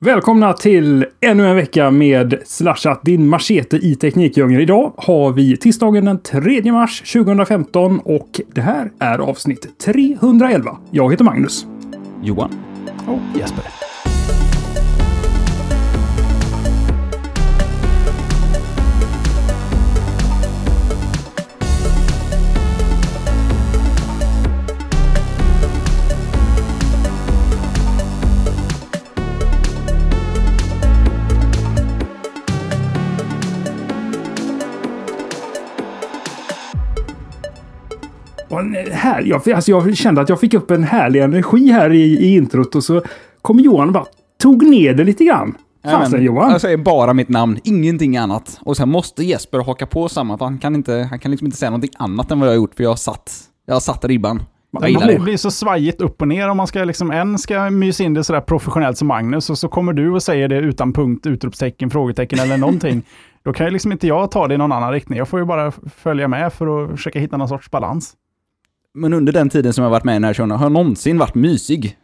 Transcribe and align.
Välkomna 0.00 0.52
till 0.52 1.06
ännu 1.20 1.46
en 1.46 1.56
vecka 1.56 1.90
med 1.90 2.42
Slashat, 2.44 3.00
din 3.02 3.28
machete 3.28 3.76
i 3.76 3.94
Teknikdjungeln. 3.94 4.60
Idag 4.62 4.92
har 4.96 5.32
vi 5.32 5.56
tisdagen 5.56 6.04
den 6.04 6.18
3 6.18 6.72
mars 6.72 7.12
2015 7.12 8.00
och 8.04 8.40
det 8.54 8.60
här 8.60 8.90
är 8.98 9.18
avsnitt 9.18 9.78
311. 9.84 10.76
Jag 10.90 11.10
heter 11.10 11.24
Magnus. 11.24 11.66
Johan. 12.22 12.50
Och 13.06 13.38
Jesper. 13.38 13.87
Och 38.58 38.64
en 38.64 38.92
här, 38.92 39.22
jag, 39.22 39.50
alltså 39.50 39.70
jag 39.70 39.96
kände 39.96 40.20
att 40.20 40.28
jag 40.28 40.40
fick 40.40 40.54
upp 40.54 40.70
en 40.70 40.84
härlig 40.84 41.22
energi 41.22 41.70
här 41.70 41.92
i, 41.92 42.02
i 42.02 42.36
introt 42.36 42.74
och 42.74 42.84
så 42.84 43.02
kom 43.42 43.60
Johan 43.60 43.86
och 43.88 43.94
bara 43.94 44.06
tog 44.42 44.66
ner 44.66 44.94
det 44.94 45.04
lite 45.04 45.24
grann. 45.24 45.54
Fasen 45.84 46.22
Johan. 46.24 46.50
Jag 46.50 46.60
säger 46.60 46.76
bara 46.76 47.14
mitt 47.14 47.28
namn, 47.28 47.58
ingenting 47.64 48.16
annat. 48.16 48.58
Och 48.62 48.76
sen 48.76 48.88
måste 48.88 49.24
Jesper 49.24 49.58
haka 49.58 49.86
på 49.86 50.08
samma, 50.08 50.38
för 50.38 50.44
han 50.44 50.58
kan, 50.58 50.74
inte, 50.74 51.06
han 51.10 51.18
kan 51.18 51.30
liksom 51.30 51.46
inte 51.46 51.56
säga 51.56 51.70
någonting 51.70 51.90
annat 51.98 52.30
än 52.30 52.40
vad 52.40 52.48
jag 52.48 52.52
har 52.52 52.56
gjort, 52.56 52.74
för 52.74 52.82
jag 52.82 52.90
har 52.90 52.96
satt, 52.96 53.32
jag 53.66 53.74
har 53.74 53.80
satt 53.80 54.04
ribban. 54.04 54.42
Jag 54.70 54.82
Det 54.82 54.88
gillar 54.88 55.06
det. 55.06 55.18
blir 55.18 55.36
så 55.36 55.50
svajigt 55.50 56.00
upp 56.00 56.22
och 56.22 56.28
ner 56.28 56.48
om 56.48 56.56
man 56.56 56.66
ska 56.66 56.84
liksom, 56.84 57.10
en 57.10 57.38
ska 57.38 57.70
mysa 57.70 58.04
in 58.04 58.14
det 58.14 58.24
sådär 58.24 58.40
professionellt 58.40 58.98
som 58.98 59.08
Magnus 59.08 59.50
och 59.50 59.58
så 59.58 59.68
kommer 59.68 59.92
du 59.92 60.10
och 60.10 60.22
säger 60.22 60.48
det 60.48 60.56
utan 60.58 60.92
punkt, 60.92 61.26
utropstecken, 61.26 61.90
frågetecken 61.90 62.38
eller 62.38 62.56
någonting. 62.56 63.02
Då 63.44 63.52
kan 63.52 63.66
ju 63.66 63.72
liksom 63.72 63.92
inte 63.92 64.06
jag 64.06 64.30
ta 64.30 64.48
det 64.48 64.54
i 64.54 64.58
någon 64.58 64.72
annan 64.72 64.92
riktning. 64.92 65.18
Jag 65.18 65.28
får 65.28 65.38
ju 65.40 65.44
bara 65.46 65.72
följa 65.96 66.28
med 66.28 66.52
för 66.52 66.84
att 66.84 66.90
försöka 66.90 67.18
hitta 67.18 67.36
någon 67.36 67.48
sorts 67.48 67.70
balans. 67.70 68.12
Men 69.00 69.12
under 69.12 69.32
den 69.32 69.48
tiden 69.48 69.72
som 69.72 69.84
jag 69.84 69.90
varit 69.90 70.04
med 70.04 70.12
i 70.12 70.16
den 70.16 70.24
här 70.24 70.34
showen 70.34 70.50
har 70.50 70.64
jag 70.64 70.72
någonsin 70.72 71.18
varit 71.18 71.34
mysig. 71.34 71.96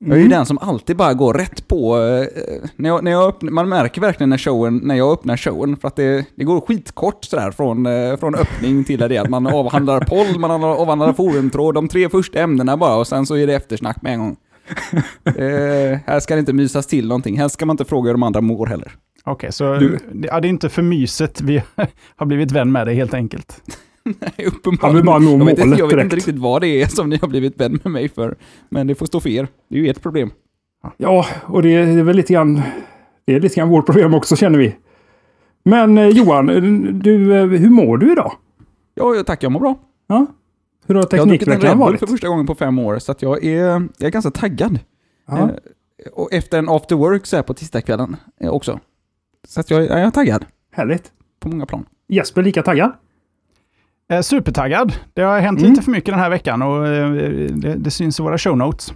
Jag 0.00 0.10
är 0.10 0.14
ju 0.16 0.20
Mm. 0.20 0.30
den 0.30 0.46
som 0.46 0.58
alltid 0.58 0.96
bara 0.96 1.14
går 1.14 1.34
rätt 1.34 1.68
på. 1.68 1.96
eh, 1.96 2.68
när 2.76 2.88
jag, 2.88 3.04
när 3.04 3.10
jag 3.10 3.28
öppnar, 3.28 3.50
man 3.52 3.68
märker 3.68 4.00
verkligen 4.00 4.30
när, 4.30 4.38
showen, 4.38 4.80
när 4.84 4.94
jag 4.94 5.12
öppnar 5.12 5.36
showen, 5.36 5.76
för 5.76 5.88
att 5.88 5.96
det, 5.96 6.24
det 6.36 6.44
går 6.44 6.60
skitkort 6.60 7.24
sådär 7.24 7.50
från, 7.50 7.86
eh, 7.86 8.16
från 8.16 8.34
öppning 8.34 8.84
till 8.84 8.98
det 9.00 9.18
att 9.18 9.30
man 9.30 9.46
avhandlar 9.46 10.00
poll, 10.00 10.38
man 10.38 10.50
avhandlar 10.50 11.12
forumtråd, 11.12 11.74
de 11.74 11.88
tre 11.88 12.08
första 12.08 12.38
ämnena 12.40 12.76
bara, 12.76 12.96
och 12.96 13.06
sen 13.06 13.26
så 13.26 13.34
är 13.36 13.46
det 13.46 13.54
eftersnack 13.54 14.02
med 14.02 14.12
en 14.12 14.18
gång. 14.20 14.36
eh, 15.24 15.98
här 16.06 16.20
ska 16.20 16.34
det 16.34 16.40
inte 16.40 16.52
mysas 16.52 16.86
till 16.86 17.08
någonting, 17.08 17.38
här 17.38 17.48
ska 17.48 17.66
man 17.66 17.74
inte 17.74 17.84
fråga 17.84 18.08
hur 18.08 18.14
de 18.14 18.22
andra 18.22 18.40
mår 18.40 18.66
heller. 18.66 18.92
Okej, 19.24 19.52
så 19.52 19.74
Du- 19.74 19.98
det, 20.12 20.28
ja, 20.28 20.40
det 20.40 20.48
är 20.48 20.50
inte 20.50 20.68
för 20.68 20.82
myset 20.82 21.40
vi 21.40 21.62
har 22.16 22.26
blivit 22.26 22.52
vän 22.52 22.72
med 22.72 22.86
dig 22.86 22.94
helt 22.94 23.14
enkelt. 23.14 23.62
Nej, 24.20 24.46
uppenbarligen. 24.46 24.78
Han 24.80 24.94
vill 24.94 25.04
bara 25.04 25.18
nå 25.18 25.30
jag 25.30 25.44
vet, 25.44 25.48
inte, 25.50 25.64
målet 25.64 25.78
jag 25.78 25.86
vet 25.86 25.90
direkt. 25.90 26.04
inte 26.04 26.16
riktigt 26.16 26.38
vad 26.38 26.62
det 26.62 26.68
är 26.82 26.86
som 26.86 27.08
ni 27.10 27.16
har 27.16 27.28
blivit 27.28 27.60
vän 27.60 27.80
med 27.84 27.92
mig 27.92 28.08
för, 28.08 28.36
men 28.68 28.86
det 28.86 28.94
får 28.94 29.06
stå 29.06 29.20
för 29.20 29.28
er. 29.28 29.48
Det 29.68 29.76
är 29.76 29.80
ju 29.80 29.88
ert 29.90 30.02
problem. 30.02 30.30
Ja, 30.96 31.26
och 31.44 31.62
det 31.62 31.74
är 31.74 32.02
väl 32.02 32.16
lite 32.16 32.32
grann, 32.32 32.62
det 33.24 33.34
är 33.34 33.40
lite 33.40 33.54
grann 33.54 33.68
vårt 33.68 33.86
problem 33.86 34.14
också 34.14 34.36
känner 34.36 34.58
vi. 34.58 34.76
Men 35.64 35.98
eh, 35.98 36.08
Johan, 36.08 36.46
du, 37.02 37.36
eh, 37.36 37.46
hur 37.46 37.70
mår 37.70 37.98
du 37.98 38.12
idag? 38.12 38.32
Ja, 38.94 39.22
tackar, 39.26 39.44
jag 39.46 39.52
mår 39.52 39.60
bra. 39.60 39.78
Ja? 40.06 40.26
Hur 40.86 40.94
har 40.94 41.06
Jag 41.10 41.18
har 41.18 41.26
druckit 41.26 41.48
en 41.48 41.52
teknikveckan 41.52 41.78
varit? 41.78 42.00
för 42.00 42.06
första 42.06 42.28
gången 42.28 42.46
på 42.46 42.54
fem 42.54 42.78
år, 42.78 42.98
så 42.98 43.14
jag 43.18 43.44
är, 43.44 43.58
jag 43.98 44.06
är 44.06 44.10
ganska 44.10 44.30
taggad. 44.30 44.78
Ja. 45.26 45.38
Eh, 45.38 45.48
och 46.12 46.32
efter 46.32 46.58
en 46.58 46.68
after 46.68 46.96
work 46.96 47.26
så 47.26 47.36
här 47.36 47.42
på 47.42 47.54
tisdagskvällen 47.54 48.16
eh, 48.40 48.50
också. 48.50 48.80
Så 49.48 49.62
jag, 49.68 49.82
jag 49.82 50.00
är 50.00 50.10
taggad 50.10 50.44
Härligt. 50.72 51.12
på 51.40 51.48
många 51.48 51.66
plan. 51.66 51.86
Jesper 52.08 52.42
lika 52.42 52.62
taggad? 52.62 52.92
Eh, 54.12 54.20
supertaggad. 54.20 54.92
Det 55.14 55.22
har 55.22 55.40
hänt 55.40 55.58
Mm. 55.60 55.70
lite 55.70 55.82
för 55.82 55.90
mycket 55.90 56.12
den 56.12 56.18
här 56.20 56.30
veckan 56.30 56.62
och 56.62 56.86
eh, 56.88 57.10
det, 57.50 57.74
det 57.74 57.90
syns 57.90 58.20
i 58.20 58.22
våra 58.22 58.38
show 58.38 58.56
notes. 58.56 58.92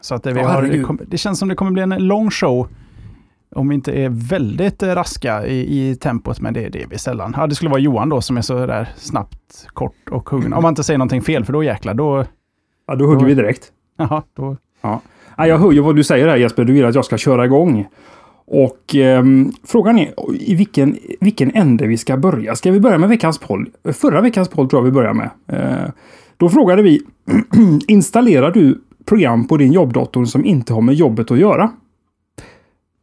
Så 0.00 0.14
att 0.14 0.26
eh, 0.26 0.32
vi 0.34 0.40
Ja, 0.40 0.48
har, 0.48 0.62
det, 0.62 1.04
det 1.06 1.18
känns 1.18 1.38
som 1.38 1.48
det 1.48 1.54
kommer 1.54 1.70
bli 1.70 1.82
en 1.82 1.90
lång 2.06 2.30
show 2.30 2.68
om 3.54 3.68
vi 3.68 3.74
inte 3.74 3.92
är 3.92 4.08
väldigt 4.08 4.82
raska 4.82 5.46
i, 5.46 5.90
i 5.90 5.96
tempot, 5.96 6.40
men 6.40 6.54
det, 6.54 6.68
det 6.68 6.82
är 6.82 6.86
vi 6.86 6.98
sällan. 6.98 7.34
Ja, 7.36 7.46
det 7.46 7.54
skulle 7.54 7.70
vara 7.70 7.80
Johan 7.80 8.08
då 8.08 8.20
som 8.20 8.36
är 8.36 8.40
så 8.40 8.66
där 8.66 8.88
snabbt, 8.96 9.66
kort 9.72 9.94
och 10.10 10.30
hungrig. 10.30 10.52
Om 10.56 10.62
man 10.62 10.68
inte 10.72 10.82
säger 10.84 10.98
någonting 10.98 11.22
fel, 11.22 11.44
för 11.44 11.52
då 11.52 11.62
jäklar, 11.64 11.94
då... 11.94 12.24
Ja, 12.86 12.94
då 12.94 13.04
hugger 13.06 13.20
Då- 13.20 13.26
vi 13.26 13.34
direkt. 13.34 13.72
Jaha, 13.98 14.22
då... 14.36 14.56
Ja, 14.82 15.00
jag 15.46 15.58
hör 15.58 15.72
ju 15.72 15.80
vad 15.80 15.96
du 15.96 16.04
säger 16.04 16.28
här 16.28 16.36
Jesper. 16.36 16.64
Du 16.64 16.72
vill 16.72 16.84
att 16.84 16.94
jag 16.94 17.04
ska 17.04 17.18
köra 17.18 17.44
igång. 17.44 17.86
Och 18.46 18.96
eh, 18.96 19.24
frågan 19.64 19.98
är 19.98 20.12
i 20.40 20.54
vilken, 20.54 20.98
vilken 21.20 21.50
ände 21.50 21.86
vi 21.86 21.96
ska 21.96 22.16
börja. 22.16 22.54
Ska 22.54 22.70
vi 22.70 22.80
börja 22.80 22.98
med 22.98 23.08
veckans 23.08 23.38
poll? 23.38 23.70
Förra 23.92 24.20
veckans 24.20 24.48
poll 24.48 24.68
tror 24.68 24.80
jag 24.80 24.84
vi 24.84 24.92
börjar 24.92 25.14
med. 25.14 25.30
Eh, 25.48 25.90
då 26.36 26.48
frågade 26.48 26.82
vi, 26.82 27.02
installerar 27.86 28.50
du 28.50 28.80
program 29.04 29.46
på 29.46 29.56
din 29.56 29.72
jobbdator 29.72 30.24
som 30.24 30.44
inte 30.44 30.72
har 30.72 30.80
med 30.80 30.94
jobbet 30.94 31.30
att 31.30 31.38
göra? 31.38 31.70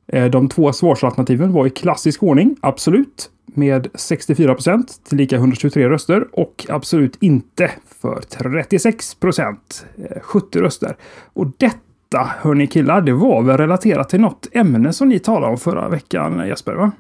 Eh, 0.08 0.26
de 0.26 0.50
två 0.50 0.74
svarsalternativen 0.74 1.54
var 1.54 1.68
i 1.68 1.70
klassisk 1.70 2.24
ordning, 2.24 2.56
absolut, 2.62 3.30
med 3.46 3.88
64 3.94 4.54
procent 4.54 5.02
tillika 5.10 5.36
123 5.36 5.90
röster 5.90 6.28
och 6.32 6.66
absolut 6.70 7.18
inte 7.20 7.72
för 8.02 8.22
36 8.22 9.16
procent, 9.16 9.86
eh, 9.98 10.22
70 10.22 10.60
röster. 10.60 10.96
Och 11.34 11.48
detta, 11.58 11.78
hörni 12.18 12.68
killar, 12.68 13.02
det 13.02 13.14
var 13.14 13.42
väl 13.42 13.58
relaterat 13.58 14.10
till 14.10 14.22
något 14.22 14.48
ämne 14.52 14.94
som 14.94 15.10
ni 15.10 15.20
talade 15.20 15.52
om 15.52 15.58
förra 15.58 15.90
veckan, 15.90 16.48
Jesper? 16.48 16.74
Va? 16.74 16.92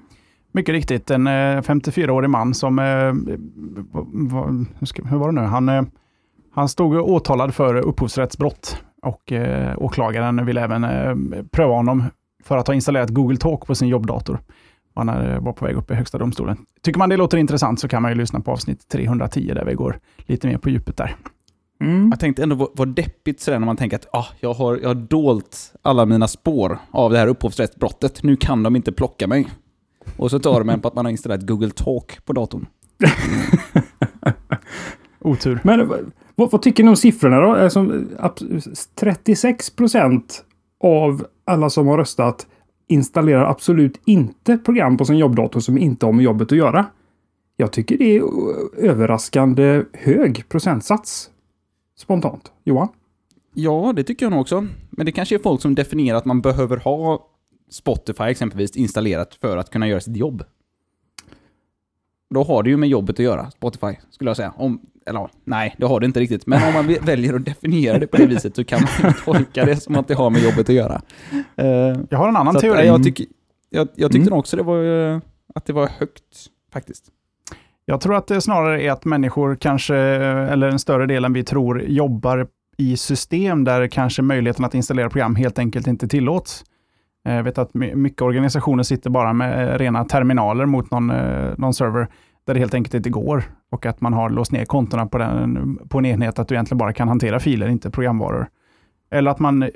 Mycket 0.52 0.74
riktigt, 0.74 1.12
en 1.12 1.28
eh, 1.28 1.62
54-årig 1.62 2.30
man 2.30 2.54
som... 2.54 2.80
Eh, 2.80 2.86
hur, 5.10 5.18
var 5.18 5.32
det 5.32 5.42
nu? 5.42 5.48
Han, 5.48 5.70
eh, 5.70 5.84
han 6.54 6.70
stod 6.70 6.96
åtalad 6.96 7.56
för 7.56 7.76
upphovsrättsbrott 7.76 8.84
och 9.02 9.34
åklagaren 9.78 10.46
ville 10.46 10.62
även 10.62 10.86
pröva 11.52 11.74
honom 11.74 12.04
för 12.44 12.58
att 12.58 12.68
ha 12.68 12.74
installerat 12.74 13.10
Google 13.10 13.38
Talk 13.38 13.68
på 13.68 13.76
sin 13.76 13.88
jobbdator. 13.88 14.40
Han 14.96 15.08
var 15.44 15.54
på 15.54 15.66
väg 15.66 15.76
upp 15.76 15.92
i 15.92 15.94
högsta 15.94 16.18
domstolen. 16.18 16.58
Tycker 16.82 17.00
man 17.00 17.10
det 17.10 17.18
låter 17.18 17.38
intressant 17.38 17.80
så 17.80 17.88
kan 17.88 18.02
man 18.02 18.12
ju 18.12 18.18
lyssna 18.18 18.40
på 18.40 18.52
avsnitt 18.52 18.90
310 18.90 19.52
där 19.56 19.66
vi 19.66 19.74
går 19.74 20.00
lite 20.18 20.48
mer 20.48 20.58
på 20.58 20.70
djupet 20.70 20.98
där. 20.98 21.16
Mm. 21.82 22.10
Jag 22.10 22.20
tänkte 22.20 22.44
ändå 22.44 22.72
vad, 22.76 22.96
deppigt 22.96 23.40
sådär 23.40 23.60
när 23.60 23.66
man 23.66 23.78
tänker 23.78 23.98
att 23.98 24.08
ah, 24.14 24.26
jag, 24.40 24.54
har, 24.54 24.78
jag 24.78 24.90
har 24.90 24.96
dolt 24.96 25.74
alla 25.82 26.06
mina 26.06 26.28
spår 26.28 26.80
av 26.92 27.12
det 27.12 27.18
här 27.18 27.28
upphovsrättsbrottet. 27.28 28.24
Nu 28.24 28.36
kan 28.36 28.64
de 28.64 28.76
inte 28.76 28.92
plocka 28.92 29.28
mig. 29.28 29.48
Och 30.18 30.32
så 30.32 30.40
tar 30.40 30.60
de 30.60 30.70
en 30.70 30.82
på 30.82 30.88
att 30.88 30.96
man 30.96 31.06
har 31.06 31.12
installerat 31.12 31.48
Google 31.48 31.72
Talk 31.72 32.26
på 32.26 32.34
datorn. 32.34 32.66
Otur. 35.20 35.60
Men 35.64 35.88
vad, 36.36 36.52
vad 36.52 36.62
tycker 36.62 36.84
ni 36.84 36.90
om 36.90 36.96
siffrorna 36.96 37.40
då? 37.40 37.56
Alltså, 37.56 37.80
ab- 38.20 38.62
36 38.96 39.70
procent 39.70 40.44
av 40.84 41.26
alla 41.46 41.70
som 41.70 41.88
har 41.88 41.98
röstat 41.98 42.48
installerar 42.88 43.46
absolut 43.46 44.02
inte 44.06 44.58
program 44.58 44.98
på 44.98 45.06
sin 45.06 45.18
jobbdator 45.18 45.60
som 45.60 45.78
inte 45.78 46.06
har 46.06 46.14
med 46.14 46.26
jobbet 46.26 46.52
att 46.52 46.58
göra. 46.58 46.86
Jag 47.58 47.72
tycker 47.72 47.98
det 47.98 48.18
är 48.18 48.24
överraskande 48.78 49.84
hög 49.94 50.50
procentsats. 50.50 51.30
Spontant. 52.02 52.52
Johan? 52.64 52.88
Ja, 53.54 53.94
det 53.96 54.04
tycker 54.04 54.26
jag 54.26 54.32
nog 54.32 54.42
också. 54.42 54.68
Men 54.90 55.06
det 55.06 55.12
kanske 55.12 55.36
är 55.36 55.40
folk 55.40 55.62
som 55.62 55.76
definierar 55.76 56.18
att 56.18 56.26
man 56.26 56.42
behöver 56.42 56.78
ha 56.78 57.28
Spotify 57.70 58.24
exempelvis 58.24 58.76
installerat 58.76 59.36
för 59.42 59.58
att 59.58 59.70
kunna 59.70 59.88
göra 59.88 60.00
sitt 60.02 60.18
jobb. 60.18 60.44
Då 62.34 62.44
har 62.44 62.64
det 62.64 62.70
ju 62.70 62.78
med 62.78 62.90
jobbet 62.90 63.14
att 63.16 63.24
göra, 63.26 63.52
Spotify, 63.52 63.94
skulle 64.10 64.30
jag 64.30 64.38
säga. 64.38 64.54
Om, 64.58 64.82
eller 65.06 65.30
nej, 65.44 65.76
det 65.78 65.86
har 65.86 66.00
det 66.00 66.06
inte 66.06 66.20
riktigt. 66.20 66.48
Men 66.48 66.68
om 66.68 66.74
man 66.74 66.96
väljer 67.06 67.34
att 67.34 67.46
definiera 67.46 68.00
det 68.00 68.08
på 68.08 68.18
det 68.18 68.26
viset 68.26 68.56
så 68.56 68.64
kan 68.64 68.82
man 69.04 69.14
tolka 69.26 69.66
det 69.66 69.76
som 69.76 69.96
att 69.96 70.08
det 70.08 70.14
har 70.14 70.30
med 70.30 70.42
jobbet 70.44 70.70
att 70.70 70.76
göra. 70.76 71.02
Eh, 71.56 71.68
Jag 72.10 72.18
har 72.18 72.30
en 72.30 72.36
annan 72.36 72.54
så 72.54 72.58
att, 72.58 72.62
teori. 72.62 72.78
nej, 72.78 72.88
jag, 72.88 73.04
tycker, 73.04 73.26
jag, 73.70 73.88
jag 73.96 74.12
tyckte 74.12 74.18
Mm. 74.18 74.30
nog 74.30 74.40
också 74.40 74.58
det 74.58 74.64
var, 74.64 74.84
eh, 75.14 75.20
att 75.56 75.66
det 75.66 75.74
var 75.74 75.88
högt, 75.88 76.48
faktiskt. 76.74 77.06
Jag 77.90 78.02
tror 78.02 78.16
att 78.16 78.28
det 78.28 78.42
snarare 78.42 78.82
är 78.82 78.92
att 78.92 79.06
människor 79.06 79.56
kanske, 79.56 79.96
eller 79.96 80.70
en 80.70 80.80
större 80.80 81.06
del 81.06 81.26
än 81.26 81.34
vi 81.34 81.44
tror, 81.44 81.82
jobbar 81.82 82.48
i 82.78 82.98
system 82.98 83.64
där 83.64 83.88
kanske 83.88 84.22
möjligheten 84.22 84.66
att 84.66 84.74
installera 84.74 85.10
program 85.10 85.36
helt 85.36 85.60
enkelt 85.60 85.88
inte 85.88 86.08
tillåts. 86.08 86.64
Eh, 87.26 87.36
jag 87.36 87.44
vet 87.44 87.58
att 87.58 87.74
mycket 87.74 88.22
organisationer 88.22 88.84
sitter 88.84 89.10
bara 89.10 89.34
med 89.34 89.78
rena 89.78 90.06
terminaler 90.06 90.66
mot 90.66 90.92
någon, 90.92 91.10
eh, 91.10 91.52
någon 91.58 91.74
server 91.74 92.08
där 92.46 92.54
det 92.54 92.60
helt 92.60 92.74
enkelt 92.74 92.94
inte 92.94 93.10
går 93.10 93.44
och 93.70 93.86
att 93.86 94.02
man 94.02 94.14
har 94.14 94.30
låst 94.30 94.52
ner 94.52 94.66
kontona 94.66 95.06
på, 95.06 95.18
den, 95.18 95.80
på 95.90 95.98
en 95.98 96.06
enhet 96.06 96.40
att 96.40 96.48
du 96.48 96.56
egentligen 96.56 96.78
bara 96.78 96.94
kan 96.94 97.08
hantera 97.08 97.40
filer, 97.40 97.68
inte 97.68 97.90
programvaror. 97.90 98.48
Eller 99.12 99.32
att 99.32 99.40
man, 99.40 99.70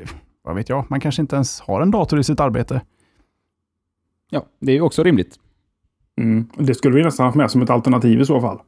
vad 0.44 0.56
vet 0.56 0.69
jag, 0.69 0.86
man 0.89 1.00
kanske 1.00 1.21
inte 1.21 1.36
ens 1.36 1.62
har 1.62 1.81
en 1.81 1.92
dator 1.92 2.19
i 2.19 2.24
sitt 2.24 2.39
arbete. 2.39 2.81
Ja, 4.30 4.45
det 4.60 4.71
är 4.71 4.75
ju 4.75 4.81
också 4.81 5.04
rimligt. 5.04 5.39
Mm. 6.21 6.48
Det 6.57 6.75
skulle 6.75 6.95
vi 6.95 7.04
nästan 7.04 7.25
haft 7.25 7.38
med 7.38 7.51
som 7.51 7.62
ett 7.62 7.69
alternativ 7.69 8.21
i 8.21 8.25
så 8.25 8.42
fall. 8.42 8.60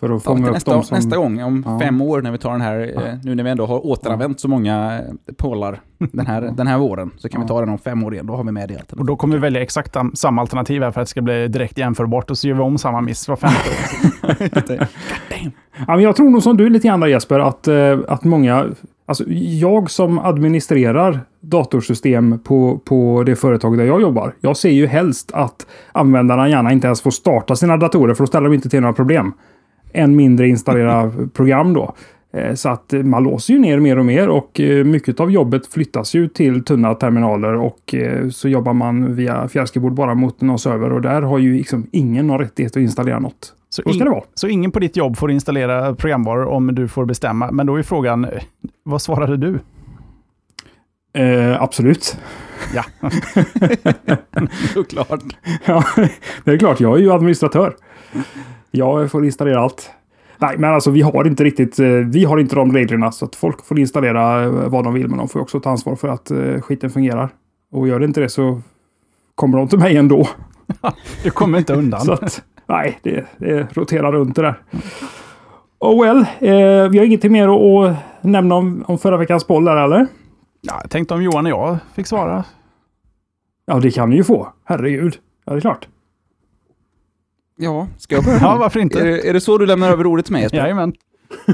För 0.00 0.06
att 0.06 0.12
Ja, 0.12 0.18
fånga 0.20 0.46
upp 0.46 0.52
nästa, 0.52 0.72
dem 0.72 0.82
som... 0.82 0.94
nästa 0.96 1.16
gång, 1.16 1.42
om 1.42 1.62
Ja. 1.66 1.78
fem 1.80 2.00
år, 2.00 2.22
när 2.22 2.32
vi 2.32 2.38
tar 2.38 2.52
den 2.52 2.60
här, 2.60 2.92
Ja. 2.94 3.06
eh, 3.06 3.14
nu 3.22 3.34
när 3.34 3.44
vi 3.44 3.50
ändå 3.50 3.66
har 3.66 3.86
återanvänt 3.86 4.40
så 4.40 4.48
många 4.48 4.98
eh, 4.98 5.34
pålar 5.36 5.80
den 5.98 6.26
här, 6.26 6.42
den 6.56 6.66
här 6.66 6.78
våren, 6.78 7.10
så 7.16 7.28
kan 7.28 7.40
vi 7.40 7.44
Ja. 7.44 7.48
ta 7.48 7.60
den 7.60 7.68
om 7.68 7.78
fem 7.78 8.04
år 8.04 8.14
igen. 8.14 8.26
Då 8.26 8.36
har 8.36 8.44
vi 8.44 8.52
med 8.52 8.68
det. 8.68 8.92
Och 8.92 9.06
då 9.06 9.16
kommer 9.16 9.34
vi 9.36 9.40
välja 9.40 9.62
exakt 9.62 9.96
am- 9.96 10.12
samma 10.14 10.40
alternativ 10.40 10.82
här 10.82 10.90
för 10.90 11.00
att 11.00 11.06
det 11.06 11.10
ska 11.10 11.22
bli 11.22 11.48
direkt 11.48 11.78
jämförbart 11.78 12.30
och 12.30 12.38
så 12.38 12.48
gör 12.48 12.54
vi 12.54 12.60
om 12.62 12.78
samma 12.78 13.00
miss 13.00 13.28
var 13.28 13.36
femte 13.36 13.56
år. 14.76 14.86
Ja, 15.78 15.94
men 15.94 16.00
jag 16.00 16.16
tror 16.16 16.30
nog 16.30 16.42
som 16.42 16.56
du 16.56 16.68
lite 16.68 16.88
grann 16.88 17.10
Jesper, 17.10 17.38
att, 17.40 17.68
eh, 17.68 17.98
att 18.08 18.24
många... 18.24 18.66
Alltså, 19.08 19.24
jag 19.60 19.90
som 19.90 20.18
administrerar 20.18 21.20
datorsystem 21.40 22.38
på, 22.38 22.78
på 22.84 23.22
det 23.26 23.36
företag 23.36 23.78
där 23.78 23.84
jag 23.84 24.00
jobbar. 24.00 24.34
Jag 24.40 24.56
ser 24.56 24.70
ju 24.70 24.86
helst 24.86 25.30
att 25.34 25.66
användarna 25.92 26.48
gärna 26.48 26.72
inte 26.72 26.86
ens 26.86 27.00
får 27.02 27.10
starta 27.10 27.56
sina 27.56 27.76
datorer 27.76 28.14
för 28.14 28.22
då 28.22 28.26
ställer 28.26 28.48
de 28.48 28.54
inte 28.54 28.68
till 28.68 28.80
några 28.80 28.92
problem. 28.94 29.32
Än 29.96 30.16
mindre 30.16 30.48
installera 30.48 31.12
program 31.34 31.72
då. 31.72 31.94
Eh, 32.32 32.54
Så 32.54 32.68
att 32.68 32.92
man 33.04 33.22
låser 33.22 33.54
ju 33.54 33.60
ner 33.60 33.78
mer 33.80 33.98
och 33.98 34.04
mer 34.06 34.28
och 34.28 34.60
eh, 34.60 34.84
mycket 34.84 35.20
av 35.20 35.30
jobbet 35.30 35.66
flyttas 35.66 36.14
ju 36.14 36.28
till 36.28 36.64
tunna 36.64 36.94
terminaler 36.94 37.54
och 37.54 37.94
eh, 37.94 38.28
så 38.28 38.48
jobbar 38.48 38.72
man 38.72 39.14
via 39.14 39.48
fjärrskibord 39.48 39.92
bara 39.94 40.14
mot 40.14 40.40
någon 40.40 40.58
server 40.58 40.92
och 40.92 41.00
där 41.02 41.22
har 41.22 41.38
ju 41.38 41.56
liksom 41.56 41.86
ingen 41.92 42.26
någon 42.26 42.38
rättighet 42.38 42.72
att 42.76 42.82
installera 42.82 43.18
något. 43.18 43.52
Så, 43.68 43.82
Så 43.82 43.92
ska 43.92 44.04
det 44.04 44.10
vara. 44.10 44.24
så 44.34 44.48
ingen 44.48 44.70
på 44.70 44.78
ditt 44.78 44.96
jobb 44.96 45.16
får 45.16 45.30
installera 45.30 45.94
programvaror 45.94 46.46
om 46.46 46.74
du 46.74 46.88
får 46.88 47.04
bestämma. 47.04 47.50
Men 47.52 47.66
då 47.66 47.76
är 47.76 47.82
frågan, 47.82 48.26
vad 48.84 49.02
svarade 49.02 49.36
du? 49.36 49.58
Eh, 51.22 51.62
absolut. 51.62 52.18
Ja, 52.74 52.84
Såklart. 54.74 55.22
Ja, 55.64 55.84
det 56.44 56.50
är 56.52 56.58
klart. 56.58 56.80
Jag 56.80 56.96
är 56.96 57.00
ju 57.02 57.12
administratör. 57.12 57.76
Jag 58.70 59.10
får 59.10 59.24
installera 59.24 59.60
allt. 59.60 59.90
Nej, 60.38 60.58
men 60.58 60.74
alltså 60.74 60.90
vi 60.90 61.02
har 61.02 61.26
inte 61.26 61.44
riktigt, 61.44 61.78
eh, 61.78 61.88
vi 61.88 62.24
har 62.24 62.38
inte 62.38 62.56
de 62.56 62.72
reglerna 62.72 63.12
så 63.12 63.24
att 63.24 63.36
folk 63.36 63.64
får 63.64 63.78
installera 63.78 64.42
eh, 64.42 64.50
vad 64.50 64.84
de 64.84 64.94
vill, 64.94 65.08
men 65.08 65.18
de 65.18 65.28
får 65.28 65.40
också 65.40 65.60
ta 65.60 65.70
ansvar 65.70 65.96
för 65.96 66.08
att 66.08 66.30
eh, 66.30 66.60
skiten 66.60 66.90
fungerar. 66.90 67.28
Och 67.72 67.88
gör 67.88 67.98
det 67.98 68.04
inte 68.04 68.20
det 68.20 68.28
så 68.28 68.60
kommer 69.34 69.58
de 69.58 69.68
till 69.68 69.78
mig 69.78 69.96
ändå. 69.96 70.28
du 71.22 71.30
kommer 71.30 71.58
inte 71.58 71.74
undan. 71.74 72.00
Så 72.00 72.12
att, 72.12 72.42
nej, 72.66 72.98
det, 73.02 73.26
det 73.38 73.76
roterar 73.76 74.12
runt 74.12 74.36
det 74.36 74.42
där. 74.42 74.54
Oh 75.78 76.02
well, 76.02 76.18
eh, 76.38 76.90
vi 76.90 76.98
har 76.98 77.04
ingenting 77.04 77.32
mer 77.32 77.48
att, 77.48 77.90
att 77.90 78.24
nämna 78.24 78.54
om, 78.54 78.84
om 78.86 78.98
förra 78.98 79.16
veckans 79.16 79.46
boll 79.46 79.64
där 79.64 79.76
eller? 79.76 80.06
Ja, 80.60 80.78
jag 80.82 80.90
tänkte 80.90 81.14
om 81.14 81.22
Johan 81.22 81.46
och 81.46 81.52
jag 81.52 81.78
fick 81.94 82.06
svara. 82.06 82.44
Ja, 83.66 83.78
det 83.80 83.90
kan 83.90 84.10
ni 84.10 84.16
ju 84.16 84.24
få. 84.24 84.52
Herregud. 84.64 85.16
Ja, 85.44 85.52
det 85.52 85.58
är 85.58 85.60
klart. 85.60 85.88
Ja, 87.56 87.88
ska 87.98 88.14
jag 88.14 88.24
börja? 88.24 88.38
Ja, 88.40 88.56
varför 88.60 88.80
inte? 88.80 89.00
Är, 89.00 89.04
det- 89.04 89.28
är 89.28 89.32
det 89.32 89.40
så 89.40 89.58
du 89.58 89.66
lämnar 89.66 89.90
över 89.92 90.06
ordet 90.06 90.24
till 90.24 90.32
mig 90.32 90.42
Jesper? 90.42 90.58
Jajamän, 90.58 90.92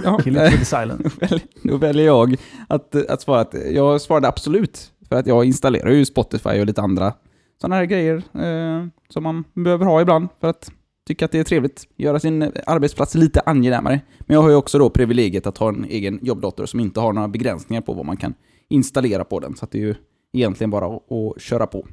Ja. 0.04 0.18
kill 0.24 0.36
it 0.36 0.42
with. 0.52 0.70
Då 0.74 1.16
väljer- 1.20 1.40
Då 1.62 1.76
väljer 1.76 2.06
jag 2.06 2.36
att, 2.68 3.10
att 3.10 3.22
svara 3.22 3.40
att 3.40 3.54
jag 3.70 4.00
svarade 4.00 4.28
absolut. 4.28 4.92
För 5.08 5.16
att 5.16 5.26
jag 5.26 5.44
installerar 5.44 5.90
ju 5.90 6.04
Spotify 6.04 6.60
och 6.60 6.66
lite 6.66 6.82
andra 6.82 7.12
sådana 7.60 7.74
här 7.76 7.84
grejer 7.84 8.16
eh, 8.34 8.86
som 9.08 9.22
man 9.22 9.44
behöver 9.54 9.84
ha 9.86 10.00
ibland 10.00 10.28
för 10.40 10.48
att 10.48 10.70
tycka 11.06 11.24
att 11.24 11.32
det 11.32 11.38
är 11.38 11.44
trevligt. 11.44 11.84
Göra 11.96 12.18
sin 12.20 12.42
arbetsplats 12.66 13.14
lite 13.14 13.40
angenämare. 13.40 14.00
Men 14.20 14.34
jag 14.34 14.42
har 14.42 14.48
ju 14.50 14.54
också 14.56 14.78
då 14.78 14.90
privilegiet 14.90 15.46
att 15.46 15.58
ha 15.58 15.68
en 15.68 15.84
egen 15.84 16.18
jobbdator 16.22 16.66
som 16.66 16.80
inte 16.80 17.00
har 17.00 17.12
några 17.12 17.28
begränsningar 17.28 17.80
på 17.82 17.92
vad 17.92 18.06
man 18.06 18.16
kan 18.16 18.34
installera 18.68 19.24
på 19.24 19.40
den. 19.40 19.56
Så 19.56 19.64
att 19.64 19.70
det 19.70 19.78
är 19.78 19.82
ju 19.82 19.94
egentligen 20.32 20.70
bara 20.70 20.86
att, 20.86 21.12
att 21.12 21.42
köra 21.42 21.66
på. 21.66 21.86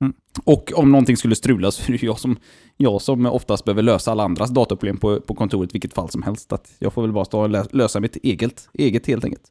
Mm. 0.00 0.14
Och 0.44 0.72
om 0.74 0.92
någonting 0.92 1.16
skulle 1.16 1.34
strula 1.34 1.70
så 1.70 1.92
är 1.92 1.98
det 1.98 2.06
jag 2.06 2.18
som, 2.18 2.36
jag 2.76 3.02
som 3.02 3.26
oftast 3.26 3.64
behöver 3.64 3.82
lösa 3.82 4.10
alla 4.10 4.24
andras 4.24 4.50
dataproblem 4.50 4.96
på, 4.96 5.20
på 5.20 5.34
kontoret 5.34 5.74
vilket 5.74 5.94
fall 5.94 6.08
som 6.08 6.22
helst. 6.22 6.52
Att 6.52 6.74
jag 6.78 6.92
får 6.92 7.02
väl 7.02 7.12
bara 7.12 7.24
stå 7.24 7.40
och 7.40 7.74
lösa 7.74 8.00
mitt 8.00 8.16
eget, 8.16 8.68
eget 8.72 9.06
helt 9.06 9.24
enkelt. 9.24 9.44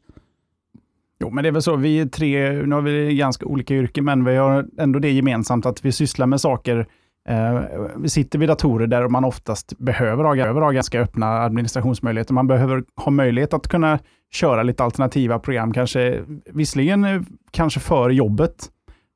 Jo, 1.20 1.30
men 1.30 1.44
det 1.44 1.48
är 1.48 1.52
väl 1.52 1.62
så. 1.62 1.76
Vi 1.76 2.00
är 2.00 2.06
tre, 2.06 2.52
nu 2.52 2.76
har 2.76 2.82
vi 2.82 3.16
ganska 3.16 3.46
olika 3.46 3.74
yrken, 3.74 4.06
men 4.06 4.26
vi 4.26 4.36
har 4.36 4.66
ändå 4.78 5.00
det 5.00 5.12
gemensamt 5.12 5.66
att 5.66 5.86
vi 5.86 5.92
sysslar 5.92 6.28
med 6.28 6.42
saker. 6.42 6.88
Eh, 7.30 7.62
vi 7.98 8.10
sitter 8.10 8.40
vid 8.40 8.50
datorer 8.50 8.88
där 8.88 9.08
man 9.08 9.26
oftast 9.26 9.78
behöver 9.78 10.24
ha, 10.24 10.36
behöver 10.36 10.62
ha 10.62 10.72
ganska 10.72 11.02
öppna 11.02 11.26
administrationsmöjligheter. 11.26 12.34
Man 12.34 12.48
behöver 12.48 12.84
ha 12.96 13.12
möjlighet 13.12 13.54
att 13.54 13.68
kunna 13.68 14.00
köra 14.32 14.64
lite 14.64 14.84
alternativa 14.84 15.40
program, 15.40 15.74
kanske 15.74 16.24
visserligen 16.46 17.04
eh, 17.04 17.22
kanske 17.52 17.80
för 17.80 18.10
jobbet. 18.10 18.72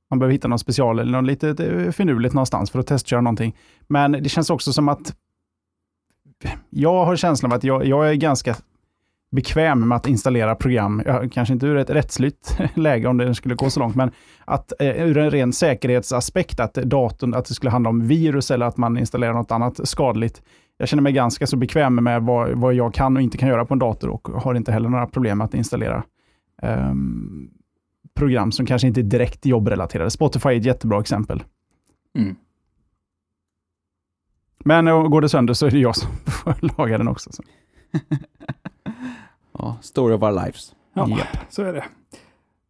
Man 0.10 0.20
behöver 0.20 0.34
hitta 0.34 0.48
någon 0.48 0.60
special 0.60 1.00
eller 1.00 1.12
något 1.12 1.26
litet 1.26 1.96
finurligt 1.96 2.34
någonstans 2.34 2.72
för 2.72 2.80
att 2.80 2.88
testköra 2.88 3.22
någonting. 3.22 3.56
Men 3.88 4.12
det 4.12 4.30
känns 4.30 4.50
också 4.50 4.74
som 4.74 4.90
att 4.90 5.16
jag 6.70 7.06
har 7.06 7.16
känslan 7.16 7.52
av 7.52 7.58
att 7.58 7.64
jag, 7.64 7.86
jag 7.86 8.10
är 8.10 8.14
ganska 8.14 8.56
bekväm 9.32 9.88
med 9.88 9.96
att 9.96 10.08
installera 10.08 10.56
program, 10.56 11.04
kanske 11.32 11.54
inte 11.54 11.66
ur 11.66 11.78
ett 11.78 11.90
rättsligt 11.90 12.58
läge 12.74 13.08
om 13.08 13.18
det 13.18 13.36
skulle 13.36 13.56
gå 13.56 13.70
så 13.70 13.80
långt, 13.80 13.96
men 13.96 14.12
att 14.46 14.74
eh, 14.80 15.08
ur 15.08 15.18
en 15.18 15.32
ren 15.32 15.54
säkerhetsaspekt, 15.54 16.60
att 16.60 16.74
datorn, 16.74 17.34
att 17.34 17.46
det 17.46 17.54
skulle 17.54 17.72
handla 17.72 17.90
om 17.90 18.08
virus 18.08 18.52
eller 18.52 18.66
att 18.66 18.78
man 18.78 18.98
installerar 18.98 19.34
något 19.34 19.52
annat 19.52 19.88
skadligt. 19.88 20.42
Jag 20.78 20.90
känner 20.90 21.04
mig 21.04 21.14
ganska 21.14 21.48
så 21.48 21.58
bekväm 21.58 21.96
med 21.96 22.24
vad, 22.24 22.50
vad 22.50 22.74
jag 22.74 22.94
kan 22.94 23.18
och 23.18 23.24
inte 23.24 23.38
kan 23.38 23.50
göra 23.50 23.66
på 23.66 23.74
en 23.74 23.80
dator 23.80 24.10
och 24.10 24.28
har 24.28 24.56
inte 24.56 24.72
heller 24.72 24.90
några 24.90 25.08
problem 25.08 25.38
med 25.38 25.46
att 25.46 25.54
installera 25.54 26.04
um, 26.62 27.52
program 28.20 28.52
som 28.52 28.66
kanske 28.66 28.88
inte 28.88 29.02
är 29.02 29.04
direkt 29.04 29.46
jobbrelaterade. 29.46 30.12
Spotify 30.12 30.50
är 30.50 30.58
ett 30.58 30.66
jättebra 30.66 31.00
exempel. 31.00 31.44
Mm. 32.18 32.36
Men 34.66 34.88
eh, 34.88 35.08
går 35.08 35.22
det 35.22 35.30
sönder 35.30 35.54
så 35.54 35.66
är 35.66 35.72
det 35.72 35.80
jag 35.80 35.96
som 35.96 36.10
får 36.26 36.78
laga 36.78 36.98
den 36.98 37.08
också. 37.08 37.32
Så. 37.32 37.44
Ja, 39.62 39.78
story 39.82 40.14
of 40.14 40.24
our 40.24 40.32
lives. 40.32 40.76
Ja, 40.94 41.10
Japp. 41.10 41.38
så 41.50 41.64
är 41.64 41.74
det. 41.74 41.84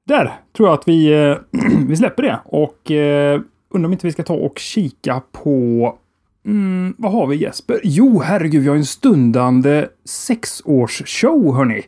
Där 0.07 0.39
tror 0.53 0.69
jag 0.69 0.73
att 0.73 0.87
vi, 0.87 1.13
eh, 1.13 1.37
vi 1.87 1.95
släpper 1.95 2.23
det. 2.23 2.39
Och 2.45 2.91
eh, 2.91 3.41
undrar 3.69 3.87
om 3.87 3.93
inte 3.93 4.07
vi 4.07 4.11
ska 4.11 4.23
ta 4.23 4.33
och 4.33 4.59
kika 4.59 5.21
på... 5.31 5.97
Mm, 6.45 6.95
vad 6.97 7.11
har 7.11 7.27
vi 7.27 7.35
Jesper? 7.35 7.79
Jo, 7.83 8.21
herregud, 8.21 8.61
vi 8.61 8.69
har 8.69 8.75
en 8.75 8.85
stundande 8.85 9.87
sexårsshow, 10.05 11.55
hörni. 11.55 11.83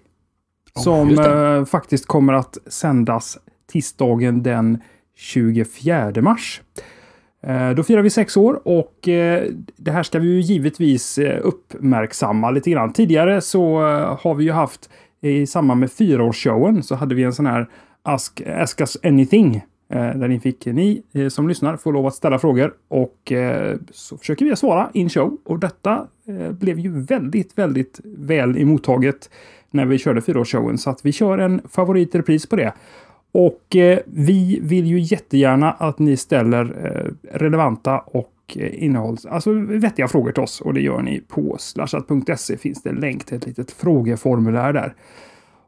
Som 0.76 1.10
just 1.10 1.28
eh, 1.28 1.66
faktiskt 1.66 2.08
kommer 2.08 2.34
att 2.34 2.58
sändas 2.66 3.38
tisdagen 3.72 4.44
den 4.44 4.82
24 5.16 6.22
mars. 6.22 6.62
Eh, 7.44 7.70
då 7.70 7.84
firar 7.84 8.02
vi 8.02 8.10
sex 8.10 8.38
år 8.38 8.68
och 8.68 9.08
eh, 9.08 9.44
det 9.78 9.92
här 9.92 10.04
ska 10.04 10.20
vi 10.20 10.28
ju 10.28 10.42
givetvis 10.42 11.18
eh, 11.18 11.40
uppmärksamma 11.44 12.52
lite 12.52 12.72
grann. 12.72 12.94
Tidigare 12.94 13.42
så 13.42 13.80
har 14.22 14.36
vi 14.36 14.44
ju 14.44 14.52
haft 14.52 14.90
i 15.22 15.48
samband 15.48 15.80
med 15.80 15.92
fyraårsshowen 15.92 16.84
så 16.84 16.96
hade 16.96 17.16
vi 17.16 17.24
en 17.24 17.34
sån 17.34 17.46
här 17.46 17.70
Ask, 18.04 18.42
Ask 18.48 18.82
Us 18.82 18.98
Anything. 19.04 19.62
Där 19.90 20.28
ni 20.28 20.40
fick, 20.40 20.66
ni 20.66 21.04
som 21.30 21.48
lyssnar 21.48 21.78
får 21.78 21.94
lov 21.94 22.08
att 22.08 22.16
ställa 22.16 22.40
frågor 22.40 22.74
och 22.88 23.32
så 23.92 24.18
försöker 24.18 24.46
vi 24.46 24.56
svara 24.56 24.90
in 24.94 25.10
show. 25.10 25.38
Och 25.46 25.60
detta 25.60 26.08
blev 26.52 26.80
ju 26.80 27.02
väldigt, 27.02 27.58
väldigt 27.58 28.00
väl 28.04 28.58
emottaget 28.58 29.30
när 29.72 29.86
vi 29.86 29.98
körde 29.98 30.22
fyraårsshowen. 30.22 30.78
Så 30.78 30.90
att 30.90 31.06
vi 31.06 31.12
kör 31.12 31.38
en 31.38 31.62
favoritrepris 31.70 32.46
på 32.46 32.56
det. 32.56 32.74
Och 33.32 33.76
eh, 33.76 34.00
vi 34.06 34.60
vill 34.62 34.86
ju 34.86 35.00
jättegärna 35.00 35.72
att 35.72 36.00
ni 36.00 36.18
ställer 36.18 36.64
eh, 36.86 37.38
relevanta 37.38 38.00
och 38.00 38.34
eh, 38.56 38.84
innehålls, 38.84 39.26
alltså 39.26 39.52
vettiga 39.54 40.08
frågor 40.08 40.32
till 40.32 40.44
oss. 40.44 40.62
Och 40.62 40.74
det 40.74 40.82
gör 40.82 41.02
ni 41.02 41.22
på 41.28 41.56
slashat.se 41.60 42.58
finns 42.58 42.84
det 42.84 42.90
en 42.90 42.96
länk 42.96 43.26
till 43.26 43.38
ett 43.38 43.48
litet 43.48 43.72
frågeformulär 43.72 44.74
där. 44.74 44.94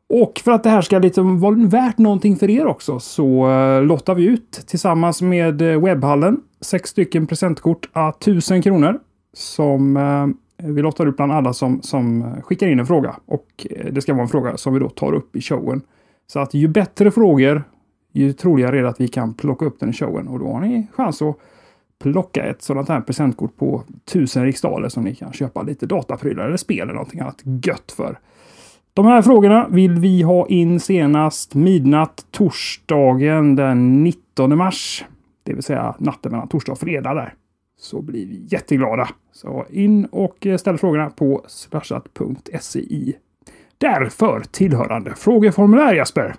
Och 0.10 0.42
för 0.44 0.52
att 0.52 0.64
det 0.64 0.70
här 0.70 0.82
ska 0.82 1.00
liksom 1.00 1.40
vara 1.40 1.56
värt 1.56 1.98
någonting 1.98 2.36
för 2.36 2.50
er 2.50 2.66
också 2.66 3.00
så 3.00 3.52
eh, 3.52 3.84
lottar 3.84 4.16
vi 4.16 4.26
ut 4.26 4.52
tillsammans 4.68 5.22
med 5.22 5.62
Webhallen. 5.62 5.84
webbhallen 5.84 6.42
sex 6.62 6.90
stycken 6.90 7.28
presentkort 7.28 7.90
à 7.94 8.10
1000 8.10 8.62
kronor 8.62 9.00
som 9.34 9.98
eh, 9.98 10.28
vi 10.68 10.82
lottar 10.82 11.06
ut 11.06 11.18
bland 11.18 11.32
alla 11.32 11.54
som, 11.54 11.82
som 11.82 12.36
skickar 12.42 12.68
in 12.68 12.80
en 12.80 12.86
fråga. 12.86 13.16
Och 13.26 13.68
eh, 13.70 13.94
det 13.94 14.02
ska 14.02 14.14
vara 14.14 14.24
en 14.24 14.30
fråga 14.30 14.58
som 14.58 14.74
vi 14.74 14.80
då 14.80 14.90
tar 14.90 15.14
upp 15.14 15.36
i 15.36 15.42
showen. 15.42 15.82
Så 16.34 16.40
att 16.40 16.54
ju 16.54 16.68
bättre 16.68 17.12
frågor, 17.12 17.64
ju 18.12 18.34
troligare 18.34 18.80
är 18.80 18.84
det 18.84 18.90
att 18.90 19.02
vi 19.02 19.08
kan 19.08 19.34
plocka 19.34 19.66
upp 19.66 19.80
den 19.80 19.90
i 19.90 19.94
showen. 19.94 20.28
Och 20.28 20.40
då 20.40 20.48
har 20.48 20.62
ni 20.62 20.88
chans 20.94 21.22
att 21.22 21.38
plocka 22.00 22.44
ett 22.44 22.62
sådant 22.62 22.90
här 22.90 23.02
presentkort 23.02 23.58
på 23.58 23.84
1000 24.06 24.44
riksdaler 24.44 24.90
som 24.90 25.04
ni 25.04 25.16
kan 25.16 25.34
köpa 25.34 25.62
lite 25.62 25.86
dataprylar 25.86 26.46
eller 26.46 26.58
spel 26.58 26.82
eller 26.82 26.94
någonting 26.94 27.20
annat 27.20 27.42
gött 27.66 27.92
för. 27.92 28.20
De 28.94 29.06
här 29.06 29.22
frågorna 29.22 29.68
vill 29.68 29.92
vi 29.92 30.22
ha 30.22 30.48
in 30.48 30.80
senast 30.80 31.56
midnatt 31.56 32.26
torsdagen 32.32 33.56
den 33.56 34.04
19 34.04 34.58
mars. 34.58 35.06
Det 35.44 35.54
vill 35.54 35.64
säga 35.64 35.96
natten 36.00 36.32
mellan 36.32 36.48
torsdag 36.48 36.72
och 36.72 36.80
fredag 36.80 37.14
där. 37.14 37.34
Så 37.80 38.02
blir 38.02 38.26
vi 38.26 38.46
jätteglada. 38.50 39.10
Så 39.32 39.66
in 39.70 40.06
och 40.06 40.48
ställ 40.58 40.78
frågorna 40.78 41.10
på 41.10 41.44
slashat.se 41.48 42.80
i 42.80 43.16
därför 43.78 44.44
tillhörande 44.52 45.16
frågeformulär 45.16 45.94
Jesper. 45.94 46.36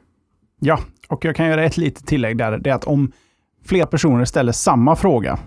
Ja, 0.61 0.79
och 1.09 1.25
jag 1.25 1.37
kan 1.37 1.47
göra 1.47 1.65
ett 1.65 1.77
litet 1.77 2.07
tillägg 2.07 2.37
där. 2.39 2.59
Det 2.59 2.71
är 2.71 2.75
att 2.75 2.85
om 2.85 3.13
fler 3.65 3.87
personer 3.87 4.25
ställer 4.25 4.53
samma 4.53 4.97
fråga 4.97 5.39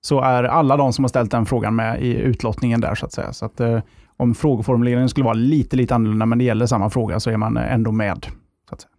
så 0.00 0.20
är 0.20 0.44
alla 0.44 0.76
de 0.76 0.92
som 0.92 1.04
har 1.04 1.08
ställt 1.08 1.30
den 1.30 1.46
frågan 1.46 1.76
med 1.76 2.02
i 2.02 2.14
utlottningen 2.14 2.80
där 2.80 2.94
så 2.94 3.06
att 3.06 3.12
säga. 3.12 3.32
Så 3.32 3.46
att, 3.46 3.60
eh, 3.60 3.80
om 4.16 4.34
frågeformuleringen 4.34 5.08
skulle 5.08 5.24
vara 5.24 5.34
lite, 5.34 5.76
lite 5.76 5.94
annorlunda, 5.94 6.26
men 6.26 6.38
det 6.38 6.44
gäller 6.44 6.66
samma 6.66 6.90
fråga, 6.90 7.20
så 7.20 7.30
är 7.30 7.36
man 7.36 7.56
ändå 7.56 7.92
med. 7.92 8.26
Så 8.68 8.74
att 8.74 8.80
säga. 8.80 8.90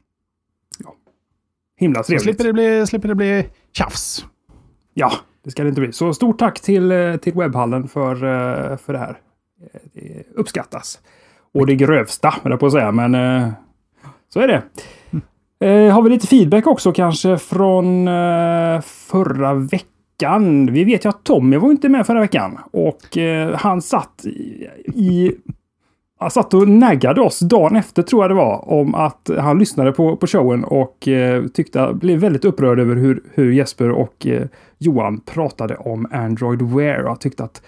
Himla 1.78 2.04
Så 2.04 2.08
trevligt. 2.08 2.24
slipper 2.24 2.44
det 2.44 2.54
bli, 2.54 2.88
slipper 2.88 3.08
det 3.08 3.16
bli 3.16 3.48
tjafs. 3.74 4.26
Ja, 4.94 5.12
det 5.44 5.52
ska 5.52 5.64
det 5.64 5.70
inte 5.70 5.82
bli. 5.82 5.92
Så 5.94 6.14
stort 6.14 6.40
tack 6.40 6.60
till, 6.62 6.92
eh, 6.92 7.16
till 7.16 7.34
webbhallen 7.34 7.88
för, 7.88 8.12
eh, 8.16 8.78
för 8.78 8.94
det 8.94 9.00
här. 9.00 9.20
Eh, 9.74 9.80
Det 9.94 10.24
uppskattas. 10.36 11.00
Och 11.54 11.66
det 11.66 11.76
grövsta, 11.76 12.34
höll 12.44 12.52
jag 12.52 12.60
på 12.60 12.66
att 12.66 12.72
säga, 12.72 12.92
men 12.92 13.16
eh, 13.16 13.50
så 14.34 14.40
är 14.40 14.48
det. 14.48 14.62
Eh, 15.66 15.94
har 15.94 16.02
vi 16.02 16.10
lite 16.10 16.28
feedback 16.28 16.68
också 16.68 16.92
kanske 16.92 17.38
från 17.38 18.08
eh, 18.08 18.82
förra 18.82 19.54
veckan? 19.54 20.74
Vi 20.74 20.84
vet 20.84 21.06
ju 21.06 21.10
att 21.10 21.24
Tommy 21.24 21.58
var 21.58 21.72
inte 21.72 21.90
med 21.90 22.06
förra 22.06 22.20
veckan 22.20 22.58
och 22.72 23.18
eh, 23.18 23.56
han 23.56 23.82
satt 23.82 24.26
i, 24.26 24.68
i 24.86 25.32
han 26.22 26.32
satt 26.32 26.54
och 26.54 26.68
naggade 26.68 27.22
oss 27.22 27.40
dagen 27.40 27.76
efter 27.76 28.04
tror 28.04 28.24
jag 28.24 28.32
det 28.32 28.36
var 28.36 28.72
om 28.72 28.96
att 28.96 29.30
han 29.40 29.60
lyssnade 29.60 29.92
på, 29.92 30.16
på 30.16 30.28
showen 30.28 30.64
och 30.64 31.08
eh, 31.08 31.46
tyckte, 31.48 31.94
blev 31.94 32.20
väldigt 32.20 32.46
upprörd 32.46 32.80
över 32.80 32.96
hur, 32.96 33.24
hur 33.34 33.52
Jesper 33.52 33.90
och 33.90 34.28
eh, 34.28 34.48
Johan 34.78 35.20
pratade 35.20 35.76
om 35.76 36.08
Android 36.12 36.62
Wear 36.62 37.04
och 37.04 37.20
tyckte 37.20 37.44
att 37.44 37.62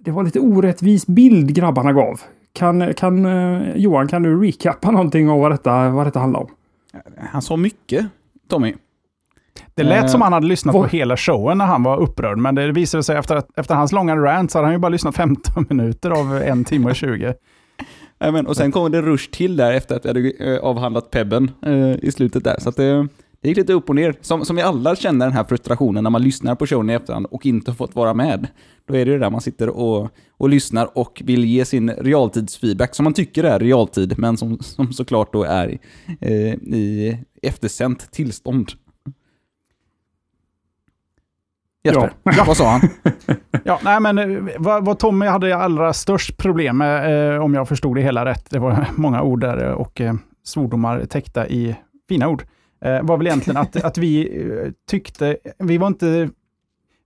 det 0.00 0.10
var 0.10 0.22
lite 0.22 0.40
orättvis 0.40 1.06
bild 1.06 1.54
grabbarna 1.54 1.92
gav. 1.92 2.20
Kan, 2.58 2.94
kan 2.94 3.26
eh, 3.26 3.76
Johan, 3.76 4.08
kan 4.08 4.22
du 4.22 4.46
recappa 4.46 4.90
någonting 4.90 5.30
av 5.30 5.40
vad 5.40 5.50
detta, 5.50 5.88
vad 5.88 6.06
detta 6.06 6.20
handlar 6.20 6.40
om? 6.40 6.48
Han 7.30 7.42
sa 7.42 7.56
mycket, 7.56 8.06
Tommy. 8.48 8.74
Det 9.74 9.82
lät 9.82 10.04
Eh, 10.04 10.06
som 10.06 10.22
han 10.22 10.32
hade 10.32 10.46
lyssnat 10.46 10.72
på 10.74 10.84
hela 10.84 11.16
showen 11.16 11.58
när 11.58 11.66
han 11.66 11.82
var 11.82 12.00
upprörd, 12.00 12.38
men 12.38 12.54
det 12.54 12.72
visade 12.72 13.02
sig 13.02 13.16
efter, 13.16 13.36
att, 13.36 13.58
efter 13.58 13.74
hans 13.74 13.92
långa 13.92 14.16
rant 14.16 14.50
så 14.50 14.58
hade 14.58 14.66
han 14.66 14.74
ju 14.74 14.78
bara 14.78 14.88
lyssnat 14.88 15.16
15 15.16 15.66
minuter 15.68 16.10
av 16.10 16.36
en 16.36 16.64
timme 16.64 16.90
och 16.90 16.96
20. 16.96 17.34
Ja, 18.18 18.30
men, 18.30 18.46
och 18.46 18.56
sen 18.56 18.72
kom 18.72 18.92
det 18.92 19.02
rush 19.02 19.30
till 19.30 19.56
där 19.56 19.72
efter 19.72 19.96
att 19.96 20.04
vi 20.04 20.08
hade 20.08 20.30
eh, 20.30 20.60
avhandlat 20.60 21.10
Pebben 21.10 21.50
eh, 21.66 21.94
i 22.02 22.12
slutet 22.12 22.44
där. 22.44 22.56
Så 22.58 22.68
att 22.68 22.76
det, 22.76 23.08
det 23.44 23.48
gick 23.48 23.58
lite 23.58 23.72
upp 23.72 23.88
och 23.88 23.94
ner. 23.94 24.14
Som, 24.20 24.44
som 24.44 24.56
vi 24.56 24.62
alla 24.62 24.96
känner 24.96 25.26
den 25.26 25.32
här 25.34 25.44
frustrationen 25.44 26.04
när 26.04 26.10
man 26.10 26.22
lyssnar 26.22 26.54
på 26.54 26.66
showen 26.66 26.90
i 26.90 26.92
efterhand 26.92 27.26
och 27.30 27.46
inte 27.46 27.70
har 27.70 27.76
fått 27.76 27.94
vara 27.94 28.14
med. 28.14 28.48
Då 28.86 28.96
är 28.96 29.04
det 29.04 29.10
ju 29.12 29.18
där 29.18 29.30
man 29.30 29.40
sitter 29.40 29.68
och, 29.68 30.10
och 30.36 30.48
lyssnar 30.48 30.98
och 30.98 31.22
vill 31.24 31.44
ge 31.44 31.64
sin 31.64 31.90
realtidsfeedback 31.90 32.94
som 32.94 33.04
man 33.04 33.12
tycker 33.12 33.44
är 33.44 33.58
realtid, 33.58 34.18
men 34.18 34.36
som, 34.36 34.58
som 34.58 34.92
såklart 34.92 35.32
då 35.32 35.42
är 35.42 35.78
eh, 36.20 36.54
i 36.54 37.18
eftersänt 37.42 38.12
tillstånd. 38.12 38.72
Jesper, 41.84 42.12
vad 42.46 42.56
sa 42.56 42.70
han? 42.70 42.80
Ja, 43.64 43.80
nej, 43.84 44.00
men 44.00 44.18
eh, 44.18 44.54
vad, 44.58 44.84
vad 44.84 44.98
Tommy 44.98 45.26
hade 45.26 45.56
allra 45.56 45.92
störst 45.92 46.36
problem 46.36 46.78
med, 46.78 47.34
eh, 47.34 47.40
om 47.40 47.54
jag 47.54 47.68
förstod 47.68 47.96
det 47.96 48.02
hela 48.02 48.24
rätt, 48.24 48.50
det 48.50 48.58
var 48.58 48.86
många 48.96 49.22
ord 49.22 49.40
där 49.40 49.68
eh, 49.68 49.72
och 49.72 50.00
eh, 50.00 50.14
svordomar 50.44 51.04
täckta 51.04 51.48
i 51.48 51.76
fina 52.08 52.28
ord, 52.28 52.44
Eh, 52.84 53.02
var 53.02 53.16
väl 53.16 53.26
egentligen 53.26 53.56
att, 53.56 53.84
att 53.84 53.98
vi 53.98 54.40
eh, 54.42 54.70
tyckte, 54.90 55.36
vi 55.58 55.78
var 55.78 55.86
inte 55.86 56.28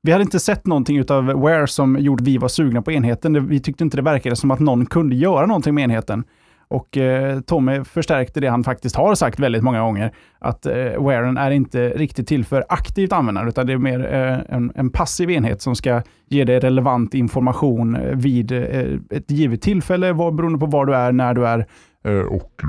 vi 0.02 0.12
hade 0.12 0.22
inte 0.22 0.40
sett 0.40 0.66
någonting 0.66 0.98
utav 0.98 1.24
Ware 1.24 1.66
som 1.66 1.98
gjorde 1.98 2.22
att 2.22 2.28
vi 2.28 2.38
var 2.38 2.48
sugna 2.48 2.82
på 2.82 2.92
enheten. 2.92 3.48
Vi 3.48 3.60
tyckte 3.60 3.84
inte 3.84 3.96
det 3.96 4.02
verkade 4.02 4.36
som 4.36 4.50
att 4.50 4.60
någon 4.60 4.86
kunde 4.86 5.16
göra 5.16 5.46
någonting 5.46 5.74
med 5.74 5.84
enheten. 5.84 6.24
Och 6.68 6.96
eh, 6.96 7.40
Tommy 7.40 7.84
förstärkte 7.84 8.40
det 8.40 8.48
han 8.48 8.64
faktiskt 8.64 8.96
har 8.96 9.14
sagt 9.14 9.40
väldigt 9.40 9.62
många 9.62 9.80
gånger, 9.80 10.12
att 10.38 10.66
eh, 10.66 10.98
Waren 10.98 11.36
är 11.36 11.50
inte 11.50 11.88
riktigt 11.88 12.28
till 12.28 12.44
för 12.44 12.64
aktivt 12.68 13.12
användande, 13.12 13.48
utan 13.48 13.66
det 13.66 13.72
är 13.72 13.78
mer 13.78 14.14
eh, 14.14 14.56
en, 14.56 14.72
en 14.74 14.90
passiv 14.90 15.30
enhet 15.30 15.62
som 15.62 15.76
ska 15.76 16.02
ge 16.28 16.44
dig 16.44 16.60
relevant 16.60 17.14
information 17.14 17.96
eh, 17.96 18.16
vid 18.16 18.52
eh, 18.52 18.98
ett 19.10 19.30
givet 19.30 19.62
tillfälle, 19.62 20.12
vad, 20.12 20.34
beroende 20.34 20.58
på 20.58 20.66
var 20.66 20.86
du 20.86 20.94
är, 20.94 21.12
när 21.12 21.34
du 21.34 21.46
är. 21.46 21.66
Eh, 22.04 22.12
och 22.12 22.62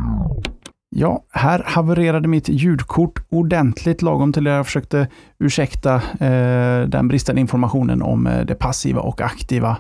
Ja, 0.92 1.24
här 1.32 1.64
havererade 1.66 2.28
mitt 2.28 2.50
ljudkort 2.50 3.20
ordentligt 3.30 4.02
lagom 4.02 4.34
till 4.34 4.44
det 4.44 4.52
jag 4.52 4.66
försökte 4.66 5.08
ursäkta 5.40 5.96
eh, 5.96 6.88
den 6.88 7.08
bristande 7.08 7.42
informationen 7.42 8.02
om 8.02 8.28
eh, 8.28 8.46
det 8.46 8.56
passiva 8.56 9.02
och 9.02 9.22
aktiva 9.22 9.78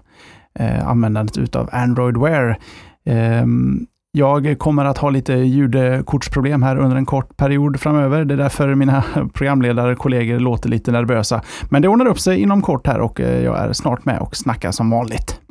eh, 0.59 0.87
användandet 0.87 1.37
utav 1.37 1.69
Android 1.71 2.17
Wear. 2.17 2.57
Ehm, 3.05 3.87
jag 4.11 4.59
kommer 4.59 4.85
att 4.85 4.97
ha 4.97 5.09
lite 5.09 5.33
ljudkortsproblem 5.33 6.63
här 6.63 6.77
under 6.77 6.97
en 6.97 7.05
kort 7.05 7.37
period 7.37 7.79
framöver. 7.79 8.25
Det 8.25 8.33
är 8.33 8.37
därför 8.37 8.75
mina 8.75 9.03
programledarkollegor 9.33 10.39
låter 10.39 10.69
lite 10.69 10.91
nervösa. 10.91 11.41
Men 11.69 11.81
det 11.81 11.87
ordnar 11.87 12.05
upp 12.05 12.19
sig 12.19 12.41
inom 12.41 12.61
kort 12.61 12.87
här 12.87 12.99
och 12.99 13.19
eh, 13.19 13.43
jag 13.43 13.57
är 13.57 13.73
snart 13.73 14.05
med 14.05 14.19
och 14.19 14.35
snackar 14.35 14.71
som 14.71 14.89
vanligt. 14.89 15.41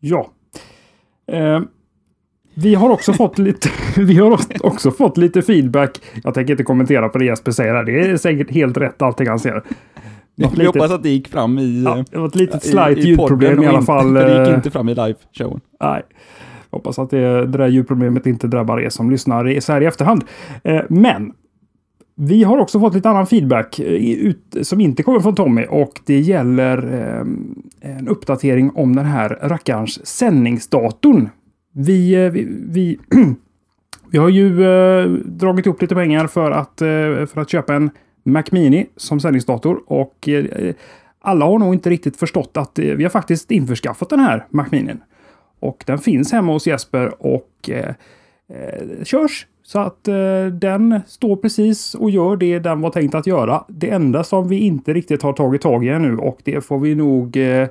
Ja. 0.00 0.26
Ehm, 1.32 1.68
vi 2.58 2.74
har 2.74 2.90
också 2.90 3.12
fått 3.12 3.38
lite, 3.38 3.68
vi 3.96 4.14
har 4.18 4.38
också 4.60 4.90
fått 4.90 5.16
lite 5.16 5.42
feedback. 5.42 6.00
Jag 6.24 6.34
tänker 6.34 6.52
inte 6.52 6.64
kommentera 6.64 7.08
på 7.08 7.18
det 7.18 7.24
Jesper 7.24 7.50
säger 7.52 7.74
här. 7.74 7.84
Det 7.84 8.00
är 8.00 8.16
säkert 8.16 8.50
helt 8.50 8.76
rätt 8.76 9.02
allting 9.02 9.28
han 9.28 9.38
säger. 9.38 9.54
Något 10.38 10.52
Vi 10.52 10.56
litet- 10.56 10.66
hoppas 10.66 10.90
att 10.90 11.02
det 11.02 11.08
gick 11.08 11.28
fram 11.28 11.58
i, 11.58 11.82
Ja, 11.84 11.98
eh, 11.98 12.04
det 12.10 12.18
var 12.18 12.26
ett 12.26 12.34
litet 12.34 12.64
i- 12.64 12.68
slight 12.68 12.98
i 12.98 13.08
ljudproblem 13.08 13.50
podden 13.50 13.64
i 13.64 13.66
alla 13.66 13.78
inte- 13.78 13.86
fall. 13.86 14.14
För 14.16 14.24
det 14.28 14.38
gick 14.40 14.48
eh, 14.48 14.54
inte 14.54 14.70
fram 14.70 14.88
i 14.88 14.94
live-showen. 14.94 15.60
Nej. 15.80 16.02
Hoppas 16.70 16.98
att 16.98 17.10
det, 17.10 17.46
det 17.46 17.58
där 17.58 17.68
ljudproblemet 17.68 18.26
inte 18.26 18.46
drabbar 18.46 18.80
er 18.80 18.88
som 18.88 19.10
lyssnar 19.10 19.48
i- 19.48 19.60
så 19.60 19.72
här 19.72 19.80
i 19.80 19.86
efterhand. 19.86 20.24
Eh, 20.64 20.82
men 20.88 21.32
vi 22.16 22.44
har 22.44 22.58
också 22.58 22.80
fått 22.80 22.94
lite 22.94 23.08
annan 23.10 23.26
feedback 23.26 23.80
i- 23.80 24.26
ut, 24.26 24.56
som 24.62 24.80
inte 24.80 25.02
kommer 25.02 25.20
från 25.20 25.34
Tommy 25.34 25.64
och 25.70 26.00
det 26.06 26.18
gäller 26.20 26.78
eh, 27.82 27.96
en 27.96 28.08
uppdatering 28.08 28.70
om 28.74 28.96
den 28.96 29.04
här 29.04 29.28
rackarns 29.42 30.06
sändningsdatorn. 30.06 31.28
Eh, 31.76 31.82
vi, 31.82 32.28
vi, 32.30 32.46
vi, 32.68 32.98
vi 34.10 34.18
har 34.18 34.28
ju 34.28 34.64
eh, 34.64 35.08
dragit 35.24 35.66
upp 35.66 35.82
lite 35.82 35.94
pengar 35.94 36.26
för 36.26 36.50
att, 36.50 36.82
eh, 36.82 37.26
för 37.26 37.38
att 37.40 37.50
köpa 37.50 37.74
en 37.74 37.90
Mac 38.24 38.44
Mini 38.50 38.86
som 38.96 39.20
sändningsdator 39.20 39.82
och 39.86 40.28
eh, 40.28 40.74
alla 41.20 41.44
har 41.44 41.58
nog 41.58 41.74
inte 41.74 41.90
riktigt 41.90 42.16
förstått 42.16 42.56
att 42.56 42.78
eh, 42.78 42.84
vi 42.84 43.02
har 43.02 43.10
faktiskt 43.10 43.50
införskaffat 43.50 44.10
den 44.10 44.20
här 44.20 44.46
Mac 44.50 44.66
Mini. 44.70 44.92
Och 45.60 45.84
den 45.86 45.98
finns 45.98 46.32
hemma 46.32 46.52
hos 46.52 46.66
Jesper 46.66 47.22
och 47.22 47.70
eh, 47.70 47.94
eh, 48.48 49.04
körs. 49.04 49.46
Så 49.62 49.78
att 49.78 50.08
eh, 50.08 50.46
den 50.52 51.00
står 51.06 51.36
precis 51.36 51.94
och 51.94 52.10
gör 52.10 52.36
det 52.36 52.58
den 52.58 52.80
var 52.80 52.90
tänkt 52.90 53.14
att 53.14 53.26
göra. 53.26 53.64
Det 53.68 53.90
enda 53.90 54.24
som 54.24 54.48
vi 54.48 54.58
inte 54.58 54.92
riktigt 54.92 55.22
har 55.22 55.32
tagit 55.32 55.62
tag 55.62 55.84
i 55.84 55.88
ännu 55.88 56.16
och 56.16 56.38
det 56.44 56.60
får 56.60 56.78
vi 56.78 56.94
nog... 56.94 57.36
Eh, 57.36 57.68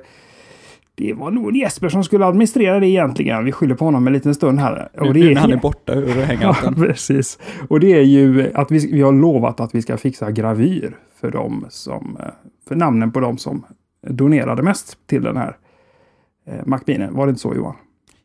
det 0.98 1.12
var 1.12 1.30
nog 1.30 1.56
Jesper 1.56 1.88
som 1.88 2.04
skulle 2.04 2.26
administrera 2.26 2.80
det 2.80 2.88
egentligen. 2.88 3.44
Vi 3.44 3.52
skyller 3.52 3.74
på 3.74 3.84
honom 3.84 4.06
en 4.06 4.12
liten 4.12 4.34
stund 4.34 4.58
här. 4.60 4.88
Nu, 5.00 5.12
nu 5.12 5.34
när 5.34 5.40
han 5.40 5.52
är 5.52 5.56
borta 5.56 5.94
ur 5.94 6.16
Ja, 6.18 6.24
hangouten. 6.24 6.74
precis. 6.74 7.38
Och 7.68 7.80
det 7.80 7.92
är 7.92 8.02
ju 8.02 8.52
att 8.54 8.70
vi, 8.70 8.92
vi 8.92 9.00
har 9.02 9.12
lovat 9.12 9.60
att 9.60 9.74
vi 9.74 9.82
ska 9.82 9.96
fixa 9.96 10.30
gravyr 10.30 10.96
för, 11.20 11.30
dem 11.30 11.66
som, 11.68 12.18
för 12.68 12.74
namnen 12.74 13.12
på 13.12 13.20
de 13.20 13.38
som 13.38 13.66
donerade 14.08 14.62
mest 14.62 14.98
till 15.06 15.22
den 15.22 15.36
här 15.36 15.56
eh, 16.46 16.66
Macminen. 16.66 17.14
Var 17.14 17.26
det 17.26 17.30
inte 17.30 17.40
så 17.42 17.54
Johan? 17.54 17.74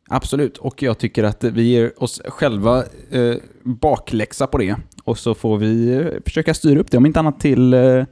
Absolut, 0.08 0.58
och 0.58 0.82
jag 0.82 0.98
tycker 0.98 1.24
att 1.24 1.44
vi 1.44 1.62
ger 1.62 2.02
oss 2.02 2.22
själva 2.24 2.78
eh, 3.10 3.34
bakläxa 3.62 4.46
på 4.46 4.58
det. 4.58 4.76
Och 5.04 5.18
så 5.18 5.34
får 5.34 5.58
vi 5.58 5.94
eh, 5.94 6.06
försöka 6.24 6.54
styra 6.54 6.80
upp 6.80 6.90
det, 6.90 6.96
om 6.96 7.06
inte 7.06 7.20
annat 7.20 7.40
till... 7.40 7.74
Eh, 7.74 7.80
det 7.80 8.06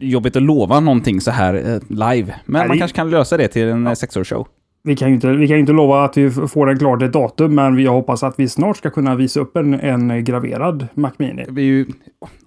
jobbigt 0.00 0.36
att 0.36 0.42
lova 0.42 0.80
någonting 0.80 1.20
så 1.20 1.30
här 1.30 1.54
eh, 1.54 1.80
live, 1.88 2.34
men 2.44 2.58
Nej, 2.60 2.68
man 2.68 2.78
kanske 2.78 2.96
kan 2.96 3.10
lösa 3.10 3.36
det 3.36 3.48
till 3.48 3.68
en 3.68 3.86
ja. 3.86 3.94
sexårsshow. 3.94 4.46
Vi 4.82 4.96
kan 4.96 5.08
ju 5.08 5.14
inte, 5.14 5.28
vi 5.28 5.48
kan 5.48 5.56
inte 5.56 5.72
lova 5.72 6.04
att 6.04 6.16
vi 6.16 6.30
får 6.30 6.66
den 6.66 6.78
klart 6.78 7.02
ett 7.02 7.12
datum, 7.12 7.54
men 7.54 7.78
jag 7.78 7.92
hoppas 7.92 8.22
att 8.22 8.34
vi 8.38 8.48
snart 8.48 8.76
ska 8.76 8.90
kunna 8.90 9.14
visa 9.14 9.40
upp 9.40 9.56
en, 9.56 9.74
en 9.74 10.24
graverad 10.24 10.88
Macmini. 10.94 11.44
Vi 11.48 11.62
är 11.62 11.66
ju 11.66 11.86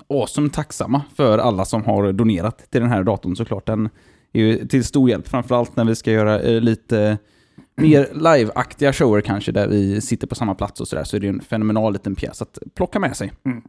awesome 0.09 0.49
tacksamma 0.49 1.01
för 1.15 1.37
alla 1.37 1.65
som 1.65 1.85
har 1.85 2.11
donerat 2.11 2.71
till 2.71 2.81
den 2.81 2.89
här 2.89 3.03
datorn 3.03 3.35
såklart. 3.35 3.65
Den 3.65 3.89
är 4.33 4.41
ju 4.41 4.67
till 4.67 4.83
stor 4.83 5.09
hjälp, 5.09 5.27
framförallt 5.27 5.75
när 5.75 5.85
vi 5.85 5.95
ska 5.95 6.11
göra 6.11 6.39
eh, 6.39 6.61
lite 6.61 7.17
mer 7.75 8.07
live-aktiga 8.13 8.93
shower 8.93 9.21
kanske, 9.21 9.51
där 9.51 9.67
vi 9.67 10.01
sitter 10.01 10.27
på 10.27 10.35
samma 10.35 10.55
plats 10.55 10.81
och 10.81 10.87
sådär, 10.87 11.03
så 11.03 11.15
är 11.15 11.19
det 11.19 11.27
en 11.27 11.41
fenomenal 11.41 11.93
liten 11.93 12.15
pjäs 12.15 12.41
att 12.41 12.57
plocka 12.75 12.99
med 12.99 13.17
sig. 13.17 13.31
Mm. 13.45 13.61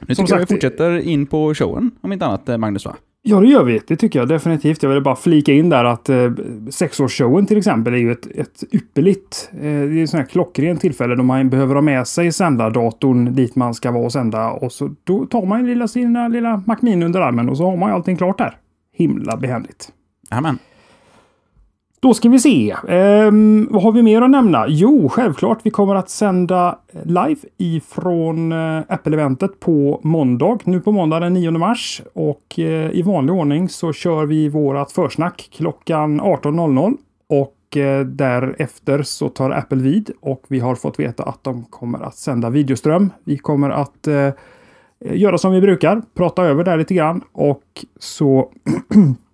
Nu 0.00 0.14
Som 0.14 0.24
tycker 0.24 0.34
jag 0.34 0.38
vi 0.38 0.46
sagt, 0.46 0.52
fortsätter 0.52 0.98
in 0.98 1.26
på 1.26 1.54
showen, 1.54 1.90
om 2.00 2.12
inte 2.12 2.26
annat, 2.26 2.48
eh, 2.48 2.58
Magnus 2.58 2.86
va? 2.86 2.96
Ja, 3.22 3.40
det 3.40 3.46
gör 3.46 3.64
vi. 3.64 3.80
Det 3.86 3.96
tycker 3.96 4.18
jag 4.18 4.28
definitivt. 4.28 4.82
Jag 4.82 4.90
vill 4.90 5.02
bara 5.02 5.16
flika 5.16 5.52
in 5.52 5.68
där 5.68 5.84
att 5.84 6.08
eh, 6.08 6.32
sexårsshowen 6.70 7.46
till 7.46 7.58
exempel 7.58 7.94
är 7.94 7.98
ju 7.98 8.12
ett, 8.12 8.26
ett 8.26 8.64
ypperligt, 8.72 9.50
eh, 9.52 9.60
det 9.60 9.68
är 9.68 10.02
ett 10.02 10.10
sånt 10.10 10.20
här 10.20 10.28
klockrent 10.28 10.80
tillfälle 10.80 11.14
då 11.14 11.22
man 11.22 11.50
behöver 11.50 11.74
ha 11.74 11.82
med 11.82 12.06
sig 12.06 12.32
sändardatorn 12.32 13.34
dit 13.34 13.56
man 13.56 13.74
ska 13.74 13.90
vara 13.90 14.04
och 14.04 14.12
sända 14.12 14.50
och 14.50 14.72
så 14.72 14.94
då 15.04 15.26
tar 15.26 15.46
man 15.46 15.66
lilla, 15.66 15.88
sina 15.88 16.28
lilla 16.28 16.62
Macmini 16.66 17.04
under 17.04 17.20
armen 17.20 17.48
och 17.48 17.56
så 17.56 17.70
har 17.70 17.76
man 17.76 17.88
ju 17.88 17.94
allting 17.94 18.16
klart 18.16 18.38
där. 18.38 18.56
Himla 18.92 19.36
behändigt. 19.36 19.92
Jajamän. 20.30 20.58
Då 22.00 22.14
ska 22.14 22.28
vi 22.28 22.38
se. 22.38 22.74
Ehm, 22.88 23.68
vad 23.70 23.82
har 23.82 23.92
vi 23.92 24.02
mer 24.02 24.22
att 24.22 24.30
nämna? 24.30 24.64
Jo, 24.68 25.08
självklart. 25.08 25.58
Vi 25.62 25.70
kommer 25.70 25.94
att 25.94 26.10
sända 26.10 26.78
live 27.04 27.40
ifrån 27.58 28.52
eh, 28.52 28.82
Apple-eventet 28.88 29.60
på 29.60 30.00
måndag. 30.02 30.58
Nu 30.64 30.80
på 30.80 30.92
måndag 30.92 31.20
den 31.20 31.32
9 31.32 31.50
mars. 31.50 32.02
Och 32.14 32.58
eh, 32.58 32.90
i 32.90 33.02
vanlig 33.02 33.34
ordning 33.34 33.68
så 33.68 33.92
kör 33.92 34.26
vi 34.26 34.48
vårat 34.48 34.92
försnack 34.92 35.48
klockan 35.52 36.20
18.00. 36.20 36.96
Och 37.28 37.54
och 37.68 37.76
eh, 37.76 38.06
därefter 38.06 39.02
så 39.02 39.28
tar 39.28 39.50
Apple 39.50 39.78
vid 39.78 40.10
och 40.20 40.44
vi 40.48 40.58
har 40.58 40.74
fått 40.74 41.00
veta 41.00 41.22
att 41.22 41.44
de 41.44 41.64
kommer 41.64 41.98
att 41.98 42.16
sända 42.16 42.50
videoström. 42.50 43.10
Vi 43.24 43.38
kommer 43.38 43.70
att 43.70 44.06
eh, 44.06 44.30
göra 45.00 45.38
som 45.38 45.52
vi 45.52 45.60
brukar, 45.60 46.02
prata 46.14 46.42
över 46.42 46.64
där 46.64 46.76
lite 46.76 46.94
grann 46.94 47.24
och 47.32 47.84
så 47.98 48.50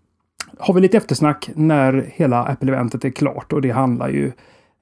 har 0.59 0.75
vi 0.75 0.81
lite 0.81 0.97
eftersnack 0.97 1.51
när 1.55 2.11
hela 2.15 2.45
Apple-eventet 2.45 3.05
är 3.05 3.11
klart 3.11 3.53
och 3.53 3.63
det 3.63 3.71
handlar 3.71 4.09
ju 4.09 4.33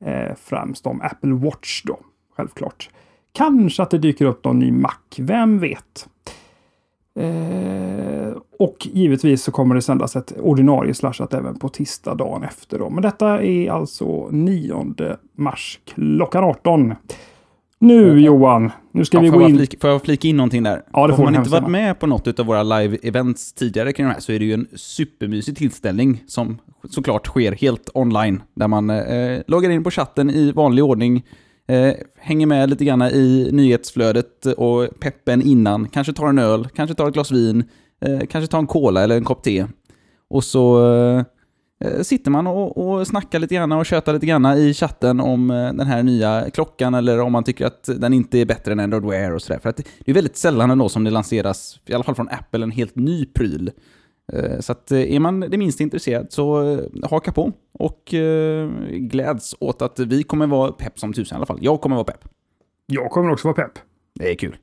eh, 0.05 0.35
främst 0.37 0.87
om 0.87 1.01
Apple 1.01 1.33
Watch 1.33 1.83
då, 1.85 1.99
självklart. 2.37 2.91
Kanske 3.33 3.83
att 3.83 3.91
det 3.91 3.99
dyker 3.99 4.25
upp 4.25 4.45
någon 4.45 4.59
ny 4.59 4.73
Mac, 4.73 4.95
vem 5.19 5.59
vet? 5.59 6.09
Eh, 7.19 8.37
och 8.59 8.77
givetvis 8.93 9.43
så 9.43 9.53
kommer 9.53 9.75
det 9.75 9.83
sändas 9.83 10.17
ett 10.17 10.33
ordinarie 10.41 10.95
slashat 10.95 11.35
även 11.35 11.59
på 11.59 11.69
tisdag 11.69 12.15
dagen 12.15 12.43
efter. 12.43 12.79
Då. 12.79 12.91
Men 12.91 13.03
detta 13.03 13.43
är 13.43 13.71
alltså 13.71 14.29
9 14.31 14.95
mars 15.37 15.81
klockan 15.85 16.45
18. 16.45 16.95
Nu. 17.83 18.21
Johan, 18.21 18.71
nu 18.93 19.05
ska 19.05 19.17
ja, 19.17 19.23
vi 19.23 19.29
gå 19.29 19.49
in... 19.49 19.57
Flika, 19.57 19.77
får 19.81 19.91
jag 19.91 20.03
flika 20.03 20.29
in 20.29 20.37
någonting 20.37 20.63
där? 20.63 20.83
Ja, 20.93 21.07
det 21.07 21.13
får 21.13 21.23
Om 21.23 21.25
man 21.25 21.35
inte 21.35 21.51
varit 21.51 21.71
med 21.71 22.01
på 22.01 22.07
något 22.07 22.41
av 22.41 22.47
våra 22.47 22.63
live-events 22.63 23.55
tidigare 23.59 23.93
kring 23.93 24.07
de 24.07 24.13
här 24.13 24.21
så 24.21 24.33
är 24.33 24.39
det 24.39 24.45
ju 24.45 24.53
en 24.53 24.67
supermysig 24.75 25.57
tillställning 25.57 26.23
som 26.27 26.59
såklart 26.91 27.27
sker 27.27 27.53
helt 27.53 27.91
online. 27.95 28.43
Där 28.55 28.69
man 28.69 28.91
eh, 28.91 29.41
loggar 29.47 29.71
in 29.71 29.85
på 29.85 29.91
chatten 29.91 30.31
i 30.31 30.53
vanlig 30.53 30.85
ordning, 30.85 31.25
eh, 31.69 31.93
hänger 32.19 32.47
med 32.47 32.71
lite 32.71 32.85
grann 32.85 33.03
i 33.03 33.49
nyhetsflödet 33.53 34.47
och 34.47 34.89
peppen 35.01 35.43
innan, 35.43 35.89
kanske 35.89 36.13
tar 36.13 36.27
en 36.27 36.39
öl, 36.39 36.69
kanske 36.75 36.95
tar 36.95 37.09
ett 37.09 37.15
glas 37.15 37.31
vin, 37.31 37.65
eh, 38.05 38.21
kanske 38.31 38.51
tar 38.51 38.59
en 38.59 38.67
cola 38.67 39.03
eller 39.03 39.17
en 39.17 39.25
kopp 39.25 39.43
te. 39.43 39.67
Och 40.31 40.45
så 40.45 40.95
eh, 40.95 41.23
sitter 42.03 42.31
man 42.31 42.47
och, 42.47 42.79
och 42.99 43.07
snackar 43.07 43.39
lite 43.39 43.55
grann 43.55 43.73
och 43.73 43.87
tjötar 43.87 44.13
lite 44.13 44.27
grann 44.27 44.47
i 44.47 44.75
chatten 44.75 45.21
om 45.21 45.51
eh, 45.51 45.73
den 45.73 45.87
här 45.87 46.03
nya 46.03 46.51
klockan 46.51 46.95
eller 46.95 47.21
om 47.21 47.33
man 47.33 47.45
tycker 47.45 47.67
att 47.67 47.89
den 47.97 48.13
inte 48.13 48.39
är 48.39 48.45
bättre 48.47 48.73
än 48.73 48.81
Android 48.81 49.05
Wear 49.05 49.31
och 49.31 49.43
sådär. 49.43 49.61
För 49.61 49.69
att 49.69 49.77
det 49.77 50.11
är 50.11 50.15
väldigt 50.15 50.37
sällan 50.37 50.71
ändå 50.71 50.89
som 50.89 51.05
det 51.05 51.11
lanseras, 51.11 51.81
i 51.87 51.95
alla 51.95 52.05
fall 52.05 52.15
från 52.15 52.29
Apple, 52.29 52.63
en 52.63 52.71
helt 52.71 52.97
ny 52.97 53.27
pryl. 53.27 53.71
Eh, 54.33 54.59
Så 54.61 54.73
att 54.73 54.93
eh, 54.93 55.15
är 55.15 55.21
man 55.21 55.41
det 55.41 55.59
minsta 55.59 55.83
intresserad 55.83 56.27
så 56.33 56.73
eh, 56.73 56.79
haka 57.11 57.33
på 57.33 57.53
och 57.79 58.15
eh, 58.15 58.69
gläds 58.91 59.55
åt 59.61 59.83
att 59.83 59.99
vi 59.99 60.23
kommer 60.23 60.47
vara 60.47 60.73
pepp 60.73 60.99
som 60.99 61.13
tusan 61.13 61.37
i 61.37 61.39
alla 61.39 61.47
fall. 61.47 61.59
Jag 61.61 61.81
kommer 61.81 61.97
vara 61.97 62.05
pepp. 62.05 62.25
Jag 62.87 63.11
kommer 63.11 63.33
också 63.33 63.49
vara 63.49 63.55
pepp. 63.57 63.73
Det 64.15 64.31
är 64.31 64.35
kul. 64.35 64.57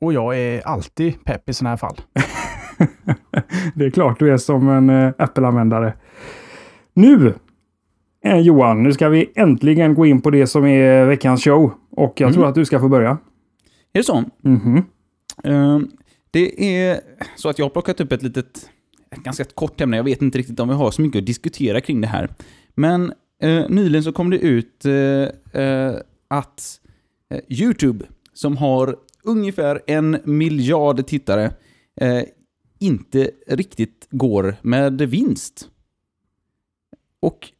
Och 0.00 0.12
jag 0.12 0.38
är 0.38 0.66
alltid 0.66 1.24
pepp 1.24 1.48
i 1.48 1.52
sådana 1.52 1.70
här 1.70 1.76
fall. 1.76 1.96
det 3.74 3.84
är 3.84 3.90
klart 3.90 4.18
du 4.18 4.32
är 4.32 4.36
som 4.36 4.68
en 4.68 4.90
eh, 4.90 5.12
Apple-användare. 5.18 5.92
Nu, 6.98 7.34
eh, 8.24 8.38
Johan, 8.38 8.82
nu 8.82 8.92
ska 8.92 9.08
vi 9.08 9.30
äntligen 9.34 9.94
gå 9.94 10.06
in 10.06 10.20
på 10.20 10.30
det 10.30 10.46
som 10.46 10.64
är 10.66 11.04
veckans 11.06 11.44
show. 11.44 11.72
Och 11.90 12.20
jag 12.20 12.26
Mm. 12.26 12.34
tror 12.34 12.46
att 12.48 12.54
du 12.54 12.64
ska 12.64 12.80
få 12.80 12.88
börja. 12.88 13.10
Är 13.10 13.18
det 13.92 14.02
så? 14.04 14.24
Mhm. 14.42 14.76
Eh, 15.44 15.78
Det 16.30 16.76
är 16.78 17.00
så 17.36 17.48
att 17.48 17.58
jag 17.58 17.64
har 17.66 17.70
plockat 17.70 18.00
upp 18.00 18.12
ett 18.12 18.22
litet, 18.22 18.70
ett 19.10 19.22
ganska 19.22 19.44
kort 19.44 19.80
ämne. 19.80 19.96
Jag 19.96 20.04
vet 20.04 20.22
inte 20.22 20.38
riktigt 20.38 20.60
om 20.60 20.68
vi 20.68 20.74
har 20.74 20.90
så 20.90 21.02
mycket 21.02 21.18
att 21.18 21.26
diskutera 21.26 21.80
kring 21.80 22.00
det 22.00 22.06
här. 22.06 22.28
Men 22.74 23.12
eh, 23.42 23.68
nyligen 23.68 24.02
så 24.04 24.12
kom 24.12 24.30
det 24.30 24.38
ut 24.38 24.84
eh, 24.84 25.94
att 26.28 26.80
YouTube, 27.48 28.04
som 28.32 28.56
har 28.56 28.96
ungefär 29.24 29.80
en 29.86 30.18
miljard 30.24 31.06
tittare, 31.06 31.52
inte 32.80 33.30
riktigt 33.48 34.08
går 34.10 34.56
med 34.62 35.00
vinst. 35.02 35.68
Och 37.20 37.52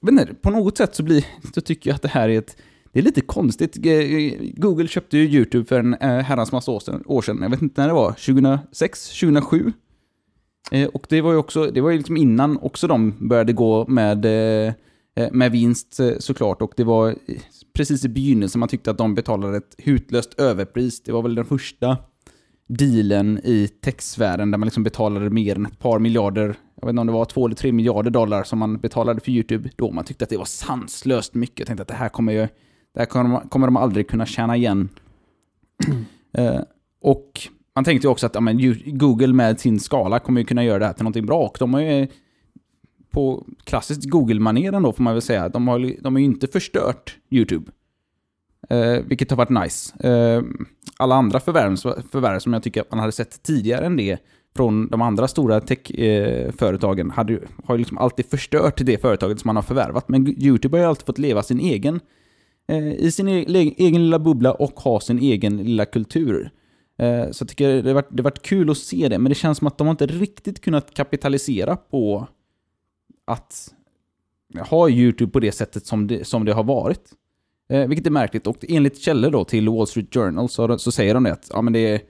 jag 0.00 0.12
vet 0.12 0.20
inte, 0.20 0.34
på 0.34 0.50
något 0.50 0.76
sätt 0.76 0.94
så, 0.94 1.02
blir, 1.02 1.26
så 1.54 1.60
tycker 1.60 1.90
jag 1.90 1.94
att 1.94 2.02
det 2.02 2.08
här 2.08 2.28
är 2.28 2.38
ett 2.38 2.56
det 2.92 2.98
är 2.98 3.02
lite 3.02 3.20
konstigt. 3.20 3.76
Google 4.56 4.88
köpte 4.88 5.18
ju 5.18 5.24
YouTube 5.24 5.64
för 5.64 5.78
en 5.78 5.94
eh, 5.94 6.18
herrans 6.18 6.52
massa 6.52 6.70
år 6.70 6.80
sedan, 6.80 7.02
år 7.06 7.22
sedan. 7.22 7.38
Jag 7.42 7.50
vet 7.50 7.62
inte 7.62 7.80
när 7.80 7.88
det 7.88 7.94
var. 7.94 8.10
2006? 8.10 9.08
2007? 9.20 9.72
Eh, 10.70 10.88
och 10.88 11.06
det 11.08 11.20
var 11.20 11.32
ju 11.32 11.38
också, 11.38 11.66
det 11.66 11.80
var 11.80 11.90
ju 11.90 11.96
liksom 11.96 12.16
innan 12.16 12.58
också 12.58 12.86
de 12.86 13.28
började 13.28 13.52
gå 13.52 13.86
med, 13.86 14.24
eh, 14.24 14.74
med 15.32 15.52
vinst 15.52 16.00
såklart. 16.18 16.62
Och 16.62 16.72
det 16.76 16.84
var 16.84 17.14
precis 17.76 18.04
i 18.04 18.08
begynnelsen 18.08 18.58
man 18.58 18.68
tyckte 18.68 18.90
att 18.90 18.98
de 18.98 19.14
betalade 19.14 19.56
ett 19.56 19.74
hutlöst 19.78 20.34
överpris. 20.40 21.02
Det 21.02 21.12
var 21.12 21.22
väl 21.22 21.34
den 21.34 21.44
första 21.44 21.96
dealen 22.68 23.40
i 23.44 23.68
techsfären 23.68 24.50
där 24.50 24.58
man 24.58 24.66
liksom 24.66 24.82
betalade 24.82 25.30
mer 25.30 25.56
än 25.56 25.66
ett 25.66 25.78
par 25.78 25.98
miljarder, 25.98 26.56
jag 26.80 26.86
vet 26.86 26.92
inte 26.92 27.00
om 27.00 27.06
det 27.06 27.12
var 27.12 27.24
två 27.24 27.46
eller 27.46 27.56
tre 27.56 27.72
miljarder 27.72 28.10
dollar 28.10 28.42
som 28.42 28.58
man 28.58 28.78
betalade 28.78 29.20
för 29.20 29.30
YouTube. 29.30 29.70
Då 29.76 29.90
man 29.90 30.04
tyckte 30.04 30.24
att 30.24 30.30
det 30.30 30.36
var 30.36 30.44
sanslöst 30.44 31.34
mycket. 31.34 31.58
Jag 31.58 31.66
tänkte 31.66 31.82
att 31.82 31.88
det 31.88 31.94
här 31.94 32.08
kommer 32.08 32.32
ju, 32.32 32.48
det 32.94 33.00
här 33.00 33.06
kommer, 33.06 33.40
de- 33.40 33.48
kommer 33.48 33.66
de 33.66 33.76
aldrig 33.76 34.08
kunna 34.08 34.26
tjäna 34.26 34.56
igen. 34.56 34.88
Eh, 36.32 36.60
och 37.00 37.40
man 37.74 37.84
tänkte 37.84 38.06
ju 38.06 38.10
också 38.10 38.26
att 38.26 38.34
ja, 38.34 38.40
men, 38.40 38.74
Google 38.86 39.32
med 39.32 39.60
sin 39.60 39.80
skala 39.80 40.18
kommer 40.18 40.40
ju 40.40 40.46
kunna 40.46 40.64
göra 40.64 40.78
det 40.78 40.86
här 40.86 40.92
till 40.92 41.04
någonting 41.04 41.26
bra. 41.26 41.46
Och 41.46 41.56
de 41.60 41.74
har 41.74 41.80
ju 41.80 42.06
på 43.10 43.46
klassiskt 43.64 44.04
Google-maneren 44.04 44.82
då 44.82 44.92
får 44.92 45.02
man 45.02 45.14
väl 45.14 45.22
säga, 45.22 45.48
de 45.48 45.68
har, 45.68 46.02
de 46.02 46.14
har 46.14 46.20
ju 46.20 46.24
inte 46.24 46.46
förstört 46.46 47.16
YouTube. 47.30 47.70
Eh, 48.70 49.02
vilket 49.06 49.30
har 49.30 49.36
varit 49.36 49.62
nice. 49.64 50.08
Eh, 50.08 50.42
alla 50.96 51.14
andra 51.14 51.40
förvärv, 51.40 51.76
förvärv 52.10 52.38
som 52.38 52.52
jag 52.52 52.62
tycker 52.62 52.80
att 52.80 52.90
man 52.90 53.00
hade 53.00 53.12
sett 53.12 53.42
tidigare 53.42 53.86
än 53.86 53.96
det 53.96 54.18
från 54.58 54.88
de 54.88 55.02
andra 55.02 55.28
stora 55.28 55.60
techföretagen 55.60 57.10
eh, 57.10 57.14
hade 57.14 57.40
har 57.64 57.74
ju 57.74 57.78
liksom 57.78 57.98
alltid 57.98 58.26
förstört 58.26 58.80
det 58.86 59.00
företaget 59.00 59.40
som 59.40 59.48
man 59.48 59.56
har 59.56 59.62
förvärvat. 59.62 60.08
Men 60.08 60.42
YouTube 60.42 60.76
har 60.76 60.82
ju 60.82 60.88
alltid 60.88 61.06
fått 61.06 61.18
leva 61.18 61.42
sin 61.42 61.60
egen, 61.60 62.00
eh, 62.68 62.92
i 62.92 63.10
sin 63.10 63.28
e-, 63.28 63.74
egen 63.76 64.02
lilla 64.04 64.18
bubbla 64.18 64.52
och 64.52 64.80
ha 64.80 65.00
sin 65.00 65.18
egen 65.18 65.56
lilla 65.56 65.84
kultur. 65.84 66.50
Eh, 66.98 67.30
så 67.30 67.42
jag 67.42 67.48
tycker 67.48 67.82
det 67.82 67.88
har, 67.88 67.94
varit, 67.94 68.08
det 68.10 68.22
varit 68.22 68.42
kul 68.42 68.70
att 68.70 68.78
se 68.78 69.08
det, 69.08 69.18
men 69.18 69.30
det 69.30 69.34
känns 69.34 69.58
som 69.58 69.66
att 69.66 69.78
de 69.78 69.86
har 69.86 69.92
inte 69.92 70.06
riktigt 70.06 70.60
kunnat 70.60 70.94
kapitalisera 70.94 71.76
på 71.76 72.26
att 73.26 73.74
ha 74.70 74.88
YouTube 74.88 75.32
på 75.32 75.40
det 75.40 75.52
sättet 75.52 75.86
som 75.86 76.06
det, 76.06 76.26
som 76.26 76.44
det 76.44 76.52
har 76.52 76.64
varit. 76.64 77.12
Eh, 77.68 77.86
vilket 77.88 78.06
är 78.06 78.10
märkligt. 78.10 78.46
Och 78.46 78.64
enligt 78.68 78.98
källor 78.98 79.30
då 79.30 79.44
till 79.44 79.68
Wall 79.68 79.86
Street 79.86 80.14
Journal 80.14 80.48
så, 80.48 80.78
så 80.78 80.92
säger 80.92 81.14
de 81.14 81.24
det 81.24 81.32
att 81.32 81.50
ja, 81.52 81.62
men 81.62 81.72
det 81.72 81.86
är 81.86 82.00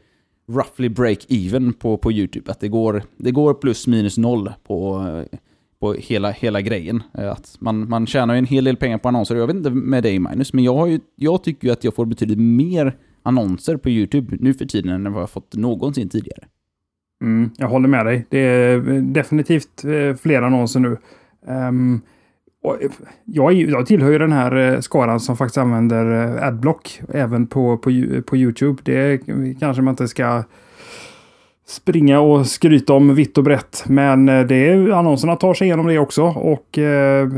roughly 0.49 0.89
break-even 0.89 1.73
på, 1.73 1.97
på 1.97 2.13
YouTube. 2.13 2.51
Att 2.51 2.61
det 2.61 2.69
går, 2.69 3.03
det 3.17 3.31
går 3.31 3.55
plus 3.55 3.87
minus 3.87 4.19
noll 4.19 4.53
på, 4.67 5.05
på 5.81 5.93
hela, 5.93 6.31
hela 6.31 6.61
grejen. 6.61 7.03
Eh, 7.19 7.33
att 7.33 7.57
man, 7.61 7.89
man 7.89 8.07
tjänar 8.07 8.35
ju 8.35 8.39
en 8.39 8.47
hel 8.47 8.65
del 8.65 8.77
pengar 8.77 8.99
på 8.99 9.09
annonser. 9.09 9.37
Jag 9.37 9.47
vet 9.47 9.57
inte 9.57 9.71
med 9.71 10.03
dig 10.03 10.19
Magnus, 10.19 10.53
men 10.53 10.65
jag, 10.65 10.75
har 10.75 10.87
ju, 10.87 11.01
jag 11.17 11.45
tycker 11.45 11.67
ju 11.67 11.73
att 11.73 11.85
jag 11.85 11.95
får 11.95 12.07
betydligt 12.07 12.39
mer 12.39 12.97
annonser 13.23 13.77
på 13.77 13.91
YouTube 13.91 14.37
nu 14.41 14.55
för 14.55 14.65
tiden 14.65 15.07
än 15.07 15.13
vad 15.13 15.23
jag 15.23 15.31
fått 15.31 15.55
någonsin 15.55 16.09
tidigare. 16.09 16.45
Mm, 17.23 17.51
jag 17.57 17.69
håller 17.69 17.89
med 17.89 18.07
dig. 18.07 18.27
Det 18.29 18.39
är 18.39 18.81
definitivt 19.01 19.85
eh, 19.85 20.17
fler 20.17 20.43
annonser 20.43 20.81
nu. 20.81 20.97
Um, 21.47 22.01
Eh, 22.65 22.91
jag, 23.25 23.53
jag 23.53 23.87
tillhör 23.87 24.11
ju 24.11 24.19
den 24.19 24.33
här 24.33 24.57
eh, 24.57 24.81
skaran 24.81 25.21
som 25.21 25.37
faktiskt 25.37 25.59
använder 25.59 26.37
eh, 26.37 26.47
Adblock 26.47 27.01
även 27.15 27.47
på, 27.47 27.77
på, 27.77 27.91
på 28.27 28.37
YouTube. 28.37 28.83
Det 28.85 29.21
kanske 29.61 29.83
man 29.83 29.93
inte 29.93 30.09
ska 30.09 30.43
springa 31.67 32.21
och 32.21 32.47
skryta 32.47 32.93
om 32.93 33.15
vitt 33.15 33.39
och 33.39 33.45
brett. 33.45 33.85
Men 33.87 34.27
det 34.27 34.55
är, 34.55 34.91
annonserna 34.91 35.37
tar 35.37 35.55
sig 35.55 35.67
igenom 35.67 35.87
det 35.87 35.99
också. 35.99 36.23
Och 36.25 36.79
eh, 36.79 37.29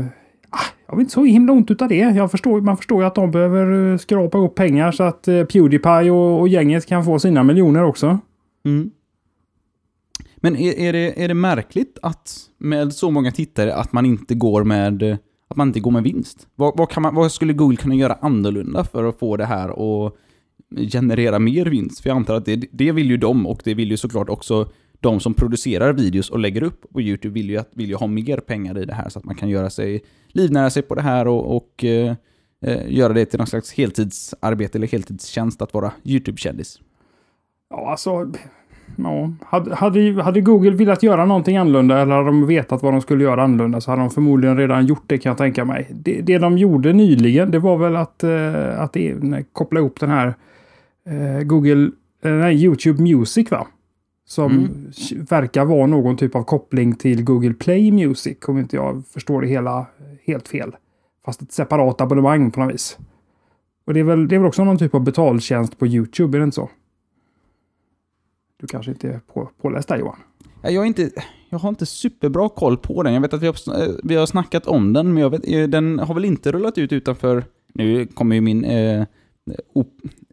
ah, 0.49 0.65
jag 0.87 0.95
vet 0.95 0.99
inte 0.99 1.13
så 1.13 1.23
himla 1.23 1.53
ont 1.53 1.71
utav 1.71 1.87
det. 1.87 1.95
Jag 1.95 2.31
förstår, 2.31 2.61
man 2.61 2.77
förstår 2.77 3.01
ju 3.01 3.07
att 3.07 3.15
de 3.15 3.31
behöver 3.31 3.97
skrapa 3.97 4.37
upp 4.37 4.55
pengar 4.55 4.91
så 4.91 5.03
att 5.03 5.27
eh, 5.27 5.43
Pewdiepie 5.43 6.11
och, 6.11 6.39
och 6.39 6.47
gänget 6.47 6.85
kan 6.85 7.05
få 7.05 7.19
sina 7.19 7.43
miljoner 7.43 7.83
också. 7.83 8.19
Mm. 8.65 8.91
Men 10.41 10.55
är, 10.55 10.79
är, 10.79 10.93
det, 10.93 11.23
är 11.23 11.27
det 11.27 11.33
märkligt 11.33 11.97
att 12.01 12.49
med 12.57 12.93
så 12.93 13.11
många 13.11 13.31
tittare 13.31 13.75
att 13.75 13.93
man 13.93 14.05
inte 14.05 14.35
går 14.35 14.63
med, 14.63 15.17
att 15.47 15.57
man 15.57 15.67
inte 15.67 15.79
går 15.79 15.91
med 15.91 16.03
vinst? 16.03 16.47
Vad, 16.55 16.77
vad, 16.77 16.89
kan 16.89 17.03
man, 17.03 17.15
vad 17.15 17.31
skulle 17.31 17.53
Google 17.53 17.77
kunna 17.77 17.95
göra 17.95 18.17
annorlunda 18.21 18.83
för 18.83 19.03
att 19.03 19.19
få 19.19 19.37
det 19.37 19.45
här 19.45 19.69
att 19.69 20.13
generera 20.91 21.39
mer 21.39 21.65
vinst? 21.65 22.01
För 22.01 22.09
jag 22.09 22.15
antar 22.15 22.35
att 22.35 22.45
det, 22.45 22.65
det 22.71 22.91
vill 22.91 23.09
ju 23.09 23.17
de 23.17 23.47
och 23.47 23.61
det 23.63 23.73
vill 23.73 23.91
ju 23.91 23.97
såklart 23.97 24.29
också 24.29 24.71
de 24.99 25.19
som 25.19 25.33
producerar 25.33 25.93
videos 25.93 26.29
och 26.29 26.39
lägger 26.39 26.63
upp 26.63 26.93
på 26.93 27.01
YouTube 27.01 27.33
vill 27.33 27.49
ju, 27.49 27.57
att, 27.57 27.69
vill 27.73 27.89
ju 27.89 27.95
ha 27.95 28.07
mer 28.07 28.37
pengar 28.37 28.77
i 28.77 28.85
det 28.85 28.93
här 28.93 29.09
så 29.09 29.19
att 29.19 29.25
man 29.25 29.35
kan 29.35 29.49
göra 29.49 29.69
sig, 29.69 30.03
livnära 30.27 30.69
sig 30.69 30.83
på 30.83 30.95
det 30.95 31.01
här 31.01 31.27
och, 31.27 31.55
och 31.55 31.83
eh, 31.83 32.15
eh 32.65 32.93
göra 32.93 33.13
det 33.13 33.25
till 33.25 33.37
någon 33.37 33.47
slags 33.47 33.73
heltidsarbete 33.73 34.77
eller 34.77 34.87
heltidstjänst 34.87 35.61
att 35.61 35.73
vara 35.73 35.91
YouTube-kändis. 36.03 36.79
Ja, 37.69 37.91
alltså. 37.91 38.31
Ja, 38.95 39.31
hade, 39.45 39.75
hade, 39.75 40.23
hade 40.23 40.41
Google 40.41 40.71
velat 40.71 41.03
göra 41.03 41.25
någonting 41.25 41.57
annorlunda 41.57 41.99
eller 42.01 42.15
hade 42.15 42.25
de 42.25 42.47
vetat 42.47 42.83
vad 42.83 42.93
de 42.93 43.01
skulle 43.01 43.23
göra 43.23 43.43
annorlunda 43.43 43.81
så 43.81 43.91
hade 43.91 44.01
de 44.01 44.09
förmodligen 44.09 44.57
redan 44.57 44.85
gjort 44.85 45.03
det 45.07 45.17
kan 45.17 45.29
jag 45.29 45.37
tänka 45.37 45.65
mig. 45.65 45.87
Det, 45.93 46.21
det 46.21 46.37
de 46.37 46.57
gjorde 46.57 46.93
nyligen 46.93 47.51
det 47.51 47.59
var 47.59 47.77
väl 47.77 47.95
att, 47.95 48.23
eh, 48.23 48.81
att 48.81 48.93
det, 48.93 49.15
koppla 49.53 49.79
ihop 49.79 49.99
den 49.99 50.09
här 50.09 50.33
eh, 51.05 51.43
Google, 51.43 51.91
eh, 52.23 52.31
nej, 52.31 52.63
YouTube 52.65 53.01
Music 53.03 53.51
va? 53.51 53.67
Som 54.27 54.51
Mm. 54.51 55.25
verkar 55.29 55.65
vara 55.65 55.85
någon 55.87 56.17
typ 56.17 56.35
av 56.35 56.43
koppling 56.43 56.95
till 56.95 57.23
Google 57.23 57.53
Play 57.53 57.91
Music, 57.91 58.37
om 58.47 58.57
inte 58.57 58.75
jag 58.75 59.03
förstår 59.13 59.41
det 59.41 59.47
hela 59.47 59.85
helt 60.25 60.47
fel. 60.47 60.71
Fast 61.25 61.41
ett 61.41 61.51
separat 61.51 62.01
abonnemang 62.01 62.51
på 62.51 62.59
något 62.59 62.73
vis. 62.73 62.97
Och 63.87 63.93
det 63.93 63.99
är 63.99 64.03
väl, 64.03 64.27
det 64.27 64.35
är 64.35 64.39
väl 64.39 64.47
också 64.47 64.63
någon 64.63 64.77
typ 64.77 64.95
av 64.95 65.01
betaltjänst 65.03 65.79
på 65.79 65.87
YouTube, 65.87 66.37
är 66.37 66.39
det 66.39 66.43
inte 66.43 66.55
så? 66.55 66.69
Du 68.61 68.67
kanske 68.67 68.91
inte 68.91 69.07
är 69.07 69.19
på, 69.33 69.49
påläst 69.61 69.87
där 69.87 69.97
Johan? 69.97 70.15
Ja, 70.61 70.69
Jag, 70.69 70.83
är 70.83 70.87
inte, 70.87 71.11
jag 71.49 71.59
har 71.59 71.69
inte 71.69 71.85
superbra 71.85 72.49
koll 72.49 72.77
på 72.77 73.03
den. 73.03 73.13
Jag 73.13 73.21
vet 73.21 73.33
att 73.33 73.41
vi 73.41 73.47
har, 73.47 73.81
eh, 73.81 73.89
vi 74.03 74.15
har 74.15 74.25
snackat 74.25 74.67
om 74.67 74.93
den, 74.93 75.13
men 75.13 75.23
jag 75.23 75.29
vet, 75.29 75.41
eh, 75.47 75.63
den 75.63 75.99
har 75.99 76.13
väl 76.13 76.25
inte 76.25 76.51
rullat 76.51 76.77
ut 76.77 76.91
utanför... 76.91 77.45
Nu 77.73 78.05
kommer 78.05 78.35
ju 78.35 78.41
min 78.41 78.65
eh, 78.65 79.05
op, 79.73 79.87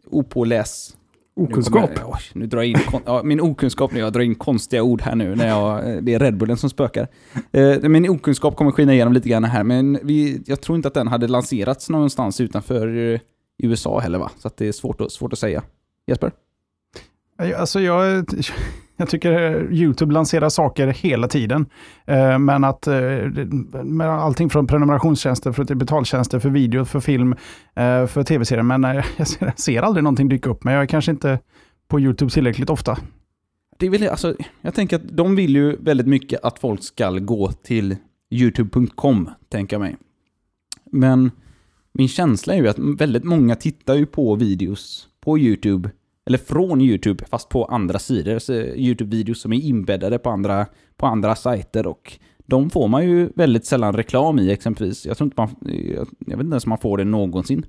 opåläs... 0.09 0.95
Nu, 1.35 1.43
Okunskap. 1.45 1.95
kommer, 1.95 2.11
oj, 2.11 2.19
nu 2.33 2.47
drar 2.47 2.59
jag 2.61 2.67
in 2.67 2.77
ja, 3.05 3.21
min 3.23 3.41
okunskap 3.41 3.91
när 3.91 3.99
jag 3.99 4.13
drar 4.13 4.21
in 4.21 4.35
konstiga 4.35 4.83
ord 4.83 5.01
här 5.01 5.15
nu 5.15 5.35
när 5.35 5.47
jag, 5.47 5.89
eh, 5.89 6.01
det 6.01 6.13
är 6.13 6.19
Red 6.19 6.37
Bullen 6.37 6.57
som 6.57 6.69
spökar. 6.69 7.07
Eh, 7.51 7.89
min 7.89 8.09
okunskap 8.09 8.55
kommer 8.55 8.71
skina 8.71 8.93
igenom 8.93 9.13
lite 9.13 9.29
grann 9.29 9.43
här, 9.43 9.63
men 9.63 9.99
vi, 10.03 10.41
jag 10.45 10.61
tror 10.61 10.75
inte 10.75 10.87
att 10.87 10.93
den 10.93 11.07
hade 11.07 11.27
lanserats 11.27 11.89
någonstans 11.89 12.41
utanför 12.41 13.19
USA 13.57 13.99
heller 13.99 14.19
va? 14.19 14.31
Så 14.37 14.49
det 14.57 14.67
är 14.67 14.71
svårt 14.71 15.01
att, 15.01 15.11
svårt 15.11 15.33
att 15.33 15.39
säga. 15.39 15.63
Jesper? 16.07 16.31
Alltså 17.39 17.79
jag, 17.81 18.25
jag 18.97 19.09
tycker 19.09 19.31
eh, 19.31 19.71
YouTube 19.71 20.13
lanserar 20.13 20.49
saker 20.49 20.87
hela 20.87 21.27
tiden. 21.27 21.65
Eh, 22.05 22.39
men 22.39 22.63
att 22.63 22.87
eh, 22.87 22.93
med 23.83 24.09
allting 24.09 24.49
från 24.49 24.67
prenumerationstjänster 24.67 25.51
för 25.51 25.65
till 25.65 25.75
betaltjänster 25.75 26.39
för 26.39 26.49
video, 26.49 26.85
för 26.85 26.99
film, 26.99 27.35
för 28.07 28.23
tv-serier. 28.23 28.63
Men 28.63 28.83
jag 29.17 29.27
ser, 29.27 29.45
jag 29.45 29.59
ser 29.59 29.81
aldrig 29.81 30.03
någonting 30.03 30.29
dyka 30.29 30.49
upp. 30.49 30.63
Men 30.63 30.73
jag 30.73 30.83
är 30.83 30.87
kanske 30.87 31.11
inte 31.11 31.39
på 31.87 31.99
YouTube 31.99 32.31
tillräckligt 32.31 32.69
ofta. 32.69 32.97
Det 33.77 33.85
är 33.85 33.89
väl, 33.89 34.07
alltså, 34.07 34.35
jag 34.61 34.73
tänker 34.73 34.95
att 34.95 35.09
de 35.09 35.35
vill 35.35 35.55
ju 35.55 35.75
väldigt 35.75 36.07
mycket 36.07 36.43
att 36.43 36.59
folk 36.59 36.83
ska 36.83 37.09
gå 37.09 37.51
till 37.51 37.95
youtube.com, 38.31 39.29
tänker 39.49 39.75
jag 39.75 39.81
mig. 39.81 39.97
Men 40.91 41.31
min 41.91 42.07
känsla 42.07 42.53
är 42.53 42.57
ju 42.57 42.67
att 42.67 42.79
väldigt 42.79 43.23
många 43.23 43.55
tittar 43.55 43.95
ju 43.95 44.05
på 44.05 44.35
videos 44.35 45.07
på 45.21 45.39
YouTube, 45.39 45.89
eller 46.25 46.37
från 46.37 46.81
YouTube, 46.81 47.25
fast 47.25 47.49
på 47.49 47.65
andra 47.65 47.99
sidor. 47.99 48.39
YouTube-videos 48.75 49.33
som 49.33 49.53
är 49.53 49.59
inbäddade 49.59 50.19
på 50.19 50.29
andra, 50.29 50.65
på 50.97 51.05
andra 51.05 51.35
sajter 51.35 51.87
och 51.87 52.19
de 52.49 52.69
får 52.69 52.87
man 52.87 53.05
ju 53.05 53.29
väldigt 53.35 53.65
sällan 53.65 53.93
reklam 53.93 54.39
i 54.39 54.51
exempelvis. 54.51 55.05
Jag 55.05 55.17
tror 55.17 55.25
inte 55.25 55.41
man, 55.41 55.49
jag, 55.61 56.07
jag 56.19 56.37
vet 56.37 56.43
inte 56.43 56.53
ens 56.53 56.65
om 56.65 56.69
man 56.69 56.77
får 56.77 56.97
det 56.97 57.03
någonsin. 57.03 57.65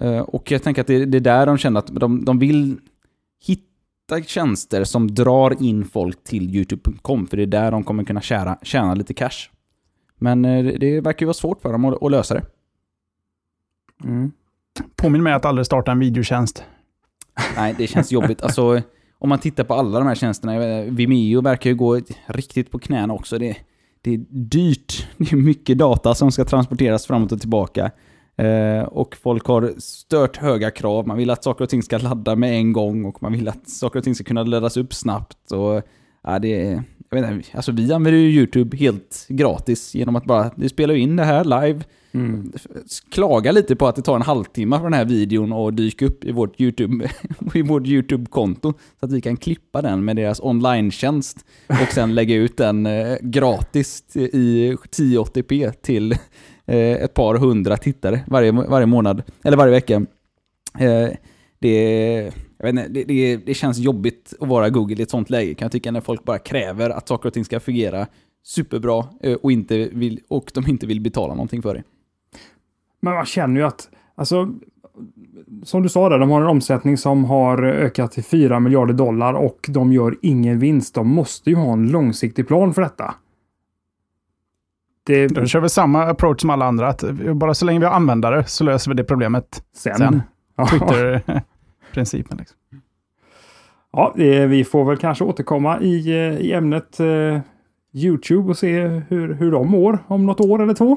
Eh, 0.00 0.20
och 0.20 0.50
jag 0.50 0.62
tänker 0.62 0.80
att 0.80 0.86
det, 0.86 1.04
det 1.04 1.18
är 1.18 1.20
där 1.20 1.46
de 1.46 1.58
känner 1.58 1.78
att 1.78 1.86
de, 1.86 2.24
de 2.24 2.38
vill 2.38 2.78
hitta 3.46 4.22
tjänster 4.26 4.84
som 4.84 5.14
drar 5.14 5.62
in 5.62 5.84
folk 5.84 6.24
till 6.24 6.56
youtube.com, 6.56 7.26
för 7.26 7.36
det 7.36 7.42
är 7.42 7.46
där 7.46 7.70
de 7.70 7.84
kommer 7.84 8.04
kunna 8.04 8.20
tjäna, 8.20 8.58
tjäna 8.62 8.94
lite 8.94 9.14
cash. 9.14 9.50
Men 10.16 10.44
eh, 10.44 10.64
det, 10.64 10.78
det 10.78 11.00
verkar 11.00 11.22
ju 11.22 11.26
vara 11.26 11.34
svårt 11.34 11.62
för 11.62 11.72
dem 11.72 11.84
att, 11.84 12.02
att 12.02 12.10
lösa 12.10 12.34
det. 12.34 12.42
Mm. 14.04 14.32
Påminn 14.96 15.22
mig 15.22 15.32
att 15.32 15.44
aldrig 15.44 15.66
starta 15.66 15.92
en 15.92 15.98
videotjänst. 15.98 16.64
Nej, 17.56 17.74
det 17.78 17.86
känns 17.86 18.12
jobbigt. 18.12 18.42
Alltså, 18.42 18.82
om 19.18 19.28
man 19.28 19.38
tittar 19.38 19.64
på 19.64 19.74
alla 19.74 19.98
de 19.98 20.08
här 20.08 20.14
tjänsterna, 20.14 20.82
Vimeo 20.82 21.40
verkar 21.40 21.70
ju 21.70 21.76
gå 21.76 22.00
riktigt 22.26 22.70
på 22.70 22.78
knäna 22.78 23.14
också. 23.14 23.38
Det, 23.38 23.56
det 24.02 24.14
är 24.14 24.20
dyrt. 24.30 25.06
Det 25.16 25.32
är 25.32 25.36
mycket 25.36 25.78
data 25.78 26.14
som 26.14 26.32
ska 26.32 26.44
transporteras 26.44 27.06
framåt 27.06 27.32
och 27.32 27.40
tillbaka. 27.40 27.90
Eh, 28.36 28.82
och 28.82 29.16
folk 29.16 29.46
har 29.46 29.74
stört 29.78 30.36
höga 30.36 30.70
krav. 30.70 31.06
Man 31.06 31.16
vill 31.16 31.30
att 31.30 31.44
saker 31.44 31.64
och 31.64 31.70
ting 31.70 31.82
ska 31.82 31.98
ladda 31.98 32.36
med 32.36 32.52
en 32.52 32.72
gång 32.72 33.04
och 33.04 33.22
man 33.22 33.32
vill 33.32 33.48
att 33.48 33.68
saker 33.68 33.98
och 33.98 34.04
ting 34.04 34.14
ska 34.14 34.24
kunna 34.24 34.42
laddas 34.42 34.76
upp 34.76 34.94
snabbt. 34.94 35.52
Och, 35.52 35.82
ja, 36.22 36.38
det 36.38 36.82
jag 37.10 37.20
vet 37.20 37.30
inte, 37.30 37.56
alltså 37.56 37.72
vi 37.72 37.92
använder 37.92 38.20
ju 38.20 38.30
YouTube 38.30 38.76
helt 38.76 39.26
gratis 39.28 39.94
genom 39.94 40.16
att 40.16 40.24
bara, 40.24 40.50
vi 40.56 40.68
spelar 40.68 40.94
ju 40.94 41.00
in 41.00 41.16
det 41.16 41.24
här 41.24 41.44
live, 41.44 41.84
Mm. 42.12 42.52
klaga 43.10 43.52
lite 43.52 43.76
på 43.76 43.86
att 43.86 43.96
det 43.96 44.02
tar 44.02 44.16
en 44.16 44.22
halvtimme 44.22 44.76
för 44.76 44.84
den 44.84 44.92
här 44.92 45.04
videon 45.04 45.52
och 45.52 45.74
dyka 45.74 46.06
upp 46.06 46.24
i 46.24 46.32
vårt 46.32 46.60
YouTube-konto. 46.60 47.62
vårt 47.64 47.86
YouTube-konto. 47.86 48.74
Så 49.00 49.06
att 49.06 49.12
vi 49.12 49.20
kan 49.20 49.36
klippa 49.36 49.82
den 49.82 50.04
med 50.04 50.16
deras 50.16 50.40
online-tjänst 50.40 51.44
och 51.66 51.92
sen 51.92 52.14
lägga 52.14 52.34
ut 52.34 52.56
den 52.56 52.86
eh, 52.86 53.16
gratis 53.20 54.16
i 54.16 54.72
1080p 54.72 55.72
till 55.72 56.12
eh, 56.66 56.76
ett 56.76 57.14
par 57.14 57.34
hundra 57.34 57.76
tittare 57.76 58.20
varje, 58.26 58.52
varje 58.52 58.86
månad, 58.86 59.22
eller 59.42 59.56
varje 59.56 59.72
vecka. 59.72 59.94
Eh, 60.78 61.08
det, 61.58 62.32
jag 62.58 62.66
vet 62.66 62.70
inte, 62.70 62.88
det, 62.88 63.04
det, 63.04 63.36
det 63.36 63.54
känns 63.54 63.78
jobbigt 63.78 64.34
att 64.40 64.48
vara 64.48 64.70
Google 64.70 64.96
i 64.96 65.02
ett 65.02 65.10
sånt 65.10 65.30
läge 65.30 65.54
kan 65.54 65.66
jag 65.66 65.72
tycka 65.72 65.90
när 65.90 66.00
folk 66.00 66.24
bara 66.24 66.38
kräver 66.38 66.90
att 66.90 67.08
saker 67.08 67.28
och 67.28 67.34
ting 67.34 67.44
ska 67.44 67.60
fungera 67.60 68.06
superbra 68.44 69.04
eh, 69.20 69.34
och, 69.34 69.52
inte 69.52 69.88
vill, 69.92 70.20
och 70.28 70.50
de 70.54 70.66
inte 70.66 70.86
vill 70.86 71.00
betala 71.00 71.34
någonting 71.34 71.62
för 71.62 71.74
det. 71.74 71.82
Men 73.00 73.14
man 73.14 73.26
känner 73.26 73.60
ju 73.60 73.66
att, 73.66 73.88
alltså, 74.14 74.48
som 75.62 75.82
du 75.82 75.88
sa 75.88 76.08
där, 76.08 76.18
de 76.18 76.30
har 76.30 76.40
en 76.40 76.46
omsättning 76.48 76.96
som 76.96 77.24
har 77.24 77.62
ökat 77.62 78.12
till 78.12 78.24
4 78.24 78.60
miljarder 78.60 78.94
dollar 78.94 79.34
och 79.34 79.66
de 79.68 79.92
gör 79.92 80.16
ingen 80.22 80.58
vinst. 80.58 80.94
De 80.94 81.08
måste 81.08 81.50
ju 81.50 81.56
ha 81.56 81.72
en 81.72 81.88
långsiktig 81.90 82.48
plan 82.48 82.74
för 82.74 82.82
detta. 82.82 83.14
Det, 85.06 85.26
De 85.26 85.46
kör 85.46 85.60
väl 85.60 85.70
samma 85.70 86.04
approach 86.04 86.40
som 86.40 86.50
alla 86.50 86.66
andra. 86.66 86.88
Att 86.88 87.04
bara 87.34 87.54
så 87.54 87.64
länge 87.64 87.78
vi 87.78 87.84
har 87.86 87.92
användare 87.92 88.44
så 88.44 88.64
löser 88.64 88.90
vi 88.90 88.96
det 88.96 89.04
problemet. 89.04 89.62
sen. 89.74 89.96
sen. 89.96 90.22
Twitter-principen. 90.70 92.38
Liksom. 92.38 92.56
Ja, 93.92 94.12
vi 94.16 94.64
får 94.64 94.84
väl 94.84 94.96
kanske 94.96 95.24
återkomma 95.24 95.80
i, 95.80 96.08
eh, 96.08 96.38
i 96.40 96.52
ämnet 96.52 97.00
eh, 97.00 97.40
YouTube 97.92 98.48
och 98.48 98.58
se 98.58 98.80
hur, 98.86 99.34
hur 99.34 99.52
de 99.52 99.70
mår 99.70 99.98
om 100.06 100.26
något 100.26 100.40
år 100.40 100.62
eller 100.62 100.74
två. 100.74 100.96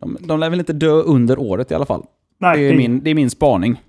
De, 0.00 0.16
de 0.20 0.40
lär 0.40 0.50
väl 0.50 0.58
inte 0.58 0.72
dö 0.72 0.92
under 1.02 1.38
året 1.38 1.70
i 1.70 1.74
alla 1.74 1.86
fall. 1.86 2.06
Nej, 2.38 2.58
Det 2.58 2.68
är 2.68 2.76
min, 2.76 3.00
det 3.02 3.10
är 3.10 3.14
min 3.14 3.30
spaning. 3.30 3.82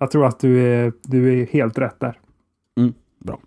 jag 0.00 0.10
tror 0.10 0.26
att 0.26 0.40
du 0.40 0.60
är, 0.66 0.92
du 1.02 1.40
är 1.40 1.46
helt 1.46 1.78
rätt 1.78 2.00
där. 2.00 2.18
Mm, 2.78 2.92
bra. 3.24 3.40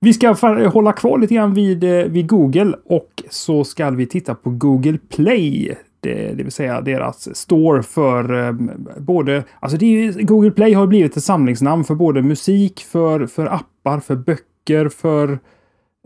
Vi 0.00 0.12
ska 0.12 0.34
hålla 0.68 0.92
kvar 0.92 1.18
lite 1.18 1.34
grann 1.34 1.54
vid, 1.54 1.84
eh, 1.84 2.04
vid 2.04 2.28
Google 2.28 2.76
och 2.84 3.22
så 3.30 3.64
ska 3.64 3.90
vi 3.90 4.06
titta 4.06 4.34
på 4.34 4.50
Google 4.50 4.98
Play. 5.08 5.74
Det, 6.00 6.14
det 6.14 6.42
vill 6.42 6.52
säga 6.52 6.80
deras 6.80 7.36
store 7.36 7.82
för 7.82 8.46
eh, 8.46 8.52
både, 8.98 9.44
alltså 9.60 9.82
är, 9.82 10.22
Google 10.22 10.50
Play 10.50 10.72
har 10.72 10.86
blivit 10.86 11.16
ett 11.16 11.24
samlingsnamn 11.24 11.84
för 11.84 11.94
både 11.94 12.22
musik, 12.22 12.80
för, 12.80 13.26
för 13.26 13.46
appar, 13.46 14.00
för 14.00 14.16
böcker, 14.16 14.88
för 14.88 15.32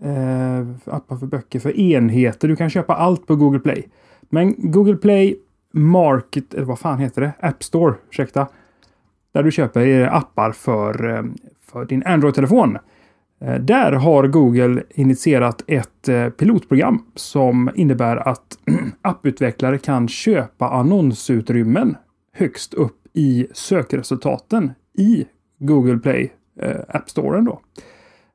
eh, 0.02 0.76
för 0.84 0.92
appar 0.92 1.16
för 1.16 1.26
böcker, 1.26 1.60
för 1.60 1.80
enheter. 1.80 2.48
Du 2.48 2.56
kan 2.56 2.70
köpa 2.70 2.94
allt 2.94 3.26
på 3.26 3.36
Google 3.36 3.60
Play. 3.60 3.88
Men 4.28 4.54
Google 4.58 4.96
Play 4.96 5.36
Market, 5.72 6.54
eller 6.54 6.64
vad 6.64 6.78
fan 6.78 6.98
heter 6.98 7.20
det? 7.20 7.32
App 7.40 7.62
Store, 7.62 7.94
ursäkta. 8.10 8.48
Där 9.32 9.42
du 9.42 9.50
köper 9.50 9.86
eh, 9.86 10.14
appar 10.14 10.52
för, 10.52 11.16
eh, 11.16 11.22
för 11.66 11.84
din 11.84 12.02
Android-telefon. 12.06 12.78
Eh, 13.40 13.54
där 13.54 13.92
har 13.92 14.26
Google 14.26 14.82
initierat 14.90 15.62
ett 15.66 16.08
pilotprogram 16.36 17.04
som 17.14 17.70
innebär 17.74 18.16
att 18.16 18.58
apputvecklare 19.02 19.78
kan 19.78 20.08
köpa 20.08 20.68
annonsutrymmen 20.68 21.96
högst 22.32 22.74
upp 22.74 22.98
i 23.12 23.46
sökresultaten 23.52 24.72
i 24.98 25.26
Google 25.58 25.98
Play 25.98 26.32
eh, 26.60 26.80
App 26.88 27.10
Storen 27.10 27.44
då. 27.44 27.60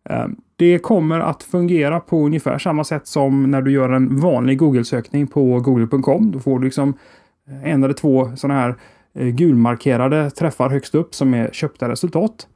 Ehm, 0.09 0.35
det 0.63 0.79
kommer 0.79 1.19
att 1.19 1.43
fungera 1.43 1.99
på 1.99 2.25
ungefär 2.25 2.57
samma 2.57 2.83
sätt 2.83 3.07
som 3.07 3.51
när 3.51 3.61
du 3.61 3.71
gör 3.71 3.89
en 3.89 4.19
vanlig 4.19 4.57
Google-sökning 4.57 5.27
på 5.27 5.59
google.com. 5.59 6.31
Då 6.31 6.39
får 6.39 6.59
du 6.59 6.65
liksom 6.65 6.93
eh, 7.47 7.71
en 7.71 7.83
eller 7.83 7.93
två 7.93 8.35
sådana 8.35 8.59
här 8.59 8.75
eh, 9.13 9.27
gulmarkerade 9.27 10.29
träffar 10.29 10.69
högst 10.69 10.95
upp 10.95 11.15
som 11.15 11.33
är 11.33 11.49
köpta 11.51 11.89
resultat. 11.89 12.47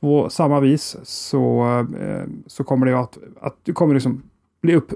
På 0.00 0.30
samma 0.30 0.60
vis 0.60 0.96
så, 1.02 1.64
eh, 2.00 2.22
så 2.46 2.64
kommer 2.64 2.86
det 2.86 3.00
att, 3.00 3.18
att 3.40 3.56
du 3.62 3.72
kommer 3.72 3.94
liksom 3.94 4.22
bli 4.62 4.74
upp 4.74 4.92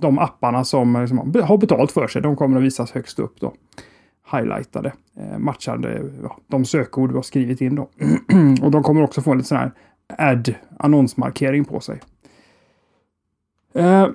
de 0.00 0.18
apparna 0.18 0.64
som 0.64 1.00
liksom 1.00 1.18
har 1.18 1.58
betalt 1.58 1.92
för 1.92 2.08
sig. 2.08 2.22
De 2.22 2.36
kommer 2.36 2.56
att 2.56 2.62
visas 2.62 2.92
högst 2.92 3.18
upp 3.18 3.40
då. 3.40 3.52
Highlightade, 4.32 4.92
matchande 5.38 6.02
ja, 6.22 6.36
de 6.46 6.64
sökord 6.64 7.10
du 7.10 7.14
har 7.14 7.22
skrivit 7.22 7.60
in 7.60 7.74
då. 7.74 7.88
Och 8.62 8.70
de 8.70 8.82
kommer 8.82 9.02
också 9.02 9.22
få 9.22 9.30
en 9.30 9.36
lite 9.36 9.48
sån 9.48 9.58
här 9.58 9.72
ad 10.08 10.54
annonsmarkering 10.78 11.64
på 11.64 11.80
sig. 11.80 12.00
Eh, 13.74 14.08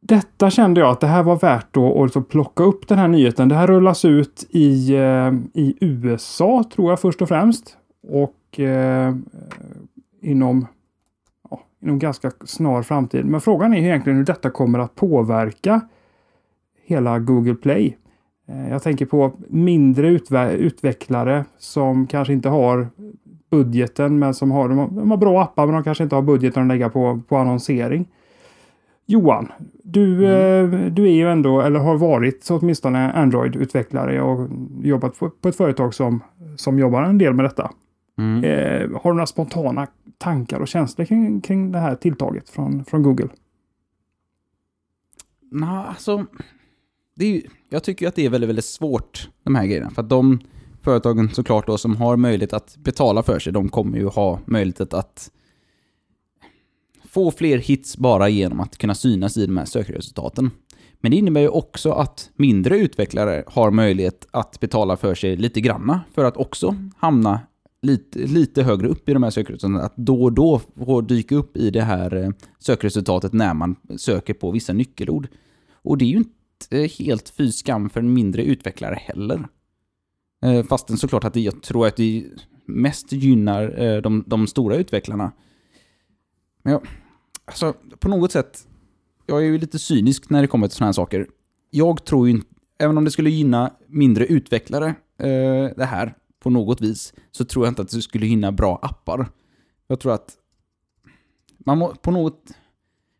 detta 0.00 0.50
kände 0.50 0.80
jag 0.80 0.90
att 0.90 1.00
det 1.00 1.06
här 1.06 1.22
var 1.22 1.36
värt 1.36 1.66
då 1.70 2.02
att 2.02 2.06
liksom 2.06 2.24
plocka 2.24 2.64
upp 2.64 2.88
den 2.88 2.98
här 2.98 3.08
nyheten. 3.08 3.48
Det 3.48 3.54
här 3.54 3.66
rullas 3.66 4.04
ut 4.04 4.46
i, 4.50 4.94
eh, 4.94 5.32
i 5.54 5.76
USA 5.80 6.64
tror 6.74 6.90
jag 6.90 7.00
först 7.00 7.22
och 7.22 7.28
främst. 7.28 7.76
Och 8.08 8.60
eh, 8.60 9.14
inom, 10.20 10.66
ja, 11.50 11.60
inom 11.82 11.98
ganska 11.98 12.30
snar 12.44 12.82
framtid. 12.82 13.24
Men 13.24 13.40
frågan 13.40 13.74
är 13.74 13.78
egentligen 13.78 14.16
hur 14.16 14.24
detta 14.24 14.50
kommer 14.50 14.78
att 14.78 14.94
påverka 14.94 15.80
hela 16.84 17.18
Google 17.18 17.54
Play. 17.54 17.98
Eh, 18.48 18.70
jag 18.70 18.82
tänker 18.82 19.06
på 19.06 19.32
mindre 19.48 20.08
utvecklare 20.52 21.44
som 21.58 22.06
kanske 22.06 22.32
inte 22.32 22.48
har 22.48 22.88
budgeten 23.50 24.18
men 24.18 24.34
som 24.34 24.50
har, 24.50 24.68
de 24.68 25.10
har, 25.10 25.16
bra 25.16 25.42
appar 25.42 25.66
men 25.66 25.74
de 25.74 25.84
kanske 25.84 26.04
inte 26.04 26.14
har 26.14 26.22
budgeten 26.22 26.62
att 26.62 26.68
lägga 26.68 26.88
på, 26.88 27.20
på 27.28 27.36
annonsering. 27.36 28.08
Johan, 29.06 29.52
du, 29.84 30.26
eh, 30.26 30.70
du 30.70 31.04
är 31.04 31.12
ju 31.12 31.30
ändå, 31.30 31.60
eller 31.60 31.80
har 31.80 31.96
varit 31.96 32.44
så 32.44 32.58
åtminstone 32.58 33.12
Android-utvecklare 33.12 34.20
och 34.20 34.48
jobbat 34.82 35.18
på, 35.18 35.48
ett 35.48 35.56
företag 35.56 35.94
som, 35.94 36.22
som 36.56 36.78
jobbar 36.78 37.02
en 37.02 37.18
del 37.18 37.34
med 37.34 37.44
detta. 37.44 37.70
Mm. 38.18 38.44
Eh, 38.44 39.00
har 39.02 39.10
du 39.10 39.14
några 39.14 39.26
spontana 39.26 39.86
tankar 40.18 40.60
och 40.60 40.68
känslor 40.68 41.04
kring, 41.04 41.40
kring 41.40 41.72
det 41.72 41.78
här 41.78 41.94
tilltaget 41.94 42.48
från, 42.48 42.84
från 42.84 43.02
Google? 43.02 43.28
Nej, 45.50 45.84
alltså... 45.88 46.26
Det 47.16 47.36
är, 47.36 47.42
jag 47.68 47.84
tycker 47.84 48.08
att 48.08 48.14
det 48.14 48.26
är 48.26 48.30
väldigt, 48.30 48.48
väldigt 48.48 48.64
svårt, 48.64 49.30
de 49.42 49.54
här 49.54 49.66
grejerna. 49.66 49.90
För 49.90 50.02
att 50.02 50.08
de 50.08 50.38
företagen 50.82 51.30
såklart 51.34 51.66
då 51.66 51.78
som 51.78 51.96
har 51.96 52.16
möjlighet 52.16 52.52
att 52.52 52.76
betala 52.76 53.22
för 53.22 53.38
sig, 53.38 53.52
de 53.52 53.68
kommer 53.68 53.98
ju 53.98 54.06
ha 54.06 54.40
möjlighet 54.44 54.94
att 54.94 55.30
få 57.08 57.30
fler 57.30 57.58
hits 57.58 57.96
bara 57.96 58.28
genom 58.28 58.60
att 58.60 58.78
kunna 58.78 58.94
synas 58.94 59.36
i 59.36 59.46
de 59.46 59.56
här 59.56 59.64
sökresultaten. 59.64 60.50
Men 61.00 61.10
det 61.10 61.16
innebär 61.16 61.40
ju 61.40 61.48
också 61.48 61.92
att 61.92 62.30
mindre 62.36 62.78
utvecklare 62.78 63.44
har 63.46 63.70
möjlighet 63.70 64.26
att 64.30 64.60
betala 64.60 64.96
för 64.96 65.14
sig 65.14 65.36
lite 65.36 65.60
granna 65.60 66.00
för 66.14 66.24
att 66.24 66.36
också 66.36 66.76
hamna 66.96 67.40
lite, 67.82 68.18
lite 68.18 68.62
högre 68.62 68.88
upp 68.88 69.08
i 69.08 69.12
de 69.12 69.22
här 69.22 69.30
sökresultaten. 69.30 69.76
Att 69.76 69.96
då 69.96 70.22
och 70.22 70.32
då 70.32 70.60
få 70.76 71.00
dyka 71.00 71.34
upp 71.36 71.56
i 71.56 71.70
det 71.70 71.82
här 71.82 72.16
eh, 72.16 72.30
sökresultatet 72.58 73.32
när 73.32 73.54
man 73.54 73.76
söker 73.96 74.34
på 74.34 74.50
vissa 74.50 74.72
nyckelord. 74.72 75.28
Och 75.72 75.98
det 75.98 76.04
är 76.04 76.08
ju 76.08 76.16
inte 76.16 77.04
helt 77.04 77.28
fy 77.28 77.52
skam 77.52 77.90
för 77.90 78.00
en 78.00 78.12
mindre 78.12 78.44
utvecklare 78.44 78.94
heller. 78.94 79.48
Eh, 80.42 80.64
Fastän 80.64 80.96
såklart 80.96 81.24
att 81.24 81.36
jag 81.36 81.62
tror 81.62 81.86
att 81.86 81.96
det 81.96 82.24
mest 82.66 83.12
gynnar 83.12 83.82
eh, 83.82 84.02
de, 84.02 84.24
de 84.26 84.46
stora 84.46 84.76
utvecklarna. 84.76 85.32
Men 86.62 86.72
jag, 86.72 86.86
alltså 87.44 87.74
på 87.98 88.08
något 88.08 88.32
sätt, 88.32 88.68
jag 89.26 89.38
är 89.38 89.44
ju 89.44 89.58
lite 89.58 89.78
cynisk 89.78 90.30
när 90.30 90.42
det 90.42 90.48
kommer 90.48 90.68
till 90.68 90.76
sådana 90.76 90.88
här 90.88 90.92
saker. 90.92 91.26
Jag 91.70 92.04
tror 92.04 92.28
ju 92.28 92.34
inte, 92.34 92.46
även 92.78 92.98
om 92.98 93.04
det 93.04 93.10
skulle 93.10 93.30
gynna 93.30 93.70
mindre 93.86 94.26
utvecklare, 94.26 94.86
eh, 95.18 95.76
det 95.76 95.84
här, 95.84 96.14
på 96.42 96.50
något 96.50 96.80
vis, 96.80 97.14
så 97.30 97.44
tror 97.44 97.66
jag 97.66 97.70
inte 97.70 97.82
att 97.82 97.90
det 97.90 98.02
skulle 98.02 98.26
gynna 98.26 98.52
bra 98.52 98.78
appar. 98.82 99.28
Jag 99.86 100.00
tror 100.00 100.12
att 100.12 100.36
man 101.58 101.78
må, 101.78 101.94
på 101.94 102.10
något... 102.10 102.50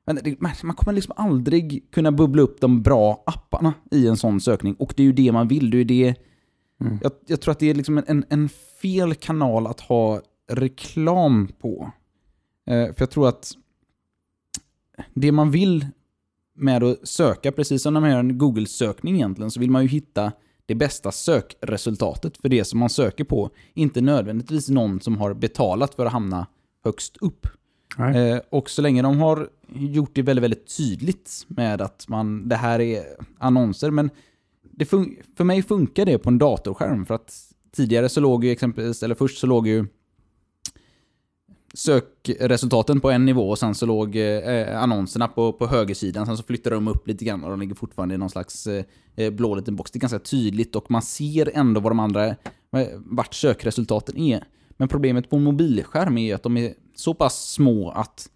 Man 0.05 0.19
man 0.63 0.75
kommer 0.75 0.93
liksom 0.93 1.15
aldrig 1.17 1.91
kunna 1.91 2.13
bubbla 2.13 2.43
upp 2.43 2.61
de 2.61 2.83
bra 2.83 3.23
apparna 3.27 3.75
i 3.91 4.07
en 4.07 4.17
sån 4.17 4.41
sökning. 4.41 4.75
Och 4.75 4.95
det 4.97 5.03
är 5.03 5.05
ju 5.05 5.13
det 5.13 5.33
man 5.33 5.49
vill. 5.49 5.71
Det 5.71 5.77
är 5.77 5.79
ju 5.79 5.85
det, 5.85 6.15
Mm. 6.81 6.99
jag, 7.03 7.13
jag 7.27 7.41
tror 7.41 7.53
att 7.53 7.59
det 7.59 7.71
är 7.71 7.75
liksom 7.75 8.03
en, 8.07 8.25
en 8.29 8.49
fel 8.83 9.15
kanal 9.15 9.67
att 9.67 9.81
ha 9.81 10.21
reklam 10.53 11.49
på. 11.61 11.91
Eh, 12.67 12.87
för 12.87 12.97
jag 12.99 13.11
tror 13.11 13.29
att 13.29 13.53
det 15.15 15.33
man 15.33 15.51
vill 15.51 15.87
med 16.55 16.83
att 16.83 17.09
söka, 17.09 17.53
precis 17.53 17.83
som 17.83 17.95
när 17.95 18.01
man 18.01 18.11
gör 18.11 18.19
en 18.19 18.39
Google-sökning 18.39 19.15
egentligen, 19.15 19.51
så 19.51 19.61
vill 19.61 19.71
man 19.71 19.83
ju 19.83 19.89
hitta 19.89 20.33
det 20.67 20.75
bästa 20.75 21.13
sökresultatet 21.13 22.37
för 22.37 22.49
det 22.49 22.65
som 22.65 22.79
man 22.79 22.91
söker 22.91 23.25
på. 23.25 23.51
Inte 23.75 24.01
nödvändigtvis 24.01 24.69
någon 24.69 25.01
som 25.01 25.19
har 25.19 25.35
betalat 25.35 25.95
för 25.95 26.07
att 26.07 26.13
hamna 26.13 26.47
högst 26.85 27.17
upp. 27.17 27.47
Eh, 27.99 28.39
och 28.51 28.71
så 28.71 28.83
länge 28.83 29.03
de 29.03 29.19
har 29.19 29.49
gjort 29.69 30.11
det 30.15 30.23
väldigt, 30.23 30.43
väldigt 30.43 30.77
tydligt 30.77 31.45
med 31.49 31.81
att 31.81 32.09
man, 32.09 32.49
det 32.49 32.57
här 32.57 32.81
är 32.81 33.05
annonser, 33.39 33.91
men 33.91 34.11
det 34.81 34.91
fun- 34.91 35.17
för 35.37 35.45
mig 35.45 35.63
funkar 35.63 36.07
det 36.07 36.19
på 36.19 36.29
en 36.29 36.39
datorskärm 36.39 37.07
för 37.07 37.15
att 37.15 37.53
tidigare 37.73 38.09
så 38.09 38.21
låg 38.21 38.45
ju 38.45 38.51
exempelvis, 38.51 39.03
eller 39.03 39.15
först 39.15 39.39
så 39.39 39.47
låg 39.47 39.69
ju 39.69 39.87
sökresultaten 41.75 43.01
på 43.01 43.11
en 43.11 43.25
nivå 43.25 43.51
och 43.51 43.59
sen 43.59 43.75
så 43.75 43.87
låg 43.87 44.17
eh, 44.17 44.23
eh 44.23 44.83
annonserna 44.83 45.29
på, 45.29 45.53
på 45.53 45.67
högersidan. 45.67 46.27
Sen 46.27 46.37
så 46.37 46.43
flyttade 46.43 46.77
de 46.77 46.89
upp 46.89 47.09
lite 47.09 47.25
grann 47.25 47.45
och 47.45 47.51
de 47.51 47.61
ligger 47.61 47.75
fortfarande 47.75 48.15
i 48.15 48.19
någon 48.19 48.31
slags 48.31 48.67
eh, 48.67 48.85
eh, 49.17 49.31
blå 49.31 49.55
liten 49.55 49.77
box. 49.77 49.91
Det 49.91 49.97
är 49.97 50.01
ganska 50.01 50.19
tydligt 50.19 50.77
och 50.77 50.91
man 50.91 51.03
ser 51.03 51.51
ändå 51.55 51.81
vad 51.81 51.91
de 51.91 52.01
andra, 52.01 52.27
eh, 52.27 52.37
vart 52.97 53.35
sökresultaten 53.35 54.19
är. 54.19 54.45
Men 54.71 54.89
problemet 54.89 55.31
på 55.31 55.37
en 55.37 55.43
mobilskärm 55.43 56.19
är 56.19 56.23
ju 56.23 56.33
att 56.33 56.43
de 56.43 56.57
är 56.57 56.75
så 56.95 57.15
pass 57.15 57.51
små 57.51 57.91
att 57.91 58.31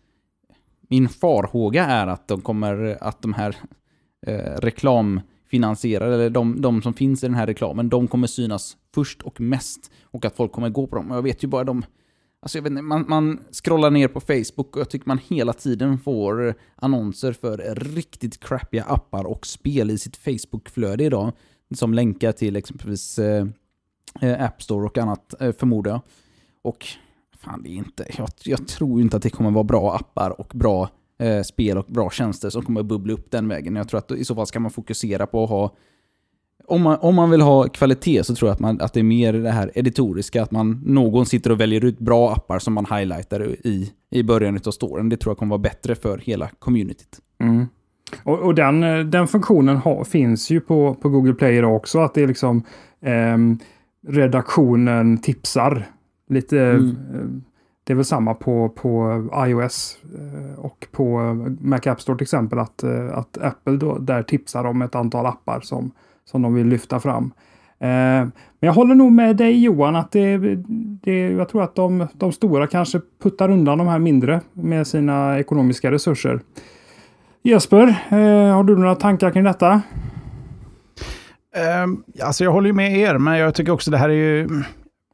min 0.89 1.09
farhåga 1.09 1.85
är 1.87 2.07
att 2.07 2.29
de 2.29 2.41
kommer, 2.41 2.99
att 3.01 3.23
de 3.23 3.33
här 3.33 3.57
eh, 4.27 4.57
finansierare, 5.55 6.15
eller 6.15 6.31
de, 6.31 6.61
de 6.61 6.83
som 6.83 6.95
finns 6.95 7.25
i 7.25 7.27
den 7.27 7.35
här 7.35 7.47
reklamen, 7.47 7.89
de 7.89 8.09
kommer 8.09 8.27
synas 8.27 8.77
först 8.95 9.23
och 9.23 9.41
mest. 9.41 9.91
Och 10.03 10.25
att 10.25 10.37
folk 10.37 10.53
kommer 10.53 10.69
gå 10.69 10.87
på 10.87 10.97
dem. 10.97 11.11
Jag 11.11 11.23
vet 11.23 11.45
ju 11.45 11.49
bara 11.49 11.65
de... 11.65 11.85
Alltså 12.41 12.59
jag 12.59 12.63
vet 12.63 12.71
inte, 12.71 12.83
man, 12.83 13.05
man 13.09 13.41
scrollar 13.51 13.91
ner 13.91 14.09
på 14.09 14.21
Facebook 14.21 14.77
och 14.77 14.81
jag 14.81 14.91
tycker 14.91 15.09
man 15.09 15.19
hela 15.19 15.53
tiden 15.53 15.99
får 15.99 16.55
annonser 16.77 17.33
för 17.33 17.75
riktigt 17.75 18.41
crappiga 18.41 18.85
appar 18.85 19.25
och 19.25 19.47
spel 19.47 19.91
i 19.91 19.99
sitt 19.99 20.17
Facebook-flöde 20.17 21.05
idag. 21.05 21.33
Som 21.75 21.95
länkar 21.95 22.33
till 22.33 22.57
exempelvis 22.57 23.19
eh, 23.19 23.47
eh 24.21 24.45
App 24.45 24.63
Store 24.63 24.87
och 24.87 24.99
annat, 24.99 25.35
eh, 25.41 25.53
förmodar 25.53 25.91
jag. 25.91 26.01
Och 26.63 26.87
fan, 27.39 27.63
det 27.63 27.69
är 27.69 27.77
inte... 27.77 28.07
Jag, 28.19 28.29
jag 28.45 28.69
tror 28.69 29.01
inte 29.01 29.17
att 29.17 29.23
det 29.23 29.31
kommer 29.31 29.51
vara 29.51 29.65
bra 29.65 29.95
appar 29.95 30.41
och 30.41 30.53
bra 30.55 30.91
eh, 31.19 31.43
spel 31.43 31.79
och 31.79 31.87
bra 31.89 32.11
tjänster 32.11 32.51
som 32.51 32.63
kommer 32.63 32.83
bubbla 32.83 33.13
upp 33.13 33.31
den 33.31 33.49
vägen. 33.49 33.77
Jag 33.77 33.89
tror 33.89 33.99
att 33.99 34.11
i 34.11 34.25
så 34.25 34.35
fall 34.35 34.47
ska 34.47 34.61
man 34.61 34.71
fokusera 34.71 35.27
på 35.27 35.45
att 35.45 35.51
ha 35.51 35.77
om 36.67 36.83
man, 36.83 36.99
om 37.01 37.15
man 37.15 37.31
vill 37.31 37.41
ha 37.41 37.69
kvalitet 37.69 38.25
så 38.25 38.35
tror 38.35 38.49
jag 38.49 38.55
att, 38.55 38.61
man, 38.61 38.81
att 38.81 38.93
det 38.93 39.01
är 39.01 39.05
mer 39.05 39.33
det 39.33 39.51
här 39.51 39.71
editoriska, 39.75 40.43
att 40.43 40.51
man, 40.51 40.83
någon 40.85 41.27
sitter 41.27 41.53
och 41.53 41.61
väljer 41.61 41.85
ut 41.85 41.99
bra 41.99 42.33
appar 42.33 42.59
som 42.59 42.75
man 42.75 42.87
highlightar 42.87 43.47
i, 43.67 43.93
i 44.11 44.23
början 44.23 44.61
av 44.67 44.71
storen. 44.71 45.09
Det 45.09 45.17
tror 45.17 45.31
jag 45.31 45.39
kommer 45.39 45.51
vara 45.51 45.63
bättre 45.63 45.95
för 45.95 46.19
hela 46.19 46.49
communityt. 46.59 47.19
Mm. 47.41 47.67
Och, 48.23 48.39
och 48.39 48.55
den, 48.55 48.83
eh, 48.83 48.99
den 48.99 49.29
funktionen 49.29 49.77
har, 49.77 50.05
finns 50.05 50.51
ju 50.51 50.61
på, 50.61 50.95
på 50.95 51.09
Google 51.09 51.35
Play 51.35 51.57
idag 51.57 51.77
också. 51.77 51.99
Att 51.99 52.15
det 52.15 52.23
är 52.23 52.27
liksom 52.27 52.63
ehm, 53.03 53.59
redaktionen 54.07 55.19
tipsar. 55.19 55.87
Lite, 56.29 56.61
Mm 56.61 57.43
det 57.85 57.93
är 57.93 57.95
väl 57.95 58.05
samma 58.05 58.35
på, 58.35 58.69
på 58.69 59.23
iOS 59.47 59.99
eh, 60.15 60.59
och 60.65 60.87
på 60.93 61.21
eh, 61.21 61.67
Mac 61.67 61.81
App 61.87 62.01
Store 62.01 62.19
till 62.19 62.25
exempel. 62.25 62.59
Att, 62.59 62.83
eh, 62.83 63.19
att 63.19 63.39
Apple 63.39 63.77
då, 63.77 63.99
där 63.99 64.23
tipsar 64.23 64.65
om 64.65 64.83
ett 64.83 64.95
antal 64.95 65.27
appar 65.27 65.61
som, 65.61 65.91
som 66.25 66.43
de 66.43 66.55
vill 66.55 66.67
lyfta 66.67 67.01
fram. 67.01 67.33
Men 67.79 68.33
jag 68.61 68.73
håller 68.73 68.95
nog 68.95 69.13
med 69.13 69.37
dig 69.37 69.65
Johan 69.65 69.97
att 69.97 70.13
det, 70.13 70.39
det, 71.03 71.29
jag 71.29 71.49
tror 71.49 71.63
att 71.63 71.75
de, 71.75 72.07
de 72.15 72.33
stora 72.33 72.67
kanske 72.67 73.01
puttar 73.23 73.51
undan 73.51 73.79
de 73.79 73.87
här 73.89 73.99
mindre 73.99 74.41
med 74.53 74.87
sina 74.87 75.39
ekonomiska 75.39 75.91
resurser. 75.91 76.41
Jesper, 77.43 77.87
har 78.53 78.65
du 78.65 78.77
några 78.77 78.95
tankar 78.95 79.31
kring 79.31 79.45
detta? 79.45 79.83
Um, 81.85 82.05
alltså 82.23 82.45
jag 82.45 82.53
håller 82.53 82.67
ju 82.67 82.73
med 82.73 82.99
er, 82.99 83.19
men 83.19 83.39
jag 83.39 83.55
tycker 83.55 83.73
också 83.73 83.91
det 83.91 83.99
här 83.99 84.09
är 84.09 84.15
ju... 84.15 84.49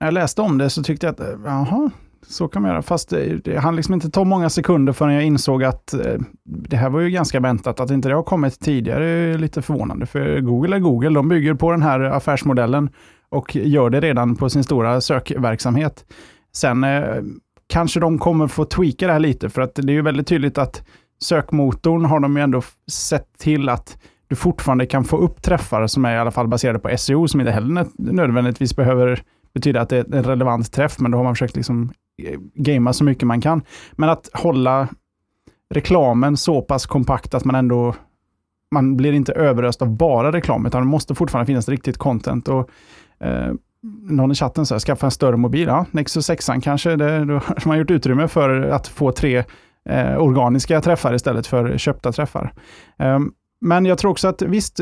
När 0.00 0.06
jag 0.06 0.14
läste 0.14 0.42
om 0.42 0.58
det 0.58 0.70
så 0.70 0.82
tyckte 0.82 1.06
jag 1.06 1.12
att, 1.12 1.40
jaha, 1.44 1.90
så 2.26 2.48
kan 2.48 2.62
man 2.62 2.70
göra. 2.70 2.82
Fast 2.82 3.08
det, 3.08 3.44
det 3.44 3.58
hann 3.58 3.76
liksom 3.76 3.94
inte 3.94 4.10
ta 4.10 4.24
många 4.24 4.50
sekunder 4.50 4.92
förrän 4.92 5.14
jag 5.14 5.24
insåg 5.24 5.64
att 5.64 5.94
eh, 5.94 6.20
det 6.44 6.76
här 6.76 6.90
var 6.90 7.00
ju 7.00 7.10
ganska 7.10 7.40
väntat. 7.40 7.80
Att 7.80 7.90
inte 7.90 8.08
det 8.08 8.14
har 8.14 8.22
kommit 8.22 8.60
tidigare 8.60 9.06
är 9.06 9.38
lite 9.38 9.62
förvånande. 9.62 10.06
För 10.06 10.40
Google 10.40 10.76
är 10.76 10.80
Google, 10.80 11.10
de 11.10 11.28
bygger 11.28 11.54
på 11.54 11.70
den 11.70 11.82
här 11.82 12.00
affärsmodellen 12.00 12.90
och 13.28 13.56
gör 13.56 13.90
det 13.90 14.00
redan 14.00 14.36
på 14.36 14.50
sin 14.50 14.64
stora 14.64 15.00
sökverksamhet. 15.00 16.04
Sen 16.52 16.84
eh, 16.84 17.22
kanske 17.66 18.00
de 18.00 18.18
kommer 18.18 18.46
få 18.46 18.64
tweaka 18.64 19.06
det 19.06 19.12
här 19.12 19.20
lite, 19.20 19.48
för 19.48 19.62
att 19.62 19.74
det 19.74 19.92
är 19.92 19.94
ju 19.94 20.02
väldigt 20.02 20.26
tydligt 20.26 20.58
att 20.58 20.82
sökmotorn 21.22 22.04
har 22.04 22.20
de 22.20 22.36
ju 22.36 22.42
ändå 22.42 22.62
sett 22.90 23.38
till 23.38 23.68
att 23.68 23.98
du 24.28 24.36
fortfarande 24.36 24.86
kan 24.86 25.04
få 25.04 25.16
upp 25.16 25.42
träffar 25.42 25.86
som 25.86 26.04
är 26.04 26.14
i 26.14 26.18
alla 26.18 26.30
fall 26.30 26.48
baserade 26.48 26.78
på 26.78 26.96
SEO, 26.96 27.28
som 27.28 27.40
inte 27.40 27.52
heller 27.52 27.86
nödvändigtvis 27.98 28.76
behöver 28.76 29.22
betyda 29.54 29.80
att 29.80 29.88
det 29.88 29.98
är 29.98 30.14
en 30.14 30.22
relevant 30.22 30.72
träff, 30.72 30.98
men 30.98 31.10
då 31.10 31.18
har 31.18 31.24
man 31.24 31.34
försökt 31.34 31.56
liksom 31.56 31.92
eh, 32.22 32.38
gamea 32.54 32.92
så 32.92 33.04
mycket 33.04 33.26
man 33.26 33.40
kan. 33.40 33.62
Men 33.92 34.08
att 34.08 34.30
hålla 34.32 34.88
reklamen 35.74 36.36
så 36.36 36.62
pass 36.62 36.86
kompakt 36.86 37.34
att 37.34 37.44
man 37.44 37.54
ändå 37.54 37.94
man 38.70 38.96
blir 38.96 39.12
inte 39.12 39.32
överöst 39.32 39.82
av 39.82 39.96
bara 39.96 40.32
reklam, 40.32 40.66
utan 40.66 40.82
det 40.82 40.88
måste 40.88 41.14
fortfarande 41.14 41.46
finnas 41.46 41.68
riktigt 41.68 41.98
content. 41.98 42.48
Och, 42.48 42.70
eh, 43.20 43.52
någon 44.08 44.32
i 44.32 44.34
chatten 44.34 44.66
sa, 44.66 44.78
skaffa 44.78 45.06
en 45.06 45.10
större 45.10 45.36
mobil. 45.36 45.68
Ja, 45.68 45.86
Nexus 45.90 46.26
6 46.26 46.50
kanske, 46.62 46.96
det, 46.96 47.24
då 47.24 47.34
har 47.46 47.68
man 47.68 47.78
gjort 47.78 47.90
utrymme 47.90 48.28
för 48.28 48.62
att 48.62 48.88
få 48.88 49.12
tre 49.12 49.44
eh, 49.88 50.16
organiska 50.22 50.80
träffar 50.80 51.14
istället 51.14 51.46
för 51.46 51.78
köpta 51.78 52.12
träffar. 52.12 52.52
Eh, 52.98 53.18
men 53.60 53.86
jag 53.86 53.98
tror 53.98 54.10
också 54.10 54.28
att 54.28 54.42
visst, 54.42 54.80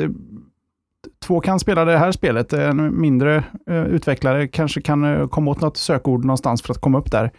två 1.22 1.40
kan 1.40 1.60
spela 1.60 1.84
det 1.84 1.98
här 1.98 2.12
spelet. 2.12 2.52
En 2.52 3.00
mindre 3.00 3.44
eh, 3.70 3.84
utvecklare 3.84 4.48
kanske 4.48 4.80
kan 4.80 5.04
eh, 5.04 5.28
komma 5.28 5.50
åt 5.50 5.60
något 5.60 5.76
sökord 5.76 6.24
någonstans 6.24 6.62
för 6.62 6.72
att 6.72 6.80
komma 6.80 6.98
upp 6.98 7.10
där. 7.10 7.30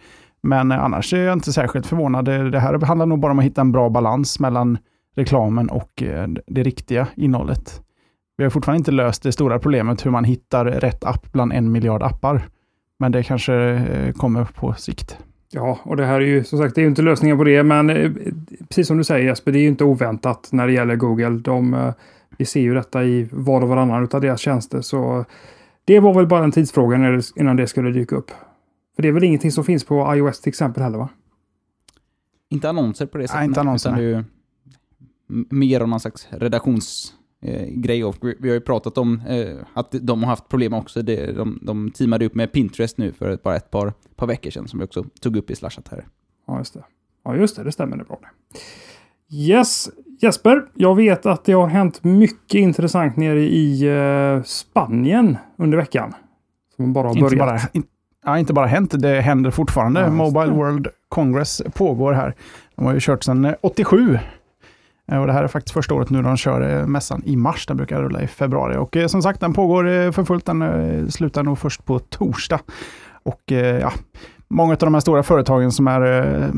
Men 0.42 0.72
eh, 0.72 0.84
annars 0.84 1.12
är 1.14 1.24
jag 1.24 1.32
inte 1.32 1.52
särskilt 1.52 1.86
förvånad. 1.86 2.24
Det, 2.24 2.58
här 2.58 2.86
handlar 2.86 3.06
nog 3.06 3.20
bara 3.20 3.32
om 3.32 3.38
att 3.38 3.44
hitta 3.44 3.60
en 3.60 3.72
bra 3.72 3.90
balans 3.90 4.40
mellan 4.40 4.78
reklamen 5.16 5.70
och 5.70 6.02
eh, 6.02 6.28
det 6.46 6.62
riktiga 6.62 7.06
innehållet. 7.16 7.82
Vi 8.36 8.44
har 8.44 8.50
fortfarande 8.50 8.78
inte 8.78 8.90
löst 8.90 9.22
det 9.22 9.32
stora 9.32 9.58
problemet 9.58 10.06
hur 10.06 10.10
man 10.10 10.24
hittar 10.24 10.64
rätt 10.64 11.04
app 11.04 11.32
bland 11.32 11.52
en 11.52 11.72
miljard 11.72 12.02
appar. 12.02 12.42
Men 12.98 13.12
det 13.12 13.22
kanske 13.22 13.54
eh, 13.54 14.12
kommer 14.12 14.44
på 14.44 14.74
sikt. 14.74 15.18
Ja, 15.52 15.78
och 15.82 15.96
det 15.96 16.04
här 16.04 16.20
är 16.20 16.26
ju 16.26 16.44
som 16.44 16.58
sagt, 16.58 16.74
det 16.74 16.80
är 16.80 16.82
ju 16.82 16.88
inte 16.88 17.02
lösningen 17.02 17.38
på 17.38 17.44
det, 17.44 17.62
men 17.62 17.90
eh, 17.90 18.10
precis 18.68 18.86
som 18.86 18.98
du 18.98 19.04
säger 19.04 19.26
Jesper, 19.26 19.52
det 19.52 19.58
är 19.58 19.62
ju 19.62 19.68
inte 19.68 19.84
oväntat 19.84 20.48
när 20.52 20.66
det 20.66 20.72
gäller 20.72 20.96
Google. 20.96 21.28
De, 21.30 21.74
eh, 21.74 21.92
vi 22.40 22.46
ser 22.46 22.60
ju 22.60 22.74
detta 22.74 23.04
i 23.04 23.28
var 23.32 23.60
och 23.62 23.68
varannan 23.68 24.08
av 24.12 24.20
deras 24.20 24.40
tjänster, 24.40 24.80
så 24.80 25.24
det 25.84 26.00
var 26.00 26.14
väl 26.14 26.26
bara 26.26 26.44
en 26.44 26.52
tidsfråga 26.52 27.20
innan 27.36 27.56
det 27.56 27.66
skulle 27.66 27.90
dyka 27.90 28.16
upp. 28.16 28.30
För 28.96 29.02
det 29.02 29.08
är 29.08 29.12
väl 29.12 29.24
ingenting 29.24 29.52
som 29.52 29.64
finns 29.64 29.84
på 29.84 30.14
iOS 30.14 30.40
till 30.40 30.48
exempel 30.48 30.82
heller 30.82 30.98
va? 30.98 31.08
Inte 32.48 32.68
annonser 32.68 33.06
på 33.06 33.18
det 33.18 33.28
sättet. 33.28 33.38
Nej, 33.40 33.46
inte 33.46 33.60
annonser, 33.60 33.90
utan 33.90 33.98
det 34.00 34.04
är 34.04 34.08
ju 34.08 34.24
m- 35.30 35.46
mer 35.50 35.82
om 35.82 35.90
någon 35.90 36.00
slags 36.00 36.28
redaktionsgrej. 36.30 37.16
Eh, 37.42 37.66
grej. 37.68 38.04
och 38.04 38.16
vi 38.38 38.48
har 38.48 38.54
ju 38.54 38.60
pratat 38.60 38.98
om 38.98 39.20
eh, 39.28 39.56
att 39.74 39.94
de 40.00 40.22
har 40.22 40.30
haft 40.30 40.48
problem 40.48 40.72
också. 40.72 41.02
Det, 41.02 41.32
de, 41.32 41.58
de 41.62 41.90
teamade 41.90 42.24
upp 42.26 42.34
med 42.34 42.52
Pinterest 42.52 42.98
nu 42.98 43.12
för 43.12 43.30
ett- 43.30 43.42
bara 43.42 43.56
ett 43.56 43.70
par, 43.70 43.92
par 44.16 44.26
veckor 44.26 44.50
sedan, 44.50 44.68
som 44.68 44.78
vi 44.78 44.84
också 44.84 45.04
tog 45.20 45.36
upp 45.36 45.50
i 45.50 45.54
Slashat 45.56 45.88
här. 45.88 46.06
Ja, 46.46 46.58
just 46.58 46.74
det. 46.74 46.84
Ja, 47.24 47.36
just 47.36 47.56
det. 47.56 47.64
Det 47.64 47.72
stämmer. 47.72 47.96
Det 47.96 48.04
bra 48.04 48.18
det. 48.22 48.58
Yes, 49.36 49.90
Jesper. 50.22 50.62
Jag 50.74 50.94
vet 50.96 51.26
att 51.26 51.44
det 51.44 51.52
har 51.52 51.66
hänt 51.66 52.04
mycket 52.04 52.54
intressant 52.54 53.16
nere 53.16 53.40
i 53.40 53.88
eh, 54.36 54.42
Spanien 54.42 55.36
under 55.58 55.78
veckan. 55.78 56.14
Som 56.76 56.92
bara 56.92 57.08
har 57.08 57.14
Inte 57.18 57.36
börjat. 57.36 57.38
bara, 57.48 57.60
in, 57.72 57.82
ja, 58.24 58.38
inte 58.38 58.52
bara 58.52 58.66
hänt, 58.66 58.94
det 59.02 59.20
händer 59.20 59.50
fortfarande. 59.50 60.00
Ja, 60.00 60.10
Mobile. 60.10 60.52
World 60.52 60.88
Congress 61.08 61.62
pågår 61.74 62.12
här. 62.12 62.34
De 62.76 62.84
har 62.86 62.94
ju 62.94 63.00
kört 63.02 63.22
sedan 63.24 63.44
eh, 63.44 63.54
87. 63.62 64.18
Eh, 65.12 65.20
Och 65.20 65.26
det 65.26 65.32
här 65.32 65.44
är 65.44 65.48
faktiskt 65.48 65.72
första 65.74 65.94
året 65.94 66.10
nu 66.10 66.22
de 66.22 66.36
kör 66.36 66.80
eh, 66.80 66.86
mässan 66.86 67.22
i 67.24 67.36
mars. 67.36 67.66
Den 67.66 67.76
brukar 67.76 68.02
rulla 68.02 68.22
i 68.22 68.26
februari. 68.26 68.76
Och 68.76 68.96
eh, 68.96 69.06
som 69.06 69.22
sagt, 69.22 69.40
den 69.40 69.52
pågår 69.52 69.88
eh, 69.88 70.10
för 70.10 70.24
fullt. 70.24 70.46
Den 70.46 70.62
eh, 70.62 71.06
slutar 71.06 71.42
nog 71.42 71.58
först 71.58 71.84
på 71.84 71.98
torsdag. 71.98 72.60
Och 73.22 73.52
eh, 73.52 73.78
ja, 73.78 73.92
många 74.48 74.72
av 74.72 74.78
de 74.78 74.94
här 74.94 75.00
stora 75.00 75.22
företagen 75.22 75.72
som 75.72 75.86
är 75.88 76.00
eh, 76.02 76.48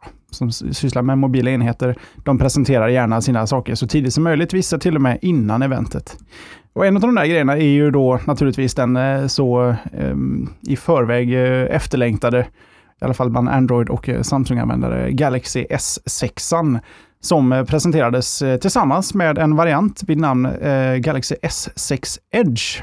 ja, 0.00 0.08
som 0.30 0.52
sysslar 0.52 1.02
med 1.02 1.18
mobila 1.18 1.50
enheter, 1.50 1.96
de 2.24 2.38
presenterar 2.38 2.88
gärna 2.88 3.20
sina 3.20 3.46
saker 3.46 3.74
så 3.74 3.86
tidigt 3.86 4.14
som 4.14 4.24
möjligt, 4.24 4.54
vissa 4.54 4.78
till 4.78 4.96
och 4.96 5.02
med 5.02 5.18
innan 5.22 5.62
eventet. 5.62 6.18
Och 6.72 6.86
en 6.86 6.96
av 6.96 7.00
de 7.02 7.14
där 7.14 7.26
grejerna 7.26 7.52
är 7.56 7.68
ju 7.68 7.90
då 7.90 8.20
naturligtvis 8.24 8.74
den 8.74 8.96
eh, 8.96 9.26
så 9.26 9.74
ehm, 9.92 10.48
i 10.68 10.76
förväg 10.76 11.34
eh, 11.34 11.76
efterlängtade, 11.76 12.40
i 13.00 13.04
alla 13.04 13.14
fall 13.14 13.30
bland 13.30 13.48
Android 13.48 13.88
och 13.88 14.08
eh, 14.08 14.22
Samsung-användare, 14.22 15.10
Galaxy 15.10 15.64
S6 15.64 16.80
som 17.22 17.64
presenterades 17.68 18.42
tillsammans 18.60 19.14
med 19.14 19.38
en 19.38 19.56
variant 19.56 20.02
vid 20.06 20.18
namn 20.18 20.48
Galaxy 20.98 21.34
S6 21.34 22.18
Edge. 22.30 22.82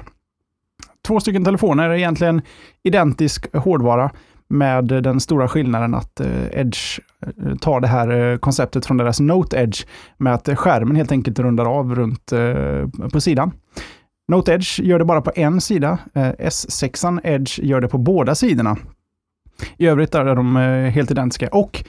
Två 1.07 1.19
stycken 1.19 1.45
telefoner, 1.45 1.89
egentligen 1.93 2.41
identisk 2.83 3.55
hårdvara 3.55 4.11
med 4.49 4.85
den 4.85 5.19
stora 5.19 5.47
skillnaden 5.47 5.93
att 5.93 6.19
eh, 6.19 6.59
Edge 6.59 6.99
eh, 7.21 7.55
tar 7.55 7.79
det 7.81 7.87
här 7.87 8.31
eh, 8.31 8.37
konceptet 8.37 8.85
från 8.85 8.97
deras 8.97 9.19
Note 9.19 9.57
Edge 9.57 9.85
med 10.17 10.33
att 10.33 10.59
skärmen 10.59 10.95
helt 10.95 11.11
enkelt 11.11 11.39
rundar 11.39 11.65
av 11.65 11.95
runt 11.95 12.33
på 13.13 13.21
sidan. 13.21 13.51
Note 14.27 14.53
Edge 14.53 14.79
gör 14.79 14.99
det 14.99 15.05
bara 15.05 15.21
på 15.21 15.31
en 15.35 15.61
sida. 15.61 15.99
S6 16.39 17.19
Edge 17.23 17.59
gör 17.59 17.81
det 17.81 17.87
på 17.87 17.97
båda 17.97 18.35
sidorna. 18.35 18.77
I 19.77 19.87
övrigt 19.87 20.15
är 20.15 20.35
de 20.35 20.55
helt 20.95 21.11
identiska. 21.11 21.47
Och 21.51 21.83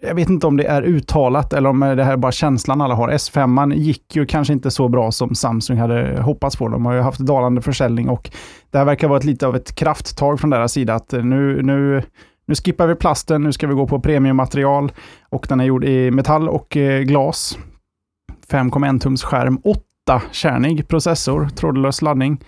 jag 0.00 0.14
vet 0.14 0.28
inte 0.28 0.46
om 0.46 0.56
det 0.56 0.64
är 0.64 0.82
uttalat 0.82 1.52
eller 1.52 1.68
om 1.68 1.80
det 1.80 2.04
här 2.04 2.12
är 2.12 2.16
bara 2.16 2.32
känslan 2.32 2.80
alla 2.80 2.94
har. 2.94 3.08
S5 3.08 3.74
gick 3.74 4.16
ju 4.16 4.26
kanske 4.26 4.52
inte 4.52 4.70
så 4.70 4.88
bra 4.88 5.12
som 5.12 5.34
Samsung 5.34 5.78
hade 5.78 6.22
hoppats 6.22 6.56
på. 6.56 6.68
De 6.68 6.86
har 6.86 6.94
ju 6.94 7.00
haft 7.00 7.18
dalande 7.18 7.62
försäljning 7.62 8.08
och 8.08 8.30
det 8.70 8.78
här 8.78 8.84
verkar 8.84 9.08
vara 9.08 9.18
ett, 9.18 9.24
lite 9.24 9.46
av 9.46 9.56
ett 9.56 9.74
krafttag 9.74 10.40
från 10.40 10.50
deras 10.50 10.72
sida. 10.72 10.94
att 10.94 11.12
eh, 11.12 11.24
nu, 11.24 11.62
nu, 11.62 12.02
nu 12.46 12.54
skippar 12.54 12.86
vi 12.86 12.94
plasten, 12.94 13.42
nu 13.42 13.52
ska 13.52 13.66
vi 13.66 13.74
gå 13.74 13.86
på 13.86 14.00
premiummaterial 14.00 14.92
och 15.28 15.46
den 15.48 15.60
är 15.60 15.64
gjord 15.64 15.84
i 15.84 16.10
metall 16.10 16.48
och 16.48 16.76
eh, 16.76 17.02
glas. 17.02 17.58
5,1 18.50 18.98
tums 18.98 19.22
skärm, 19.22 19.60
8-kärnig 20.06 20.88
processor, 20.88 21.48
trådlös 21.48 22.02
laddning 22.02 22.40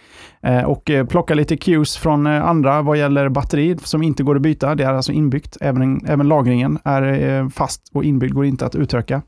eh, 0.43 0.63
och 0.63 0.91
eh, 0.91 1.07
plocka 1.07 1.35
lite 1.35 1.57
cues 1.57 1.97
från 1.97 2.27
eh, 2.27 2.45
andra 2.45 2.83
vad 2.83 2.99
gäller 2.99 3.29
batteri 3.29 3.77
som 3.83 4.03
inte 4.03 4.23
går 4.23 4.37
att 4.37 4.43
byta. 4.43 4.75
Det 4.75 4.85
är 4.85 4.95
alltså 4.95 5.13
inbyggt. 5.13 5.57
Även, 5.61 6.07
även 6.07 6.29
lagringen 6.29 6.79
är 6.85 7.49
fast 7.51 7.91
och 7.95 8.05
inbyggd, 8.05 8.35
går 8.35 8.45
inte 8.45 8.67
att 8.67 8.75
utöka. 8.75 9.23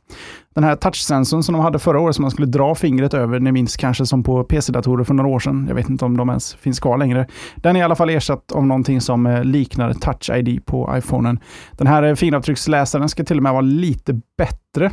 Den 0.55 0.65
här 0.65 0.77
touchsensorn 0.77 1.43
som 1.43 1.53
de 1.53 1.63
hade 1.63 1.79
förra 1.79 2.01
året 2.01 2.17
som 2.17 2.23
man 2.23 2.31
skulle 2.31 2.47
dra 2.47 2.75
fingret 2.75 3.15
över, 3.15 3.41
ni 3.41 3.53
minns 3.53 3.77
kanske 3.77 4.07
som 4.07 4.23
på 4.23 4.45
PC-datorer 4.45 5.05
för 5.05 5.15
några 5.15 5.31
år 5.31 5.39
sedan. 5.39 5.65
Jag 5.69 5.75
vet 5.75 5.89
inte 5.89 6.05
om 6.05 6.17
de 6.17 6.29
ens 6.29 6.55
finns 6.55 6.81
kvar 6.81 6.99
längre. 6.99 7.27
Den 7.57 7.77
är 7.77 7.81
i 7.81 7.83
alla 7.83 7.97
fall 7.97 8.11
ersatt 8.11 8.53
av 8.53 8.67
någonting 8.67 9.01
som 9.01 9.41
liknar 9.45 9.93
Touch 9.93 10.31
ID 10.31 10.67
på 10.67 10.95
iPhonen. 10.97 11.41
Den 11.73 11.87
här 11.87 12.15
fingeravtrycksläsaren 12.15 13.09
ska 13.09 13.25
till 13.25 13.37
och 13.37 13.43
med 13.43 13.53
vara 13.53 13.61
lite 13.61 14.21
bättre 14.39 14.91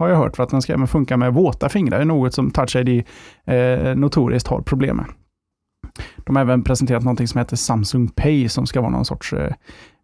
har 0.00 0.08
jag 0.08 0.16
hört, 0.16 0.36
för 0.36 0.42
att 0.42 0.50
den 0.50 0.62
ska 0.62 0.72
även 0.72 0.86
funka 0.86 1.16
med 1.16 1.34
våta 1.34 1.68
fingrar. 1.68 1.98
Det 1.98 2.02
är 2.02 2.06
något 2.06 2.34
som 2.34 2.50
Touch 2.50 2.76
ID 2.76 3.04
eh, 3.44 3.94
notoriskt 3.96 4.48
har 4.48 4.60
problem 4.60 4.96
med. 4.96 5.06
De 6.16 6.36
har 6.36 6.42
även 6.42 6.62
presenterat 6.64 7.04
något 7.04 7.28
som 7.28 7.38
heter 7.38 7.56
Samsung 7.56 8.08
Pay 8.08 8.48
som 8.48 8.66
ska 8.66 8.80
vara 8.80 8.90
någon 8.90 9.04
sorts 9.04 9.32
eh, 9.32 9.52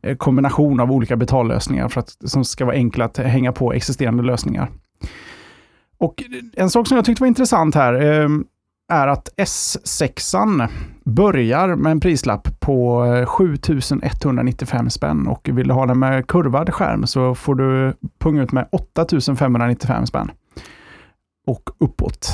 eh, 0.03 0.17
kombination 0.17 0.81
av 0.81 0.93
olika 0.93 1.17
betallösningar 1.17 1.89
för 1.89 2.01
att, 2.01 2.17
som 2.25 2.45
ska 2.45 2.65
vara 2.65 2.77
enkla 2.77 3.05
att 3.05 3.17
hänga 3.17 3.53
på 3.53 3.73
existerande 3.73 4.23
lösningar. 4.23 4.71
Och 5.99 6.25
en 6.57 6.71
sak 6.71 6.87
som 6.87 6.97
jag 6.97 7.05
tyckte 7.05 7.23
var 7.23 7.29
intressant 7.29 7.75
här 7.75 7.95
eh, 8.03 8.29
är 8.89 9.09
att 9.09 9.29
S6an 9.37 10.69
börjar 11.05 11.77
med 11.77 11.93
en 11.93 12.01
prislapp 12.01 12.61
på 12.61 13.05
eh, 13.05 13.27
7195 13.27 14.91
spänn 14.91 15.27
och 15.27 15.49
vill 15.53 15.69
du 15.69 15.75
ha 15.75 15.87
den 15.87 15.99
med 15.99 16.27
kurvad 16.27 16.75
skärm 16.75 17.07
så 17.07 17.35
får 17.35 17.55
du 17.55 17.95
punga 18.19 18.43
ut 18.43 18.53
med 18.53 18.69
8595 18.73 20.07
spänn. 20.07 20.31
Och 21.47 21.71
uppåt. 21.79 22.29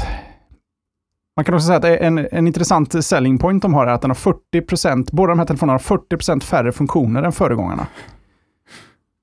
Man 1.37 1.45
kan 1.45 1.55
också 1.55 1.67
säga 1.67 1.79
att 1.79 1.85
en, 1.85 2.29
en 2.33 2.47
intressant 2.47 3.05
selling 3.05 3.39
point 3.39 3.63
de 3.63 3.75
har 3.75 3.87
är 3.87 3.93
att 3.93 4.01
den 4.01 4.11
har 4.11 4.35
40% 4.55 5.09
båda 5.13 5.31
de 5.31 5.39
här 5.39 5.47
telefonerna 5.47 5.81
har 5.89 5.97
40% 5.97 6.41
färre 6.41 6.73
funktioner 6.73 7.23
än 7.23 7.33
föregångarna. 7.33 7.87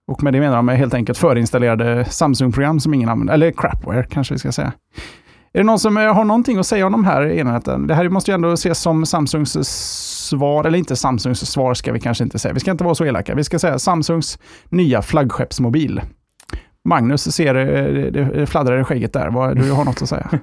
Och 0.07 0.23
med 0.23 0.33
det 0.33 0.39
menar 0.39 0.55
de 0.55 0.69
helt 0.69 0.93
enkelt 0.93 1.17
förinstallerade 1.17 2.05
Samsung-program 2.05 2.79
som 2.79 2.93
ingen 2.93 3.09
använder, 3.09 3.33
eller 3.33 3.51
crapware 3.51 4.03
kanske 4.03 4.33
vi 4.33 4.39
ska 4.39 4.51
säga. 4.51 4.73
Är 5.53 5.59
det 5.59 5.63
någon 5.63 5.79
som 5.79 5.97
eh, 5.97 6.13
har 6.13 6.25
någonting 6.25 6.57
att 6.57 6.67
säga 6.67 6.85
om 6.85 6.91
de 6.91 7.05
här 7.05 7.27
enheten? 7.27 7.87
Det 7.87 7.95
här 7.95 8.09
måste 8.09 8.31
ju 8.31 8.35
ändå 8.35 8.53
ses 8.53 8.81
som 8.81 9.05
Samsungs 9.05 9.57
svar, 10.29 10.65
eller 10.65 10.77
inte 10.77 10.95
Samsungs 10.95 11.51
svar 11.51 11.73
ska 11.73 11.91
vi 11.91 11.99
kanske 11.99 12.23
inte 12.23 12.39
säga. 12.39 12.53
Vi 12.53 12.59
ska 12.59 12.71
inte 12.71 12.83
vara 12.83 12.95
så 12.95 13.05
elaka. 13.05 13.35
Vi 13.35 13.43
ska 13.43 13.59
säga 13.59 13.79
Samsungs 13.79 14.39
nya 14.69 15.01
flaggskeppsmobil. 15.01 16.01
Magnus 16.83 17.35
ser 17.35 17.55
eh, 17.55 18.11
det, 18.11 18.11
det 18.11 18.45
fladdrar 18.45 18.81
i 18.81 18.83
skägget 18.83 19.13
där. 19.13 19.55
Du 19.55 19.71
har 19.71 19.85
något 19.85 20.01
att 20.01 20.09
säga? 20.09 20.29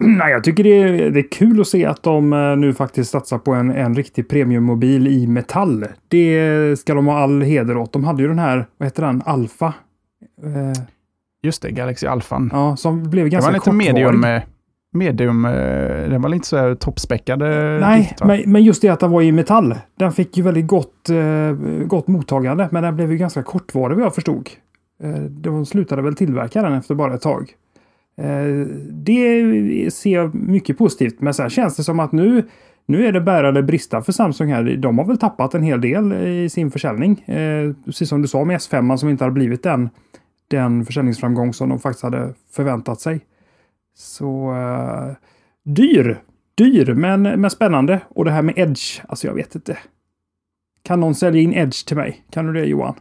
Nej, 0.00 0.32
jag 0.32 0.44
tycker 0.44 0.64
det 0.64 0.78
är, 0.78 1.10
det 1.10 1.20
är 1.20 1.30
kul 1.30 1.60
att 1.60 1.66
se 1.66 1.86
att 1.86 2.02
de 2.02 2.32
eh, 2.32 2.56
nu 2.56 2.74
faktiskt 2.74 3.10
satsar 3.10 3.38
på 3.38 3.52
en, 3.52 3.70
en 3.70 3.94
riktig 3.94 4.28
premiummobil 4.28 5.08
i 5.08 5.26
metall. 5.26 5.86
Det 6.08 6.78
ska 6.78 6.94
de 6.94 7.06
ha 7.06 7.18
all 7.18 7.42
heder 7.42 7.76
åt. 7.76 7.92
De 7.92 8.04
hade 8.04 8.22
ju 8.22 8.28
den 8.28 8.38
här, 8.38 8.66
vad 8.78 8.86
heter 8.86 9.02
den, 9.02 9.22
Alfa? 9.26 9.74
Eh, 10.42 10.82
Just 11.42 11.62
det, 11.62 11.70
Galaxy 11.70 12.06
Alphan. 12.06 12.50
ja, 12.52 12.76
som 12.76 13.10
blev 13.10 13.24
det 13.24 13.30
ganska 13.30 13.48
var 13.50 13.52
lite 13.52 13.70
kortvarig. 13.70 13.94
medium, 13.94 14.24
eh, 14.24 14.42
medium 14.92 15.44
eh, 15.44 15.52
den 16.10 16.22
var 16.22 16.28
lite 16.28 16.46
så 16.46 16.56
här 16.56 16.74
toppspäckad. 16.74 17.42
eh, 17.42 17.48
Nej, 17.80 18.16
va? 18.20 18.26
men, 18.26 18.42
men 18.52 18.64
just 18.64 18.82
det 18.82 18.88
att 18.88 19.00
den 19.00 19.10
var 19.10 19.22
i 19.22 19.32
metall. 19.32 19.74
Den 19.98 20.12
fick 20.12 20.36
ju 20.36 20.42
väldigt 20.42 20.66
gott, 20.66 21.10
eh, 21.10 21.52
gott 21.86 22.08
mottagande, 22.08 22.68
men 22.72 22.82
den 22.82 22.96
blev 22.96 23.12
ju 23.12 23.18
ganska 23.18 23.42
kortvarig 23.42 23.96
vad 23.96 24.04
jag 24.04 24.14
förstod. 24.14 24.50
De 25.30 25.66
slutade 25.66 26.02
väl 26.02 26.14
tillverka 26.14 26.62
den 26.62 26.72
efter 26.72 26.94
bara 26.94 27.14
ett 27.14 27.20
tag. 27.22 27.50
Det 28.90 29.90
ser 29.94 30.10
jag 30.14 30.34
mycket 30.34 30.78
positivt, 30.78 31.20
men 31.20 31.34
sen 31.34 31.50
känns 31.50 31.76
det 31.76 31.84
som 31.84 32.00
att 32.00 32.12
nu, 32.12 32.42
nu 32.86 33.06
är 33.06 33.12
det 33.12 33.20
bära 33.20 33.48
eller 33.48 33.62
brista 33.62 34.02
för 34.02 34.12
Samsung 34.12 34.52
här. 34.52 34.62
De 34.76 34.98
har 34.98 35.04
väl 35.04 35.18
tappat 35.18 35.54
en 35.54 35.62
hel 35.62 35.80
del 35.80 36.12
i 36.12 36.48
sin 36.48 36.70
försäljning. 36.70 37.20
Eh, 37.26 37.72
precis 37.84 38.08
som 38.08 38.22
du 38.22 38.28
sa 38.28 38.44
med 38.44 38.56
S5 38.56 38.96
som 38.96 39.08
inte 39.08 39.24
har 39.24 39.30
blivit 39.30 39.62
den, 39.62 39.90
den 40.50 40.84
försäljningsframgång 40.84 41.54
som 41.54 41.68
de 41.68 41.78
faktiskt 41.78 42.02
hade 42.02 42.34
förväntat 42.52 43.00
sig. 43.00 43.20
Så 43.96 44.52
eh, 44.54 45.12
dyr, 45.64 46.22
dyr 46.54 46.94
men, 46.94 47.22
men 47.22 47.50
spännande. 47.50 48.00
Och 48.08 48.24
det 48.24 48.30
här 48.30 48.42
med 48.42 48.58
Edge, 48.58 49.00
alltså 49.08 49.26
jag 49.26 49.34
vet 49.34 49.54
inte. 49.54 49.78
Kan 50.82 51.00
någon 51.00 51.14
sälja 51.14 51.40
in 51.40 51.54
Edge 51.54 51.86
till 51.86 51.96
mig? 51.96 52.24
Kan 52.30 52.46
du 52.46 52.52
det 52.52 52.66
Johan? 52.66 52.94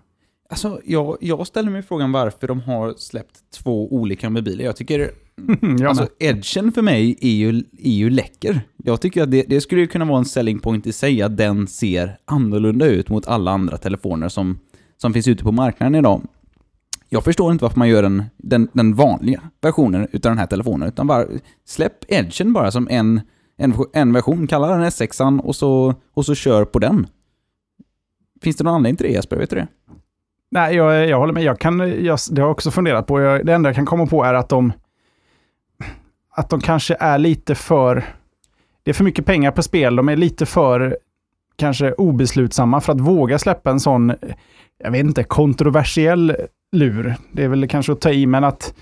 Alltså, 0.50 0.82
jag, 0.86 1.18
jag 1.22 1.48
ställer 1.48 1.72
mig 1.72 1.82
frågan 1.82 2.12
varför 2.12 2.48
de 2.48 2.62
har 2.62 2.94
släppt 2.98 3.52
två 3.64 3.94
olika 3.94 4.30
mobiler. 4.30 4.66
Jag 4.66 4.76
tycker, 4.76 5.00
jag 5.62 5.84
alltså 5.84 6.08
edgen 6.20 6.72
för 6.72 6.82
mig 6.82 7.18
är 7.22 7.30
ju, 7.30 7.50
är 7.78 7.92
ju 7.92 8.10
läcker. 8.10 8.62
Jag 8.78 9.02
tycker 9.02 9.24
att 9.24 9.32
det, 9.32 9.46
det 9.48 9.62
skulle 9.62 9.82
ju 9.82 9.88
kunna 9.88 10.06
vara 10.06 10.18
en 10.18 10.26
selling 10.26 10.60
point 10.60 10.88
i 10.88 10.92
sig, 10.92 11.22
att 11.22 11.38
den 11.38 11.68
ser 11.68 12.18
annorlunda 12.26 12.86
ut 12.86 13.10
mot 13.10 13.28
alla 13.28 13.52
andra 13.52 13.78
telefoner 13.78 14.30
som, 14.30 14.60
som 14.98 15.14
finns 15.14 15.28
ute 15.28 15.44
på 15.44 15.52
marknaden 15.52 15.96
idag. 15.96 16.22
Jag 17.10 17.24
förstår 17.24 17.52
inte 17.52 17.64
varför 17.66 17.80
man 17.80 17.90
gör 17.90 18.04
den, 18.04 18.24
den, 18.38 18.70
den 18.74 18.94
vanliga 18.94 19.42
versionen 19.62 20.08
utav 20.12 20.32
den 20.32 20.38
här 20.38 20.46
telefonen, 20.46 20.88
utan 20.88 21.08
bara 21.08 21.26
släpp 21.66 22.06
edgen 22.08 22.54
bara 22.54 22.72
som 22.72 22.88
en, 22.92 23.22
en, 23.58 23.74
en 23.94 24.14
version, 24.14 24.48
kalla 24.48 24.68
den 24.68 24.84
S6an 24.84 25.42
och 25.42 25.56
så, 25.56 25.96
och 26.14 26.26
så 26.26 26.36
kör 26.36 26.66
på 26.66 26.80
den. 26.80 27.08
Finns 28.42 28.58
det 28.58 28.64
någon 28.64 28.74
anledning 28.74 28.98
till 28.98 29.06
det 29.08 29.14
Jesper? 29.14 29.38
Vet 29.38 29.50
du 29.50 29.56
det? 29.56 29.68
Nej, 30.52 30.76
jag, 30.76 31.08
jag 31.08 31.20
håller 31.20 31.34
med. 31.34 31.44
Jag 31.44 31.60
kan, 31.60 31.80
jag, 31.80 32.20
det 32.32 32.42
har 32.42 32.48
jag 32.48 32.52
också 32.52 32.72
funderat 32.72 33.08
på. 33.08 33.22
Jag, 33.22 33.46
det 33.46 33.54
enda 33.54 33.70
jag 33.70 33.76
kan 33.76 33.86
komma 33.86 34.06
på 34.06 34.24
är 34.24 34.34
att 34.34 34.50
de, 34.50 34.74
att 36.36 36.50
de 36.50 36.62
kanske 36.62 36.98
är 37.00 37.18
lite 37.18 37.56
för... 37.56 38.06
Det 38.84 38.92
är 38.92 38.94
för 38.94 39.04
mycket 39.04 39.26
pengar 39.26 39.52
på 39.52 39.64
spel. 39.64 39.96
De 39.96 40.10
är 40.10 40.16
lite 40.16 40.46
för 40.46 40.98
kanske 41.56 41.94
obeslutsamma 41.94 42.82
för 42.82 42.94
att 42.94 43.00
våga 43.00 43.40
släppa 43.40 43.72
en 43.72 43.80
sån, 43.80 44.14
jag 44.84 44.92
vet 44.92 45.06
inte, 45.06 45.24
kontroversiell 45.24 46.36
lur. 46.72 47.16
Det 47.32 47.44
är 47.44 47.48
väl 47.48 47.68
kanske 47.68 47.92
att 47.92 48.02
ta 48.02 48.12
i, 48.12 48.26
men 48.26 48.44
att 48.44 48.74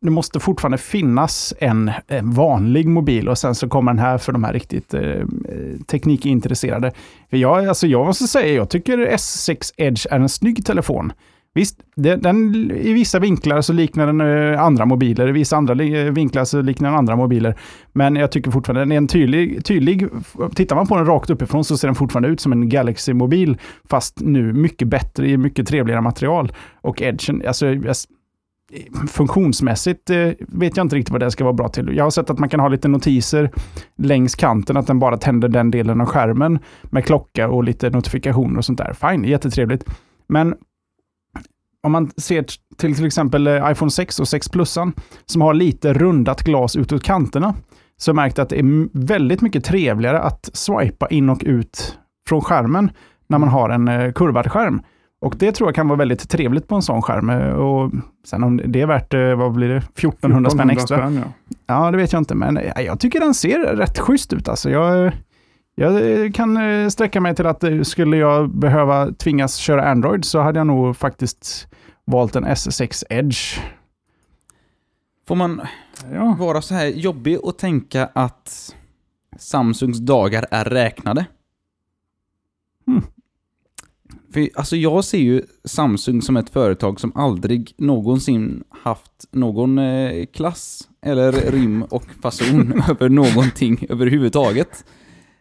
det 0.00 0.10
måste 0.10 0.40
fortfarande 0.40 0.78
finnas 0.78 1.54
en, 1.58 1.90
en, 2.06 2.30
vanlig 2.30 2.88
mobil 2.88 3.28
och 3.28 3.38
sen 3.38 3.54
så 3.54 3.68
kommer 3.68 3.92
den 3.92 3.98
här 3.98 4.18
för 4.18 4.32
de 4.32 4.44
här 4.44 4.52
riktigt 4.52 4.94
eh, 4.94 5.22
teknikintresserade. 5.86 6.92
För 7.30 7.36
jag, 7.36 7.68
alltså 7.68 7.86
jag 7.86 8.06
måste 8.06 8.26
säga, 8.26 8.54
jag 8.54 8.68
tycker 8.68 8.98
S6 8.98 9.72
Edge 9.76 10.06
är 10.10 10.20
en 10.20 10.28
snygg 10.28 10.66
telefon. 10.66 11.12
Visst, 11.54 11.80
det, 11.96 12.16
den, 12.16 12.54
i 12.70 12.92
vissa 12.92 13.18
vinklar 13.18 13.60
så 13.60 13.72
liknar 13.72 14.06
den 14.06 14.20
eh, 14.20 14.62
andra 14.62 14.86
mobiler, 14.86 15.28
i 15.28 15.32
vissa 15.32 15.56
andra 15.56 15.84
eh, 15.84 16.12
vinklar 16.12 16.44
så 16.44 16.62
liknar 16.62 16.88
den 16.88 16.98
andra 16.98 17.16
mobiler. 17.16 17.58
Men 17.92 18.16
jag 18.16 18.32
tycker 18.32 18.50
fortfarande 18.50 18.80
den 18.80 18.92
är 18.92 18.96
en 18.96 19.08
tydlig, 19.08 19.64
tydlig, 19.64 20.08
tittar 20.54 20.76
man 20.76 20.86
på 20.86 20.96
den 20.96 21.06
rakt 21.06 21.30
uppifrån 21.30 21.64
så 21.64 21.76
ser 21.76 21.88
den 21.88 21.94
fortfarande 21.94 22.28
ut 22.28 22.40
som 22.40 22.52
en 22.52 22.68
Galaxy-mobil, 22.68 23.58
fast 23.90 24.20
nu 24.20 24.52
mycket 24.52 24.88
bättre 24.88 25.28
i 25.28 25.36
mycket 25.36 25.68
trevligare 25.68 26.00
material. 26.00 26.52
Och 26.80 27.02
Edgen, 27.02 27.42
alltså 27.46 27.66
funktionsmässigt 29.08 30.10
eh, 30.10 30.28
vet 30.38 30.76
jag 30.76 30.84
inte 30.84 30.96
riktigt 30.96 31.12
vad 31.12 31.20
det 31.20 31.30
ska 31.30 31.44
vara 31.44 31.54
bra 31.54 31.68
till. 31.68 31.96
Jag 31.96 32.04
har 32.04 32.10
sett 32.10 32.30
att 32.30 32.38
man 32.38 32.48
kan 32.48 32.60
ha 32.60 32.68
lite 32.68 32.88
notiser 32.88 33.50
längs 33.96 34.34
kanten, 34.34 34.76
att 34.76 34.86
den 34.86 34.98
bara 34.98 35.16
tänder 35.16 35.48
den 35.48 35.70
delen 35.70 36.00
av 36.00 36.06
skärmen 36.06 36.58
med 36.82 37.04
klocka 37.04 37.48
och 37.48 37.64
lite 37.64 37.90
notifikationer 37.90 38.58
och 38.58 38.64
sånt 38.64 38.78
där. 38.78 38.92
Fine, 38.92 39.24
jättetrevligt. 39.24 39.84
Men 40.26 40.54
om 41.84 41.92
man 41.92 42.10
ser 42.16 42.44
till 42.76 42.94
till 42.96 43.06
exempel 43.06 43.46
eh, 43.46 43.70
iPhone 43.70 43.90
6 43.90 44.20
och 44.20 44.28
6 44.28 44.48
Plusan 44.48 44.92
som 45.26 45.42
har 45.42 45.54
lite 45.54 45.92
rundat 45.92 46.42
glas 46.42 46.76
utåt 46.76 47.02
kanterna, 47.02 47.54
så 47.96 48.08
jag 48.08 48.16
märkt 48.16 48.38
att 48.38 48.48
det 48.48 48.58
är 48.58 48.88
väldigt 48.98 49.40
mycket 49.40 49.64
trevligare 49.64 50.20
att 50.20 50.50
swipa 50.52 51.08
in 51.08 51.30
och 51.30 51.42
ut 51.46 51.98
från 52.28 52.40
skärmen 52.40 52.90
när 53.28 53.38
man 53.38 53.48
har 53.48 53.70
en 53.70 53.88
eh, 53.88 54.12
kurvad 54.12 54.52
skärm. 54.52 54.82
Och 55.20 55.34
det 55.38 55.52
tror 55.52 55.68
jag 55.68 55.74
kan 55.74 55.88
vara 55.88 55.98
väldigt 55.98 56.30
trevligt 56.30 56.68
på 56.68 56.74
en 56.74 56.82
sån 56.82 57.02
skärm. 57.02 57.30
Eh, 57.30 57.48
och 57.48 57.92
sen 58.26 58.44
om 58.44 58.60
det 58.64 58.80
är 58.80 58.86
värt, 58.86 59.38
vad 59.38 59.52
blir 59.52 59.68
det, 59.68 59.76
1400 59.76 60.50
spänn 60.50 60.70
extra? 60.70 60.96
Spänn, 60.96 61.22
ja. 61.24 61.54
ja, 61.66 61.90
det 61.90 61.96
vet 61.96 62.12
jag 62.12 62.20
inte, 62.20 62.34
men 62.34 62.58
jag 62.76 63.00
tycker 63.00 63.20
den 63.20 63.34
ser 63.34 63.58
rätt 63.58 63.98
schysst 63.98 64.32
ut. 64.32 64.48
Alltså 64.48 64.70
jag, 64.70 65.12
jag 65.74 66.34
kan 66.34 66.58
sträcka 66.90 67.20
mig 67.20 67.34
till 67.34 67.46
att 67.46 67.64
skulle 67.82 68.16
jag 68.16 68.50
behöva 68.50 69.12
tvingas 69.12 69.56
köra 69.56 69.90
Android 69.90 70.24
så 70.24 70.40
hade 70.40 70.60
jag 70.60 70.66
nog 70.66 70.96
faktiskt 70.96 71.68
valt 72.04 72.36
en 72.36 72.44
S6 72.44 73.04
Edge. 73.10 73.58
Får 75.26 75.34
man 75.36 75.60
ja. 76.12 76.36
vara 76.38 76.62
så 76.62 76.74
här 76.74 76.86
jobbig 76.86 77.40
och 77.40 77.58
tänka 77.58 78.08
att 78.12 78.74
Samsungs 79.38 79.98
dagar 79.98 80.46
är 80.50 80.64
räknade? 80.64 81.26
Hmm. 82.86 83.02
För 84.32 84.48
alltså 84.54 84.76
jag 84.76 85.04
ser 85.04 85.18
ju 85.18 85.42
Samsung 85.64 86.22
som 86.22 86.36
ett 86.36 86.50
företag 86.50 87.00
som 87.00 87.12
aldrig 87.14 87.74
någonsin 87.76 88.64
haft 88.70 89.26
någon 89.30 89.78
eh, 89.78 90.26
klass 90.26 90.88
eller 91.02 91.32
rim 91.32 91.82
och 91.82 92.04
fason 92.22 92.82
över 92.88 93.08
någonting 93.08 93.86
överhuvudtaget. 93.88 94.84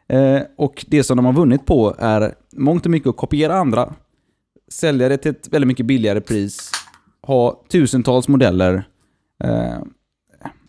Eh, 0.07 0.41
och 0.57 0.85
det 0.87 1.03
som 1.03 1.17
de 1.17 1.25
har 1.25 1.33
vunnit 1.33 1.65
på 1.65 1.95
är 1.99 2.33
mångt 2.55 2.85
och 2.85 2.91
mycket 2.91 3.09
att 3.09 3.17
kopiera 3.17 3.55
andra, 3.55 3.93
sälja 4.71 5.09
det 5.09 5.17
till 5.17 5.31
ett 5.31 5.47
väldigt 5.51 5.67
mycket 5.67 5.85
billigare 5.85 6.21
pris, 6.21 6.71
ha 7.21 7.63
tusentals 7.69 8.27
modeller 8.27 8.83
eh, 9.43 9.77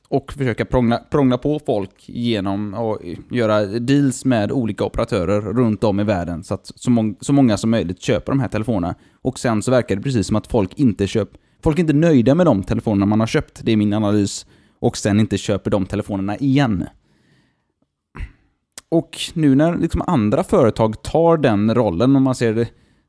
och 0.09 0.33
försöka 0.33 0.65
prångla, 0.65 0.99
prångla 1.11 1.39
på 1.39 1.61
folk 1.67 2.09
genom 2.09 2.75
att 2.75 2.99
göra 3.31 3.67
deals 3.67 4.25
med 4.25 4.53
olika 4.53 4.85
operatörer 4.85 5.41
runt 5.41 5.85
om 5.85 6.01
i 6.01 6.05
världen 6.05 6.45
så 6.45 6.55
att 6.55 6.73
så, 6.75 6.91
mång, 6.91 7.17
så 7.21 7.33
många 7.33 7.57
som 7.57 7.71
möjligt 7.71 8.03
köper 8.03 8.33
de 8.33 8.41
här 8.41 8.49
telefonerna. 8.49 8.95
Och 9.23 9.39
sen 9.39 9.63
så 9.63 9.71
verkar 9.71 9.97
det 9.97 10.03
precis 10.03 10.27
som 10.27 10.37
att 10.37 10.47
folk 10.47 10.79
inte 10.79 11.07
köper 11.07 11.41
Folk 11.65 11.79
är 11.79 11.81
inte 11.81 11.93
nöjda 11.93 12.35
med 12.35 12.47
de 12.47 12.63
telefonerna 12.63 13.07
man 13.07 13.21
har 13.21 13.27
köpt, 13.27 13.61
det 13.65 13.73
är 13.73 13.77
min 13.77 13.93
analys, 13.93 14.47
och 14.79 14.97
sen 14.97 15.21
inte 15.21 15.39
köper 15.39 15.71
de 15.71 15.87
telefonerna 15.87 16.37
igen. 16.37 16.87
Och 18.95 19.19
nu 19.35 19.55
när 19.55 19.77
liksom 19.77 20.03
andra 20.07 20.45
företag 20.45 21.03
tar 21.03 21.37
den 21.37 21.75
rollen, 21.75 22.17
om 22.17 22.23
man 22.23 22.35
ser 22.35 22.55
det 22.55 22.69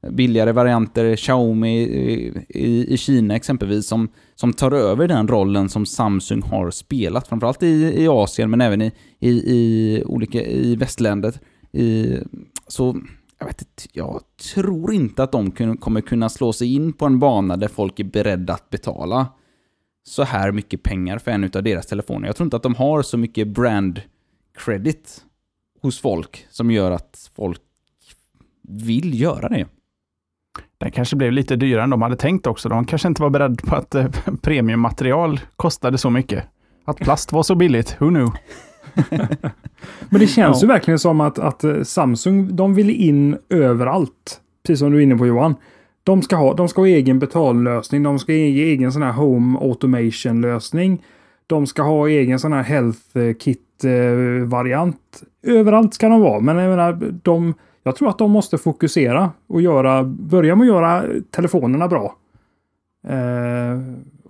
billigare 0.10 0.52
varianter, 0.52 1.16
Xiaomi 1.16 1.82
i, 2.50 2.94
i 2.94 2.98
Kina 2.98 3.36
exempelvis, 3.36 3.88
som, 3.88 4.08
som 4.36 4.54
tar 4.54 4.72
över 4.72 5.08
den 5.08 5.28
rollen 5.28 5.70
som 5.70 5.86
Samsung 5.86 6.42
har 6.42 6.72
spelat, 6.72 7.28
framförallt 7.28 7.64
i, 7.64 8.04
i 8.04 8.08
Asien 8.08 8.50
men 8.50 8.62
även 8.62 8.82
i, 8.82 8.92
i, 9.20 9.30
i 9.30 10.04
olika 10.06 10.42
i 10.44 10.76
västländer. 10.76 11.34
I, 11.72 12.18
så 12.68 12.98
jag, 13.40 13.46
vet 13.46 13.62
inte, 13.62 13.84
jag 13.94 14.22
tror 14.54 14.94
inte 14.94 15.24
att 15.24 15.32
de 15.32 15.52
kommer 15.52 16.02
kunna 16.02 16.30
slå 16.30 16.54
sig 16.54 16.76
in 16.76 16.94
på 16.94 17.06
en 17.06 17.20
bana 17.20 17.58
där 17.58 17.68
folk 17.68 18.00
är 18.00 18.04
beredda 18.04 18.54
att 18.54 18.70
betala 18.70 19.28
så 20.04 20.24
här 20.24 20.52
mycket 20.52 20.84
pengar 20.84 21.18
för 21.18 21.32
en 21.32 21.44
av 21.44 21.64
deras 21.64 21.86
telefoner. 21.86 22.28
Jag 22.28 22.36
tror 22.36 22.46
inte 22.46 22.58
att 22.58 22.64
de 22.64 22.76
har 22.76 23.02
så 23.02 23.18
mycket 23.18 23.48
brand 23.48 24.02
credit 24.58 25.25
hos 25.86 26.02
folk 26.02 26.46
som 26.50 26.72
gör 26.72 26.92
att 26.92 27.32
folk 27.36 27.62
vill 28.68 29.22
göra 29.22 29.50
det. 29.50 29.66
Den 30.78 30.92
kanske 30.92 31.16
blev 31.16 31.32
lite 31.32 31.56
dyrare 31.56 31.84
än 31.84 31.90
de 31.90 32.02
hade 32.02 32.16
tänkt 32.16 32.48
också. 32.48 32.70
De 32.70 32.86
kanske 32.86 33.08
inte 33.08 33.22
var 33.22 33.30
beredda 33.30 33.56
på 33.66 33.76
att 33.76 33.96
eh, 33.96 34.08
premiummaterial 34.42 35.40
kostade 35.56 35.98
så 35.98 36.10
mycket. 36.10 36.44
Att 36.86 36.98
plast 36.98 37.32
var 37.32 37.44
så 37.44 37.56
billigt, 37.56 37.96
who 38.00 38.10
knew? 38.10 38.32
Men 40.10 40.20
det 40.20 40.28
känns 40.28 40.58
ja. 40.58 40.62
ju 40.62 40.68
verkligen 40.68 41.00
som 41.00 41.22
att, 41.22 41.40
att 41.40 41.64
eh, 41.64 41.82
Samsung, 41.84 42.56
de 42.56 42.74
vill 42.74 42.90
in 42.90 43.38
överallt. 43.50 44.42
Precis 44.64 44.80
som 44.80 44.92
du 44.92 44.98
är 44.98 45.02
inne 45.02 45.18
på 45.18 45.28
Johan. 45.28 45.56
De 46.04 46.22
ska 46.22 46.36
ha, 46.36 46.54
de 46.54 46.68
ska 46.68 46.82
ha 46.82 46.88
egen 46.88 47.20
betallösning, 47.20 48.04
de 48.04 48.20
ska 48.20 48.32
ha 48.32 48.38
egen 48.38 48.92
sån 48.92 49.02
här 49.02 49.12
home 49.12 49.60
automation 49.60 50.42
lösning. 50.42 51.04
De 51.48 51.68
ska 51.68 51.82
ha 51.82 52.08
egen 52.08 52.40
sån 52.40 52.54
här 52.54 52.64
health 52.64 53.18
eh, 53.18 54.48
variant. 54.48 55.24
Överallt 55.44 55.94
ska 55.94 56.10
de 56.10 56.22
vara, 56.22 56.40
men 56.40 56.58
jag 56.58 56.70
menar, 56.70 57.14
de 57.24 57.54
jag 57.88 57.96
tror 57.96 58.10
att 58.10 58.18
de 58.18 58.32
måste 58.32 58.58
fokusera 58.58 59.32
och 59.48 59.62
göra, 59.62 60.04
börja 60.04 60.56
med 60.56 60.64
att 60.64 60.68
göra 60.68 61.04
telefonerna 61.32 61.88
bra. 61.88 62.16
Eh, 63.08 63.80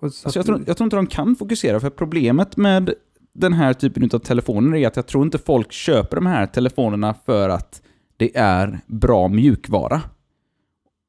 alltså 0.01 0.39
jag, 0.39 0.45
tror, 0.45 0.61
jag 0.67 0.77
tror 0.77 0.85
inte 0.85 0.95
de 0.95 1.07
kan 1.07 1.35
fokusera, 1.35 1.79
för 1.79 1.89
problemet 1.89 2.57
med 2.57 2.93
den 3.33 3.53
här 3.53 3.73
typen 3.73 4.09
av 4.13 4.19
telefoner 4.19 4.77
är 4.77 4.87
att 4.87 4.95
jag 4.95 5.07
tror 5.07 5.23
inte 5.25 5.37
folk 5.37 5.71
köper 5.71 6.15
de 6.15 6.25
här 6.25 6.45
telefonerna 6.45 7.15
för 7.25 7.49
att 7.49 7.81
det 8.17 8.37
är 8.37 8.79
bra 8.87 9.27
mjukvara. 9.27 10.01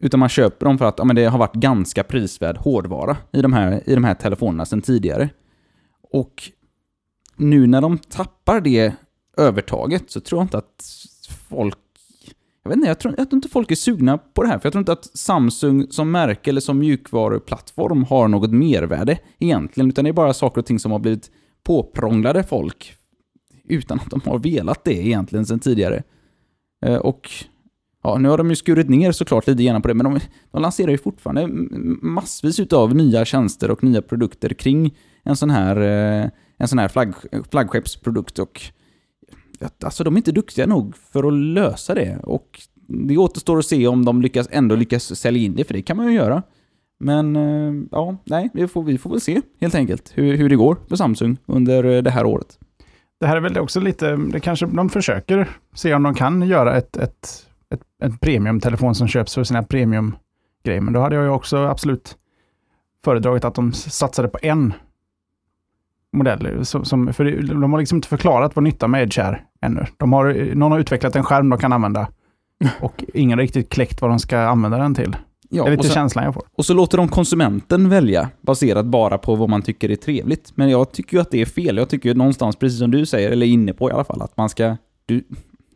Utan 0.02 0.20
man 0.20 0.28
köper 0.28 0.66
dem 0.66 0.78
för 0.78 0.84
att 0.84 0.98
ja, 0.98 1.04
men 1.04 1.16
det 1.16 1.24
har 1.24 1.38
varit 1.38 1.54
ganska 1.54 2.04
prisvärd 2.04 2.56
hårdvara 2.56 3.16
i 3.32 3.42
de, 3.42 3.52
här, 3.52 3.82
i 3.86 3.94
de 3.94 4.04
här 4.04 4.14
telefonerna 4.14 4.66
sedan 4.66 4.82
tidigare. 4.82 5.28
Och 6.10 6.42
nu 7.36 7.66
när 7.66 7.80
de 7.80 7.98
tappar 7.98 8.60
det 8.60 8.94
övertaget 9.36 10.10
så 10.10 10.20
tror 10.20 10.38
jag 10.40 10.44
inte 10.44 10.58
att 10.58 10.84
folk 11.48 11.78
jag 12.62 12.68
vet 12.68 12.76
inte, 12.76 12.88
jag 12.88 12.98
tror, 12.98 13.14
jag 13.18 13.30
tror 13.30 13.38
inte 13.38 13.48
folk 13.48 13.70
är 13.70 13.74
sugna 13.74 14.18
på 14.18 14.42
det 14.42 14.48
här, 14.48 14.58
för 14.58 14.66
jag 14.66 14.72
tror 14.72 14.80
inte 14.80 14.92
att 14.92 15.18
Samsung 15.18 15.86
som 15.90 16.10
märke 16.10 16.50
eller 16.50 16.60
som 16.60 16.78
mjukvaruplattform 16.78 18.04
har 18.04 18.28
något 18.28 18.50
mervärde 18.50 19.18
egentligen, 19.38 19.88
utan 19.88 20.04
det 20.04 20.10
är 20.10 20.12
bara 20.12 20.34
saker 20.34 20.60
och 20.60 20.66
ting 20.66 20.78
som 20.78 20.92
har 20.92 20.98
blivit 20.98 21.30
påprånglade 21.62 22.42
folk 22.42 22.94
utan 23.64 24.00
att 24.00 24.10
de 24.10 24.20
har 24.24 24.38
velat 24.38 24.84
det 24.84 25.06
egentligen 25.06 25.46
sedan 25.46 25.60
tidigare. 25.60 26.02
Eh, 26.86 26.96
och 26.96 27.30
ja, 28.02 28.18
nu 28.18 28.28
har 28.28 28.38
de 28.38 28.50
ju 28.50 28.56
skurit 28.56 28.88
ner 28.88 29.12
såklart 29.12 29.46
lite 29.46 29.62
grann 29.62 29.82
på 29.82 29.88
det, 29.88 29.94
men 29.94 30.04
de, 30.04 30.20
de 30.50 30.62
lanserar 30.62 30.90
ju 30.90 30.98
fortfarande 30.98 31.46
massvis 32.02 32.60
utav 32.60 32.94
nya 32.94 33.24
tjänster 33.24 33.70
och 33.70 33.84
nya 33.84 34.02
produkter 34.02 34.48
kring 34.48 34.94
en 35.26 35.36
sån 35.36 35.50
här, 35.50 35.76
eh, 35.76 36.30
en 36.56 36.68
sån 36.68 36.78
här 36.78 36.88
flagg, 36.88 37.14
flaggskeppsprodukt 37.50 38.38
och 38.38 38.62
alltså 39.84 40.04
de 40.04 40.14
är 40.14 40.16
inte 40.16 40.32
duktiga 40.32 40.66
nog 40.66 40.96
för 40.96 41.28
att 41.28 41.32
lösa 41.32 41.94
det. 41.94 42.18
Och 42.22 42.60
det 42.88 43.16
återstår 43.16 43.58
att 43.58 43.66
se 43.66 43.86
om 43.86 44.04
de 44.04 44.22
lyckas, 44.22 44.48
ändå 44.50 44.76
lyckas 44.76 45.18
sälja 45.18 45.42
in 45.42 45.54
det, 45.54 45.64
för 45.64 45.74
det 45.74 45.82
kan 45.82 45.96
man 45.96 46.06
ju 46.06 46.12
göra. 46.12 46.42
Men 46.98 47.36
eh, 47.36 47.74
ja, 47.90 48.16
nej, 48.24 48.50
vi 48.54 48.68
får, 48.68 48.82
vi 48.82 48.98
får 48.98 49.10
väl 49.10 49.20
se 49.20 49.40
helt 49.60 49.74
enkelt 49.74 50.12
hur, 50.14 50.36
hur 50.36 50.48
det 50.48 50.56
går 50.56 50.76
för 50.88 50.96
Samsung 50.96 51.36
under 51.46 51.84
eh, 51.84 52.02
det 52.02 52.10
här 52.10 52.26
året. 52.26 52.58
Det 53.20 53.26
här 53.26 53.36
är 53.36 53.40
väl 53.40 53.58
också 53.58 53.80
lite, 53.80 54.16
det 54.16 54.40
kanske 54.40 54.66
de 54.66 54.88
försöker 54.88 55.48
se 55.74 55.94
om 55.94 56.02
de 56.02 56.14
kan 56.14 56.42
göra 56.42 56.76
ett, 56.76 56.96
ett, 56.96 57.46
ett, 57.70 57.80
ett 58.02 58.20
premiumtelefon 58.20 58.94
som 58.94 59.08
köps 59.08 59.34
för 59.34 59.44
sina 59.44 59.62
premiumgrejer. 59.62 60.80
Men 60.80 60.92
då 60.92 61.00
hade 61.00 61.14
jag 61.14 61.24
ju 61.24 61.30
också 61.30 61.56
absolut 61.56 62.16
föredragit 63.04 63.44
att 63.44 63.54
de 63.54 63.72
satsade 63.72 64.28
på 64.28 64.38
en 64.42 64.72
modell. 66.16 66.66
Som, 66.66 66.84
som, 66.84 67.12
för 67.12 67.24
de 67.60 67.72
har 67.72 67.80
liksom 67.80 67.96
inte 67.96 68.08
förklarat 68.08 68.56
vad 68.56 68.62
nyttan 68.62 68.90
med 68.90 69.02
Edge 69.02 69.18
är 69.18 69.44
ännu. 69.62 69.84
De 69.96 70.12
har, 70.12 70.54
någon 70.54 70.72
har 70.72 70.78
utvecklat 70.78 71.16
en 71.16 71.24
skärm 71.24 71.48
de 71.48 71.58
kan 71.58 71.72
använda. 71.72 72.08
Och 72.80 73.04
ingen 73.14 73.38
har 73.38 73.42
riktigt 73.42 73.70
kläckt 73.70 74.00
vad 74.00 74.10
de 74.10 74.18
ska 74.18 74.38
använda 74.38 74.78
den 74.78 74.94
till. 74.94 75.16
Ja, 75.50 75.64
det 75.64 75.68
är 75.68 75.76
lite 75.76 75.88
så, 75.88 75.94
känslan 75.94 76.24
jag 76.24 76.34
får. 76.34 76.42
och 76.56 76.66
så 76.66 76.74
låter 76.74 76.98
de 76.98 77.08
konsumenten 77.08 77.88
välja 77.88 78.28
baserat 78.40 78.86
bara 78.86 79.18
på 79.18 79.34
vad 79.34 79.48
man 79.48 79.62
tycker 79.62 79.90
är 79.90 79.96
trevligt. 79.96 80.52
Men 80.54 80.70
jag 80.70 80.92
tycker 80.92 81.16
ju 81.16 81.20
att 81.20 81.30
det 81.30 81.40
är 81.40 81.46
fel. 81.46 81.76
Jag 81.76 81.88
tycker 81.88 82.08
ju 82.08 82.14
någonstans, 82.14 82.56
precis 82.56 82.78
som 82.78 82.90
du 82.90 83.06
säger, 83.06 83.30
eller 83.30 83.46
är 83.46 83.50
inne 83.50 83.72
på 83.72 83.90
i 83.90 83.92
alla 83.92 84.04
fall, 84.04 84.22
att 84.22 84.36
man 84.36 84.48
ska... 84.48 84.76
Du, 85.06 85.24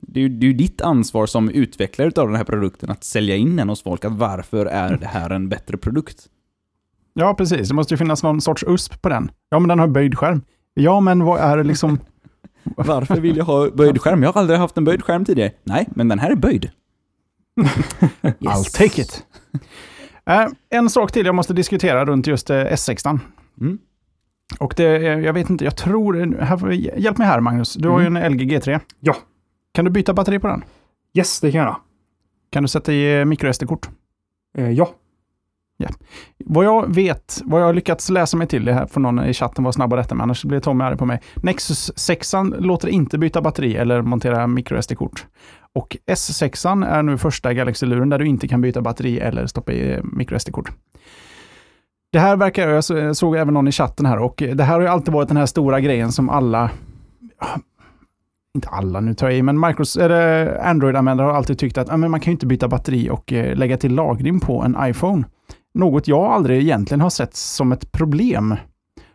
det 0.01 0.20
är 0.20 0.22
ju 0.22 0.28
det 0.28 0.47
är 0.47 0.49
ju 0.49 0.55
ditt 0.55 0.80
ansvar 0.80 1.26
som 1.26 1.51
utvecklare 1.51 2.12
av 2.16 2.26
den 2.26 2.36
här 2.36 2.45
produkten 2.45 2.91
att 2.91 3.05
sälja 3.05 3.36
in 3.36 3.57
den 3.57 3.68
hos 3.68 3.82
folk. 3.82 4.05
Att 4.05 4.12
varför 4.12 4.66
är 4.66 4.97
det 4.97 5.07
här 5.07 5.30
en 5.30 5.49
bättre 5.49 5.76
produkt? 5.76 6.26
Ja, 7.21 7.35
precis. 7.35 7.68
Det 7.68 7.75
måste 7.75 7.95
ju 7.95 7.99
finnas 7.99 8.23
någon 8.23 8.41
sorts 8.41 8.64
USP 8.66 9.03
på 9.03 9.09
den. 9.09 9.31
Ja, 9.49 9.59
men 9.59 9.68
den 9.68 9.79
har 9.79 9.87
böjd 9.87 10.18
skärm. 10.18 10.43
Ja, 10.75 11.01
men 11.01 11.25
vad 11.25 11.41
är 11.41 11.57
det 11.57 11.64
liksom? 11.64 11.99
Varför 12.77 13.21
vill 13.21 13.37
jag 13.37 13.45
ha 13.45 13.71
böjd 13.71 14.01
skärm? 14.01 14.23
Jag 14.23 14.33
har 14.33 14.41
aldrig 14.41 14.59
haft 14.59 14.77
en 14.77 14.85
böjd 14.85 15.05
skärm 15.05 15.25
tidigare. 15.25 15.53
Nej, 15.64 15.89
men 15.91 16.09
den 16.09 16.18
här 16.18 16.31
är 16.31 16.37
böjd. 16.37 16.71
I'll 18.23 18.77
take 18.77 19.03
it. 19.03 19.25
Eh, 20.27 20.47
en 20.71 20.91
sak 20.91 21.12
till 21.12 21.27
jag 21.27 21.35
måste 21.35 21.55
diskutera 21.55 22.05
runt 22.05 22.27
just 22.27 22.51
eh, 22.51 22.57
S16. 22.57 23.18
Mm. 23.61 23.79
Och 24.59 24.75
det, 24.77 25.03
jag 25.03 25.33
vet 25.33 25.51
inte, 25.51 25.64
jag 25.64 25.77
tror... 25.77 26.37
Här, 26.41 26.71
hjälp 26.99 27.18
mig 27.18 27.27
här 27.27 27.41
Magnus. 27.41 27.75
Du 27.75 27.89
har 27.89 28.01
ju 28.01 28.07
en 28.07 28.33
LG 28.33 28.43
G3. 28.43 28.81
Ja. 29.01 29.16
Kan 29.75 29.85
du 29.85 29.91
byta 29.91 30.14
batteri 30.14 30.39
på 30.39 30.47
den? 30.47 30.64
Yes, 31.14 31.41
det 31.41 31.53
kan 31.53 31.59
jag 31.59 31.66
göra. 31.66 31.77
Kan 32.51 32.62
du 32.62 32.68
sätta 32.68 32.93
i 32.93 33.21
eh, 33.21 33.25
microSD-kort? 33.25 33.89
Eh, 34.59 34.71
ja. 34.71 34.95
Vad 36.45 36.64
jag 36.64 36.95
vet, 36.95 37.41
vad 37.45 37.61
jag 37.61 37.66
har 37.66 37.74
lyckats 37.74 38.11
läsa 38.11 38.37
mig 38.37 38.47
till, 38.47 38.64
det 38.64 38.72
här 38.72 38.87
får 38.87 39.01
någon 39.01 39.24
i 39.24 39.33
chatten 39.33 39.64
vara 39.64 39.72
snabb 39.72 39.93
och 39.93 39.99
rätta 39.99 40.14
mig, 40.14 40.22
annars 40.22 40.45
blir 40.45 40.61
Tommy 40.61 40.85
arg 40.85 40.97
på 40.97 41.07
mig. 41.07 41.20
Nexus 41.35 41.99
6 41.99 42.35
låter 42.59 42.89
inte 42.89 43.18
byta 43.18 43.43
batteri 43.43 43.76
eller 43.76 44.03
montera 44.03 44.47
microSD-kort. 44.47 45.26
Och 45.72 45.97
S6 46.07 46.87
är 46.87 47.03
nu 47.03 47.18
första 47.18 47.53
Galaxy-luren 47.53 48.09
där 48.09 48.18
du 48.18 48.26
inte 48.26 48.49
kan 48.49 48.61
byta 48.61 48.83
batteri 48.83 49.18
eller 49.18 49.47
stoppa 49.47 49.72
i 49.72 49.93
eh, 49.93 50.01
microSD-kort. 50.03 50.70
Det 52.12 52.18
här 52.18 52.37
verkar, 52.37 52.68
jag 52.68 52.85
jag 52.89 53.16
såg 53.16 53.37
även 53.37 53.55
någon 53.55 53.68
i 53.68 53.72
chatten 53.72 54.07
här, 54.07 54.18
och 54.18 54.43
det 54.55 54.64
här 54.64 54.74
har 54.74 54.81
ju 54.81 54.87
alltid 54.87 55.14
varit 55.14 55.28
den 55.28 55.37
här 55.37 55.47
stora 55.47 55.81
grejen 55.81 56.12
som 56.12 56.28
alla, 56.28 56.70
inte 58.55 58.68
alla 58.68 59.01
nu 59.01 59.14
tar 59.14 59.28
jag 59.28 59.39
i, 59.39 59.43
men 59.43 59.64
Android-användare 60.62 61.26
har 61.26 61.35
alltid 61.35 61.59
tyckt 61.59 61.78
att 61.78 61.99
men 61.99 62.11
man 62.11 62.20
kan 62.20 62.31
ju 62.31 62.33
inte 62.33 62.47
byta 62.47 62.68
batteri 62.68 63.11
och 63.11 63.33
eh, 63.33 63.57
lägga 63.57 63.76
till 63.76 63.95
lagring 63.95 64.41
på 64.41 64.62
en 64.62 64.76
iPhone. 64.81 65.24
Något 65.75 66.09
jag 66.09 66.25
aldrig 66.25 66.61
egentligen 66.61 67.01
har 67.01 67.11
sett 67.11 67.37
som 67.37 67.73
ett 67.73 67.93
problem. 67.93 68.57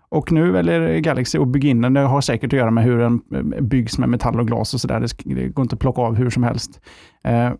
Och 0.10 0.32
nu 0.32 0.51
väljer 0.51 0.99
Galaxy 0.99 1.38
att 1.38 1.47
bygga 1.47 1.70
in 1.70 1.82
den. 1.82 1.93
Det 1.93 1.99
har 1.99 2.22
säkert 2.22 2.53
att 2.53 2.60
göra 2.60 2.72
med 2.72 2.84
hur 2.84 2.97
den 2.97 3.22
eh, 3.34 3.62
byggs 3.62 3.97
med 3.97 4.10
metall 4.10 4.39
och 4.39 4.47
glas 4.47 4.74
och 4.74 4.82
sådär. 4.82 4.99
Det, 4.99 5.36
det 5.36 5.47
går 5.47 5.64
inte 5.64 5.76
att 5.76 5.80
plocka 5.80 6.01
av 6.01 6.16
hur 6.16 6.30
som 6.30 6.43
helst. 6.43 6.82
Eh, 7.24 7.51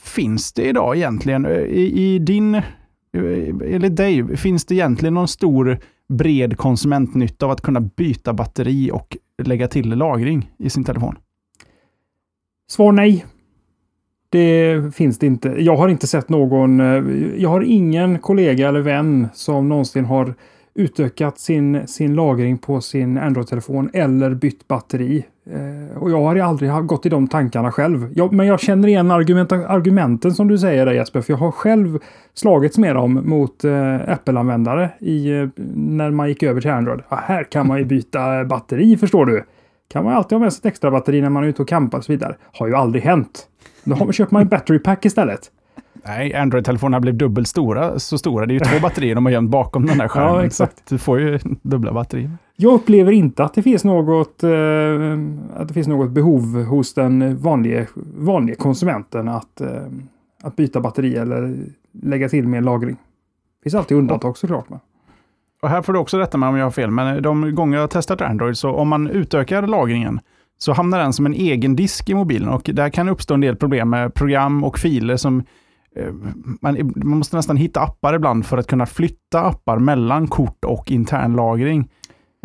finns 0.00 0.52
det 0.52 0.62
idag 0.62 0.96
egentligen, 0.96 1.44
eh, 1.44 1.52
i, 1.52 2.14
i 2.14 2.18
din, 2.18 2.54
eh, 2.54 2.62
enligt 3.64 3.96
dig, 3.96 4.36
finns 4.36 4.64
det 4.64 4.74
egentligen 4.74 5.14
någon 5.14 5.28
stor 5.28 5.78
bred 6.08 6.56
konsumentnytta 6.56 7.46
av 7.46 7.52
att 7.52 7.60
kunna 7.60 7.80
byta 7.80 8.32
batteri 8.32 8.90
och 8.90 9.16
lägga 9.42 9.68
till 9.68 9.88
lagring 9.88 10.50
i 10.58 10.70
sin 10.70 10.84
telefon? 10.84 11.16
Svar 12.70 12.92
nej. 12.92 13.24
Det 14.36 14.94
finns 14.94 15.18
det 15.18 15.26
inte. 15.26 15.48
Jag 15.58 15.76
har 15.76 15.88
inte 15.88 16.06
sett 16.06 16.28
någon. 16.28 16.80
Eh, 16.80 17.04
jag 17.36 17.48
har 17.48 17.60
ingen 17.60 18.18
kollega 18.18 18.68
eller 18.68 18.80
vän 18.80 19.28
som 19.34 19.68
någonsin 19.68 20.04
har 20.04 20.34
utökat 20.74 21.38
sin, 21.38 21.86
sin 21.86 22.14
lagring 22.14 22.58
på 22.58 22.80
sin 22.80 23.18
Android-telefon 23.18 23.90
eller 23.92 24.34
bytt 24.34 24.68
batteri. 24.68 25.24
Eh, 25.50 25.98
och 26.02 26.10
jag 26.10 26.22
har 26.22 26.36
aldrig 26.36 26.70
gått 26.70 27.06
i 27.06 27.08
de 27.08 27.28
tankarna 27.28 27.72
själv. 27.72 28.12
Jag, 28.14 28.32
men 28.32 28.46
jag 28.46 28.60
känner 28.60 28.88
igen 28.88 29.10
argument, 29.10 29.52
argumenten 29.52 30.34
som 30.34 30.48
du 30.48 30.58
säger 30.58 30.86
där 30.86 30.92
Jesper, 30.92 31.20
för 31.20 31.32
jag 31.32 31.38
har 31.38 31.50
själv 31.50 31.98
slagits 32.34 32.78
med 32.78 32.94
dem 32.94 33.22
mot 33.24 33.64
eh, 33.64 33.94
Apple-användare 34.08 34.90
i, 34.98 35.30
eh, 35.30 35.48
när 35.74 36.10
man 36.10 36.28
gick 36.28 36.42
över 36.42 36.60
till 36.60 36.70
Android. 36.70 37.00
Ja, 37.08 37.20
här 37.24 37.44
kan 37.44 37.66
man 37.66 37.78
ju 37.78 37.84
byta 37.84 38.44
batteri 38.44 38.96
förstår 38.96 39.26
du. 39.26 39.44
Kan 39.88 40.04
man 40.04 40.14
alltid 40.14 40.38
ha 40.38 40.40
med 40.40 40.52
sig 40.52 40.60
ett 40.60 40.66
extra 40.66 40.90
batteri 40.90 41.20
när 41.20 41.30
man 41.30 41.44
är 41.44 41.48
ute 41.48 41.62
och 41.62 41.68
campar 41.68 41.98
och 41.98 42.04
så 42.04 42.12
vidare. 42.12 42.36
Har 42.52 42.66
ju 42.66 42.74
aldrig 42.74 43.04
hänt. 43.04 43.48
Då 43.84 43.94
har 43.94 44.04
man, 44.04 44.12
köper 44.12 44.32
man 44.32 44.42
ju 44.42 44.48
battery 44.48 44.78
pack 44.78 45.04
istället. 45.04 45.50
Nej, 46.06 46.34
Android-telefonerna 46.34 47.00
blev 47.00 47.14
dubbelt 47.14 47.48
stora, 47.48 47.98
så 47.98 48.18
stora. 48.18 48.46
Det 48.46 48.52
är 48.52 48.54
ju 48.54 48.60
två 48.60 48.78
batterier 48.82 49.14
de 49.14 49.26
har 49.26 49.32
gömt 49.32 49.50
bakom 49.50 49.86
den 49.86 49.98
där 49.98 50.08
skärmen. 50.08 50.34
Ja, 50.34 50.44
exakt. 50.44 50.82
du 50.88 50.98
får 50.98 51.20
ju 51.20 51.38
dubbla 51.62 51.92
batterier. 51.92 52.30
Jag 52.56 52.72
upplever 52.72 53.12
inte 53.12 53.44
att 53.44 53.54
det 53.54 53.62
finns 53.62 53.84
något, 53.84 54.42
eh, 54.42 54.50
att 55.56 55.68
det 55.68 55.74
finns 55.74 55.88
något 55.88 56.10
behov 56.10 56.64
hos 56.64 56.94
den 56.94 57.36
vanliga, 57.36 57.86
vanliga 58.16 58.56
konsumenten 58.56 59.28
att, 59.28 59.60
eh, 59.60 59.68
att 60.42 60.56
byta 60.56 60.80
batteri 60.80 61.16
eller 61.16 61.56
lägga 62.02 62.28
till 62.28 62.48
mer 62.48 62.60
lagring. 62.60 62.96
Det 62.96 63.62
finns 63.62 63.74
alltid 63.74 63.96
undantag 63.96 64.36
såklart. 64.36 64.68
Men. 64.68 64.78
Och 65.62 65.68
här 65.68 65.82
får 65.82 65.92
du 65.92 65.98
också 65.98 66.18
rätta 66.18 66.38
mig 66.38 66.48
om 66.48 66.56
jag 66.56 66.66
har 66.66 66.70
fel, 66.70 66.90
men 66.90 67.22
de 67.22 67.54
gånger 67.54 67.76
jag 67.76 67.82
har 67.82 67.88
testat 67.88 68.20
Android, 68.20 68.58
så 68.58 68.70
om 68.70 68.88
man 68.88 69.10
utökar 69.10 69.66
lagringen 69.66 70.20
så 70.58 70.72
hamnar 70.72 70.98
den 70.98 71.12
som 71.12 71.26
en 71.26 71.34
egen 71.34 71.76
disk 71.76 72.10
i 72.10 72.14
mobilen 72.14 72.48
och 72.48 72.70
där 72.74 72.88
kan 72.88 73.08
uppstå 73.08 73.34
en 73.34 73.40
del 73.40 73.56
problem 73.56 73.90
med 73.90 74.14
program 74.14 74.64
och 74.64 74.78
filer 74.78 75.16
som 75.16 75.42
eh, 75.96 76.12
man, 76.60 76.92
man 76.96 77.18
måste 77.18 77.36
nästan 77.36 77.56
hitta 77.56 77.80
appar 77.80 78.14
ibland 78.14 78.46
för 78.46 78.58
att 78.58 78.66
kunna 78.66 78.86
flytta 78.86 79.40
appar 79.40 79.78
mellan 79.78 80.28
kort 80.28 80.64
och 80.64 80.90
internlagring. 80.90 81.88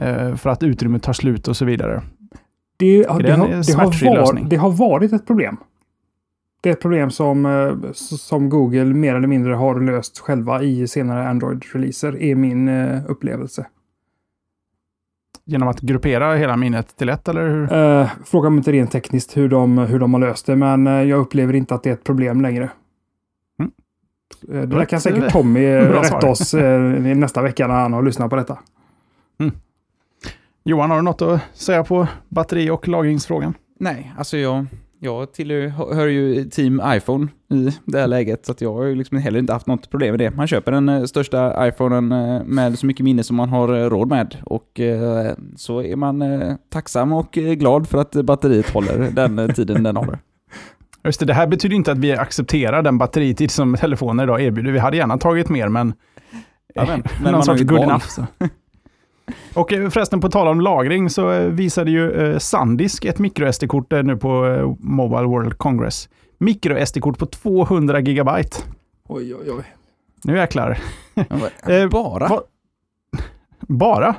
eh, 0.01 0.35
För 0.35 0.49
att 0.49 0.63
utrymmet 0.63 1.03
tar 1.03 1.13
slut 1.13 1.47
och 1.47 1.57
så 1.57 1.65
vidare. 1.65 2.01
Det, 2.77 2.97
det 2.97 3.03
det, 3.03 3.07
har, 3.07 3.19
det, 3.23 3.73
har 3.73 4.15
var, 4.15 4.49
det 4.49 4.55
har 4.55 4.71
varit 4.71 5.13
ett 5.13 5.27
problem. 5.27 5.57
Det 6.61 6.69
är 6.69 6.73
ett 6.73 6.81
problem 6.81 7.11
som, 7.11 7.45
eh, 7.45 7.91
som 7.93 8.49
Google 8.49 8.85
mer 8.85 9.15
eller 9.15 9.27
mindre 9.27 9.53
har 9.53 9.79
löst 9.81 10.19
själva 10.19 10.63
i 10.63 10.87
senare 10.87 11.29
Android-releaser, 11.29 12.21
är 12.21 12.35
min 12.35 12.69
upplevelse. 13.07 13.65
Genom 15.45 15.67
att 15.67 15.81
gruppera 15.81 16.35
hela 16.35 16.57
minnet 16.57 16.97
till 16.97 17.09
ett, 17.09 17.27
eller 17.27 17.49
hur? 17.49 17.73
Uh, 17.73 18.09
fråga 18.25 18.49
mig 18.49 18.57
inte 18.57 18.71
rent 18.71 18.91
tekniskt 18.91 19.37
hur 19.37 19.49
de, 19.49 19.77
hur 19.77 19.99
de 19.99 20.13
har 20.13 20.21
löst 20.21 20.45
det, 20.45 20.55
men 20.55 20.87
eh, 20.87 20.93
jag 20.93 21.19
upplever 21.19 21.53
inte 21.53 21.75
att 21.75 21.83
det 21.83 21.89
är 21.89 21.93
ett 21.93 22.03
problem 22.03 22.41
längre. 22.41 22.69
Mm. 23.59 23.71
Eh, 24.49 24.69
det 24.69 24.75
där 24.75 24.85
kan 24.85 25.01
säkert 25.01 25.23
eh, 25.23 25.29
Tommy 25.29 25.65
eh, 25.65 25.89
rätta 26.01 26.27
oss 26.27 26.53
eh, 26.53 26.81
nästa 27.15 27.41
vecka 27.41 27.67
när 27.67 27.75
han 27.75 27.93
har 27.93 28.03
lyssnat 28.03 28.29
på 28.29 28.35
detta. 28.35 28.57
Johan, 30.63 30.89
har 30.89 30.97
du 30.97 31.03
något 31.03 31.21
att 31.21 31.41
säga 31.53 31.83
på 31.83 32.07
batteri 32.29 32.69
och 32.69 32.87
lagringsfrågan? 32.87 33.53
Nej, 33.79 34.13
alltså 34.17 34.37
jag, 34.37 34.65
jag 35.03 35.33
tillhör 35.33 35.93
hör 35.95 36.07
ju 36.07 36.43
team 36.43 36.81
iPhone 36.85 37.27
i 37.49 37.69
det 37.85 37.99
här 37.99 38.07
läget, 38.07 38.45
så 38.45 38.53
jag 38.59 38.73
har 38.73 38.83
ju 38.83 38.95
liksom 38.95 39.17
heller 39.17 39.39
inte 39.39 39.53
haft 39.53 39.67
något 39.67 39.89
problem 39.89 40.11
med 40.11 40.19
det. 40.19 40.31
Man 40.31 40.47
köper 40.47 40.71
den 40.71 40.89
eh, 40.89 41.03
största 41.03 41.67
iPhonen 41.67 42.11
eh, 42.11 42.43
med 42.45 42.79
så 42.79 42.85
mycket 42.85 43.03
minne 43.03 43.23
som 43.23 43.35
man 43.35 43.49
har 43.49 43.73
eh, 43.73 43.89
råd 43.89 44.07
med 44.09 44.37
och 44.45 44.79
så 45.55 45.81
är 45.83 45.95
man 45.95 46.23
tacksam 46.69 47.13
och 47.13 47.31
glad 47.31 47.87
för 47.87 47.97
att 47.97 48.11
batteriet 48.11 48.69
håller 48.69 49.11
den 49.11 49.53
tiden 49.53 49.83
den 49.83 49.95
håller. 49.97 50.19
Just 51.03 51.19
det, 51.19 51.25
det 51.25 51.33
här 51.33 51.47
betyder 51.47 51.75
inte 51.75 51.91
att 51.91 51.97
vi 51.97 52.11
accepterar 52.11 52.81
den 52.81 52.97
batteritid 52.97 53.51
som 53.51 53.75
telefoner 53.77 54.23
idag 54.23 54.41
erbjuder. 54.41 54.71
Vi 54.71 54.79
hade 54.79 54.97
gärna 54.97 55.17
tagit 55.17 55.49
mer, 55.49 55.67
men... 55.69 55.93
Ja, 56.73 56.85
men- 56.87 57.03
men 57.23 57.31
någon 57.31 57.43
sorts 57.43 57.61
good 57.61 57.79
enough. 57.79 58.19
Och 59.55 59.73
eh, 59.73 59.89
förresten, 59.89 60.19
på 60.21 60.29
tal 60.29 60.47
om 60.47 60.61
lagring 60.61 61.09
så 61.09 61.31
eh, 61.31 61.43
visade 61.47 61.91
ju 61.91 62.11
eh, 62.11 62.37
Sandisk 62.37 63.05
ett 63.05 63.19
microSD-kort 63.19 63.91
nu 63.91 64.17
på 64.17 64.31
Mobile 64.79 65.27
World 65.27 65.57
Congress. 65.57 66.09
Micro-SD-kort 66.37 67.17
på 67.17 67.25
200 67.25 67.99
gigabyte. 67.99 68.57
Oj, 69.07 69.35
oj, 69.35 69.51
oj. 69.51 69.63
Nu 70.23 70.37
jäklar. 70.37 70.79
Men, 71.13 71.27
Eh, 71.83 71.89
Bara? 71.89 72.29
Bara? 73.59 74.15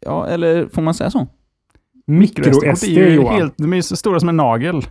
Ja, 0.00 0.26
eller 0.26 0.66
får 0.68 0.82
man 0.82 0.94
säga 0.94 1.10
så? 1.10 1.26
Micro-SD 2.06 2.84
är 2.84 2.88
ju 3.08 3.14
Johan. 3.14 3.34
helt, 3.34 3.54
de 3.56 3.72
är 3.72 3.76
ju 3.76 3.82
så 3.82 3.96
stora 3.96 4.20
som 4.20 4.28
en 4.28 4.36
nagel. 4.36 4.86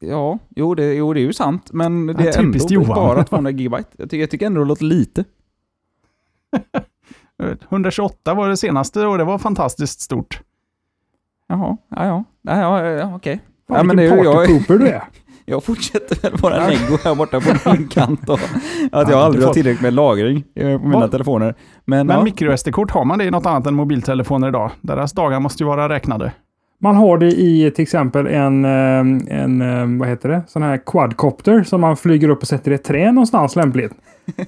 Ja, 0.00 0.38
jo 0.56 0.74
det, 0.74 0.94
jo, 0.94 1.12
det 1.12 1.20
är 1.20 1.22
ju 1.22 1.32
sant, 1.32 1.70
men 1.72 2.06
det 2.06 2.24
Ja, 2.24 2.30
är 2.30 2.38
ändå 2.38 2.58
Johan. 2.68 2.88
bara 2.88 3.24
200 3.24 3.50
gigabyte. 3.50 3.88
Jag 3.96 4.10
tycker, 4.10 4.20
jag 4.20 4.30
tycker 4.30 4.46
ändå 4.46 4.60
det 4.60 4.66
låter 4.66 4.84
lite. 4.84 5.24
Jag 7.42 7.48
vet, 7.48 7.72
128 7.72 8.34
var 8.34 8.48
det 8.48 8.56
senaste 8.56 9.06
och 9.06 9.18
det 9.18 9.24
var 9.24 9.38
fantastiskt 9.38 10.00
stort. 10.00 10.40
Jaha, 11.48 11.76
ja, 11.96 12.04
ja, 12.06 12.24
ja, 12.42 12.80
ja, 12.90 13.14
okej. 13.16 13.40
Fan, 13.68 13.76
Ja, 13.76 13.82
men 13.82 13.96
det 13.96 14.02
är 14.02 14.24
jag- 14.24 14.64
du 14.68 14.88
är. 14.88 15.02
Jag 15.44 15.64
fortsätter 15.64 16.22
väl 16.30 16.40
vara 16.40 16.66
neggo 16.66 16.98
här 17.04 17.14
borta 17.14 17.40
på 17.40 17.70
min 17.78 17.88
kant 17.88 18.28
och 18.28 18.34
att 18.34 18.50
Ja, 18.92 19.04
jag 19.10 19.20
aldrig 19.20 19.44
har 19.44 19.52
tillräckligt 19.52 19.82
med 19.82 19.94
lagring 19.94 20.44
eh, 20.54 20.78
på 20.78 20.84
mina 20.86 21.00
Vad? 21.00 21.10
telefoner. 21.10 21.54
Men, 21.84 22.06
Men 22.06 22.16
ja, 22.16 22.24
micro-SD-kort, 22.24 22.90
har 22.90 23.04
man 23.04 23.18
det 23.18 23.24
i 23.24 23.30
något 23.30 23.46
annat 23.46 23.66
än 23.66 23.74
mobiltelefoner 23.74 24.48
idag? 24.48 24.70
Deras 24.80 25.12
dagar 25.12 25.40
måste 25.40 25.62
ju 25.62 25.66
vara 25.66 25.88
räknade. 25.88 26.32
Man 26.82 26.96
har 26.96 27.18
det 27.18 27.26
i 27.26 27.70
till 27.70 27.82
exempel 27.82 28.26
en, 28.26 28.64
eh, 28.64 29.40
en 29.40 29.60
eh, 29.60 29.98
vad 29.98 30.08
heter 30.08 30.28
det, 30.28 30.42
sån 30.46 30.62
här 30.62 30.80
quadcopter 30.86 31.62
som 31.62 31.80
man 31.80 31.96
flyger 31.96 32.28
upp 32.28 32.40
och 32.42 32.48
sätter 32.48 32.70
i 32.70 32.74
ett 32.74 32.84
trä 32.84 33.12
någonstans 33.12 33.56
lämpligt. 33.56 33.92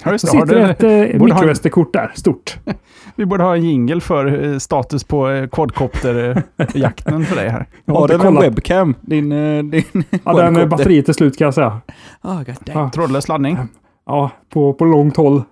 Just 0.06 0.28
Så 0.28 0.36
det. 0.36 0.38
Har 0.38 0.46
sitter 0.46 0.60
du, 0.60 0.70
ett 0.70 1.12
eh, 1.14 1.20
mikro-SD-kort 1.20 1.92
där, 1.92 2.12
stort. 2.14 2.58
vi 3.16 3.26
borde 3.26 3.44
ha 3.44 3.56
en 3.56 3.64
jingle 3.64 4.00
för 4.00 4.58
status 4.58 5.04
på 5.04 5.48
quadcopterjakten 5.52 7.24
för 7.24 7.36
dig 7.36 7.48
här. 7.48 7.66
Jag 7.84 7.94
har 7.94 8.08
den 8.08 8.20
en 8.20 8.34
webcam? 8.34 8.94
Din... 9.00 9.30
din 9.70 10.04
Ja, 10.24 10.32
den 10.32 10.56
är 10.56 10.66
batteriet 10.66 11.08
är 11.08 11.12
slut 11.12 11.38
kan 11.38 11.44
jag 11.44 11.54
säga. 11.54 11.80
Damn. 12.22 12.44
Ja. 12.64 12.90
Trådlös 12.94 13.28
laddning. 13.28 13.58
Ja, 14.06 14.30
på, 14.52 14.72
på 14.72 14.84
långt 14.84 15.16
håll. 15.16 15.42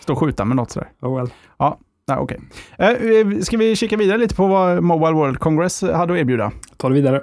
Stå 0.00 0.12
och 0.12 0.18
skjuta 0.18 0.44
med 0.44 0.56
något 0.56 0.70
sådär. 0.70 0.88
Oh 1.00 1.16
well. 1.16 1.30
Nej, 2.12 2.20
okej. 2.20 2.40
Eh, 2.78 2.88
eh, 2.90 3.40
ska 3.40 3.56
vi 3.56 3.76
kika 3.76 3.96
vidare 3.96 4.18
lite 4.18 4.34
på 4.34 4.46
vad 4.46 4.82
Mobile 4.82 5.12
World 5.12 5.38
Congress 5.38 5.82
hade 5.82 6.12
att 6.12 6.18
erbjuda? 6.18 6.52
Ta 6.76 6.88
det 6.88 6.94
vidare. 6.94 7.16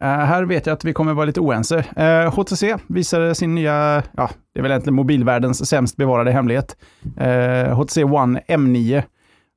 Eh, 0.00 0.08
här 0.08 0.42
vet 0.42 0.66
jag 0.66 0.74
att 0.74 0.84
vi 0.84 0.92
kommer 0.92 1.14
vara 1.14 1.26
lite 1.26 1.40
oense. 1.40 1.84
Eh, 1.96 2.34
HTC 2.34 2.76
visade 2.86 3.34
sin 3.34 3.54
nya, 3.54 4.02
ja, 4.16 4.30
det 4.54 4.60
är 4.60 4.62
väl 4.62 4.70
egentligen 4.70 4.94
mobilvärldens 4.94 5.68
sämst 5.68 5.96
bevarade 5.96 6.30
hemlighet. 6.30 6.76
Eh, 7.16 7.76
HTC 7.76 8.04
One 8.04 8.40
M9, 8.48 9.02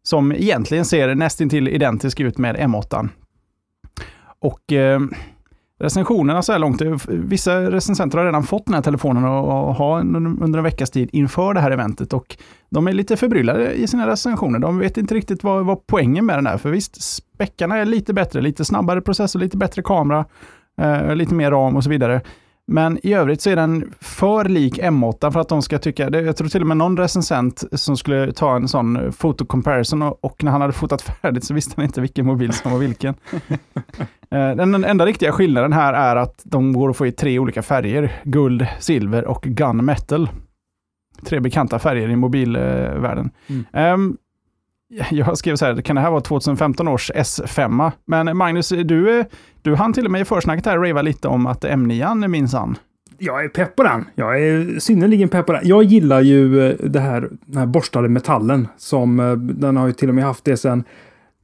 som 0.04 0.32
egentligen 0.32 0.86
ser 0.86 1.16
nästintill 1.16 1.68
identisk 1.68 2.20
ut 2.20 2.38
med 2.38 2.56
M8. 2.56 3.10
Och 4.40 4.62
recensionerna 5.82 6.42
så 6.42 6.52
här 6.52 6.60
långt, 6.60 6.82
vissa 7.08 7.72
recensenter 7.72 8.18
har 8.18 8.26
redan 8.26 8.44
fått 8.44 8.66
den 8.66 8.74
här 8.74 8.82
telefonen 8.82 9.26
och, 9.26 9.76
ha 9.76 10.00
under 10.00 10.58
en 10.58 10.64
veckas 10.64 10.90
tid 10.90 11.10
inför 11.14 11.54
det 11.54 11.60
här 11.60 11.72
eventet 11.72 12.14
och 12.14 12.38
de 12.70 12.88
är 12.88 12.94
lite 12.94 13.18
förbryllade 13.18 13.74
i 13.74 13.88
sina 13.88 14.08
recensioner. 14.08 14.60
De 14.60 14.80
vet 14.80 14.98
inte 14.98 15.16
riktigt 15.16 15.44
vad, 15.44 15.66
vad 15.66 15.88
poängen 15.88 16.26
med 16.26 16.38
den 16.38 16.48
är, 16.48 16.58
för 16.58 16.70
visst, 16.70 17.02
späckarna 17.02 17.78
är 17.78 17.86
lite 17.86 18.14
bättre, 18.14 18.42
lite 18.42 18.66
snabbare 18.66 19.02
processor, 19.02 19.40
lite 19.40 19.58
bättre 19.58 19.82
kamera, 19.82 20.26
eh, 20.82 21.16
lite 21.16 21.36
mer 21.36 21.52
ram 21.52 21.76
och 21.76 21.84
så 21.84 21.90
vidare. 21.90 22.22
Men 22.72 23.00
i 23.04 23.14
övrigt 23.14 23.42
så 23.42 23.50
är 23.50 23.56
den 23.56 23.94
för 24.00 24.46
lik 24.46 24.80
M8 24.80 25.32
för 25.32 25.40
att 25.40 25.50
de 25.50 25.62
ska 25.62 25.80
tycka, 25.80 26.10
jag 26.10 26.38
tror 26.38 26.48
till 26.48 26.62
och 26.62 26.68
med 26.68 26.78
någon 26.78 26.98
recensent 26.98 27.64
som 27.72 27.98
skulle 27.98 28.34
ta 28.34 28.56
en 28.56 28.68
sån 28.68 29.12
fotocomparison 29.12 30.02
och, 30.02 30.26
och 30.26 30.44
när 30.44 30.52
han 30.52 30.62
hade 30.62 30.74
fotat 30.74 31.02
färdigt 31.22 31.44
så 31.44 31.54
visste 31.54 31.74
han 31.76 31.86
inte 31.86 32.02
vilken 32.02 32.26
mobil 32.26 32.54
som 32.54 32.72
var 32.72 32.80
vilken. 32.80 33.16
Eh, 34.34 34.56
Den 34.56 34.84
enda 34.86 35.06
riktiga 35.06 35.32
skillnaden 35.32 35.74
här 35.74 35.94
är 35.94 36.16
att 36.16 36.42
de 36.44 36.74
går 36.74 36.90
att 36.90 36.98
få 36.98 37.08
i 37.08 37.12
tre 37.12 37.40
olika 37.40 37.62
färger. 37.62 38.22
Guld, 38.24 38.68
silver 38.80 39.26
och 39.26 39.42
gunmetal. 39.42 40.30
Tre 41.26 41.40
bekanta 41.40 41.80
färger 41.80 42.10
i 42.10 42.16
mobilvärlden. 42.16 43.30
Mm. 43.48 43.66
Ehm, 43.74 44.18
jag 45.12 45.38
skrev 45.38 45.56
så 45.56 45.66
här, 45.66 45.82
kan 45.82 45.96
det 45.96 46.02
här 46.02 46.12
vara 46.12 46.22
2015 46.22 46.88
års 46.88 47.12
S5? 47.12 47.92
Men 48.06 48.38
Magnus, 48.38 48.70
du, 48.70 49.26
du 49.62 49.76
hann 49.76 49.94
till 49.94 50.06
och 50.06 50.12
med 50.12 50.22
i 50.22 50.26
försnacket 50.26 50.66
här 50.66 50.78
rava 50.78 51.02
lite 51.02 51.28
om 51.28 51.48
att 51.48 51.64
M9 51.64 52.28
minsann. 52.28 52.78
Jag 53.18 53.44
är 53.44 53.50
pepp 53.50 53.76
på 53.76 53.84
den. 53.84 54.06
Jag 54.16 54.42
är 54.42 54.80
synnerligen 54.80 55.30
pepp 55.30 55.46
på 55.46 55.54
den. 55.54 55.62
Jag 55.66 55.84
gillar 55.84 56.22
ju 56.22 56.70
eh, 56.70 56.76
det 56.84 57.00
här, 57.00 57.30
den 57.46 57.58
här 57.58 57.66
borstade 57.66 58.10
metallen 58.10 58.68
som 58.78 59.20
eh, 59.20 59.34
den 59.34 59.78
har 59.78 59.88
ju 59.88 59.94
till 59.94 60.10
och 60.10 60.16
med 60.16 60.24
haft 60.24 60.46
det 60.46 60.58
sen 60.58 60.84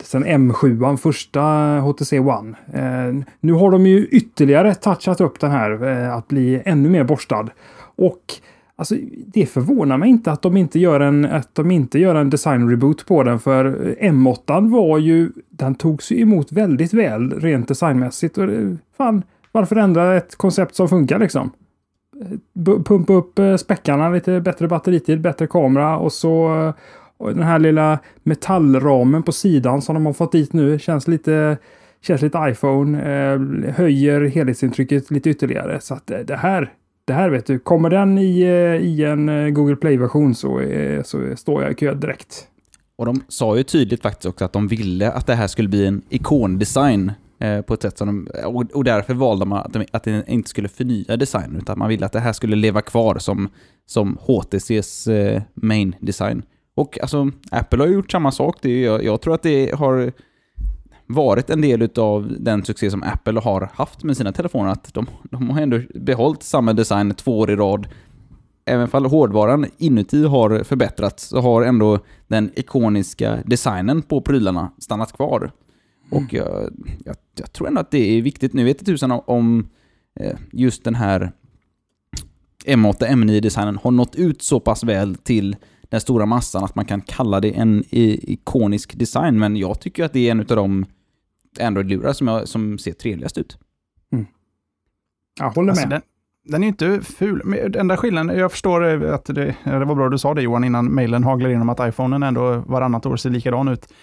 sen 0.03 0.25
M7, 0.25 0.97
första 0.97 1.41
HTC 1.79 2.19
One. 2.19 2.57
Eh, 2.73 3.25
nu 3.39 3.53
har 3.53 3.71
de 3.71 3.85
ju 3.85 4.05
ytterligare 4.05 4.75
touchat 4.75 5.21
upp 5.21 5.39
den 5.39 5.51
här 5.51 5.83
eh, 5.83 6.15
att 6.15 6.27
bli 6.27 6.61
ännu 6.65 6.89
mer 6.89 7.03
borstad. 7.03 7.49
Och 7.95 8.21
alltså, 8.77 8.95
det 9.27 9.45
förvånar 9.45 9.97
mig 9.97 10.09
inte 10.09 10.31
att 10.31 10.41
de 10.41 10.57
inte 10.57 10.79
gör 10.79 10.99
en, 10.99 11.25
att 11.25 11.55
de 11.55 11.71
inte 11.71 11.99
gör 11.99 12.15
en 12.15 12.29
design 12.29 12.69
reboot 12.69 13.05
på 13.05 13.23
den. 13.23 13.39
För 13.39 13.65
eh, 13.65 14.11
M8 14.11 14.69
var 14.69 14.97
ju, 14.97 15.29
den 15.49 15.75
togs 15.75 16.11
ju 16.11 16.21
emot 16.21 16.51
väldigt 16.51 16.93
väl 16.93 17.39
rent 17.39 17.67
designmässigt. 17.67 18.37
Och 18.37 18.47
det, 18.47 18.77
fan, 18.97 19.23
varför 19.51 19.75
ändra 19.75 20.17
ett 20.17 20.35
koncept 20.35 20.75
som 20.75 20.89
funkar 20.89 21.19
liksom? 21.19 21.51
Eh, 22.21 22.37
B- 22.53 22.83
pumpa 22.85 23.13
upp 23.13 23.39
späckarna, 23.59 24.09
lite 24.09 24.41
bättre 24.41 24.67
batteritid, 24.67 25.21
bättre 25.21 25.47
kamera 25.47 25.97
och 25.97 26.13
så 26.13 26.73
och 27.17 27.33
den 27.33 27.43
här 27.43 27.59
lilla 27.59 27.99
metallramen 28.23 29.23
på 29.23 29.31
sidan 29.31 29.81
som 29.81 29.95
de 29.95 30.05
har 30.05 30.13
fått 30.13 30.31
dit 30.31 30.53
nu 30.53 30.79
känns 30.79 31.07
lite 31.07 31.57
känns 32.01 32.21
lite 32.21 32.37
iPhone, 32.49 33.01
eh, 33.01 33.39
höjer 33.73 34.21
helhetsintrycket 34.21 35.11
lite 35.11 35.29
ytterligare. 35.29 35.79
Så 35.81 35.93
att 35.93 36.07
det 36.07 36.35
här, 36.35 36.73
det 37.07 37.13
här 37.13 37.29
vet 37.29 37.45
du, 37.45 37.59
kommer 37.59 37.89
den 37.89 38.17
i, 38.17 38.41
eh, 38.41 38.87
i 38.87 39.03
en 39.03 39.29
eh, 39.29 39.49
Google 39.49 39.75
Play-version 39.75 40.35
så, 40.35 40.59
eh, 40.59 41.03
så 41.03 41.35
står 41.35 41.63
jag 41.63 41.71
i 41.71 41.75
kö 41.75 41.93
direkt. 41.93 42.47
Och 42.95 43.05
de 43.05 43.23
sa 43.27 43.57
ju 43.57 43.63
tydligt 43.63 44.01
faktiskt 44.01 44.25
också 44.25 44.45
att 44.45 44.53
de 44.53 44.67
ville 44.67 45.11
att 45.11 45.27
det 45.27 45.35
här 45.35 45.47
skulle 45.47 45.69
bli 45.69 45.85
en 45.85 46.01
ikondesign 46.09 47.11
eh, 47.39 47.61
på 47.61 47.73
ett 47.73 47.81
sätt 47.81 47.97
som 47.97 48.07
de, 48.07 48.45
och, 48.45 48.71
och 48.73 48.83
därför 48.83 49.13
valde 49.13 49.45
man 49.45 49.57
att, 49.65 49.73
de, 49.73 49.85
att 49.91 50.03
det 50.03 50.23
inte 50.27 50.49
skulle 50.49 50.69
förnya 50.69 51.17
design, 51.17 51.55
utan 51.55 51.79
man 51.79 51.89
ville 51.89 52.05
att 52.05 52.11
det 52.11 52.19
här 52.19 52.33
skulle 52.33 52.55
leva 52.55 52.81
kvar 52.81 53.17
som, 53.17 53.49
som 53.85 54.17
HTCs 54.21 55.07
eh, 55.07 55.41
main 55.53 55.95
design. 55.99 56.43
Och 56.75 57.01
alltså, 57.01 57.31
Apple 57.51 57.79
har 57.79 57.87
ju 57.87 57.93
gjort 57.93 58.11
samma 58.11 58.31
sak. 58.31 58.57
Det 58.61 58.69
är, 58.69 58.85
jag, 58.85 59.03
jag 59.03 59.21
tror 59.21 59.33
att 59.33 59.43
det 59.43 59.75
har 59.75 60.11
varit 61.07 61.49
en 61.49 61.61
del 61.61 61.89
av 61.97 62.35
den 62.39 62.65
succé 62.65 62.91
som 62.91 63.03
Apple 63.03 63.39
har 63.39 63.69
haft 63.73 64.03
med 64.03 64.17
sina 64.17 64.31
telefoner, 64.31 64.71
att 64.71 64.93
de, 64.93 65.05
de 65.23 65.49
har 65.49 65.61
ändå 65.61 65.81
behållit 65.95 66.43
samma 66.43 66.73
design 66.73 67.13
två 67.13 67.39
år 67.39 67.51
i 67.51 67.55
rad. 67.55 67.87
Även 68.65 68.89
om 68.93 69.05
hårdvaran 69.05 69.65
inuti 69.77 70.23
har 70.23 70.63
förbättrats 70.63 71.23
så 71.23 71.41
har 71.41 71.61
ändå 71.61 71.99
den 72.27 72.51
ikoniska 72.55 73.37
designen 73.45 74.01
på 74.01 74.21
prylarna 74.21 74.71
stannat 74.77 75.13
kvar. 75.13 75.51
Och 76.11 76.33
jag, 76.33 76.73
jag, 77.05 77.15
jag 77.35 77.53
tror 77.53 77.67
ändå 77.67 77.81
att 77.81 77.91
det 77.91 78.17
är 78.17 78.21
viktigt. 78.21 78.53
Nu 78.53 78.63
vet 78.63 78.77
jag 78.79 78.85
tusan 78.85 79.11
om 79.11 79.67
eh, 80.19 80.37
just 80.51 80.83
den 80.83 80.95
här 80.95 81.31
M8, 82.65 83.07
M9-designen 83.07 83.77
har 83.83 83.91
nått 83.91 84.15
ut 84.15 84.41
så 84.41 84.59
pass 84.59 84.83
väl 84.83 85.15
till 85.15 85.55
den 85.89 86.01
stora 86.01 86.25
massan 86.25 86.63
att 86.63 86.75
man 86.75 86.85
kan 86.85 87.01
kalla 87.01 87.39
det 87.39 87.51
en 87.51 87.83
ikonisk 87.91 88.99
design. 88.99 89.39
Men 89.39 89.55
jag 89.55 89.79
tycker 89.79 90.03
att 90.03 90.13
det 90.13 90.27
är 90.27 90.31
en 90.31 90.39
av 90.39 90.45
de 90.45 90.85
Android-lurar 91.59 92.13
som, 92.13 92.27
jag- 92.27 92.47
som 92.47 92.77
ser 92.77 92.91
trevligast 92.91 93.37
ut. 93.37 93.57
Jag 95.39 95.49
håller 95.49 95.69
Alltså, 95.69 95.87
med. 95.87 95.95
den, 95.95 96.01
den 96.51 96.63
är 96.63 96.67
inte 96.67 97.01
ful. 97.01 97.41
Men 97.45 97.71
den 97.71 97.81
enda 97.81 97.97
skillnaden, 97.97 98.37
jag 98.39 98.51
förstår 98.51 99.03
eh, 99.05 99.13
att 99.13 99.25
det, 99.25 99.55
det 99.63 99.85
var 99.85 99.95
bra 99.95 100.09
du 100.09 100.17
sa 100.17 100.33
det 100.33 100.41
Johan 100.41 100.63
innan 100.63 100.85
mejlen 100.85 101.23
haglar 101.23 101.49
in 101.49 101.61
om 101.61 101.69
att 101.69 101.79
iPhonen 101.89 102.23
ändå 102.23 102.63
varannat 102.67 103.05
år 103.05 103.17
ser 103.17 103.29
likadan 103.29 103.67
ut. 103.67 103.93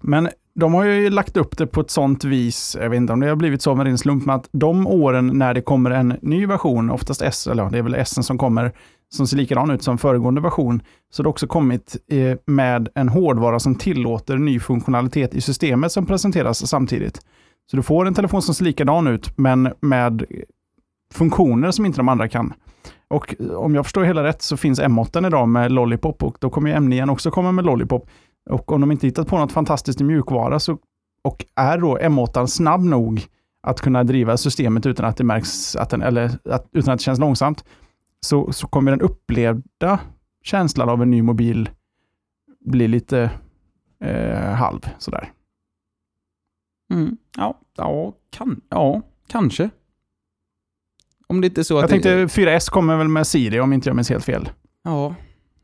Men 0.00 0.28
de 0.54 0.74
har 0.74 0.84
ju 0.84 1.10
lagt 1.10 1.36
upp 1.36 1.56
det 1.58 1.66
på 1.66 1.80
ett 1.80 1.90
sånt 1.90 2.24
vis, 2.24 2.76
jag 2.80 2.90
vet 2.90 2.96
inte 2.96 3.12
om 3.12 3.20
det 3.20 3.26
har 3.28 3.36
blivit 3.36 3.62
så 3.62 3.74
med 3.74 3.86
din 3.86 3.98
slump, 3.98 4.26
men 4.26 4.34
att 4.36 4.48
de 4.52 4.86
åren 4.86 5.26
när 5.38 5.54
det 5.54 5.62
kommer 5.62 5.90
en 5.90 6.16
ny 6.22 6.46
version, 6.46 6.90
oftast 6.90 7.22
S, 7.22 7.46
eller 7.46 7.62
ja, 7.62 7.70
det 7.70 7.78
är 7.78 7.82
väl 7.82 7.94
S 7.94 8.26
som 8.26 8.38
kommer, 8.38 8.72
som 9.14 9.26
ser 9.26 9.36
likadan 9.36 9.70
ut 9.70 9.82
som 9.82 9.98
föregående 9.98 10.40
version, 10.40 10.82
så 11.10 11.20
har 11.20 11.24
det 11.24 11.30
också 11.30 11.46
kommit 11.46 11.96
eh, 12.08 12.38
med 12.46 12.88
en 12.94 13.08
hårdvara 13.08 13.58
som 13.58 13.74
tillåter 13.74 14.36
ny 14.36 14.60
funktionalitet 14.60 15.34
i 15.34 15.40
systemet 15.40 15.92
som 15.92 16.06
presenteras 16.06 16.68
samtidigt. 16.68 17.20
Så 17.70 17.76
du 17.76 17.82
får 17.82 18.06
en 18.06 18.14
telefon 18.14 18.42
som 18.42 18.54
ser 18.54 18.64
likadan 18.64 19.06
ut, 19.06 19.38
men 19.38 19.72
med 19.80 20.24
funktioner 21.14 21.70
som 21.70 21.86
inte 21.86 21.98
de 21.98 22.08
andra 22.08 22.28
kan. 22.28 22.52
Och 23.08 23.34
eh, 23.40 23.50
om 23.50 23.74
jag 23.74 23.84
förstår 23.86 24.04
hela 24.04 24.24
rätt 24.24 24.42
så 24.42 24.56
finns 24.56 24.80
M8 24.80 25.26
idag 25.26 25.48
med 25.48 25.72
Lollipop 25.72 26.22
och 26.22 26.36
då 26.40 26.50
kommer 26.50 26.70
ju 26.70 26.76
M9 26.76 27.10
också 27.10 27.30
komma 27.30 27.52
med 27.52 27.64
Lollipop. 27.64 28.08
Och 28.50 28.72
om 28.72 28.80
de 28.80 28.92
inte 28.92 29.06
hittat 29.06 29.28
på 29.28 29.38
något 29.38 29.52
fantastiskt 29.52 30.00
i 30.00 30.04
mjukvara 30.04 30.60
så, 30.60 30.78
och 31.24 31.44
är 31.56 31.78
då 31.78 31.98
M8 31.98 32.46
snabb 32.46 32.84
nog 32.84 33.26
att 33.66 33.80
kunna 33.80 34.04
driva 34.04 34.36
systemet 34.36 34.86
utan 34.86 35.06
att 35.06 35.16
det 35.16 35.24
märks, 35.24 35.76
att 35.76 35.90
den, 35.90 36.02
eller 36.02 36.30
att, 36.44 36.68
utan 36.72 36.94
att 36.94 36.98
det 36.98 37.04
känns 37.04 37.18
långsamt, 37.18 37.64
så, 38.24 38.52
så 38.52 38.66
kommer 38.66 38.90
den 38.90 39.00
upplevda 39.00 40.00
känslan 40.42 40.88
av 40.88 41.02
en 41.02 41.10
ny 41.10 41.22
mobil 41.22 41.70
bli 42.60 42.88
lite 42.88 43.30
eh, 44.00 44.52
halv 44.52 44.80
sådär. 44.98 45.32
Mm. 46.92 47.16
Ja, 47.36 47.58
ja, 47.76 48.14
kan, 48.30 48.60
ja, 48.68 49.02
kanske. 49.26 49.70
Om 51.26 51.40
det 51.40 51.46
inte 51.46 51.60
är 51.60 51.62
så 51.62 51.76
att 51.76 51.82
Jag 51.82 51.90
tänkte 51.90 52.14
det, 52.14 52.26
4S 52.26 52.70
kommer 52.70 52.96
väl 52.96 53.08
med 53.08 53.26
Siri 53.26 53.60
om 53.60 53.72
inte 53.72 53.88
jag 53.88 53.96
minns 53.96 54.10
helt 54.10 54.24
fel. 54.24 54.48
Ja, 54.82 55.14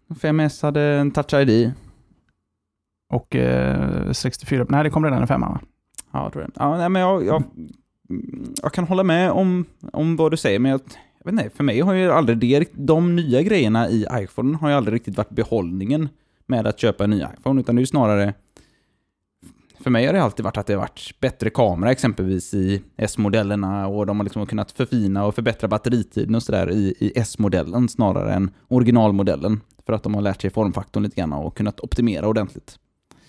5S 0.09 0.63
hade 0.63 0.83
en 0.83 1.11
Touch 1.11 1.35
ID. 1.35 1.73
Och 3.13 3.37
eh, 3.37 4.13
64, 4.13 4.67
nej 4.69 4.85
det 4.85 4.91
kom 4.91 5.05
redan 5.05 5.21
en 5.21 5.29
femma 5.29 5.49
va? 5.49 5.61
Ja, 6.13 6.23
jag 6.23 6.33
tror 6.33 6.43
det. 6.43 6.51
Ja, 6.55 6.77
nej, 6.77 6.89
men 6.89 7.03
jag, 7.03 7.27
jag, 7.27 7.43
mm, 8.11 8.55
jag 8.63 8.73
kan 8.73 8.85
hålla 8.85 9.03
med 9.03 9.31
om, 9.31 9.65
om 9.93 10.17
vad 10.17 10.31
du 10.31 10.37
säger, 10.37 10.59
men 10.59 10.71
jag, 10.71 10.81
jag 11.25 11.33
vet 11.33 11.45
inte, 11.45 11.57
för 11.57 11.65
mig 11.65 11.81
har 11.81 11.93
ju 11.93 12.11
aldrig 12.11 12.39
det, 12.39 12.69
de 12.73 13.17
nya 13.17 13.43
grejerna 13.43 13.89
i 13.89 14.07
iPhone 14.13 14.57
har 14.57 14.69
ju 14.69 14.75
aldrig 14.75 14.95
riktigt 14.95 15.17
varit 15.17 15.31
behållningen 15.31 16.09
med 16.47 16.67
att 16.67 16.79
köpa 16.79 17.05
en 17.05 17.11
ny 17.11 17.25
iPhone, 17.39 17.61
utan 17.61 17.77
det 17.77 17.79
är 17.79 17.83
ju 17.83 17.87
snarare 17.87 18.35
för 19.81 19.91
mig 19.91 20.07
har 20.07 20.13
det 20.13 20.23
alltid 20.23 20.45
varit 20.45 20.57
att 20.57 20.67
det 20.67 20.73
har 20.73 20.81
varit 20.81 21.21
bättre 21.21 21.51
kamera 21.51 21.93
exempelvis 21.93 22.55
i 22.55 22.83
S-modellerna 22.97 23.87
och 23.87 24.07
de 24.07 24.17
har 24.21 24.25
liksom 24.25 24.47
kunnat 24.47 24.73
förfina 24.73 25.25
och 25.25 25.35
förbättra 25.35 25.69
batteritiden 25.69 26.35
och 26.35 26.43
sådär 26.43 26.71
i, 26.71 26.95
i 26.99 27.13
S-modellen 27.17 27.89
snarare 27.89 28.35
än 28.35 28.51
originalmodellen. 28.69 29.61
För 29.87 29.93
att 29.93 30.03
de 30.03 30.15
har 30.15 30.23
lärt 30.23 30.43
sig 30.43 30.51
formfaktorn 30.51 31.03
lite 31.03 31.17
grann 31.17 31.33
och 31.33 31.57
kunnat 31.57 31.81
optimera 31.81 32.29
ordentligt. 32.29 32.79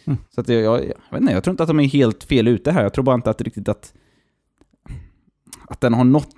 Mm. 0.06 0.20
Så 0.30 0.42
att 0.42 0.50
jag, 0.50 0.62
jag, 0.62 0.80
jag 0.86 0.96
vet 1.12 1.22
inte, 1.22 1.34
jag 1.34 1.44
tror 1.44 1.52
inte 1.52 1.64
att 1.64 1.70
de 1.70 1.80
är 1.80 1.88
helt 1.88 2.24
fel 2.24 2.48
ute 2.48 2.72
här. 2.72 2.84
Jag 2.84 2.94
tror 2.94 3.04
bara 3.04 3.16
inte 3.16 3.30
att 3.30 3.42
riktigt 3.42 3.70
att, 3.70 3.94
att 5.68 5.82
den 5.82 5.94
har 5.94 6.04
nått 6.04 6.36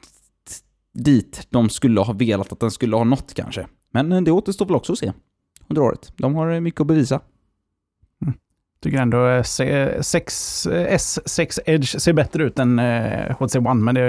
dit 0.94 1.48
de 1.50 1.70
skulle 1.70 2.02
ha 2.02 2.14
velat 2.14 2.52
att 2.52 2.60
den 2.60 2.72
skulle 2.72 2.96
ha 2.96 3.04
nått 3.04 3.34
kanske. 3.34 3.68
Men 3.92 4.12
eh, 4.12 4.22
det 4.22 4.32
återstår 4.32 4.66
väl 4.66 4.76
också 4.76 4.94
att 4.94 5.00
se 5.00 5.12
under 5.68 5.82
året. 5.82 6.14
De 6.18 6.36
har 6.36 6.52
eh, 6.52 6.60
mycket 6.60 6.82
att 6.82 6.88
bevisa. 6.88 7.22
Tycker 8.82 8.98
ändå 8.98 9.28
eh, 9.28 9.44
C- 9.44 10.04
6, 10.04 10.66
eh, 10.66 10.96
S6 10.96 11.60
Edge 11.66 12.02
ser 12.02 12.14
bättre 12.14 12.44
ut 12.44 12.60
än 12.60 12.80
HTC 13.40 13.60
One, 13.60 13.74
men 13.74 13.96
det, 13.96 14.02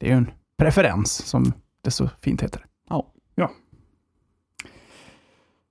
är 0.00 0.08
ju 0.08 0.12
en 0.12 0.30
preferens 0.58 1.26
som 1.26 1.52
det 1.84 1.90
så 1.90 2.08
fint 2.20 2.42
heter. 2.42 2.64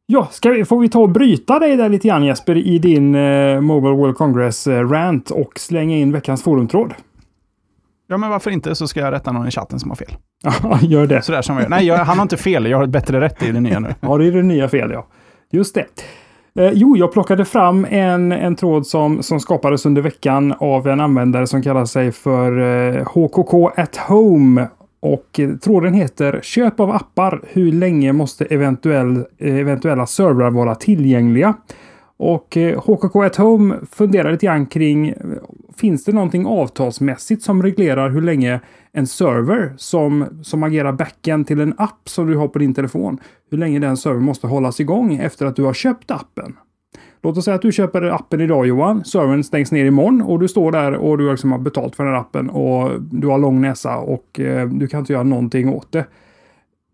Ja, 0.05 0.27
ska 0.31 0.49
vi, 0.49 0.65
får 0.65 0.79
vi 0.79 0.89
ta 0.89 0.99
och 0.99 1.09
bryta 1.09 1.59
dig 1.59 1.77
där 1.77 1.89
lite 1.89 2.07
grann 2.07 2.25
Jesper 2.25 2.55
i 2.57 2.79
din 2.79 3.11
Mobile 3.63 3.95
World 3.95 4.15
Congress 4.15 4.67
eh, 4.67 4.89
rant 4.89 5.31
och 5.31 5.59
slänga 5.59 5.97
in 5.97 6.11
veckans 6.11 6.43
forumtråd? 6.43 6.93
Ja, 8.07 8.17
men 8.17 8.29
varför 8.29 8.51
inte 8.51 8.75
så 8.75 8.87
ska 8.87 8.99
jag 8.99 9.13
rätta 9.13 9.31
någon 9.31 9.47
i 9.47 9.51
chatten 9.51 9.79
som 9.79 9.91
har 9.91 9.95
fel. 9.95 10.11
Ja, 10.43 10.79
gör 10.81 11.07
det. 11.07 11.21
Sådär 11.21 11.41
som 11.41 11.55
jag 11.55 11.63
gör. 11.63 11.69
Nej, 11.69 11.85
jag, 11.85 11.97
han 11.97 12.17
har 12.17 12.23
inte 12.23 12.37
fel. 12.37 12.65
Jag 12.65 12.77
har 12.77 12.83
ett 12.83 12.89
bättre 12.89 13.21
rätt 13.21 13.43
i 13.43 13.51
det 13.51 13.59
nya 13.59 13.79
nu. 13.79 13.95
Ja, 13.99 14.17
det 14.17 14.27
är 14.27 14.31
det 14.31 14.43
nya 14.43 14.69
fel, 14.69 14.91
ja. 14.91 15.07
Just 15.51 15.75
det. 15.75 15.85
Eh, 16.59 16.71
jo, 16.73 16.97
jag 16.97 17.13
plockade 17.13 17.45
fram 17.45 17.87
en, 17.89 18.31
en 18.31 18.55
tråd 18.55 18.87
som, 18.87 19.23
som 19.23 19.39
skapades 19.39 19.85
under 19.85 20.01
veckan 20.01 20.53
av 20.59 20.87
en 20.87 20.99
användare 20.99 21.47
som 21.47 21.61
kallar 21.61 21.85
sig 21.85 22.11
för 22.11 22.59
eh, 22.59 23.05
HKK 23.05 23.67
at 23.75 23.97
Home. 23.97 24.67
Och 24.99 25.39
eh, 25.39 25.49
tråden 25.49 25.93
heter 25.93 26.39
Köp 26.43 26.79
av 26.79 26.91
appar. 26.91 27.41
Hur 27.47 27.71
länge 27.71 28.13
måste 28.13 28.45
eventuell, 28.45 29.17
eh, 29.37 29.55
eventuella 29.55 30.05
servrar 30.05 30.51
vara 30.51 30.75
tillgängliga? 30.75 31.53
Och 32.17 32.57
eh, 32.57 32.79
HKK 32.79 33.15
at 33.23 33.35
Home 33.35 33.75
funderar 33.91 34.31
lite 34.31 34.45
grann 34.45 34.65
kring 34.65 35.09
eh, 35.09 35.15
Finns 35.77 36.05
det 36.05 36.11
någonting 36.11 36.45
avtalsmässigt 36.45 37.43
som 37.43 37.63
reglerar 37.63 38.09
hur 38.09 38.21
länge 38.21 38.59
en 38.91 39.07
server 39.07 39.73
som, 39.77 40.25
som 40.43 40.63
agerar 40.63 40.91
backend 40.91 41.47
till 41.47 41.59
en 41.59 41.73
app 41.77 42.09
som 42.09 42.27
du 42.27 42.37
har 42.37 42.47
på 42.47 42.59
din 42.59 42.73
telefon, 42.73 43.17
hur 43.51 43.57
länge 43.57 43.79
den 43.79 43.97
servern 43.97 44.23
måste 44.23 44.47
hållas 44.47 44.79
igång 44.79 45.15
efter 45.15 45.45
att 45.45 45.55
du 45.55 45.63
har 45.63 45.73
köpt 45.73 46.11
appen? 46.11 46.55
Låt 47.21 47.37
oss 47.37 47.45
säga 47.45 47.55
att 47.55 47.61
du 47.61 47.71
köper 47.71 48.01
appen 48.01 48.41
idag 48.41 48.67
Johan. 48.67 49.05
Servern 49.05 49.43
stängs 49.43 49.71
ner 49.71 49.85
imorgon 49.85 50.21
och 50.21 50.39
du 50.39 50.47
står 50.47 50.71
där 50.71 50.93
och 50.93 51.17
du 51.17 51.31
liksom 51.31 51.51
har 51.51 51.59
betalt 51.59 51.95
för 51.95 52.03
den 52.03 52.13
här 52.13 52.19
appen 52.19 52.49
och 52.49 53.01
du 53.01 53.27
har 53.27 53.37
lång 53.37 53.61
näsa 53.61 53.97
och 53.97 54.39
eh, 54.39 54.69
du 54.69 54.87
kan 54.87 54.99
inte 54.99 55.13
göra 55.13 55.23
någonting 55.23 55.69
åt 55.69 55.91
det. 55.91 56.05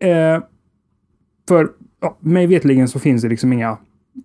Eh, 0.09 0.43
för 1.47 1.69
ja, 2.01 2.17
mig 2.19 2.47
vetligen 2.47 2.87
så 2.87 2.99
finns 2.99 3.21
det 3.21 3.29
liksom 3.29 3.53
inga, 3.53 3.77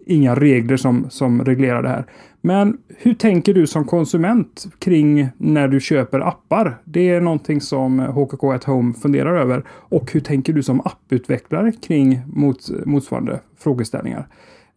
inga 0.06 0.34
regler 0.34 0.76
som, 0.76 1.06
som 1.10 1.44
reglerar 1.44 1.82
det 1.82 1.88
här. 1.88 2.04
Men 2.40 2.78
hur 2.98 3.14
tänker 3.14 3.54
du 3.54 3.66
som 3.66 3.84
konsument 3.84 4.66
kring 4.78 5.28
när 5.36 5.68
du 5.68 5.80
köper 5.80 6.20
appar? 6.20 6.78
Det 6.84 7.08
är 7.08 7.20
någonting 7.20 7.60
som 7.60 7.98
HKK 7.98 8.52
at 8.52 8.64
Home 8.64 8.94
funderar 8.94 9.36
över. 9.36 9.64
Och 9.68 10.12
hur 10.12 10.20
tänker 10.20 10.52
du 10.52 10.62
som 10.62 10.80
apputvecklare 10.80 11.72
kring 11.72 12.20
mot, 12.26 12.86
motsvarande 12.86 13.40
frågeställningar? 13.58 14.26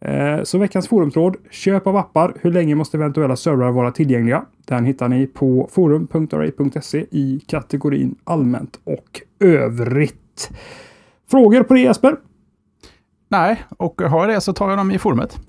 Eh, 0.00 0.42
Så 0.42 0.58
veckans 0.58 0.88
forumtråd, 0.88 1.36
köp 1.50 1.86
av 1.86 1.96
appar, 1.96 2.34
hur 2.40 2.52
länge 2.52 2.74
måste 2.74 2.96
eventuella 2.96 3.36
servrar 3.36 3.72
vara 3.72 3.90
tillgängliga? 3.90 4.44
Den 4.64 4.84
hittar 4.84 5.08
ni 5.08 5.26
på 5.26 5.68
forum.ra.se 5.72 7.06
i 7.10 7.40
kategorin 7.46 8.14
allmänt 8.24 8.80
och 8.84 9.20
övrigt. 9.40 10.50
Frågor 11.30 11.62
på 11.62 11.74
det 11.74 11.80
Jesper? 11.80 12.16
Nej, 13.32 13.62
och 13.78 14.00
har 14.02 14.20
jag 14.20 14.36
det 14.36 14.40
så 14.40 14.52
tar 14.52 14.68
jag 14.68 14.78
dem 14.78 14.90
i 14.90 14.98
forumet. 14.98 15.40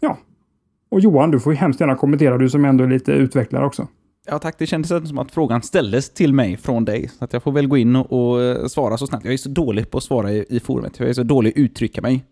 Och 0.91 0.99
Johan, 0.99 1.31
du 1.31 1.39
får 1.39 1.53
ju 1.53 1.57
hemskt 1.59 1.79
gärna 1.79 1.95
kommentera, 1.95 2.37
du 2.37 2.49
som 2.49 2.65
ändå 2.65 2.83
är 2.83 2.87
lite 2.87 3.11
utvecklare 3.11 3.65
också. 3.65 3.87
Ja 4.25 4.39
tack, 4.39 4.55
det 4.57 4.67
kändes 4.67 5.09
som 5.09 5.17
att 5.17 5.31
frågan 5.31 5.61
ställdes 5.61 6.09
till 6.13 6.33
mig 6.33 6.57
från 6.57 6.85
dig. 6.85 7.07
Så 7.19 7.25
att 7.25 7.33
jag 7.33 7.43
får 7.43 7.51
väl 7.51 7.67
gå 7.67 7.77
in 7.77 7.95
och, 7.95 8.31
och 8.33 8.41
eh, 8.41 8.65
svara 8.65 8.97
så 8.97 9.07
snabbt. 9.07 9.25
Jag 9.25 9.33
är 9.33 9.37
så 9.37 9.49
dålig 9.49 9.91
på 9.91 9.97
att 9.97 10.03
svara 10.03 10.31
i, 10.31 10.45
i 10.49 10.59
forumet. 10.59 10.99
Jag 10.99 11.09
är 11.09 11.13
så 11.13 11.23
dålig 11.23 11.49
att 11.49 11.57
uttrycka 11.57 12.01
mig. 12.01 12.25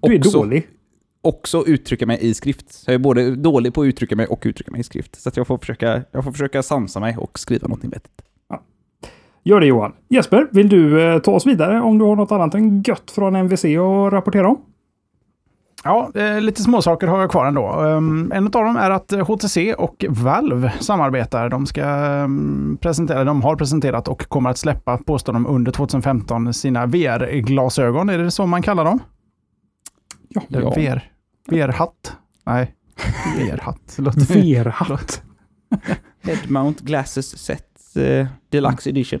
Du 0.00 0.14
är 0.14 0.18
Också- 0.18 0.38
dålig. 0.38 0.68
Också 1.22 1.64
uttrycka 1.66 2.06
mig 2.06 2.18
i 2.20 2.34
skrift. 2.34 2.72
Så 2.72 2.90
jag 2.90 2.94
är 2.94 2.98
både 2.98 3.36
dålig 3.36 3.74
på 3.74 3.82
att 3.82 3.86
uttrycka 3.86 4.16
mig 4.16 4.26
och 4.26 4.42
uttrycka 4.44 4.70
mig 4.70 4.80
i 4.80 4.84
skrift. 4.84 5.20
Så 5.20 5.28
att 5.28 5.36
jag 5.36 5.46
får 5.46 5.58
försöka, 5.58 6.02
jag 6.10 6.24
får 6.24 6.32
försöka 6.32 6.62
sansa 6.62 7.00
mig 7.00 7.16
och 7.16 7.38
skriva 7.38 7.68
någonting 7.68 7.90
vettigt. 7.90 8.22
Gör 9.44 9.60
det 9.60 9.66
Johan. 9.66 9.92
Jesper, 10.08 10.48
vill 10.52 10.68
du 10.68 11.02
eh, 11.02 11.18
ta 11.18 11.32
oss 11.32 11.46
vidare 11.46 11.80
om 11.80 11.98
du 11.98 12.04
har 12.04 12.16
något 12.16 12.32
annat 12.32 12.54
än 12.54 12.82
gött 12.82 13.10
från 13.10 13.36
MVC 13.36 13.64
att 13.64 14.12
rapportera 14.12 14.48
om? 14.48 14.60
Ja, 15.84 16.10
eh, 16.14 16.40
lite 16.40 16.62
småsaker 16.62 17.06
har 17.06 17.20
jag 17.20 17.30
kvar 17.30 17.46
ändå. 17.46 17.80
Um, 17.80 18.32
en 18.32 18.44
av 18.44 18.50
dem 18.50 18.76
är 18.76 18.90
att 18.90 19.12
eh, 19.12 19.26
HTC 19.26 19.74
och 19.74 20.04
Valve 20.08 20.72
samarbetar. 20.80 21.48
De 21.48 21.66
ska 21.66 21.84
um, 22.24 22.78
presentera, 22.80 23.24
de 23.24 23.42
har 23.42 23.56
presenterat 23.56 24.08
och 24.08 24.28
kommer 24.28 24.50
att 24.50 24.58
släppa, 24.58 24.98
påstår 24.98 25.32
de, 25.32 25.46
under 25.46 25.72
2015 25.72 26.54
sina 26.54 26.86
VR-glasögon. 26.86 28.08
Är 28.08 28.18
det 28.18 28.30
så 28.30 28.46
man 28.46 28.62
kallar 28.62 28.84
dem? 28.84 28.98
Ja. 30.28 30.42
Ja. 30.48 30.70
VR? 30.70 31.02
VR-hatt? 31.48 32.16
Nej, 32.46 32.74
VR-hatt. 33.38 33.98
Verhatt. 33.98 35.22
Headmount 36.22 36.80
Glasses 36.80 37.38
Set 37.38 37.71
eh, 37.96 38.26
Deluxe 38.50 38.90
Edition. 38.90 39.20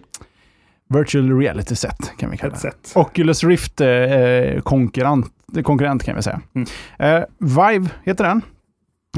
Virtual 0.88 1.38
reality 1.38 1.76
set 1.76 2.12
kan 2.18 2.30
vi 2.30 2.36
kalla 2.36 2.56
det. 2.62 2.92
Oculus 2.94 3.44
Rift 3.44 3.80
eh, 3.80 4.60
konkurrent, 4.62 5.26
konkurrent 5.64 6.02
kan 6.04 6.16
vi 6.16 6.22
säga. 6.22 6.40
Mm. 6.54 6.66
Eh, 6.98 7.24
Vive 7.38 7.90
heter 8.04 8.24
den. 8.24 8.42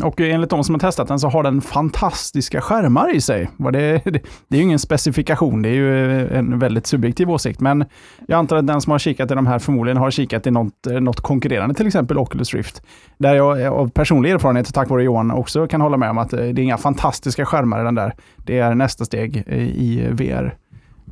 Och 0.03 0.20
enligt 0.20 0.51
de 0.51 0.64
som 0.64 0.74
har 0.74 0.80
testat 0.80 1.09
den 1.09 1.18
så 1.18 1.28
har 1.28 1.42
den 1.42 1.61
fantastiska 1.61 2.61
skärmar 2.61 3.14
i 3.14 3.20
sig. 3.20 3.51
Det, 3.59 3.70
det, 4.05 4.22
det 4.49 4.57
är 4.57 4.57
ju 4.57 4.62
ingen 4.62 4.78
specifikation, 4.78 5.62
det 5.62 5.68
är 5.68 5.74
ju 5.74 6.28
en 6.28 6.59
väldigt 6.59 6.86
subjektiv 6.86 7.30
åsikt. 7.30 7.61
Men 7.61 7.84
jag 8.28 8.38
antar 8.38 8.57
att 8.57 8.66
den 8.66 8.80
som 8.80 8.90
har 8.90 8.99
kikat 8.99 9.30
i 9.30 9.34
de 9.34 9.47
här 9.47 9.59
förmodligen 9.59 9.97
har 9.97 10.11
kikat 10.11 10.47
i 10.47 10.51
något, 10.51 10.86
något 11.01 11.20
konkurrerande, 11.20 11.74
till 11.74 11.86
exempel 11.86 12.18
Oculus 12.18 12.55
Rift. 12.55 12.82
Där 13.18 13.34
jag 13.34 13.62
av 13.62 13.90
personlig 13.90 14.30
erfarenhet, 14.30 14.74
tack 14.74 14.88
vare 14.88 15.05
Johan, 15.05 15.30
också 15.30 15.66
kan 15.66 15.80
hålla 15.80 15.97
med 15.97 16.11
om 16.11 16.18
att 16.18 16.32
eh, 16.32 16.38
det 16.38 16.61
är 16.61 16.64
inga 16.64 16.78
fantastiska 16.78 17.47
skärmar 17.47 17.80
i 17.80 17.84
den 17.84 17.95
där. 17.95 18.14
Det 18.36 18.59
är 18.59 18.74
nästa 18.74 19.05
steg 19.05 19.45
eh, 19.47 19.59
i 19.59 20.09
VR. 20.11 20.57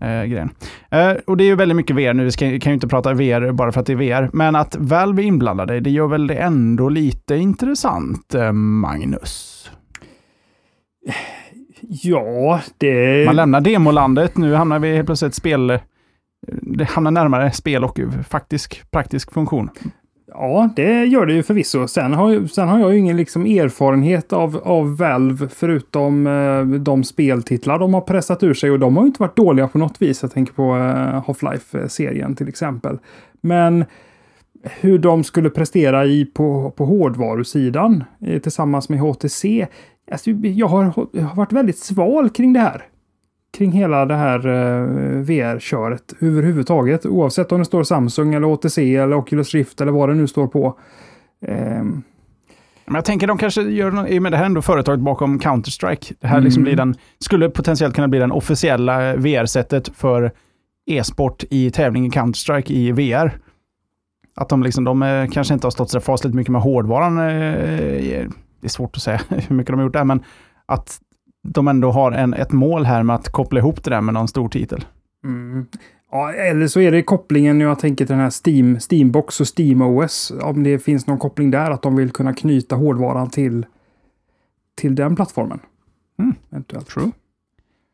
Eh, 0.01 0.25
grejen. 0.25 0.51
Eh, 0.91 1.13
och 1.27 1.37
det 1.37 1.45
är 1.45 1.47
ju 1.47 1.55
väldigt 1.55 1.77
mycket 1.77 1.97
VR 1.97 2.15
nu, 2.15 2.25
vi 2.25 2.33
ska, 2.33 2.45
kan 2.45 2.71
ju 2.71 2.75
inte 2.75 2.89
prata 2.89 3.15
VR 3.15 3.53
bara 3.53 3.73
för 3.73 3.81
att 3.81 3.87
det 3.87 3.93
är 3.93 3.97
VR, 3.97 4.31
men 4.33 4.57
att 4.57 4.77
Valve 4.79 5.23
är 5.23 5.27
inblandade, 5.27 5.81
det 5.81 5.91
gör 5.91 6.07
väl 6.07 6.27
det 6.27 6.35
ändå 6.35 6.89
lite 6.89 7.37
intressant, 7.37 8.35
eh, 8.35 8.53
Magnus? 8.53 9.71
Ja, 11.81 12.61
det... 12.79 13.27
Man 13.27 13.37
lämnar 13.37 13.61
demolandet, 13.61 14.37
nu 14.37 14.55
hamnar 14.55 14.79
vi 14.79 14.95
helt 14.95 15.07
plötsligt 15.07 15.35
spel... 15.35 15.79
Det 16.63 16.85
hamnar 16.85 17.11
närmare 17.11 17.53
spel 17.53 17.85
och 17.85 18.01
faktisk 18.29 18.91
praktisk 18.91 19.33
funktion. 19.33 19.71
Ja, 20.35 20.69
det 20.77 21.05
gör 21.05 21.27
det 21.27 21.33
ju 21.33 21.43
förvisso. 21.43 21.89
Sen 21.89 22.13
har, 22.13 22.47
sen 22.47 22.69
har 22.69 22.81
jag 22.81 22.93
ju 22.93 22.99
ingen 22.99 23.17
liksom 23.17 23.47
erfarenhet 23.47 24.33
av, 24.33 24.61
av 24.65 24.97
Valve 24.97 25.49
förutom 25.49 26.27
eh, 26.27 26.79
de 26.79 27.05
speltitlar 27.05 27.79
de 27.79 27.95
har 27.95 28.01
pressat 28.01 28.43
ur 28.43 28.55
sig 28.55 28.71
och 28.71 28.79
de 28.79 28.97
har 28.97 29.03
ju 29.03 29.07
inte 29.07 29.23
varit 29.23 29.37
dåliga 29.37 29.69
på 29.69 29.79
något 29.79 30.03
vis. 30.03 30.23
Jag 30.23 30.33
tänker 30.33 30.53
på 30.53 30.77
eh, 30.77 31.25
Half-Life-serien 31.27 32.37
till 32.37 32.49
exempel. 32.49 32.99
Men 33.41 33.85
hur 34.63 34.99
de 34.99 35.25
skulle 35.25 35.51
prestera 35.51 36.05
i, 36.05 36.25
på, 36.25 36.71
på 36.77 36.85
hårdvarusidan 36.85 38.05
eh, 38.21 38.41
tillsammans 38.41 38.89
med 38.89 39.01
HTC. 39.01 39.67
Alltså, 40.11 40.31
jag, 40.31 40.67
har, 40.67 41.09
jag 41.13 41.23
har 41.23 41.37
varit 41.37 41.53
väldigt 41.53 41.79
sval 41.79 42.31
kring 42.31 42.53
det 42.53 42.61
här. 42.61 42.83
Kring 43.59 43.73
hela 43.73 44.07
det 44.07 44.15
här 44.15 44.47
eh, 44.47 44.87
VR-köret 45.21 46.15
överhuvudtaget. 46.21 47.07
Oavsett 47.07 47.53
om 47.53 47.59
det 47.59 47.65
står 47.65 47.83
Samsung 47.85 48.35
eller 48.35 48.47
HTC 48.47 48.97
eller 48.97 49.17
Oculus 49.17 49.55
Rift 49.55 49.81
eller 49.81 49.93
vad 49.93 50.09
det 50.09 50.15
nu 50.15 50.27
står 50.27 50.47
på. 50.47 50.79
Ehm, 51.47 52.03
Men 52.87 52.95
jag 52.95 53.05
tänker 53.05 53.27
de 53.27 53.39
kanske 53.39 53.63
gör, 53.63 54.09
i 54.09 54.19
och 54.19 54.23
med 54.23 54.33
det 54.33 54.37
här 54.39 54.45
ändå 54.45 54.63
företaget 54.63 55.01
bakom 55.01 55.39
Counter-Strike. 55.41 56.15
Det 56.21 56.27
här 56.27 56.41
liksom 56.41 56.61
Mm. 56.61 56.65
blir 56.65 56.77
den, 56.77 56.95
skulle 57.19 57.49
potentiellt 57.51 57.95
kunna 57.95 58.09
bli 58.09 58.19
den 58.19 58.33
officiella 58.33 59.17
VR-sättet 59.17 59.89
för 59.89 60.31
e-sport 60.87 61.45
i 61.51 61.71
tävling 61.71 62.07
i 62.07 62.11
Counter-Strike 62.11 62.73
i 62.73 62.93
VR. 62.93 63.39
Att 64.37 64.49
de, 64.49 64.63
liksom, 64.63 64.85
de 64.85 65.03
eh, 65.03 65.29
kanske 65.31 65.55
inte 65.55 65.67
har 65.67 65.71
stått 65.71 65.91
så 65.91 66.01
fasligt 66.01 66.35
mycket 66.35 66.53
med 66.53 66.63
hårdvaran. 66.63 67.19
eh, 67.19 67.25
Det 68.61 68.67
är 68.67 68.69
svårt 68.69 68.97
att 68.97 69.03
säga 69.03 69.21
hur 69.29 69.57
mycket 69.57 69.71
de 69.73 69.79
har 69.79 69.85
gjort 69.87 69.93
där, 69.93 70.05
men 70.05 70.23
att 70.67 70.99
de 71.43 71.69
ändå 71.69 71.91
har 71.91 72.13
en, 72.13 72.35
ett 72.35 72.53
mål 72.53 72.85
här 72.85 73.03
med 73.03 73.17
att 73.17 73.29
koppla 73.29 73.61
ihop 73.61 73.85
det 73.85 73.91
där 73.91 74.01
med 74.01 74.15
någon 74.15 74.29
stor 74.29 74.49
titel. 74.49 74.85
Mm. 75.25 75.67
Ja, 76.11 76.33
eller 76.33 76.67
så 76.67 76.81
är 76.81 76.93
det 76.93 77.03
kopplingen, 77.03 77.61
jag 77.61 77.79
tänker 77.79 78.07
till 78.07 78.17
den 78.17 78.23
här 78.23 78.49
Steam, 78.49 78.81
Steambox 78.81 79.41
och 79.41 79.49
SteamOS. 79.49 80.33
Om 80.43 80.63
det 80.63 80.79
finns 80.79 81.07
någon 81.07 81.19
koppling 81.19 81.51
där, 81.51 81.71
att 81.71 81.83
de 81.83 81.97
vill 81.97 82.11
kunna 82.11 82.35
knyta 82.35 82.77
hårdvaran 82.77 83.31
till, 83.31 83.67
till 84.75 84.95
den 84.95 85.17
plattformen. 85.17 85.61
Mm. 86.19 86.35
Eventuellt. 86.51 86.89
True. 86.89 87.11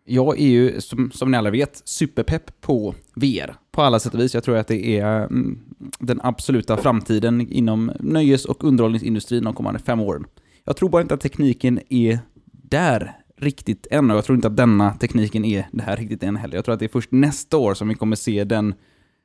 Jag 0.04 0.38
är 0.38 0.48
ju, 0.48 0.80
som, 0.80 1.10
som 1.10 1.30
ni 1.30 1.36
alla 1.36 1.50
vet, 1.50 1.82
superpepp 1.84 2.60
på 2.60 2.94
VR. 3.14 3.54
På 3.70 3.82
alla 3.82 3.98
sätt 3.98 4.14
och 4.14 4.20
vis. 4.20 4.34
Jag 4.34 4.44
tror 4.44 4.56
att 4.56 4.68
det 4.68 4.98
är 4.98 5.24
mm, 5.24 5.58
den 5.98 6.20
absoluta 6.22 6.76
framtiden 6.76 7.40
inom 7.40 7.92
nöjes 8.00 8.44
och 8.44 8.64
underhållningsindustrin 8.64 9.44
de 9.44 9.54
kommande 9.54 9.80
fem 9.80 10.00
åren. 10.00 10.24
Jag 10.64 10.76
tror 10.76 10.88
bara 10.88 11.02
inte 11.02 11.14
att 11.14 11.20
tekniken 11.20 11.80
är 11.88 12.18
där 12.52 13.17
riktigt 13.38 13.86
än. 13.90 14.10
Och 14.10 14.16
jag 14.16 14.24
tror 14.24 14.36
inte 14.36 14.48
att 14.48 14.56
denna 14.56 14.94
tekniken 14.94 15.44
är 15.44 15.68
det 15.72 15.82
här 15.82 15.96
riktigt 15.96 16.22
än 16.22 16.36
heller. 16.36 16.56
Jag 16.56 16.64
tror 16.64 16.72
att 16.72 16.78
det 16.78 16.86
är 16.86 16.88
först 16.88 17.12
nästa 17.12 17.56
år 17.56 17.74
som 17.74 17.88
vi 17.88 17.94
kommer 17.94 18.16
se 18.16 18.44
den, 18.44 18.74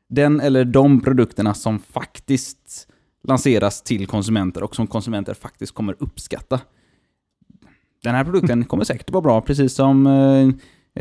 den 0.10 0.40
eller 0.40 0.66
de 0.66 1.02
produkterna 1.02 1.54
som 1.54 1.80
faktiskt 1.80 2.88
lanseras 3.28 3.82
till 3.82 4.08
konsumenter 4.08 4.64
och 4.64 4.76
som 4.76 4.88
konsumenter 4.88 5.34
faktiskt 5.34 5.74
kommer 5.74 5.96
uppskatta. 6.00 6.60
Den 8.04 8.16
här 8.16 8.24
produkten 8.24 8.66
kommer 8.66 8.84
säkert 8.84 9.12
vara 9.12 9.22
bra, 9.22 9.42
precis 9.42 9.74
som 9.74 10.08
eh, 10.08 10.50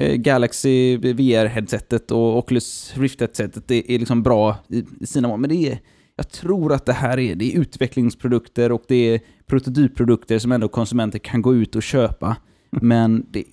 eh 0.02 0.14
Galaxy 0.14 0.96
VR-headsetet 0.96 2.10
och 2.12 2.38
Oculus 2.38 2.92
Rift-headsetet 2.96 3.62
Det 3.66 3.94
är 3.94 3.98
liksom 3.98 4.22
bra 4.22 4.56
i, 4.68 4.84
i 5.00 5.06
sina 5.06 5.28
mål. 5.28 5.40
Men 5.40 5.50
det 5.50 5.56
är, 5.56 5.78
jag 6.16 6.30
tror 6.30 6.72
att 6.72 6.86
det 6.86 6.92
här 6.92 7.18
är, 7.18 7.34
det 7.34 7.44
är 7.44 7.60
utvecklingsprodukter 7.60 8.72
och 8.72 8.84
det 8.88 9.14
är 9.14 9.20
prototypprodukter 9.46 10.38
som 10.38 10.52
ändå 10.52 10.68
konsumenter 10.68 11.18
kan 11.18 11.42
gå 11.42 11.54
ut 11.54 11.76
och 11.76 11.82
köpa. 11.82 12.36
Men 12.80 13.26
det, 13.30 13.44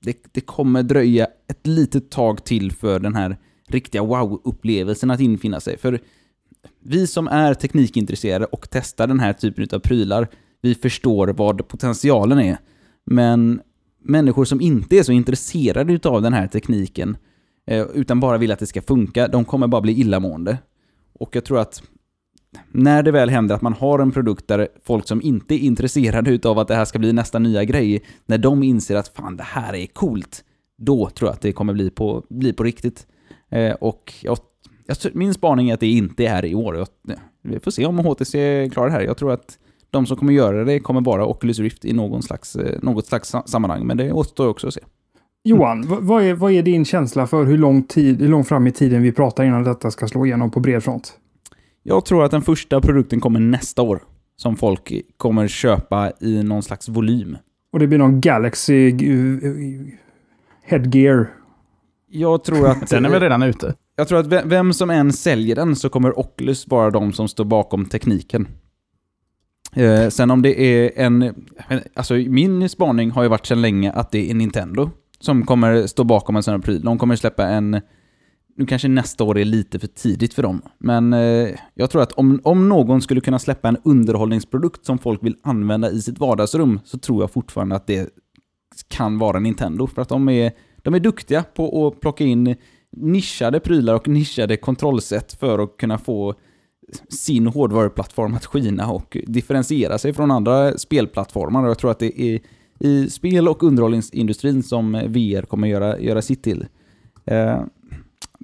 det, 0.00 0.16
det 0.32 0.40
kommer 0.40 0.82
dröja 0.82 1.26
ett 1.48 1.66
litet 1.66 2.10
tag 2.10 2.44
till 2.44 2.72
för 2.72 3.00
den 3.00 3.14
här 3.14 3.38
riktiga 3.68 4.02
wow-upplevelsen 4.02 5.10
att 5.10 5.20
infinna 5.20 5.60
sig. 5.60 5.78
För 5.78 6.00
vi 6.80 7.06
som 7.06 7.28
är 7.28 7.54
teknikintresserade 7.54 8.44
och 8.44 8.66
testar 8.70 9.06
den 9.06 9.20
här 9.20 9.32
typen 9.32 9.68
av 9.72 9.78
prylar, 9.78 10.28
vi 10.62 10.74
förstår 10.74 11.28
vad 11.28 11.68
potentialen 11.68 12.38
är. 12.38 12.58
Men 13.06 13.60
människor 14.04 14.44
som 14.44 14.60
inte 14.60 14.96
är 14.96 15.02
så 15.02 15.12
intresserade 15.12 16.08
av 16.08 16.22
den 16.22 16.32
här 16.32 16.46
tekniken, 16.46 17.16
eh, 17.66 17.86
utan 17.94 18.20
bara 18.20 18.38
vill 18.38 18.52
att 18.52 18.58
det 18.58 18.66
ska 18.66 18.82
funka, 18.82 19.28
de 19.28 19.44
kommer 19.44 19.66
bara 19.66 19.80
bli 19.80 20.00
illamående. 20.00 20.58
Och 21.12 21.36
jag 21.36 21.44
tror 21.44 21.58
att 21.58 21.82
när 22.72 23.02
det 23.02 23.10
väl 23.10 23.30
händer 23.30 23.54
att 23.54 23.62
man 23.62 23.72
har 23.72 23.98
en 23.98 24.10
produkt 24.10 24.48
där 24.48 24.68
folk 24.84 25.08
som 25.08 25.22
inte 25.22 25.54
är 25.54 25.58
intresserade 25.58 26.48
av 26.48 26.58
att 26.58 26.68
det 26.68 26.74
här 26.74 26.84
ska 26.84 26.98
bli 26.98 27.12
nästa 27.12 27.38
nya 27.38 27.64
grej, 27.64 28.02
när 28.26 28.38
de 28.38 28.62
inser 28.62 28.96
att 28.96 29.08
fan 29.08 29.36
det 29.36 29.42
här 29.42 29.74
är 29.74 29.86
coolt, 29.86 30.44
då 30.78 31.10
tror 31.10 31.28
jag 31.28 31.34
att 31.34 31.40
det 31.40 31.52
kommer 31.52 31.72
bli 31.72 31.90
på, 31.90 32.24
bli 32.28 32.52
på 32.52 32.62
riktigt. 32.62 33.06
Eh, 33.48 33.72
och 33.72 34.14
jag, 34.22 34.38
jag, 34.86 34.96
min 35.12 35.34
spaning 35.34 35.70
är 35.70 35.74
att 35.74 35.80
det 35.80 35.90
inte 35.90 36.24
är 36.24 36.28
här 36.28 36.44
i 36.44 36.54
år. 36.54 36.76
Jag, 36.76 36.88
vi 37.42 37.60
får 37.60 37.70
se 37.70 37.86
om 37.86 37.98
HTC 37.98 38.68
klarar 38.72 38.86
det 38.86 38.92
här. 38.92 39.00
Jag 39.00 39.16
tror 39.16 39.32
att 39.32 39.58
de 39.90 40.06
som 40.06 40.16
kommer 40.16 40.32
göra 40.32 40.64
det 40.64 40.80
kommer 40.80 41.00
vara 41.00 41.26
Oculus 41.26 41.58
Rift 41.58 41.84
i 41.84 41.92
någon 41.92 42.22
slags, 42.22 42.56
eh, 42.56 42.78
något 42.82 43.06
slags 43.06 43.34
sammanhang, 43.46 43.86
men 43.86 43.96
det 43.96 44.12
återstår 44.12 44.48
också 44.48 44.68
att 44.68 44.74
se. 44.74 44.80
Johan, 45.44 45.84
vad 46.00 46.22
är, 46.22 46.34
vad 46.34 46.52
är 46.52 46.62
din 46.62 46.84
känsla 46.84 47.26
för 47.26 47.44
hur 47.44 47.58
lång, 47.58 47.82
tid, 47.82 48.20
hur 48.20 48.28
lång 48.28 48.44
fram 48.44 48.66
i 48.66 48.72
tiden 48.72 49.02
vi 49.02 49.12
pratar 49.12 49.44
innan 49.44 49.64
detta 49.64 49.90
ska 49.90 50.08
slå 50.08 50.26
igenom 50.26 50.50
på 50.50 50.60
bred 50.60 50.82
front? 50.82 51.18
Jag 51.82 52.04
tror 52.04 52.24
att 52.24 52.30
den 52.30 52.42
första 52.42 52.80
produkten 52.80 53.20
kommer 53.20 53.40
nästa 53.40 53.82
år. 53.82 54.02
Som 54.36 54.56
folk 54.56 54.92
kommer 55.16 55.48
köpa 55.48 56.12
i 56.20 56.42
någon 56.42 56.62
slags 56.62 56.88
volym. 56.88 57.36
Och 57.72 57.78
det 57.78 57.86
blir 57.86 57.98
någon 57.98 58.20
Galaxy 58.20 58.92
Headgear? 60.62 61.30
Jag 62.08 62.44
tror 62.44 62.68
att... 62.68 62.88
den 62.90 63.04
är 63.04 63.10
väl 63.10 63.20
redan 63.20 63.42
ute? 63.42 63.74
Jag 63.96 64.08
tror 64.08 64.18
att 64.18 64.46
vem 64.46 64.72
som 64.72 64.90
än 64.90 65.12
säljer 65.12 65.56
den 65.56 65.76
så 65.76 65.88
kommer 65.88 66.18
Oculus 66.18 66.68
vara 66.68 66.90
de 66.90 67.12
som 67.12 67.28
står 67.28 67.44
bakom 67.44 67.84
tekniken. 67.84 68.48
Eh, 69.72 70.08
sen 70.08 70.30
om 70.30 70.42
det 70.42 70.60
är 70.60 70.92
en... 70.96 71.46
Alltså 71.94 72.14
min 72.14 72.68
spaning 72.68 73.10
har 73.10 73.22
ju 73.22 73.28
varit 73.28 73.46
sedan 73.46 73.62
länge 73.62 73.92
att 73.92 74.10
det 74.10 74.30
är 74.30 74.34
Nintendo 74.34 74.90
som 75.20 75.46
kommer 75.46 75.86
stå 75.86 76.04
bakom 76.04 76.36
en 76.36 76.42
sån 76.42 76.54
här 76.54 76.58
pryl. 76.58 76.82
De 76.82 76.98
kommer 76.98 77.16
släppa 77.16 77.48
en 77.48 77.80
nu 78.60 78.66
kanske 78.66 78.88
nästa 78.88 79.24
år 79.24 79.38
är 79.38 79.44
lite 79.44 79.78
för 79.78 79.86
tidigt 79.86 80.34
för 80.34 80.42
dem, 80.42 80.62
men 80.78 81.12
eh, 81.12 81.48
jag 81.74 81.90
tror 81.90 82.02
att 82.02 82.12
om, 82.12 82.40
om 82.44 82.68
någon 82.68 83.02
skulle 83.02 83.20
kunna 83.20 83.38
släppa 83.38 83.68
en 83.68 83.76
underhållningsprodukt 83.84 84.86
som 84.86 84.98
folk 84.98 85.24
vill 85.24 85.36
använda 85.42 85.90
i 85.90 86.02
sitt 86.02 86.18
vardagsrum, 86.18 86.80
så 86.84 86.98
tror 86.98 87.22
jag 87.22 87.30
fortfarande 87.30 87.76
att 87.76 87.86
det 87.86 88.08
kan 88.88 89.18
vara 89.18 89.38
Nintendo. 89.38 89.86
För 89.86 90.02
att 90.02 90.08
de 90.08 90.28
är, 90.28 90.52
de 90.76 90.94
är 90.94 91.00
duktiga 91.00 91.42
på 91.42 91.86
att 91.86 92.00
plocka 92.00 92.24
in 92.24 92.56
nischade 92.96 93.60
prylar 93.60 93.94
och 93.94 94.08
nischade 94.08 94.56
kontrollsätt 94.56 95.32
för 95.32 95.58
att 95.58 95.76
kunna 95.76 95.98
få 95.98 96.34
sin 97.08 97.46
hårdvaruplattform 97.46 98.34
att 98.34 98.46
skina 98.46 98.90
och 98.90 99.16
differentiera 99.26 99.98
sig 99.98 100.12
från 100.12 100.30
andra 100.30 100.78
spelplattformar. 100.78 101.62
Och 101.62 101.70
jag 101.70 101.78
tror 101.78 101.90
att 101.90 101.98
det 101.98 102.22
är 102.22 102.40
i 102.80 103.10
spel 103.10 103.48
och 103.48 103.62
underhållningsindustrin 103.62 104.62
som 104.62 104.92
VR 104.92 105.42
kommer 105.42 105.68
göra, 105.68 105.98
göra 105.98 106.22
sitt 106.22 106.42
till. 106.42 106.66
Eh, 107.24 107.60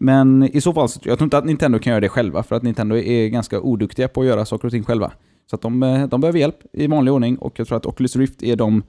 men 0.01 0.43
i 0.43 0.61
så 0.61 0.73
fall, 0.73 0.89
så, 0.89 1.01
jag 1.03 1.19
tror 1.19 1.27
inte 1.27 1.39
att 1.39 1.45
Nintendo 1.45 1.79
kan 1.79 1.91
göra 1.91 2.01
det 2.01 2.09
själva, 2.09 2.43
för 2.43 2.57
att 2.57 2.63
Nintendo 2.63 2.97
är 2.97 3.29
ganska 3.29 3.61
oduktiga 3.61 4.09
på 4.09 4.21
att 4.21 4.27
göra 4.27 4.45
saker 4.45 4.69
och 4.69 4.73
ting 4.73 4.85
själva. 4.85 5.13
Så 5.51 5.57
att 5.57 5.63
de, 5.63 5.83
eh, 5.83 6.07
de 6.07 6.21
behöver 6.21 6.39
hjälp 6.39 6.59
i 6.73 6.87
vanlig 6.87 7.15
ordning 7.15 7.39
och 7.39 7.59
jag 7.59 7.69
tror 7.69 7.77
att 7.77 7.87
Oculus 7.87 8.17
Rift 8.17 8.43
är 8.43 8.57
de... 8.57 8.83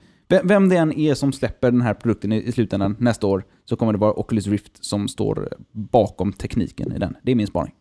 Vem 0.44 0.70
det 0.70 0.78
än 0.78 1.00
är 1.00 1.14
som 1.14 1.34
släpper 1.34 1.72
den 1.72 1.82
här 1.82 1.94
produkten 1.94 2.32
i, 2.32 2.52
slutändan 2.52 2.96
nästa 3.00 3.28
år, 3.28 3.44
så 3.66 3.76
kommer 3.76 3.94
det 3.94 4.00
vara 4.00 4.20
Oculus 4.20 4.48
Rift 4.48 4.86
som 4.86 5.08
står 5.08 5.50
bakom 5.72 6.34
tekniken 6.34 6.94
i 6.94 7.00
den. 7.00 7.16
Det 7.24 7.32
är 7.32 7.36
min 7.36 7.48
spaning. 7.48 7.74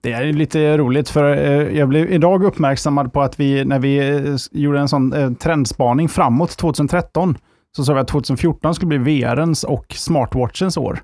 Det 0.00 0.12
är 0.12 0.32
lite 0.32 0.78
roligt 0.78 1.08
för 1.08 1.36
eh, 1.36 1.78
jag 1.78 1.88
blev 1.88 2.12
idag 2.12 2.44
uppmärksammad 2.44 3.12
på 3.12 3.22
att 3.22 3.40
vi, 3.40 3.64
när 3.64 3.78
vi 3.78 3.98
eh, 3.98 4.36
gjorde 4.50 4.80
en 4.80 4.88
sån 4.88 5.36
trendspaning 5.36 6.08
framåt 6.08 6.56
2013, 6.56 7.36
så 7.76 7.84
sa 7.84 7.94
vi 7.94 8.00
att 8.00 8.08
2014 8.08 8.74
skulle 8.74 8.98
bli 8.98 9.20
VRens 9.20 9.64
och 9.64 9.86
smartwatchens 9.88 10.76
år. 10.76 11.02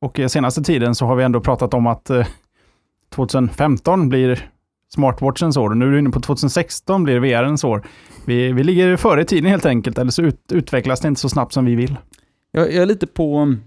Och 0.00 0.20
eh, 0.20 0.28
senaste 0.28 0.62
tiden 0.62 0.94
så 0.94 1.06
har 1.06 1.16
vi 1.16 1.24
ändå 1.24 1.40
pratat 1.40 1.74
om 1.74 1.86
att 1.86 2.10
eh, 2.10 2.26
2015 3.10 4.08
blir 4.08 4.50
smartwatchens 4.94 5.56
år. 5.56 5.70
och 5.70 5.76
Nu 5.76 5.86
är 5.86 5.90
du 5.90 5.98
inne 5.98 6.10
på 6.10 6.20
2016 6.20 7.04
blir 7.04 7.20
VRens 7.20 7.64
år. 7.64 7.86
Vi, 8.26 8.52
vi 8.52 8.64
ligger 8.64 8.96
före 8.96 9.22
i 9.22 9.24
tiden 9.24 9.50
helt 9.50 9.66
enkelt, 9.66 9.98
eller 9.98 10.10
så 10.10 10.22
ut, 10.22 10.52
utvecklas 10.52 11.00
det 11.00 11.08
inte 11.08 11.20
så 11.20 11.28
snabbt 11.28 11.52
som 11.52 11.64
vi 11.64 11.74
vill. 11.74 11.96
Jag, 12.52 12.66
jag 12.72 12.82
är 12.82 12.86
lite 12.86 13.06
på... 13.06 13.36
Mm, 13.36 13.60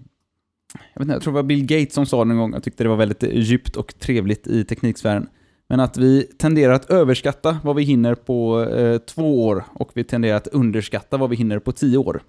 jag, 0.93 0.99
vet 0.99 1.01
inte, 1.01 1.13
jag 1.13 1.21
tror 1.21 1.34
det 1.34 1.36
var 1.36 1.43
Bill 1.43 1.65
Gates 1.65 1.93
som 1.93 2.05
sa 2.05 2.23
det 2.23 2.25
någon 2.25 2.38
gång, 2.38 2.53
jag 2.53 2.63
tyckte 2.63 2.84
det 2.84 2.89
var 2.89 2.95
väldigt 2.95 3.23
eh, 3.23 3.29
djupt 3.34 3.75
och 3.75 3.99
trevligt 3.99 4.47
i 4.47 4.63
tekniksfären. 4.63 5.27
Men 5.69 5.79
att 5.79 5.97
vi 5.97 6.23
tenderar 6.23 6.73
att 6.73 6.89
överskatta 6.89 7.59
vad 7.63 7.75
vi 7.75 7.84
hinner 7.84 8.15
på 8.15 8.63
eh, 8.63 8.97
två 8.97 9.47
år 9.47 9.63
och 9.73 9.91
vi 9.93 10.03
tenderar 10.03 10.38
att 10.38 10.47
underskatta 10.47 11.17
vad 11.17 11.29
vi 11.29 11.36
hinner 11.36 11.59
på 11.59 11.71
tio 11.71 11.97
år. 11.97 12.21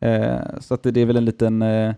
Eh, 0.00 0.36
så 0.60 0.74
att 0.74 0.82
det, 0.82 0.90
det 0.90 1.00
är 1.00 1.06
väl 1.06 1.16
en 1.16 1.24
liten... 1.24 1.62
Eh, 1.62 1.94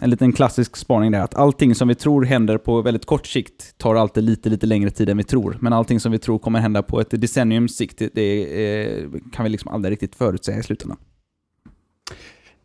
en 0.00 0.10
liten 0.10 0.32
klassisk 0.32 0.76
spaning 0.76 1.12
där, 1.12 1.20
att 1.20 1.34
allting 1.34 1.74
som 1.74 1.88
vi 1.88 1.94
tror 1.94 2.24
händer 2.24 2.58
på 2.58 2.82
väldigt 2.82 3.06
kort 3.06 3.26
sikt 3.26 3.78
tar 3.78 3.94
alltid 3.94 4.24
lite, 4.24 4.48
lite 4.48 4.66
längre 4.66 4.90
tid 4.90 5.08
än 5.08 5.16
vi 5.16 5.24
tror. 5.24 5.56
Men 5.60 5.72
allting 5.72 6.00
som 6.00 6.12
vi 6.12 6.18
tror 6.18 6.38
kommer 6.38 6.60
hända 6.60 6.82
på 6.82 7.00
ett 7.00 7.10
decenniums 7.10 7.76
sikt, 7.76 7.98
det, 7.98 8.14
det 8.14 9.06
kan 9.32 9.44
vi 9.44 9.48
liksom 9.48 9.70
aldrig 9.70 9.92
riktigt 9.92 10.14
förutsäga 10.14 10.58
i 10.58 10.62
slutändan. 10.62 10.98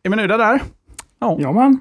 Är 0.04 0.10
vi 0.10 0.16
nöjda 0.16 0.38
där? 0.38 0.62
Ja. 1.20 1.38
Ja, 1.40 1.52
man. 1.52 1.80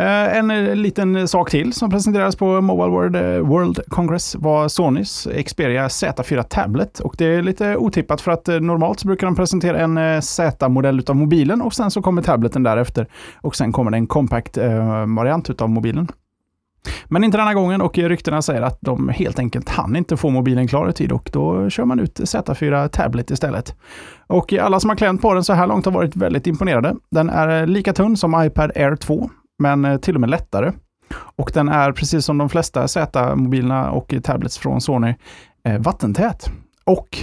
Eh, 0.00 0.38
en 0.38 0.50
eh, 0.50 0.74
liten 0.74 1.16
eh, 1.16 1.24
sak 1.24 1.50
till 1.50 1.72
som 1.72 1.90
presenterades 1.90 2.36
på 2.36 2.60
Mobile 2.60 2.90
World, 2.90 3.46
World 3.46 3.80
Congress 3.88 4.36
var 4.36 4.68
Sonys 4.68 5.28
Xperia 5.46 5.88
Z4 5.88 6.42
Tablet. 6.42 7.00
Och 7.00 7.14
det 7.18 7.24
är 7.24 7.42
lite 7.42 7.76
otippat 7.76 8.20
för 8.20 8.30
att 8.30 8.46
normalt 8.46 9.00
så 9.00 9.06
brukar 9.06 9.26
de 9.26 9.36
presentera 9.36 9.78
en 9.78 10.22
Z-modell 10.22 11.02
av 11.06 11.16
mobilen 11.16 11.62
och 11.62 11.74
sen 11.74 11.90
så 11.90 12.02
kommer 12.02 12.22
tableten 12.22 12.62
därefter. 12.62 13.06
Och 13.40 13.56
sen 13.56 13.72
kommer 13.72 13.90
det 13.90 13.96
en 13.96 14.06
compact 14.06 14.58
variant 15.16 15.60
av 15.60 15.70
mobilen. 15.70 16.08
Men 17.04 17.24
inte 17.24 17.38
denna 17.38 17.54
gången 17.54 17.80
och 17.80 17.98
ryktena 17.98 18.42
säger 18.42 18.62
att 18.62 18.78
de 18.80 19.08
helt 19.08 19.38
enkelt 19.38 19.68
hann 19.68 19.96
inte 19.96 20.16
få 20.16 20.30
mobilen 20.30 20.68
klar 20.68 20.88
i 20.88 20.92
tid 20.92 21.12
och 21.12 21.30
då 21.32 21.70
kör 21.70 21.84
man 21.84 22.00
ut 22.00 22.20
Z4 22.20 22.88
Tablet 22.88 23.30
istället. 23.30 23.74
Och 24.26 24.52
alla 24.52 24.80
som 24.80 24.90
har 24.90 24.96
klämt 24.96 25.22
på 25.22 25.34
den 25.34 25.44
så 25.44 25.52
här 25.52 25.66
långt 25.66 25.84
har 25.84 25.92
varit 25.92 26.16
väldigt 26.16 26.46
imponerade. 26.46 26.94
Den 27.10 27.30
är 27.30 27.66
lika 27.66 27.92
tunn 27.92 28.16
som 28.16 28.44
iPad 28.44 28.72
Air 28.76 28.96
2 28.96 29.30
men 29.58 29.84
eh, 29.84 29.96
till 29.96 30.14
och 30.14 30.20
med 30.20 30.30
lättare. 30.30 30.72
Och 31.14 31.50
den 31.54 31.68
är 31.68 31.92
precis 31.92 32.24
som 32.24 32.38
de 32.38 32.48
flesta 32.48 32.88
Z-mobilerna 32.88 33.90
och 33.90 34.14
tablets 34.22 34.58
från 34.58 34.80
Sony 34.80 35.14
eh, 35.64 35.78
vattentät. 35.78 36.50
Och 36.84 37.18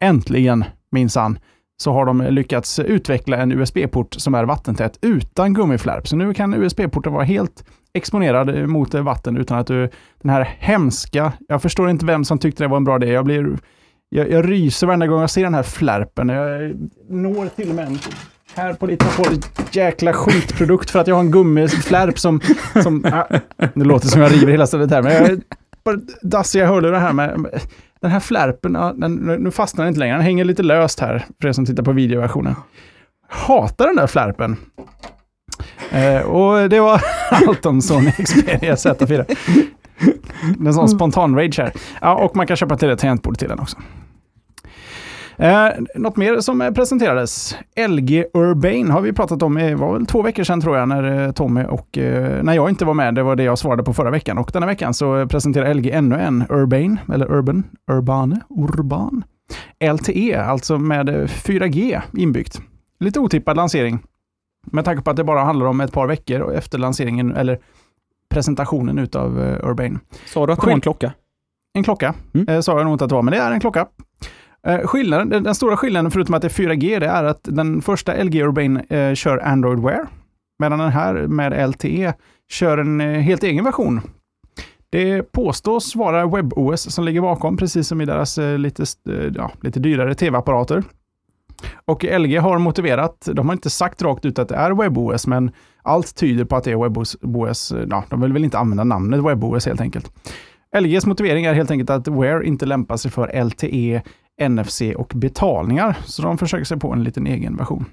äntligen, 0.00 0.64
minsann, 0.90 1.38
så 1.76 1.92
har 1.92 2.06
de 2.06 2.22
lyckats 2.22 2.78
utveckla 2.78 3.36
en 3.36 3.52
USB-port 3.52 4.14
som 4.14 4.34
är 4.34 4.44
vattentät 4.44 4.98
utan 5.02 5.54
gummiflärp. 5.54 6.08
Så 6.08 6.16
nu 6.16 6.34
kan 6.34 6.54
USB-porten 6.54 7.12
vara 7.12 7.24
helt 7.24 7.64
exponerad 7.92 8.68
mot 8.68 8.94
vatten 8.94 9.36
utan 9.36 9.58
att 9.58 9.66
du, 9.66 9.90
den 10.22 10.30
här 10.30 10.56
hemska, 10.58 11.32
jag 11.48 11.62
förstår 11.62 11.90
inte 11.90 12.06
vem 12.06 12.24
som 12.24 12.38
tyckte 12.38 12.64
det 12.64 12.68
var 12.68 12.76
en 12.76 12.84
bra 12.84 12.96
idé. 12.96 13.06
Jag 13.06 13.24
blir, 13.24 13.58
jag, 14.08 14.30
jag 14.30 14.50
ryser 14.50 14.86
varenda 14.86 15.06
gång 15.06 15.20
jag 15.20 15.30
ser 15.30 15.44
den 15.44 15.54
här 15.54 15.62
flärpen. 15.62 16.28
Jag 16.28 16.74
når 17.08 17.46
till 17.46 17.68
och 17.68 17.74
med 17.74 17.86
en 17.86 17.98
här 18.54 18.74
på 18.74 18.86
lite 18.86 19.06
på 19.16 19.24
jäkla 19.72 20.12
skitprodukt 20.12 20.90
för 20.90 20.98
att 20.98 21.06
jag 21.06 21.14
har 21.14 21.20
en 21.20 21.30
gummiflärp 21.30 22.18
som... 22.18 22.40
som 22.82 23.04
äh, 23.04 23.22
det 23.74 23.84
låter 23.84 24.08
som 24.08 24.22
jag 24.22 24.32
river 24.32 24.52
hela 24.52 24.66
stället 24.66 24.90
här, 24.90 25.02
men 25.02 25.12
jag 25.12 25.40
bara 25.84 25.96
dassiga 26.22 26.66
hörlurar 26.66 27.00
här 27.00 27.12
med... 27.12 27.60
Den 28.00 28.10
här 28.10 28.20
flärpen, 28.20 28.72
den, 28.72 29.14
nu 29.14 29.50
fastnar 29.50 29.84
den 29.84 29.88
inte 29.88 30.00
längre. 30.00 30.14
Den 30.14 30.24
hänger 30.24 30.44
lite 30.44 30.62
löst 30.62 31.00
här, 31.00 31.26
för 31.40 31.48
er 31.48 31.52
som 31.52 31.66
tittar 31.66 31.82
på 31.82 31.92
videoversionen. 31.92 32.54
Hatar 33.28 33.86
den 33.86 33.96
där 33.96 34.06
flärpen. 34.06 34.56
Eh, 35.90 36.20
och 36.20 36.68
det 36.68 36.80
var 36.80 37.02
allt 37.30 37.66
om 37.66 37.82
Sony 37.82 38.12
Xperia 38.12 38.74
Z4. 38.74 39.36
En 40.66 40.74
sån 40.74 40.88
spontan 40.88 41.36
rage 41.36 41.58
här. 41.58 41.72
Ja, 42.00 42.14
och 42.14 42.36
man 42.36 42.46
kan 42.46 42.56
köpa 42.56 42.76
till 42.76 42.90
ett 42.90 42.98
tangentbord 42.98 43.38
till 43.38 43.48
den 43.48 43.58
också. 43.58 43.76
Eh, 45.40 45.68
något 45.94 46.16
mer 46.16 46.40
som 46.40 46.60
eh, 46.60 46.70
presenterades. 46.70 47.56
LG 47.88 48.24
Urbane 48.34 48.92
har 48.92 49.00
vi 49.00 49.12
pratat 49.12 49.42
om, 49.42 49.54
det 49.54 49.74
var 49.74 49.92
väl 49.92 50.06
två 50.06 50.22
veckor 50.22 50.44
sedan 50.44 50.60
tror 50.60 50.76
jag, 50.76 50.88
när 50.88 51.26
eh, 51.26 51.32
Tommy 51.32 51.64
och 51.64 51.98
eh, 51.98 52.42
när 52.42 52.52
jag 52.54 52.68
inte 52.68 52.84
var 52.84 52.94
med, 52.94 53.14
det 53.14 53.22
var 53.22 53.36
det 53.36 53.42
jag 53.42 53.58
svarade 53.58 53.82
på 53.82 53.94
förra 53.94 54.10
veckan. 54.10 54.38
Och 54.38 54.50
denna 54.52 54.66
veckan 54.66 54.94
så 54.94 55.26
presenterar 55.26 55.74
LG 55.74 55.90
ännu 55.90 56.16
en 56.16 56.44
Urbane, 56.50 56.96
eller 57.12 57.32
Urban, 57.32 57.64
Urbane, 57.90 58.40
Urban. 58.48 59.24
LTE, 59.94 60.40
alltså 60.40 60.78
med 60.78 61.08
4G 61.28 62.00
inbyggt. 62.16 62.60
Lite 63.00 63.20
otippad 63.20 63.56
lansering. 63.56 63.98
Med 64.72 64.84
tanke 64.84 65.02
på 65.02 65.10
att 65.10 65.16
det 65.16 65.24
bara 65.24 65.40
handlar 65.44 65.66
om 65.66 65.80
ett 65.80 65.92
par 65.92 66.06
veckor 66.06 66.52
efter 66.54 66.78
lanseringen, 66.78 67.36
eller 67.36 67.58
presentationen 68.30 68.98
utav 68.98 69.38
Urbane. 69.62 69.98
Sa 70.26 70.46
du 70.46 70.52
att 70.52 70.60
det 70.60 70.66
var 70.66 70.72
en 70.74 70.80
klocka? 70.80 71.12
En 71.74 71.84
klocka, 71.84 72.14
Mm. 72.34 72.48
eh, 72.48 72.60
sa 72.60 72.76
jag 72.76 72.84
nog 72.84 72.94
inte 72.94 73.04
att 73.04 73.08
det 73.08 73.14
var, 73.14 73.22
men 73.22 73.32
det 73.32 73.38
är 73.40 73.52
en 73.52 73.60
klocka. 73.60 73.86
Eh, 74.66 74.86
skillnaden, 74.86 75.28
den, 75.28 75.42
den 75.42 75.54
stora 75.54 75.76
skillnaden, 75.76 76.10
förutom 76.10 76.34
att 76.34 76.42
det 76.42 76.48
är 76.48 76.68
4G, 76.68 77.00
det 77.00 77.06
är 77.06 77.24
att 77.24 77.40
den 77.42 77.82
första 77.82 78.24
LG 78.24 78.42
Urbane 78.42 78.84
eh, 78.88 79.14
kör 79.14 79.38
Android 79.38 79.78
Wear, 79.78 80.06
medan 80.58 80.78
den 80.78 80.90
här 80.90 81.14
med 81.14 81.68
LTE 81.68 82.12
kör 82.50 82.78
en 82.78 83.00
eh, 83.00 83.20
helt 83.20 83.42
egen 83.42 83.64
version. 83.64 84.00
Det 84.90 85.22
påstås 85.22 85.96
vara 85.96 86.26
WebOS 86.26 86.94
som 86.94 87.04
ligger 87.04 87.20
bakom, 87.20 87.56
precis 87.56 87.88
som 87.88 88.00
i 88.00 88.04
deras 88.04 88.38
eh, 88.38 88.58
lite, 88.58 88.82
eh, 89.08 89.32
ja, 89.34 89.50
lite 89.60 89.80
dyrare 89.80 90.14
tv-apparater. 90.14 90.82
Och 91.84 92.04
LG 92.04 92.36
har 92.36 92.58
motiverat, 92.58 93.28
de 93.32 93.48
har 93.48 93.52
inte 93.52 93.70
sagt 93.70 94.02
rakt 94.02 94.24
ut 94.24 94.38
att 94.38 94.48
det 94.48 94.54
är 94.54 94.70
WebOS, 94.70 95.26
men 95.26 95.50
allt 95.82 96.16
tyder 96.16 96.44
på 96.44 96.56
att 96.56 96.64
det 96.64 96.70
är 96.72 96.82
WebOS. 96.82 97.72
Eh, 97.72 97.86
ja, 97.90 98.04
de 98.08 98.20
vill 98.20 98.32
väl 98.32 98.44
inte 98.44 98.58
använda 98.58 98.84
namnet 98.84 99.20
WebOS 99.24 99.66
helt 99.66 99.80
enkelt. 99.80 100.12
LGs 100.80 101.06
motivering 101.06 101.44
är 101.44 101.54
helt 101.54 101.70
enkelt 101.70 101.90
att 101.90 102.08
Wear 102.08 102.42
inte 102.42 102.66
lämpar 102.66 102.96
sig 102.96 103.10
för 103.10 103.44
LTE, 103.44 104.02
NFC 104.48 104.82
och 104.96 105.12
betalningar, 105.14 105.98
så 106.04 106.22
de 106.22 106.38
försöker 106.38 106.64
sig 106.64 106.78
på 106.78 106.92
en 106.92 107.04
liten 107.04 107.26
egen 107.26 107.56
version. 107.56 107.84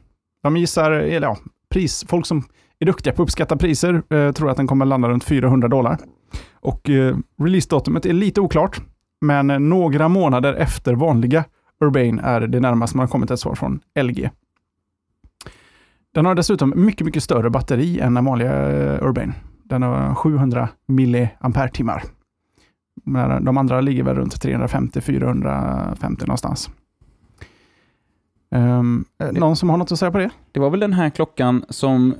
De 0.43 0.57
gissar, 0.57 0.91
eller 0.91 1.27
ja, 1.27 1.37
pris, 1.69 2.05
folk 2.07 2.25
som 2.25 2.43
är 2.79 2.85
duktiga 2.85 3.13
på 3.13 3.21
att 3.21 3.25
uppskatta 3.25 3.57
priser 3.57 4.13
eh, 4.13 4.31
tror 4.31 4.49
att 4.49 4.57
den 4.57 4.67
kommer 4.67 4.85
landa 4.85 5.09
runt 5.09 5.23
400 5.23 5.67
dollar. 5.67 5.97
Och 6.53 6.89
eh, 6.89 7.17
releasedatumet 7.41 8.05
är 8.05 8.13
lite 8.13 8.41
oklart, 8.41 8.81
men 9.21 9.47
några 9.69 10.07
månader 10.07 10.53
efter 10.53 10.93
vanliga 10.93 11.45
Urbane 11.81 12.21
är 12.21 12.41
det 12.41 12.59
närmaste 12.59 12.97
man 12.97 13.03
har 13.03 13.11
kommit 13.11 13.31
ett 13.31 13.39
svar 13.39 13.55
från 13.55 13.79
LG. 13.99 14.29
Den 16.13 16.25
har 16.25 16.35
dessutom 16.35 16.73
mycket, 16.75 17.05
mycket 17.05 17.23
större 17.23 17.49
batteri 17.49 17.99
än 17.99 18.13
den 18.13 18.25
vanliga 18.25 18.69
eh, 18.71 19.03
Urbane. 19.03 19.33
Den 19.63 19.81
har 19.81 20.15
700 20.15 20.69
milliampere-timmar. 20.87 22.03
De 23.41 23.57
andra 23.57 23.81
ligger 23.81 24.03
väl 24.03 24.15
runt 24.15 24.43
350-450 24.45 26.19
någonstans. 26.19 26.69
Um, 28.51 29.05
någon 29.31 29.55
som 29.55 29.69
har 29.69 29.77
något 29.77 29.91
att 29.91 29.99
säga 29.99 30.11
på 30.11 30.17
det? 30.17 30.29
Det 30.51 30.59
var 30.59 30.69
väl 30.69 30.79
den 30.79 30.93
här 30.93 31.09
klockan 31.09 31.65
som 31.69 32.15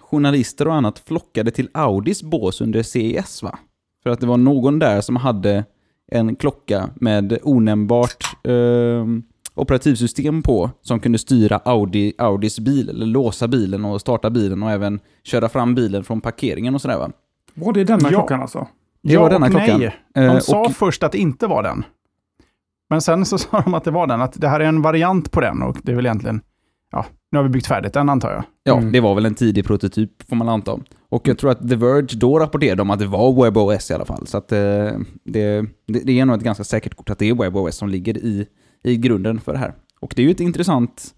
journalister 0.00 0.68
och 0.68 0.74
annat 0.74 0.98
flockade 0.98 1.50
till 1.50 1.68
Audis 1.74 2.22
bås 2.22 2.60
under 2.60 2.82
CES 2.82 3.42
va? 3.42 3.58
För 4.02 4.10
att 4.10 4.20
det 4.20 4.26
var 4.26 4.36
någon 4.36 4.78
där 4.78 5.00
som 5.00 5.16
hade 5.16 5.64
en 6.12 6.36
klocka 6.36 6.90
med 6.94 7.38
onämnbart 7.42 8.36
ehm, 8.44 9.22
operativsystem 9.54 10.42
på 10.42 10.70
som 10.82 11.00
kunde 11.00 11.18
styra 11.18 11.56
Audi, 11.64 12.12
Audis 12.18 12.58
bil, 12.58 12.88
eller 12.88 13.06
låsa 13.06 13.48
bilen 13.48 13.84
och 13.84 14.00
starta 14.00 14.30
bilen 14.30 14.62
och 14.62 14.70
även 14.70 15.00
köra 15.22 15.48
fram 15.48 15.74
bilen 15.74 16.04
från 16.04 16.20
parkeringen 16.20 16.74
och 16.74 16.80
sådär 16.82 16.98
va? 16.98 17.10
Var 17.54 17.72
det 17.72 17.84
denna 17.84 18.02
Ja. 18.02 18.08
klockan 18.08 18.40
alltså? 18.42 18.66
Det 19.02 19.16
var 19.16 19.30
denna 19.30 19.46
och 19.46 19.52
klockan. 19.52 19.78
Nej. 19.80 19.94
Eh, 20.16 20.34
De 20.34 20.40
sa 20.40 20.60
och- 20.60 20.72
först 20.76 21.02
att 21.02 21.12
det 21.12 21.18
inte 21.18 21.46
var 21.46 21.62
den. 21.62 21.84
Men 22.90 23.00
sen 23.00 23.24
så 23.26 23.38
sa 23.38 23.60
de 23.60 23.74
att 23.74 23.84
det 23.84 23.90
var 23.90 24.06
den, 24.06 24.20
att 24.20 24.40
det 24.40 24.48
här 24.48 24.60
är 24.60 24.64
en 24.64 24.82
variant 24.82 25.30
på 25.30 25.40
den 25.40 25.62
och 25.62 25.76
det 25.82 25.92
är 25.92 25.96
väl 25.96 26.06
egentligen, 26.06 26.40
ja, 26.92 27.06
nu 27.32 27.38
har 27.38 27.42
vi 27.42 27.48
byggt 27.50 27.66
färdigt 27.66 27.92
den 27.92 28.08
antar 28.08 28.30
jag. 28.32 28.44
Ja, 28.62 28.78
Mm. 28.78 28.92
det 28.92 29.00
var 29.00 29.14
väl 29.14 29.26
en 29.26 29.34
tidig 29.34 29.64
prototyp 29.66 30.28
får 30.28 30.36
man 30.36 30.48
anta. 30.48 30.78
Och 31.10 31.28
jag 31.28 31.38
tror 31.38 31.50
att 31.50 31.68
The 31.68 31.76
Verge 31.76 32.16
då 32.18 32.38
rapporterade 32.38 32.82
om 32.82 32.90
att 32.90 32.98
det 32.98 33.06
var 33.06 33.44
WebOS 33.44 33.90
i 33.90 33.94
alla 33.94 34.04
fall. 34.04 34.26
Så 34.26 34.38
att 34.38 34.52
eh, 34.52 34.58
det, 35.24 35.60
det, 35.86 36.00
det 36.04 36.20
är 36.20 36.24
nog 36.26 36.36
ett 36.36 36.42
ganska 36.42 36.64
säkert 36.64 36.94
kort 36.94 37.10
att 37.10 37.18
det 37.18 37.28
är 37.28 37.34
WebOS 37.34 37.76
som 37.76 37.88
ligger 37.88 38.16
i, 38.18 38.46
i 38.84 38.96
grunden 38.96 39.40
för 39.40 39.52
det 39.52 39.58
här. 39.58 39.74
Och 40.00 40.12
det 40.16 40.22
är 40.22 40.26
ju 40.26 40.30
ett 40.32 40.40
intressant, 40.40 41.14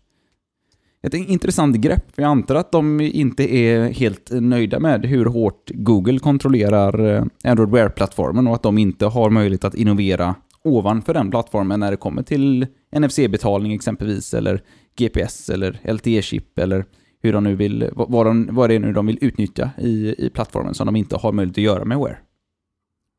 ett 1.03 1.15
intressant 1.15 1.77
grepp, 1.77 2.15
för 2.15 2.23
jag 2.23 2.31
antar 2.31 2.55
att 2.55 2.73
de 2.73 3.01
inte 3.01 3.55
är 3.55 3.93
helt 3.93 4.31
nöjda 4.31 4.81
med 4.81 5.05
hur 5.05 5.27
hårt 5.27 5.71
Google 5.75 6.19
kontrollerar 6.19 7.17
eh, 7.17 7.25
Android 7.45 7.71
Wear-plattformen 7.71 8.47
och 8.47 8.55
att 8.55 8.63
de 8.63 8.79
inte 8.79 9.07
har 9.07 9.31
möjlighet 9.31 9.65
att 9.65 9.75
innovera 9.75 10.35
ovanför 10.65 11.15
den 11.15 11.31
plattformen 11.31 11.81
när 11.81 11.91
det 11.91 11.97
kommer 11.97 12.23
till 12.23 12.67
NFC-betalning 12.97 13.75
exempelvis, 13.75 14.35
eller 14.35 14.63
GPS 14.99 15.51
eller 15.51 15.81
LTE-chip 15.85 16.59
eller 16.59 16.85
hur 17.23 17.33
de 17.33 17.45
nu 17.45 17.55
vill, 17.57 17.91
vad, 17.93 18.27
de, 18.27 18.49
vad 18.53 18.71
det 18.71 18.75
är 18.75 18.79
nu 18.79 18.93
de 18.93 19.07
vill 19.07 19.19
utnyttja 19.21 19.71
i, 19.79 20.15
i 20.27 20.31
plattformen 20.35 20.75
som 20.75 20.87
de 20.87 20.97
inte 20.97 21.17
har 21.17 21.33
möjlighet 21.33 21.59
att 21.59 21.65
göra 21.65 21.85
med 21.85 21.99
Wear. 21.99 22.21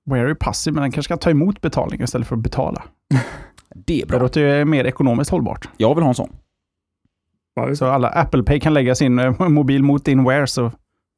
Wear 0.06 0.26
är 0.26 0.34
passiv, 0.34 0.74
men 0.74 0.82
den 0.82 0.92
kanske 0.92 1.08
ska 1.08 1.18
ta 1.18 1.30
emot 1.30 1.62
betalning 1.62 2.02
istället 2.02 2.28
för 2.28 2.36
att 2.36 2.42
betala. 2.44 2.84
Det 3.76 3.94
är 3.96 4.00
Det 4.02 4.08
bra. 4.08 4.20
låter 4.20 4.58
ju 4.60 4.66
mer 4.66 4.86
ekonomiskt 4.86 5.32
hållbart. 5.32 5.70
Jag 5.78 5.96
vill 5.96 6.02
ha 6.04 6.10
en 6.10 6.16
sån. 6.16 6.30
Ja, 7.54 7.76
Så 7.76 7.86
alla 7.86 8.08
Apple 8.08 8.44
Pay 8.44 8.60
kan 8.60 8.74
lägga 8.74 8.96
sin 8.96 9.20
eh, 9.20 9.40
mobil 9.50 9.84
mot 9.84 10.06
din 10.06 10.24
Wear 10.24 10.46
så 10.46 10.72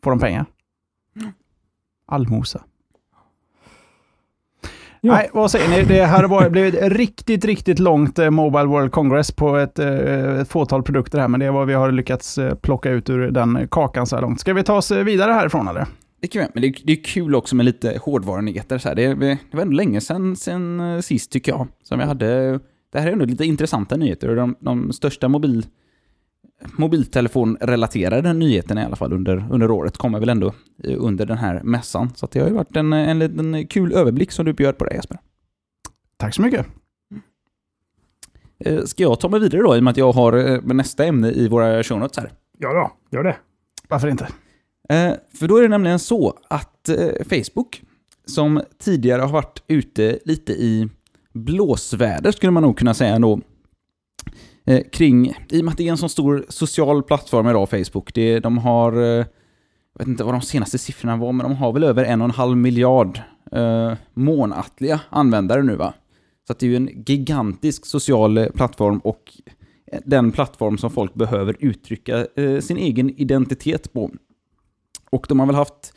får 0.03 0.11
de 0.11 0.19
pengar. 0.19 0.45
Allmosa. 2.05 2.63
Ja. 5.01 5.13
Nej, 5.13 5.29
vad 5.33 5.51
säger 5.51 5.69
ni? 5.69 5.83
Det 5.83 6.05
här 6.05 6.23
har 6.23 6.49
blivit 6.49 6.75
ett 6.75 6.91
riktigt, 6.91 7.45
riktigt 7.45 7.79
långt 7.79 8.19
eh, 8.19 8.29
Mobile 8.29 8.65
World 8.65 8.91
Congress 8.91 9.31
på 9.31 9.57
ett, 9.57 9.79
eh, 9.79 10.39
ett 10.39 10.49
fåtal 10.49 10.83
produkter 10.83 11.19
här, 11.19 11.27
men 11.27 11.39
det 11.39 11.45
är 11.45 11.51
vad 11.51 11.67
vi 11.67 11.73
har 11.73 11.91
lyckats 11.91 12.39
plocka 12.61 12.89
ut 12.89 13.09
ur 13.09 13.31
den 13.31 13.67
kakan 13.71 14.07
så 14.07 14.15
här 14.15 14.21
långt. 14.21 14.39
Ska 14.39 14.53
vi 14.53 14.63
ta 14.63 14.73
oss 14.73 14.91
vidare 14.91 15.31
härifrån 15.31 15.67
eller? 15.67 15.85
Det 16.21 16.27
är 16.27 16.31
kul, 16.31 16.45
men 16.53 16.61
det 16.61 16.67
är, 16.67 16.75
det 16.83 16.93
är 16.93 17.03
kul 17.03 17.35
också 17.35 17.55
med 17.55 17.65
lite 17.65 17.99
hårdvarunyheter. 18.01 18.77
Så 18.77 18.87
här. 18.87 18.95
Det, 18.95 19.15
det 19.15 19.37
var 19.51 19.61
ändå 19.61 19.75
länge 19.75 20.01
sedan, 20.01 20.35
sedan 20.35 21.03
sist, 21.03 21.31
tycker 21.31 21.51
jag, 21.51 21.67
som 21.83 21.99
vi 21.99 22.05
hade... 22.05 22.59
Det 22.91 22.99
här 22.99 23.07
är 23.07 23.11
ändå 23.11 23.25
lite 23.25 23.45
intressanta 23.45 23.95
nyheter 23.95 24.35
de, 24.35 24.55
de 24.59 24.93
största 24.93 25.27
mobil, 25.27 25.65
mobiltelefonrelaterade 26.77 28.33
nyheterna 28.33 28.81
i 28.81 28.85
alla 28.85 28.95
fall 28.95 29.13
under, 29.13 29.45
under 29.51 29.71
året 29.71 29.97
kommer 29.97 30.19
väl 30.19 30.29
ändå 30.29 30.53
eh, 30.83 30.95
under 30.97 31.25
den 31.25 31.37
här 31.37 31.61
mässan. 31.63 32.11
Så 32.15 32.27
det 32.31 32.39
har 32.39 32.47
ju 32.47 32.53
varit 32.53 32.75
en, 32.75 32.93
en 32.93 33.19
liten 33.19 33.67
kul 33.67 33.93
överblick 33.93 34.31
som 34.31 34.45
du 34.45 34.53
bjöd 34.53 34.77
på 34.77 34.85
det 34.85 34.95
Jesper. 34.95 35.19
Tack 36.17 36.35
så 36.35 36.41
mycket. 36.41 36.65
Eh, 38.59 38.83
Ska 38.83 39.03
jag 39.03 39.19
ta 39.19 39.29
mig 39.29 39.39
vidare 39.39 39.61
då, 39.61 39.75
i 39.75 39.79
och 39.79 39.83
med 39.83 39.91
att 39.91 39.97
jag 39.97 40.11
har 40.11 40.33
eh, 40.53 40.61
nästa 40.61 41.05
ämne 41.05 41.31
i 41.31 41.47
våra 41.47 41.83
show 41.83 41.99
notes 41.99 42.17
här? 42.17 42.31
ja 42.57 42.73
då, 42.73 43.17
gör 43.17 43.23
det. 43.23 43.35
Varför 43.89 44.07
inte? 44.07 44.27
För 45.39 45.47
då 45.47 45.57
är 45.57 45.61
det 45.61 45.67
nämligen 45.67 45.99
så 45.99 46.37
att 46.47 46.89
Facebook, 47.29 47.81
som 48.25 48.61
tidigare 48.79 49.21
har 49.21 49.29
varit 49.29 49.63
ute 49.67 50.19
lite 50.25 50.53
i 50.53 50.89
blåsväder, 51.33 52.31
skulle 52.31 52.51
man 52.51 52.63
nog 52.63 52.77
kunna 52.77 52.93
säga 52.93 53.15
ändå, 53.15 53.39
eh, 54.65 54.81
kring, 54.91 55.33
i 55.49 55.61
och 55.61 55.65
med 55.65 55.71
att 55.71 55.77
det 55.77 55.87
är 55.87 55.91
en 55.91 55.97
så 55.97 56.09
stor 56.09 56.45
social 56.49 57.03
plattform 57.03 57.47
idag, 57.47 57.69
Facebook, 57.69 58.13
det, 58.13 58.39
de 58.39 58.57
har, 58.57 58.93
eh, 58.93 59.25
jag 59.93 59.99
vet 59.99 60.07
inte 60.07 60.23
vad 60.23 60.33
de 60.33 60.41
senaste 60.41 60.77
siffrorna 60.77 61.17
var, 61.17 61.31
men 61.31 61.43
de 61.43 61.55
har 61.55 61.73
väl 61.73 61.83
över 61.83 62.03
en 62.03 62.21
och 62.21 62.25
en 62.25 62.31
halv 62.31 62.57
miljard 62.57 63.21
eh, 63.51 63.93
månatliga 64.13 65.01
användare 65.09 65.63
nu 65.63 65.75
va? 65.75 65.93
Så 66.47 66.53
att 66.53 66.59
det 66.59 66.65
är 66.65 66.69
ju 66.69 66.75
en 66.75 67.03
gigantisk 67.05 67.85
social 67.85 68.37
eh, 68.37 68.47
plattform 68.47 68.99
och 68.99 69.33
eh, 69.91 69.99
den 70.05 70.31
plattform 70.31 70.77
som 70.77 70.91
folk 70.91 71.13
behöver 71.13 71.55
uttrycka 71.59 72.27
eh, 72.35 72.59
sin 72.59 72.77
egen 72.77 73.09
identitet 73.09 73.93
på. 73.93 74.11
Och 75.09 75.25
de 75.29 75.39
har 75.39 75.47
väl 75.47 75.55
haft 75.55 75.93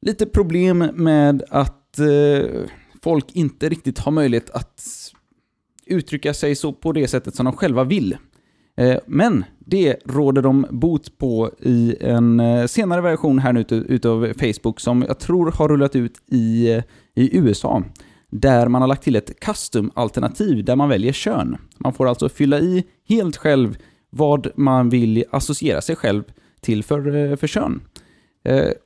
lite 0.00 0.26
problem 0.26 0.78
med 0.94 1.42
att 1.50 1.98
eh, 1.98 2.60
folk 3.02 3.32
inte 3.32 3.68
riktigt 3.68 3.98
har 3.98 4.12
möjlighet 4.12 4.50
att 4.50 4.82
uttrycka 5.86 6.34
sig 6.34 6.54
så 6.54 6.72
på 6.72 6.92
det 6.92 7.08
sättet 7.08 7.34
som 7.34 7.44
de 7.44 7.56
själva 7.56 7.84
vill. 7.84 8.16
Eh, 8.76 8.96
men 9.06 9.44
det 9.58 9.96
råder 10.04 10.42
de 10.42 10.66
bot 10.70 11.18
på 11.18 11.50
i 11.60 11.96
en 12.00 12.40
eh, 12.40 12.66
senare 12.66 13.00
version 13.00 13.38
här 13.38 13.52
nu 13.52 13.64
utav 13.70 14.32
Facebook 14.38 14.80
som 14.80 15.02
jag 15.02 15.18
tror 15.18 15.50
har 15.50 15.68
rullat 15.68 15.96
ut 15.96 16.14
i, 16.26 16.72
eh, 16.72 16.82
i 17.14 17.38
USA. 17.38 17.82
Där 18.30 18.68
man 18.68 18.82
har 18.82 18.88
lagt 18.88 19.02
till 19.02 19.16
ett 19.16 19.40
custom-alternativ 19.40 20.64
där 20.64 20.76
man 20.76 20.88
väljer 20.88 21.12
kön. 21.12 21.56
Man 21.78 21.92
får 21.92 22.08
alltså 22.08 22.28
fylla 22.28 22.60
i 22.60 22.84
helt 23.08 23.36
själv 23.36 23.78
vad 24.10 24.50
man 24.56 24.88
vill 24.88 25.24
associera 25.30 25.80
sig 25.80 25.96
själv 25.96 26.22
till 26.60 26.84
för, 26.84 27.36
för 27.36 27.46
kön. 27.46 27.80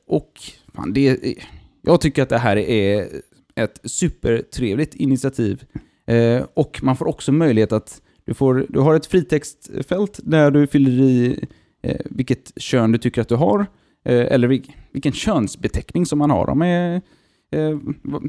Och 0.08 0.32
fan, 0.74 0.92
det, 0.92 1.34
jag 1.82 2.00
tycker 2.00 2.22
att 2.22 2.28
det 2.28 2.38
här 2.38 2.56
är 2.56 3.08
ett 3.54 3.80
supertrevligt 3.84 4.94
initiativ. 4.94 5.64
Eh, 6.08 6.42
och 6.54 6.80
man 6.82 6.96
får 6.96 7.08
också 7.08 7.32
möjlighet 7.32 7.72
att 7.72 8.02
du, 8.24 8.34
får, 8.34 8.66
du 8.68 8.80
har 8.80 8.94
ett 8.94 9.06
fritextfält 9.06 10.20
där 10.22 10.50
du 10.50 10.66
fyller 10.66 10.90
i 10.90 11.44
eh, 11.82 12.00
vilket 12.04 12.52
kön 12.56 12.92
du 12.92 12.98
tycker 12.98 13.20
att 13.22 13.28
du 13.28 13.34
har, 13.34 13.60
eh, 14.04 14.26
eller 14.32 14.48
vil, 14.48 14.72
vilken 14.92 15.12
könsbeteckning 15.12 16.06
som 16.06 16.18
man 16.18 16.30
har. 16.30 16.46
De 16.46 16.62
är, 16.62 16.94
eh, 17.52 17.78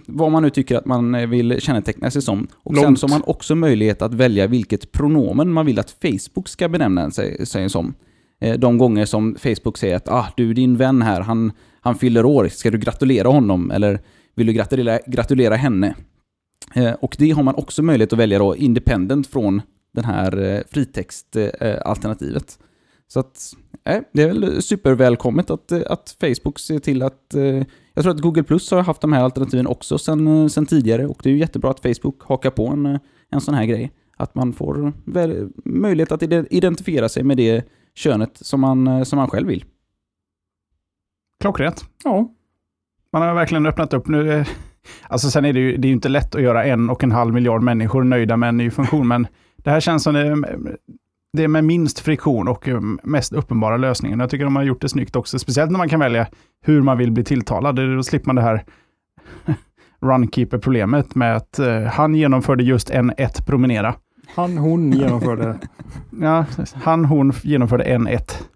vad 0.08 0.32
man 0.32 0.44
nu 0.44 0.50
tycker 0.50 0.78
att 0.78 0.86
man 0.86 1.16
eh, 1.16 1.28
vill 1.28 1.62
känneteckna 1.62 2.12
sig 2.12 2.22
som. 2.22 2.48
Och 2.54 2.76
sen 2.76 2.84
Långt. 2.84 3.00
så 3.00 3.08
har 3.08 3.10
man 3.10 3.24
också 3.26 3.56
möjlighet 3.56 4.02
att 4.02 4.14
välja 4.14 4.48
vilket 4.48 4.92
pronomen 4.92 5.52
man 5.52 5.66
vill 5.66 5.80
att 5.80 5.96
Facebook 6.02 6.48
ska 6.48 6.70
benämna 6.70 7.12
sig, 7.12 7.46
sig 7.46 7.70
som. 7.70 7.94
Eh, 8.42 8.60
de 8.60 8.78
gånger 8.78 9.06
som 9.06 9.36
Facebook 9.36 9.78
säger 9.78 9.96
att 9.96 10.10
ah, 10.10 10.28
du, 10.38 10.54
din 10.54 10.78
vän 10.78 11.02
här, 11.02 11.22
han, 11.22 11.52
han 11.82 11.96
fyller 11.96 12.26
år, 12.26 12.48
ska 12.48 12.72
du 12.72 12.78
gratulera 12.78 13.28
honom? 13.28 13.72
Eller 13.72 14.00
vill 14.36 14.48
du 14.48 14.54
gratulera, 14.54 15.00
gratulera 15.08 15.56
henne? 15.56 15.96
Eh, 16.76 16.94
och 16.94 17.16
det 17.20 17.32
har 17.32 17.44
man 17.44 17.56
också 17.56 17.84
möjlighet 17.84 18.14
att 18.14 18.20
välja 18.20 18.40
då, 18.40 18.56
independent 18.56 19.28
från 19.28 19.62
den 19.94 20.06
här 20.06 20.38
eh, 20.38 20.62
fritextalternativet. 20.72 22.60
Så 23.08 23.20
att, 23.20 23.54
eh, 23.84 24.02
det 24.14 24.22
är 24.24 24.28
väl 24.28 24.62
supervälkommet 24.62 25.50
att, 25.50 25.72
eh, 25.72 25.82
att 25.88 26.16
Facebook 26.20 26.60
ser 26.60 26.80
till 26.80 27.02
att... 27.04 27.34
Eh, 27.34 27.64
jag 27.94 28.04
tror 28.04 28.14
att 28.16 28.22
Google 28.22 28.44
Plus 28.44 28.72
har 28.72 28.82
haft 28.82 29.02
de 29.02 29.14
här 29.14 29.24
alternativen 29.24 29.68
också 29.68 29.98
sen, 29.98 30.28
eh, 30.28 30.48
sen 30.48 30.66
tidigare 30.66 31.08
och 31.08 31.20
det 31.24 31.30
är 31.30 31.34
ju 31.34 31.40
jättebra 31.40 31.72
att 31.72 31.80
Facebook 31.80 32.24
hakar 32.24 32.50
på 32.52 32.68
en, 32.68 32.86
eh, 32.86 33.00
en 33.32 33.42
sån 33.42 33.54
här 33.54 33.66
grej. 33.66 33.92
Att 34.18 34.36
man 34.36 34.54
får 34.54 34.94
väl, 35.06 35.50
möjlighet 35.66 36.12
att 36.12 36.22
ide- 36.24 36.48
identifiera 36.50 37.10
sig 37.10 37.24
med 37.24 37.38
det 37.38 37.66
könet 37.96 38.38
som 38.38 38.62
man, 38.62 38.88
eh, 38.88 39.04
som 39.04 39.18
man 39.18 39.30
själv 39.30 39.48
vill. 39.48 39.66
Klockrent. 41.42 41.86
Ja, 42.04 42.34
Man 43.14 43.22
har 43.22 43.34
verkligen 43.36 43.66
öppnat 43.66 43.94
upp 43.94 44.08
nu. 44.08 44.46
Alltså 45.08 45.30
sen 45.30 45.46
är 45.46 45.54
det 45.54 45.60
ju, 45.60 45.78
det 45.78 45.88
är 45.88 45.92
inte 45.92 46.10
lätt 46.10 46.36
att 46.36 46.42
göra 46.42 46.66
en 46.66 46.90
och 46.90 47.04
en 47.04 47.12
halv 47.12 47.34
miljard 47.34 47.62
människor 47.62 48.04
nöjda 48.04 48.38
med 48.38 48.50
en 48.50 48.58
ny 48.58 48.70
funktion, 48.72 49.08
men 49.08 49.28
det 49.58 49.70
här 49.70 49.80
känns 49.80 50.04
som 50.04 50.14
det, 50.14 50.38
det 51.34 51.44
är 51.44 51.48
med 51.48 51.64
minst 51.64 52.00
friktion 52.00 52.48
och 52.48 52.68
eh, 52.68 52.82
mest 53.04 53.34
uppenbara 53.34 53.78
lösningen. 53.78 54.20
Jag 54.20 54.30
tycker 54.30 54.46
de 54.46 54.56
har 54.56 54.64
gjort 54.64 54.82
det 54.82 54.90
snyggt 54.90 55.16
också, 55.16 55.40
speciellt 55.40 55.72
när 55.72 55.78
man 55.78 55.90
kan 55.90 56.00
välja 56.00 56.28
hur 56.62 56.82
man 56.82 56.98
vill 56.98 57.12
bli 57.12 57.24
tilltalad. 57.24 57.76
Då 57.76 58.04
slipper 58.04 58.28
man 58.28 58.36
det 58.36 58.42
här 58.42 58.64
runkeeper-problemet 60.02 61.16
med 61.16 61.36
att 61.36 61.60
eh, 61.60 61.82
han 61.84 62.16
genomförde 62.16 62.64
just 62.64 62.90
en 62.90 63.14
ett 63.18 63.46
promenera. 63.46 63.96
han, 64.36 64.58
hon 64.58 64.92
genomförde. 64.92 65.60
Ja, 66.22 66.46
han, 66.74 67.06
hon 67.06 67.34
genomförde 67.44 67.84
en 67.84 68.08
ett. 68.08 68.50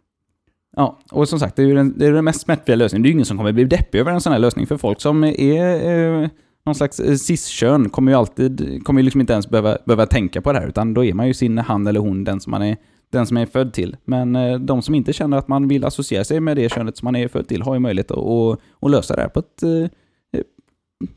Ja, 0.75 0.99
och 1.11 1.29
som 1.29 1.39
sagt, 1.39 1.55
det 1.55 1.61
är 1.61 1.65
ju 1.65 1.73
den, 1.73 1.97
det 1.97 2.05
är 2.05 2.11
den 2.11 2.25
mest 2.25 2.41
smärtfria 2.41 2.75
lösningen. 2.75 3.03
Det 3.03 3.07
är 3.07 3.09
ju 3.09 3.13
ingen 3.13 3.25
som 3.25 3.37
kommer 3.37 3.51
bli 3.51 3.65
deppig 3.65 3.99
över 3.99 4.11
en 4.11 4.21
sån 4.21 4.33
här 4.33 4.39
lösning. 4.39 4.67
För 4.67 4.77
folk 4.77 5.01
som 5.01 5.23
är 5.23 6.23
eh, 6.23 6.29
någon 6.65 6.75
slags 6.75 6.99
eh, 6.99 7.15
cis-kön 7.15 7.89
kommer 7.89 8.11
ju 8.11 8.17
alltid, 8.17 8.81
kommer 8.83 9.01
ju 9.01 9.03
liksom 9.03 9.21
inte 9.21 9.33
ens 9.33 9.49
behöva, 9.49 9.77
behöva 9.85 10.05
tänka 10.05 10.41
på 10.41 10.53
det 10.53 10.59
här, 10.59 10.67
utan 10.67 10.93
då 10.93 11.05
är 11.05 11.13
man 11.13 11.27
ju 11.27 11.33
sin 11.33 11.57
han 11.57 11.87
eller 11.87 11.99
hon 11.99 12.23
den 12.23 12.39
som 12.39 12.51
man 12.51 12.61
är, 12.61 12.77
den 13.11 13.25
som 13.25 13.37
är 13.37 13.45
född 13.45 13.73
till. 13.73 13.97
Men 14.05 14.35
eh, 14.35 14.59
de 14.59 14.81
som 14.81 14.95
inte 14.95 15.13
känner 15.13 15.37
att 15.37 15.47
man 15.47 15.67
vill 15.67 15.85
associera 15.85 16.23
sig 16.23 16.39
med 16.39 16.57
det 16.57 16.71
könet 16.71 16.97
som 16.97 17.05
man 17.05 17.15
är 17.15 17.27
född 17.27 17.47
till 17.47 17.61
har 17.61 17.73
ju 17.73 17.79
möjlighet 17.79 18.11
att, 18.11 18.17
att, 18.17 18.59
att 18.81 18.91
lösa 18.91 19.15
det 19.15 19.21
här 19.21 19.29
på 19.29 19.39
ett 19.39 19.63
eh, 19.63 20.41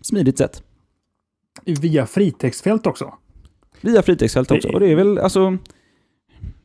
smidigt 0.01 0.39
sätt. 0.39 0.63
Via 1.65 2.07
fritextfält 2.07 2.87
också. 2.87 3.15
Via 3.81 4.03
fritextfält 4.03 4.51
också. 4.51 4.69
Och 4.69 4.81
det 4.81 4.93
är 4.93 4.97
väl, 4.97 5.19
alltså... 5.19 5.59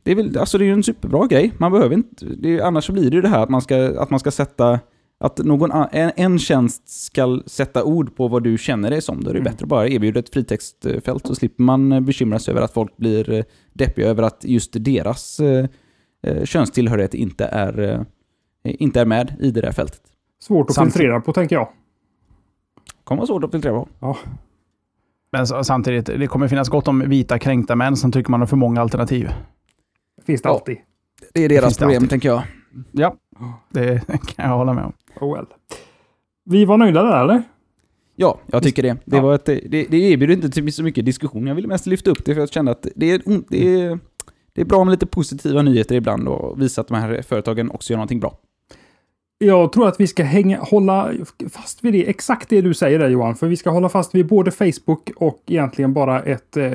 Det 0.02 0.10
är 0.10 0.14
väl, 0.14 0.38
alltså 0.38 0.58
det 0.58 0.64
är 0.64 0.66
ju 0.66 0.72
en 0.72 0.82
superbra 0.82 1.26
grej. 1.26 1.52
Man 1.58 1.72
behöver 1.72 1.94
inte... 1.94 2.26
Det 2.26 2.58
är, 2.58 2.62
annars 2.62 2.84
så 2.84 2.92
blir 2.92 3.10
det 3.10 3.16
ju 3.16 3.22
det 3.22 3.28
här 3.28 3.42
att 3.42 3.48
man 3.48 3.62
ska, 3.62 4.00
att 4.00 4.10
man 4.10 4.20
ska 4.20 4.30
sätta... 4.30 4.80
Att 5.20 5.38
någon, 5.38 5.70
en, 5.92 6.10
en 6.16 6.38
tjänst 6.38 6.88
ska 6.88 7.42
sätta 7.46 7.84
ord 7.84 8.16
på 8.16 8.28
vad 8.28 8.42
du 8.42 8.58
känner 8.58 8.90
dig 8.90 9.02
som. 9.02 9.24
Då 9.24 9.30
är 9.30 9.34
det 9.34 9.40
Mm. 9.40 9.52
bättre 9.52 9.64
att 9.64 9.68
bara 9.68 9.88
erbjuda 9.88 10.20
ett 10.20 10.28
fritextfält 10.32 11.26
så 11.26 11.34
slipper 11.34 11.62
man 11.62 11.92
eh, 11.92 12.00
bekymra 12.00 12.38
sig 12.38 12.52
över 12.52 12.62
att 12.62 12.72
folk 12.72 12.96
blir 12.96 13.30
eh, 13.32 13.44
deppiga 13.72 14.06
över 14.08 14.22
att 14.22 14.44
just 14.44 14.70
deras 14.84 15.40
eh, 15.40 15.66
eh, 16.26 16.44
könstillhörighet 16.44 17.14
inte 17.14 17.44
är, 17.44 17.80
eh, 17.80 18.00
inte 18.64 19.00
är 19.00 19.04
med 19.06 19.36
i 19.40 19.50
det 19.50 19.60
där 19.60 19.72
fältet. 19.72 20.00
Svårt 20.42 20.68
att 20.70 20.74
Samtidigt- 20.74 20.92
filtrera 20.96 21.20
på, 21.20 21.32
tänker 21.32 21.56
jag. 21.56 21.68
kommer 23.04 23.18
vara 23.20 23.26
svårt 23.26 23.44
att 23.44 23.50
filtrera 23.52 23.84
på. 24.00 24.16
Men 25.32 25.46
så, 25.46 25.64
samtidigt, 25.64 26.06
det 26.06 26.26
kommer 26.26 26.48
finnas 26.48 26.68
gott 26.68 26.88
om 26.88 27.00
vita 27.08 27.38
kränkta 27.38 27.76
män 27.76 27.96
som 27.96 28.12
tycker 28.12 28.30
man 28.30 28.40
har 28.40 28.46
för 28.46 28.56
många 28.56 28.80
alternativ. 28.80 29.28
Finns 30.26 30.42
det 30.42 30.48
Ja. 30.48 30.52
alltid. 30.54 30.76
Det 31.34 31.44
är 31.44 31.48
deras 31.48 31.74
det 31.74 31.80
problem, 31.80 31.96
alltid. 31.96 32.10
tänker 32.10 32.28
jag. 32.28 32.42
Ja, 32.92 33.16
det 33.70 34.00
kan 34.36 34.50
jag 34.50 34.56
hålla 34.56 34.72
med 34.72 34.84
om. 34.84 34.92
Oh 35.20 35.34
well. 35.34 35.46
Vi 36.44 36.64
var 36.64 36.76
nöjda 36.78 37.02
där, 37.02 37.22
eller? 37.22 37.42
Ja, 38.16 38.38
jag 38.46 38.62
tycker 38.62 38.82
det. 38.82 38.96
Det, 39.04 39.16
Ja. 39.16 39.22
var 39.22 39.34
ett, 39.34 39.44
det, 39.44 39.60
det 39.68 39.96
erbjuder 39.96 40.34
inte 40.34 40.50
till 40.50 40.72
så 40.72 40.82
mycket 40.82 41.04
diskussion. 41.04 41.46
Jag 41.46 41.54
ville 41.54 41.68
mest 41.68 41.86
lyfta 41.86 42.10
upp 42.10 42.24
det 42.24 42.34
för 42.34 42.40
jag 42.40 42.50
kände 42.52 42.70
att 42.72 42.86
det 42.96 43.10
är, 43.12 43.22
det 43.48 43.80
är, 43.80 43.98
det 44.52 44.60
är 44.60 44.64
bra 44.64 44.84
med 44.84 44.90
lite 44.92 45.06
positiva 45.06 45.62
nyheter 45.62 45.94
ibland 45.94 46.28
och 46.28 46.60
visa 46.62 46.80
att 46.80 46.88
de 46.88 46.94
här 46.94 47.22
företagen 47.22 47.70
också 47.70 47.92
gör 47.92 47.96
någonting 47.98 48.20
bra. 48.20 48.38
Jag 49.38 49.72
tror 49.72 49.88
att 49.88 50.00
vi 50.00 50.06
ska 50.06 50.22
hänga, 50.24 50.58
hålla 50.60 51.12
fast 51.50 51.84
vid 51.84 51.92
det, 51.92 52.08
exakt 52.10 52.48
det 52.48 52.60
du 52.60 52.74
säger 52.74 52.98
där 52.98 53.08
Johan. 53.08 53.34
För 53.36 53.46
vi 53.48 53.56
ska 53.56 53.70
hålla 53.70 53.88
fast 53.88 54.14
vid 54.14 54.26
både 54.26 54.50
Facebook 54.50 55.10
och 55.16 55.42
egentligen 55.46 55.92
bara 55.94 56.22
ett, 56.22 56.56
eh, 56.56 56.72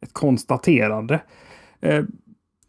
ett 0.00 0.12
konstaterande. 0.12 1.20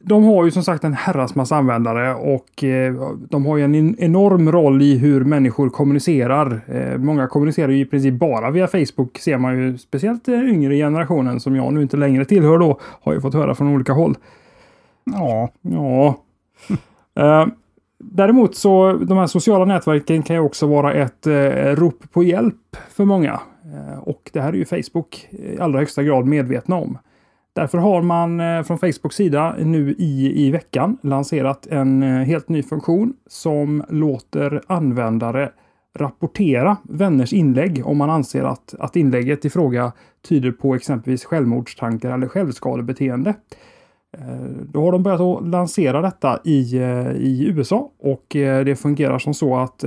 De 0.02 0.24
har 0.24 0.46
ju 0.46 0.52
som 0.52 0.64
sagt 0.64 0.84
en 0.84 0.94
herrans 0.94 1.36
massa 1.36 1.56
användare 1.56 2.16
och 2.16 2.64
eh, 2.64 2.94
de 3.30 3.46
har 3.46 3.58
ju 3.58 3.64
en 3.64 3.76
en 3.76 3.96
enorm 4.00 4.52
roll 4.52 4.82
i 4.82 4.98
hur 4.98 5.24
människor 5.24 5.70
kommunicerar. 5.70 6.62
Eh, 6.68 6.98
många 6.98 7.28
kommunicerar 7.28 7.70
ju 7.70 7.80
i 7.80 7.86
princip 7.86 8.14
bara 8.14 8.52
via 8.52 8.68
Facebook 8.68 9.18
ser 9.18 9.38
man 9.38 9.58
ju, 9.58 9.78
speciellt 9.78 10.26
den 10.26 10.50
yngre 10.50 10.76
generationen 10.76 11.40
som 11.40 11.56
jag 11.56 11.74
nu 11.74 11.82
inte 11.82 11.98
längre 11.98 12.26
tillhör 12.26 12.58
då, 12.58 12.80
har 12.82 13.14
ju 13.14 13.22
fått 13.22 13.34
höra 13.34 13.56
från 13.56 13.68
olika 13.76 13.94
håll. 13.94 14.16
Ja, 15.04 15.50
Ja. 15.62 16.16
Eh, 17.16 17.48
Däremot 18.04 18.56
så 18.56 18.94
de 18.94 19.18
här 19.18 19.28
sociala 19.28 19.66
nätverken 19.66 20.24
kan 20.24 20.36
ju 20.36 20.42
också 20.42 20.68
vara 20.68 20.94
ett 20.94 21.28
rop 21.78 22.12
på 22.12 22.24
hjälp 22.24 22.78
för 22.90 23.06
många. 23.06 23.40
Och 24.02 24.30
det 24.34 24.42
här 24.42 24.50
är 24.50 24.58
ju 24.58 24.66
Facebook 24.66 25.28
i 25.30 25.60
allra 25.60 25.80
högsta 25.80 26.04
grad 26.04 26.26
medvetna 26.28 26.76
om. 26.76 26.98
Därför 27.54 27.78
har 27.78 28.02
man 28.02 28.40
eh, 28.40 28.64
från 28.64 28.78
Facebooks 28.78 29.16
sida 29.16 29.56
nu 29.60 29.96
i, 29.98 30.46
i 30.48 30.52
veckan 30.52 30.98
lanserat 31.04 31.68
en 31.68 32.04
eh, 32.04 32.10
helt 32.10 32.50
ny 32.50 32.64
funktion 32.64 33.14
som 33.28 33.84
låter 33.90 34.62
användare 34.68 35.52
rapportera 35.96 36.78
vänners 36.84 37.34
inlägg 37.34 37.82
om 37.86 37.98
man 37.98 38.10
anser 38.10 38.44
att, 38.44 38.76
att 38.80 38.96
inlägget 38.96 39.46
i 39.46 39.50
fråga 39.50 39.92
tyder 40.30 40.52
på 40.52 40.76
exempelvis 40.76 41.26
självmordstankar 41.26 42.12
eller 42.12 42.28
självskadebeteende. 42.28 43.34
Eh, 44.18 44.52
då 44.74 44.84
har 44.84 44.92
de 44.92 45.04
börjat 45.04 45.22
att 45.22 45.48
lansera 45.48 46.02
detta 46.02 46.40
i, 46.44 46.78
i 47.16 47.46
USA 47.48 47.92
och 48.00 48.26
det 48.66 48.80
fungerar 48.80 49.20
som 49.20 49.34
så 49.34 49.58
att 49.58 49.84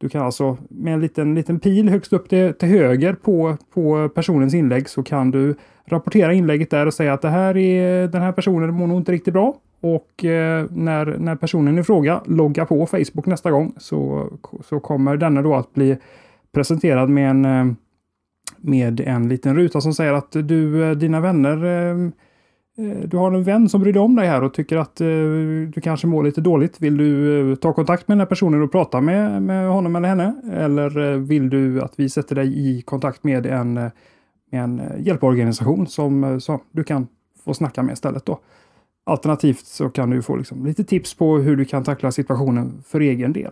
du 0.00 0.08
kan 0.08 0.22
alltså 0.22 0.56
med 0.70 0.94
en 0.94 1.00
liten, 1.00 1.34
liten 1.34 1.60
pil 1.60 1.88
högst 1.88 2.12
upp 2.12 2.28
till, 2.28 2.54
till 2.54 2.68
höger 2.68 3.12
på, 3.12 3.56
på 3.74 4.08
personens 4.08 4.54
inlägg 4.54 4.88
så 4.88 5.02
kan 5.02 5.30
du 5.30 5.54
rapportera 5.90 6.32
inlägget 6.32 6.70
där 6.70 6.86
och 6.86 6.94
säga 6.94 7.12
att 7.12 7.22
det 7.22 7.28
här 7.28 7.56
är, 7.56 8.08
den 8.08 8.22
här 8.22 8.32
personen 8.32 8.74
mår 8.74 8.86
nog 8.86 8.98
inte 8.98 9.12
riktigt 9.12 9.34
bra. 9.34 9.54
Och 9.80 10.24
eh, 10.24 10.66
när, 10.70 11.18
när 11.18 11.36
personen 11.36 11.78
i 11.78 11.82
fråga 11.82 12.22
loggar 12.26 12.64
på 12.64 12.86
Facebook 12.86 13.26
nästa 13.26 13.50
gång 13.50 13.72
så, 13.76 14.28
så 14.64 14.80
kommer 14.80 15.16
denna 15.16 15.42
då 15.42 15.54
att 15.54 15.74
bli 15.74 15.96
presenterad 16.52 17.08
med 17.08 17.30
en, 17.30 17.44
eh, 17.44 17.74
med 18.56 19.00
en 19.00 19.28
liten 19.28 19.56
ruta 19.56 19.80
som 19.80 19.94
säger 19.94 20.12
att 20.12 20.32
du, 20.32 20.84
eh, 20.84 20.90
dina 20.96 21.20
vänner 21.20 21.64
eh, 21.64 21.96
eh, 22.86 22.98
Du 23.04 23.16
har 23.16 23.32
en 23.32 23.42
vän 23.42 23.68
som 23.68 23.80
bryr 23.80 23.92
dig 23.92 24.02
om 24.02 24.16
dig 24.16 24.26
här 24.26 24.42
och 24.42 24.54
tycker 24.54 24.76
att 24.76 25.00
eh, 25.00 25.06
du 25.06 25.80
kanske 25.82 26.06
mår 26.06 26.22
lite 26.22 26.40
dåligt. 26.40 26.80
Vill 26.80 26.96
du 26.96 27.50
eh, 27.50 27.56
ta 27.56 27.72
kontakt 27.72 28.08
med 28.08 28.14
den 28.14 28.20
här 28.20 28.26
personen 28.26 28.62
och 28.62 28.72
prata 28.72 29.00
med, 29.00 29.42
med 29.42 29.68
honom 29.68 29.96
eller 29.96 30.08
henne? 30.08 30.34
Eller 30.52 31.12
eh, 31.12 31.18
vill 31.18 31.50
du 31.50 31.82
att 31.82 31.92
vi 31.96 32.08
sätter 32.08 32.34
dig 32.34 32.70
i 32.70 32.82
kontakt 32.82 33.24
med 33.24 33.46
en, 33.46 33.90
med 34.50 34.64
en 34.64 34.80
eh, 34.80 35.00
hjälporganisation 35.00 35.86
som, 35.86 36.24
eh, 36.24 36.38
som 36.38 36.60
du 36.70 36.84
kan 36.84 37.08
få 37.44 37.54
snacka 37.54 37.82
med 37.82 37.92
istället 37.92 38.26
då? 38.26 38.38
Alternativt 39.04 39.66
så 39.66 39.88
kan 39.88 40.10
du 40.10 40.22
få 40.22 40.36
liksom 40.36 40.66
lite 40.66 40.84
tips 40.84 41.14
på 41.14 41.38
hur 41.38 41.56
du 41.56 41.64
kan 41.64 41.84
tackla 41.84 42.12
situationen 42.12 42.82
för 42.86 43.00
egen 43.00 43.32
del. 43.32 43.50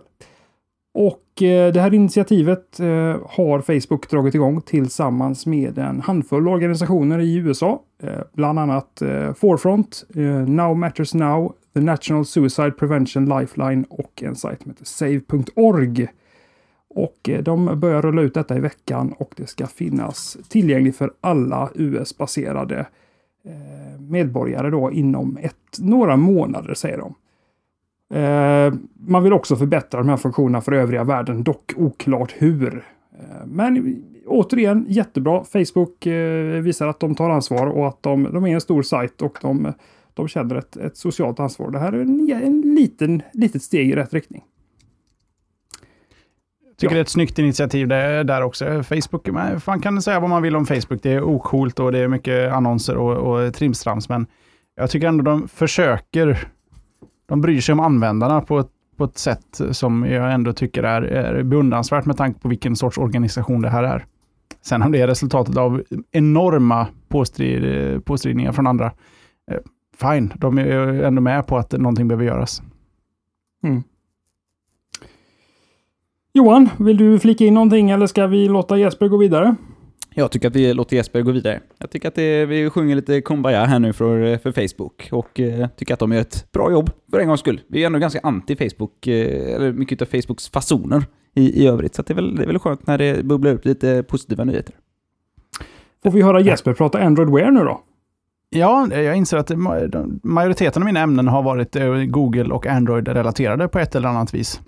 Och 0.99 1.41
eh, 1.43 1.73
det 1.73 1.81
här 1.81 1.93
initiativet 1.93 2.79
eh, 2.79 2.87
har 3.29 3.61
Facebook 3.61 4.09
dragit 4.09 4.35
igång 4.35 4.61
tillsammans 4.61 5.45
med 5.45 5.77
en 5.77 6.01
handfull 6.01 6.47
organisationer 6.47 7.19
i 7.19 7.35
USA. 7.35 7.81
Eh, 8.03 8.09
bland 8.33 8.59
annat 8.59 9.01
eh, 9.01 9.33
Forefront, 9.33 10.05
Now 10.47 10.77
Matters 10.77 11.13
Now, 11.13 11.53
The 11.73 11.79
National 11.79 12.25
Suicide 12.25 12.71
Prevention 12.71 13.25
Lifeline 13.25 13.85
och 13.89 14.23
en 14.23 14.35
sajt 14.35 14.61
som 14.61 14.71
heter 14.71 14.85
Save.org. 14.85 16.07
Och 16.97 17.29
eh, 17.29 17.43
de 17.43 17.79
börjar 17.79 18.01
rulla 18.01 18.21
ut 18.21 18.33
detta 18.33 18.57
i 18.57 18.59
veckan 18.59 19.13
och 19.17 19.33
det 19.37 19.47
ska 19.47 19.67
finnas 19.67 20.37
tillgängligt 20.49 20.97
för 20.97 21.11
alla 21.21 21.69
US-baserade 21.75 22.87
eh, 23.45 24.01
medborgare 24.01 24.69
då 24.69 24.91
inom 24.91 25.37
ett, 25.41 25.79
några 25.79 26.17
månader 26.17 26.73
säger 26.73 26.97
de. 26.97 27.15
Eh, 28.17 28.73
man 29.07 29.23
vill 29.23 29.33
också 29.33 29.55
förbättra 29.55 29.99
de 29.99 30.09
här 30.09 30.17
funktionerna 30.17 30.61
för 30.61 30.71
övriga 30.71 31.03
världen, 31.03 31.43
dock 31.43 31.73
oklart 31.75 32.33
hur. 32.37 32.83
Men 33.45 34.03
återigen, 34.25 34.85
jättebra. 34.89 35.43
Facebook 35.43 36.05
visar 36.61 36.87
att 36.87 36.99
de 36.99 37.15
tar 37.15 37.29
ansvar 37.29 37.67
och 37.67 37.87
att 37.87 38.03
de, 38.03 38.23
de 38.23 38.45
är 38.45 38.53
en 38.53 38.61
stor 38.61 38.81
sajt 38.81 39.21
och 39.21 39.37
de, 39.41 39.73
de 40.13 40.27
känner 40.27 40.55
ett, 40.55 40.77
ett 40.77 40.97
socialt 40.97 41.39
ansvar. 41.39 41.71
Det 41.71 41.79
här 41.79 41.93
är 41.93 41.99
en, 41.99 42.31
en 42.31 42.61
liten, 42.61 43.21
litet 43.33 43.63
steg 43.63 43.89
i 43.89 43.95
rätt 43.95 44.13
riktning. 44.13 44.43
Tycker 46.79 46.91
Ja. 46.91 46.95
det 46.95 46.99
är 46.99 47.01
ett 47.01 47.09
snyggt 47.09 47.39
initiativ 47.39 47.87
där, 47.87 48.23
där 48.23 48.41
också. 48.41 48.83
Facebook, 48.83 49.27
man 49.65 49.81
kan 49.81 50.01
säga 50.01 50.19
vad 50.19 50.29
man 50.29 50.41
vill 50.41 50.55
om 50.55 50.65
Facebook. 50.65 51.03
Det 51.03 51.13
är 51.13 51.23
ocoolt 51.23 51.79
och 51.79 51.91
det 51.91 51.99
är 51.99 52.07
mycket 52.07 52.51
annonser 52.53 52.97
och, 52.97 53.17
och 53.17 53.53
trimstrams, 53.53 54.09
men 54.09 54.27
jag 54.75 54.89
tycker 54.89 55.07
ändå 55.07 55.23
de 55.23 55.47
försöker, 55.47 56.47
de 57.25 57.41
bryr 57.41 57.61
sig 57.61 57.73
om 57.73 57.79
användarna 57.79 58.41
på 58.41 58.59
ett, 58.59 58.69
på 58.97 59.03
ett 59.03 59.17
sätt 59.17 59.61
som 59.71 60.05
jag 60.05 60.33
ändå 60.33 60.53
tycker 60.53 60.83
är, 60.83 61.01
är 61.01 61.43
beundransvärt 61.43 62.05
med 62.05 62.17
tanke 62.17 62.39
på 62.39 62.47
vilken 62.47 62.75
sorts 62.75 62.97
organisation 62.97 63.61
det 63.61 63.69
här 63.69 63.83
är. 63.83 64.05
Sen 64.61 64.81
om 64.81 64.91
det 64.91 65.01
är 65.01 65.07
resultatet 65.07 65.57
av 65.57 65.83
enorma 66.11 66.87
påstrid, 67.07 68.05
påstridningar 68.05 68.51
från 68.51 68.67
andra, 68.67 68.91
eh, 69.51 69.57
fine, 70.01 70.33
de 70.35 70.57
är 70.57 71.03
ändå 71.03 71.21
med 71.21 71.47
på 71.47 71.57
att 71.57 71.71
någonting 71.71 72.07
behöver 72.07 72.25
göras. 72.25 72.61
Johan, 76.37 76.69
vill 76.79 76.97
du 76.97 77.19
flika 77.19 77.45
in 77.45 77.53
någonting 77.53 77.89
eller 77.89 78.07
ska 78.07 78.27
vi 78.27 78.47
låta 78.47 78.77
Jesper 78.77 79.07
gå 79.07 79.17
vidare? 79.17 79.55
Jag 80.13 80.31
tycker 80.31 80.47
att 80.47 80.55
vi 80.55 80.73
låter 80.73 80.95
Jesper 80.95 81.21
gå 81.21 81.31
vidare. 81.31 81.59
Jag 81.77 81.91
tycker 81.91 82.07
att 82.07 82.15
det, 82.15 82.45
vi 82.45 82.69
sjunger 82.69 82.95
lite 82.95 83.21
Kumbaya 83.21 83.65
här 83.65 83.79
nu 83.79 83.93
för, 83.93 84.37
för 84.37 84.51
Facebook 84.51 85.09
och 85.11 85.39
eh, 85.39 85.67
tycker 85.67 85.93
att 85.93 85.99
de 85.99 86.11
gör 86.11 86.21
ett 86.21 86.51
bra 86.51 86.71
jobb 86.71 86.89
för 87.11 87.19
en 87.19 87.27
gångs 87.27 87.39
skull. 87.39 87.61
Vi 87.67 87.81
är 87.81 87.85
ändå 87.85 87.99
ganska 87.99 88.19
anti 88.23 88.55
Facebook, 88.55 89.07
eh, 89.07 89.55
eller 89.55 89.71
mycket 89.71 90.01
av 90.01 90.05
Facebooks 90.05 90.49
fasoner 90.49 91.05
i, 91.35 91.63
i 91.63 91.67
övrigt, 91.67 91.95
så 91.95 92.01
att 92.01 92.07
det, 92.07 92.13
är 92.13 92.15
väl, 92.15 92.35
det 92.35 92.43
är 92.43 92.47
väl 92.47 92.59
skönt 92.59 92.87
när 92.87 92.97
det 92.97 93.25
bubblar 93.25 93.51
upp 93.51 93.65
lite 93.65 94.03
positiva 94.03 94.43
nyheter. 94.43 94.75
Får 96.03 96.11
vi 96.11 96.21
höra 96.21 96.41
Jesper 96.41 96.73
prata 96.73 96.99
Android 96.99 97.29
Wear 97.29 97.51
nu 97.51 97.59
då? 97.59 97.81
Ja, 98.49 98.87
jag 98.93 99.15
inser 99.15 99.37
att 99.37 99.51
majoriteten 100.23 100.81
av 100.81 100.85
mina 100.85 100.99
ämnen 100.99 101.27
har 101.27 101.43
varit 101.43 101.75
eh, 101.75 101.93
Google 101.93 102.53
och 102.53 102.67
Android-relaterade 102.67 103.67
på 103.67 103.79
ett 103.79 103.95
eller 103.95 104.09
annat 104.09 104.33
vis. 104.33 104.61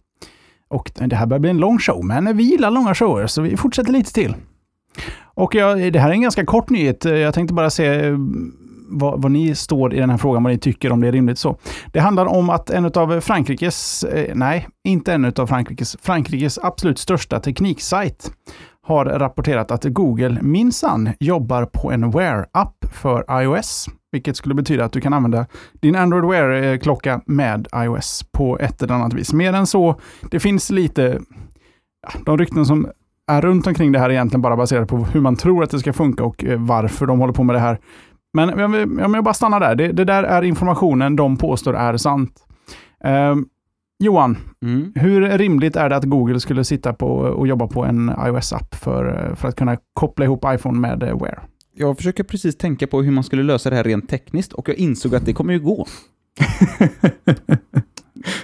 Och 0.70 0.92
det 0.94 1.16
här 1.16 1.26
börjar 1.26 1.40
bli 1.40 1.50
en 1.50 1.58
lång 1.58 1.80
show, 1.80 2.06
men 2.06 2.38
vi 2.38 2.44
gillar 2.44 2.72
långa 2.72 2.96
shower, 2.96 3.28
så 3.28 3.42
vi 3.42 3.58
fortsätter 3.58 3.92
lite 3.92 4.14
till. 4.14 4.36
Och 5.22 5.56
jag, 5.56 5.94
det 5.94 6.00
här 6.00 6.10
är 6.10 6.14
en 6.14 6.22
ganska 6.22 6.46
kort 6.46 6.70
nyhet. 6.70 7.06
Jag 7.06 7.34
tänkte 7.34 7.54
bara 7.54 7.70
se 7.70 7.86
eh, 7.86 8.18
vad, 8.90 9.22
vad 9.22 9.32
ni 9.32 9.56
står 9.56 9.94
i 9.94 10.00
den 10.00 10.10
här 10.10 10.18
frågan, 10.18 10.44
vad 10.44 10.52
ni 10.52 10.60
tycker 10.60 10.92
om 10.92 11.02
det 11.02 11.08
är 11.08 11.12
rimligt 11.12 11.40
så. 11.40 11.58
Det 11.92 12.00
handlar 12.00 12.26
om 12.26 12.50
att 12.50 12.70
en 12.70 12.86
av 12.86 13.22
Frankrikes, 13.22 14.04
eh, 14.04 14.36
nej, 14.36 14.68
inte 14.84 15.14
en 15.14 15.26
av 15.26 15.48
Frankrikes, 15.48 15.98
Frankrikes 16.02 16.60
absolut 16.64 17.00
största 17.00 17.40
tekniksajt 17.40 18.32
har 18.82 19.06
rapporterat 19.06 19.72
att 19.72 19.84
Google 19.84 20.38
minsann 20.42 21.10
jobbar 21.20 21.66
på 21.66 21.92
en 21.92 22.12
Wear-app 22.12 22.86
för 22.94 23.42
iOS. 23.42 23.88
Vilket 24.12 24.38
skulle 24.38 24.56
betyda 24.56 24.86
att 24.86 24.92
du 24.94 25.02
kan 25.02 25.14
använda 25.14 25.46
din 25.74 25.96
Android 25.96 26.26
Wear-klocka 26.26 27.22
med 27.26 27.68
iOS 27.76 28.26
på 28.32 28.60
ett 28.60 28.82
eller 28.84 28.94
annat 28.94 29.14
vis. 29.14 29.34
Mer 29.34 29.54
än 29.54 29.68
så, 29.68 30.00
det 30.32 30.40
finns 30.40 30.70
lite... 30.70 31.20
De 32.26 32.38
rykten 32.38 32.66
som 32.66 32.88
är 33.28 33.42
runt 33.42 33.68
omkring 33.68 33.92
det 33.92 34.00
här 34.00 34.10
är 34.10 34.14
egentligen 34.14 34.42
bara 34.42 34.56
baserade 34.58 34.86
på 34.86 34.98
hur 34.98 35.22
man 35.22 35.36
tror 35.36 35.64
att 35.64 35.70
det 35.70 35.80
ska 35.80 35.94
funka 35.94 36.24
och 36.24 36.44
eh, 36.44 36.60
varför 36.60 37.06
de 37.06 37.20
håller 37.20 37.34
på 37.34 37.44
med 37.44 37.56
det 37.56 37.60
här. 37.60 37.80
Men 38.34 38.54
om 38.64 38.74
jag, 38.74 39.06
om 39.06 39.14
jag 39.14 39.24
bara 39.24 39.34
stannar 39.34 39.60
där, 39.60 39.76
det, 39.76 39.88
det 39.92 40.06
där 40.06 40.24
är 40.24 40.42
informationen 40.42 41.16
de 41.16 41.38
påstår 41.38 41.74
är 41.76 41.98
sant. 41.98 42.32
Eh, 43.04 43.36
Johan, 44.04 44.38
Mm. 44.66 44.92
hur 44.96 45.22
rimligt 45.38 45.76
är 45.76 45.90
det 45.90 45.96
att 45.96 46.04
Google 46.04 46.40
skulle 46.40 46.64
sitta 46.64 46.94
på 46.94 47.08
och 47.08 47.48
jobba 47.48 47.68
på 47.68 47.86
en 47.86 48.12
iOS-app 48.28 48.76
för, 48.76 49.32
för 49.36 49.48
att 49.48 49.56
kunna 49.56 49.78
koppla 49.94 50.26
ihop 50.26 50.46
iPhone 50.48 50.80
med 50.80 51.04
eh, 51.04 51.18
Wear? 51.22 51.40
Jag 51.82 51.98
försöker 51.98 52.24
precis 52.24 52.58
tänka 52.58 52.88
på 52.88 53.02
hur 53.02 53.12
man 53.12 53.24
skulle 53.24 53.44
lösa 53.44 53.70
det 53.70 53.76
här 53.76 53.84
rent 53.84 54.10
tekniskt 54.10 54.54
och 54.54 54.70
jag 54.70 54.78
insåg 54.78 55.16
att 55.16 55.26
det 55.26 55.34
kommer 55.34 55.54
ju 55.54 55.60
gå. 55.60 55.88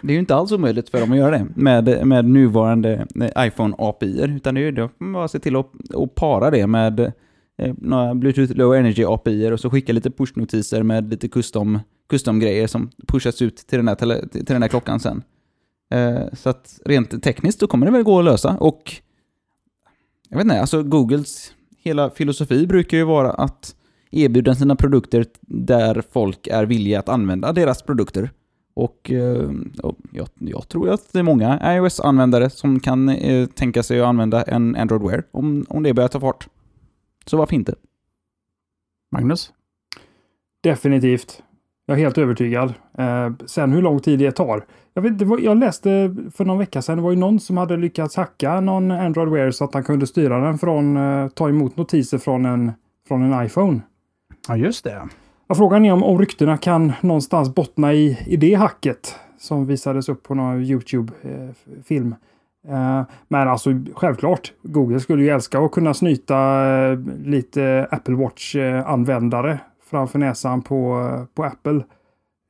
Det 0.02 0.08
är 0.08 0.14
ju 0.14 0.20
inte 0.20 0.36
alls 0.36 0.52
omöjligt 0.52 0.90
för 0.90 1.00
dem 1.00 1.12
att 1.12 1.18
göra 1.18 1.38
det 1.38 1.48
med, 1.56 2.08
med 2.08 2.26
nuvarande 2.26 3.08
eh, 3.16 3.46
iPhone-API, 3.46 4.36
utan 4.36 4.56
det 4.56 4.62
är 4.62 4.66
ju 4.66 4.72
då 4.72 4.88
får 4.88 5.06
man 5.06 5.14
bara 5.14 5.28
se 5.28 5.40
till 5.40 5.56
att, 5.56 5.72
att 5.96 6.16
para 6.16 6.52
det 6.52 6.68
med 6.68 7.00
eh, 7.58 7.74
några 7.78 8.16
Bluetooth 8.16 8.54
Low 8.54 8.74
Energy-API 8.74 9.52
och 9.52 9.60
så 9.60 9.70
skicka 9.70 9.94
lite 9.94 10.10
push-notiser 10.10 10.84
med 10.84 11.10
lite 11.10 11.28
custom, 11.28 11.80
custom-grejer 12.10 12.68
som 12.68 12.90
pushas 13.08 13.42
ut 13.42 13.58
till 13.58 13.78
den 13.78 13.88
här, 13.88 13.96
tele, 13.96 14.28
till 14.28 14.46
den 14.46 14.62
här 14.62 14.70
klockan 14.70 15.00
sen. 15.00 15.24
Eh, 15.92 16.34
så 16.34 16.50
att 16.50 16.80
rent 16.86 17.24
tekniskt 17.24 17.60
så 17.60 17.68
kommer 17.68 17.86
det 17.86 17.92
väl 17.92 18.04
gå 18.04 18.20
att 18.20 18.26
lösa 18.26 18.58
och 18.60 18.94
jag 20.30 20.38
vet 20.38 20.46
inte, 20.46 20.62
alltså 20.62 20.84
Googles 20.84 21.52
hela 21.86 22.10
filosofi 22.10 22.68
brukar 22.68 22.98
ju 22.98 23.04
vara 23.04 23.32
att 23.32 23.76
erbjuda 24.12 24.56
sina 24.56 24.76
produkter 24.76 25.26
där 25.42 26.04
folk 26.12 26.48
är 26.48 26.66
villiga 26.66 27.00
att 27.00 27.10
använda 27.10 27.54
deras 27.54 27.82
produkter. 27.82 28.30
Och, 28.74 29.12
eh, 29.12 29.50
och 29.84 29.98
jag, 30.12 30.28
jag 30.40 30.68
tror 30.68 30.90
att 30.90 31.14
det 31.14 31.20
är 31.20 31.24
många 31.24 31.76
iOS-användare 31.76 32.50
som 32.50 32.80
kan 32.80 33.10
eh, 33.10 33.48
tänka 33.48 33.84
sig 33.84 34.02
att 34.02 34.08
använda 34.08 34.44
en 34.44 34.76
Android 34.76 35.02
Wear 35.02 35.24
om, 35.32 35.66
om 35.70 35.84
det 35.84 35.94
börjar 35.94 36.08
ta 36.08 36.20
fart. 36.20 36.48
Så 37.26 37.38
varför 37.38 37.56
inte? 37.56 37.76
Magnus? 39.12 39.54
Definitivt. 40.64 41.44
Jag 41.86 41.98
är 41.98 42.02
helt 42.04 42.18
övertygad. 42.18 42.74
Eh, 42.98 43.32
sen 43.46 43.72
hur 43.72 43.82
lång 43.82 44.00
tid 44.00 44.20
det 44.20 44.32
tar. 44.32 44.66
Jag, 44.98 45.02
vet, 45.02 45.22
var, 45.22 45.40
jag 45.40 45.58
läste 45.58 46.16
för 46.34 46.46
någon 46.46 46.58
vecka 46.58 46.82
sedan, 46.82 46.98
det 46.98 47.04
var 47.04 47.12
ju 47.12 47.18
någon 47.18 47.40
som 47.40 47.58
hade 47.58 47.78
lyckats 47.78 48.16
hacka 48.16 48.60
någon 48.62 48.92
Android 48.92 49.30
Wear 49.30 49.52
så 49.52 49.64
att 49.64 49.74
han 49.74 49.84
kunde 49.84 50.08
styra 50.08 50.40
den 50.40 50.58
från, 50.58 50.98
eh, 50.98 51.28
ta 51.28 51.50
emot 51.50 51.78
notiser 51.78 52.18
från 52.18 52.46
en, 52.46 52.72
från 53.08 53.34
en 53.34 53.46
iPhone. 53.46 53.82
Ja, 54.48 54.58
just 54.58 54.84
det. 54.84 55.08
Ja, 55.48 55.56
frågan 55.56 55.86
är 55.86 55.94
om, 55.94 56.04
om 56.04 56.20
ryktena 56.20 56.58
kan 56.58 56.94
någonstans 57.02 57.56
bottna 57.56 57.94
i, 57.94 58.20
i 58.28 58.38
det 58.38 58.54
hacket 58.54 59.20
som 59.38 59.66
visades 59.66 60.10
upp 60.10 60.24
på 60.24 60.36
någon 60.36 60.64
YouTube-film. 60.64 62.16
Eh, 62.68 63.04
men 63.28 63.48
alltså 63.48 63.70
självklart, 63.96 64.54
Google 64.62 65.00
skulle 65.00 65.24
ju 65.24 65.30
älska 65.30 65.60
att 65.60 65.72
kunna 65.72 65.94
snyta 65.94 66.66
eh, 66.68 67.00
lite 67.24 67.88
Apple 67.92 68.16
Watch-användare 68.16 69.60
framför 69.90 70.20
näsan 70.20 70.62
på, 70.62 71.10
på 71.36 71.44
Apple. 71.44 71.84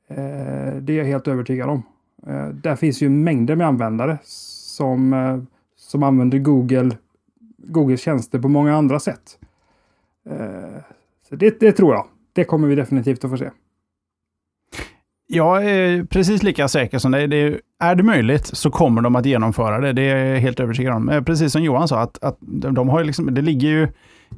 Eh, 0.08 0.76
det 0.80 0.92
är 0.92 0.98
jag 0.98 1.04
helt 1.04 1.28
övertygad 1.28 1.70
om. 1.70 1.82
Eh, 2.28 2.48
där 2.48 2.76
finns 2.76 3.02
ju 3.02 3.08
mängder 3.08 3.56
med 3.56 3.66
användare 3.66 4.18
som, 4.24 5.12
eh, 5.12 5.38
som 5.76 6.02
använder 6.02 6.38
Google, 6.38 6.90
Googles 7.58 8.00
tjänster 8.00 8.38
på 8.38 8.48
många 8.48 8.76
andra 8.76 9.00
sätt. 9.00 9.38
Eh, 10.30 10.80
så 11.28 11.36
det, 11.36 11.60
det 11.60 11.72
tror 11.72 11.94
jag. 11.94 12.06
Det 12.32 12.44
kommer 12.44 12.68
vi 12.68 12.74
definitivt 12.74 13.24
att 13.24 13.30
få 13.30 13.36
se. 13.36 13.50
Jag 15.28 15.70
är 15.70 16.04
precis 16.04 16.42
lika 16.42 16.68
säker 16.68 16.98
som 16.98 17.12
dig. 17.12 17.26
Det 17.26 17.36
är, 17.36 17.60
är 17.80 17.94
det 17.94 18.02
möjligt 18.02 18.46
så 18.46 18.70
kommer 18.70 19.02
de 19.02 19.16
att 19.16 19.26
genomföra 19.26 19.80
det. 19.80 19.92
Det 19.92 20.02
är 20.02 20.24
jag 20.24 20.40
helt 20.40 20.60
övertygad 20.60 20.94
om. 20.94 21.22
Precis 21.26 21.52
som 21.52 21.62
Johan 21.62 21.88
sa, 21.88 22.00
att, 22.00 22.24
att 22.24 22.38
de 22.40 22.88
har 22.88 23.04
liksom, 23.04 23.34
det 23.34 23.42
ligger 23.42 23.68
ju 23.68 23.88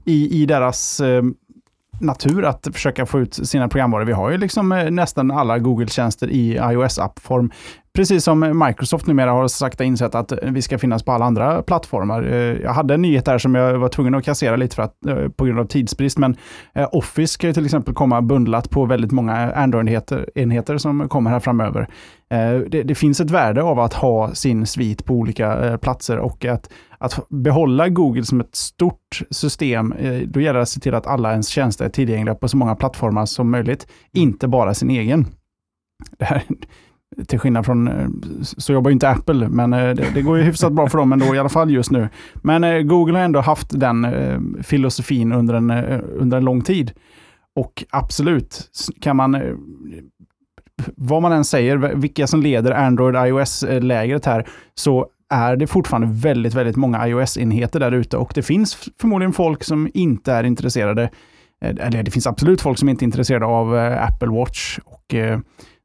i, 0.05 0.43
i 0.43 0.47
deras 0.47 1.01
eh, 1.01 1.23
natur 2.01 2.45
att 2.45 2.69
försöka 2.73 3.07
få 3.07 3.21
ut 3.21 3.35
sina 3.35 3.69
programvaror. 3.69 4.05
Vi 4.05 4.13
har 4.13 4.31
ju 4.31 4.39
liksom 4.39 4.73
eh, 4.73 4.91
nästan 4.91 5.31
alla 5.31 5.59
Google-tjänster 5.59 6.31
i 6.31 6.59
iOS-appform. 6.59 7.51
Precis 7.99 8.25
som 8.25 8.65
Microsoft 8.67 9.07
numera 9.07 9.31
har 9.31 9.49
sakta 9.49 9.85
insett 9.85 10.15
att 10.15 10.33
vi 10.43 10.63
ska 10.63 10.79
finnas 10.79 11.03
på 11.03 11.13
alla 11.13 11.25
andra 11.25 11.63
plattformar. 11.63 12.23
Eh, 12.23 12.37
jag 12.37 12.73
hade 12.73 12.95
en 12.95 13.03
nyhet 13.03 13.25
där 13.25 13.39
som 13.39 13.55
jag 13.55 13.79
var 13.79 13.89
tvungen 13.89 14.15
att 14.15 14.25
kassera 14.25 14.57
lite 14.57 14.77
för 14.77 14.83
att, 14.83 15.07
eh, 15.07 15.29
på 15.29 15.45
grund 15.45 15.59
av 15.59 15.65
tidsbrist, 15.65 16.19
men 16.19 16.37
eh, 16.75 16.89
Office 16.93 17.33
ska 17.33 17.47
ju 17.47 17.53
till 17.53 17.65
exempel 17.65 17.95
komma 17.95 18.23
bundlat 18.23 18.71
på 18.71 18.85
väldigt 18.87 19.13
många 19.13 19.53
Android-enheter 19.53 20.79
som 20.79 21.09
kommer 21.09 21.31
här 21.31 21.41
framöver. 21.41 21.89
Det, 22.69 22.83
det 22.83 22.95
finns 22.95 23.21
ett 23.21 23.31
värde 23.31 23.63
av 23.63 23.81
att 23.81 23.95
ha 23.95 24.35
sin 24.35 24.67
svit 24.67 25.05
på 25.05 25.15
olika 25.15 25.79
platser 25.83 26.19
och 26.19 26.45
att, 26.45 26.71
att 26.99 27.29
behålla 27.31 27.89
Google 27.89 28.25
som 28.25 28.41
ett 28.41 28.55
stort 28.55 29.23
system, 29.31 29.95
då 30.27 30.41
gäller 30.41 30.59
det 30.59 30.63
att 30.63 30.69
se 30.69 30.81
till 30.81 30.95
att 30.95 31.07
alla 31.07 31.31
ens 31.31 31.49
tjänster 31.49 31.85
är 31.85 31.89
tillgängliga 31.89 32.35
på 32.35 32.49
så 32.49 32.57
många 32.57 32.77
plattformar 32.77 33.27
som 33.27 33.51
möjligt, 33.51 33.87
inte 34.13 34.49
bara 34.49 34.75
sin 34.75 34.91
egen. 34.91 35.27
Det 36.19 36.25
här, 36.25 36.43
till 37.27 37.39
skillnad 37.39 37.67
från, 37.67 37.89
eh, 37.89 38.09
så 38.43 38.73
jobbar 38.73 38.91
ju 38.91 38.93
inte 38.93 39.09
Apple, 39.09 39.49
men 39.49 39.73
eh, 39.73 39.95
det, 39.95 40.07
det 40.15 40.23
går 40.23 40.39
ju 40.39 40.45
hyfsat 40.45 40.73
bra 40.73 40.89
för 40.89 40.99
dem 40.99 41.13
ändå, 41.13 41.35
i 41.35 41.39
alla 41.39 41.49
fall 41.49 41.71
just 41.71 41.91
nu. 41.91 42.09
Men 42.35 42.65
eh, 42.65 42.79
Google 42.79 43.19
har 43.19 43.25
ändå 43.25 43.41
haft 43.41 43.81
den 43.81 44.07
filosofin 44.63 45.33
under 45.33 45.55
en, 45.55 45.71
under 46.01 46.37
en 46.37 46.45
lång 46.45 46.63
tid. 46.63 46.93
Och 47.57 47.85
absolut, 47.91 48.71
kan 49.01 49.17
man, 49.17 49.37
vad 50.97 51.23
man 51.23 51.33
än 51.33 51.45
säger, 51.45 51.77
vilka 51.77 52.27
som 52.27 52.43
leder 52.43 52.73
Android 52.73 53.29
iOS-lägret 53.29 54.27
här, 54.27 54.49
så 54.75 55.07
är 55.31 55.57
det 55.57 55.67
fortfarande 55.67 56.09
väldigt, 56.11 56.55
väldigt 56.55 56.77
många 56.77 57.09
iOS-enheter 57.09 57.81
där 57.81 57.93
ute 57.93 58.17
och 58.17 58.33
det 58.35 58.43
finns 58.43 58.91
förmodligen 59.01 59.33
folk 59.33 59.65
som 59.65 59.91
inte 59.95 60.33
är 60.33 60.45
intresserade, 60.45 61.11
eller 61.61 62.03
det 62.03 62.11
finns 62.11 62.27
absolut 62.27 62.61
folk 62.61 62.79
som 62.79 62.89
inte 62.89 63.03
är 63.03 63.07
intresserade 63.07 63.47
av 63.47 63.75
Apple 64.01 64.29
Watch 64.29 64.79
och 64.85 65.15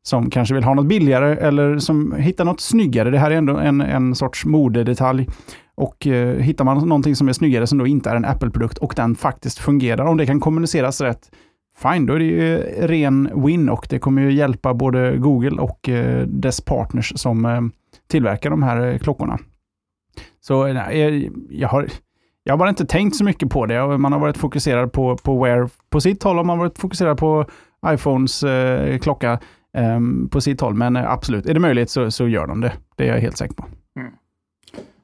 som 0.03 0.29
kanske 0.29 0.55
vill 0.55 0.63
ha 0.63 0.73
något 0.73 0.85
billigare 0.85 1.35
eller 1.35 1.79
som 1.79 2.15
hittar 2.15 2.45
något 2.45 2.61
snyggare. 2.61 3.09
Det 3.09 3.19
här 3.19 3.31
är 3.31 3.35
ändå 3.35 3.57
en, 3.57 3.81
en 3.81 4.15
sorts 4.15 4.45
modedetalj. 4.45 5.27
Och 5.75 6.07
eh, 6.07 6.37
hittar 6.37 6.65
man 6.65 6.87
någonting 6.87 7.15
som 7.15 7.29
är 7.29 7.33
snyggare 7.33 7.67
som 7.67 7.77
då 7.77 7.87
inte 7.87 8.09
är 8.09 8.15
en 8.15 8.25
Apple-produkt 8.25 8.77
och 8.77 8.93
den 8.95 9.15
faktiskt 9.15 9.59
fungerar, 9.59 10.05
om 10.05 10.17
det 10.17 10.25
kan 10.25 10.39
kommuniceras 10.39 11.01
rätt, 11.01 11.31
fine, 11.77 12.05
då 12.05 12.13
är 12.13 12.19
det 12.19 12.25
ju 12.25 12.57
ren 12.87 13.45
win 13.45 13.69
och 13.69 13.87
det 13.89 13.99
kommer 13.99 14.21
ju 14.21 14.33
hjälpa 14.33 14.73
både 14.73 15.17
Google 15.17 15.61
och 15.61 15.89
eh, 15.89 16.27
dess 16.27 16.61
partners 16.61 17.13
som 17.15 17.45
eh, 17.45 17.61
tillverkar 18.07 18.49
de 18.49 18.63
här 18.63 18.91
eh, 18.91 18.97
klockorna. 18.97 19.39
Så 20.41 20.67
nej, 20.67 21.31
jag, 21.49 21.69
har, 21.69 21.87
jag 22.43 22.53
har 22.53 22.57
bara 22.57 22.69
inte 22.69 22.85
tänkt 22.85 23.15
så 23.15 23.23
mycket 23.23 23.49
på 23.49 23.65
det. 23.65 23.97
Man 23.97 24.11
har 24.11 24.19
varit 24.19 24.37
fokuserad 24.37 24.91
på, 24.91 25.17
på 25.17 25.43
Wear 25.43 25.69
på 25.89 26.01
sitt 26.01 26.23
håll 26.23 26.37
har 26.37 26.43
man 26.43 26.59
varit 26.59 26.79
fokuserad 26.79 27.17
på 27.17 27.45
iPhones 27.87 28.43
eh, 28.43 28.99
klocka 28.99 29.39
Ehm, 29.73 30.29
på 30.29 30.41
sitt 30.41 30.61
håll. 30.61 30.73
Men 30.73 30.95
eh, 30.95 31.11
absolut, 31.11 31.45
är 31.45 31.53
det 31.53 31.59
möjligt 31.59 31.89
så, 31.89 32.11
så 32.11 32.27
gör 32.27 32.47
de 32.47 32.61
det. 32.61 32.73
Det 32.95 33.03
är 33.03 33.13
jag 33.13 33.21
helt 33.21 33.37
säker 33.37 33.53
på. 33.55 33.65
Mm. 33.95 34.11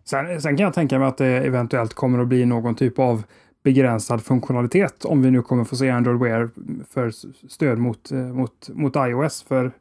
Sen, 0.05 0.41
sen 0.41 0.57
kan 0.57 0.63
jag 0.63 0.73
tänka 0.73 0.99
mig 0.99 1.07
att 1.07 1.17
det 1.17 1.27
eventuellt 1.27 1.93
kommer 1.93 2.19
att 2.19 2.27
bli 2.27 2.45
någon 2.45 2.75
typ 2.75 2.99
av 2.99 3.23
begränsad 3.63 4.21
funktionalitet 4.21 5.05
om 5.05 5.21
vi 5.21 5.31
nu 5.31 5.41
kommer 5.41 5.63
få 5.63 5.75
se 5.75 5.89
Android 5.89 6.19
Wear 6.19 6.49
för 6.89 7.11
stöd 7.47 7.77
mot, 7.77 8.11
eh, 8.11 8.17
mot, 8.17 8.69
mot 8.69 8.95
iOS. 8.95 9.43
För 9.43 9.71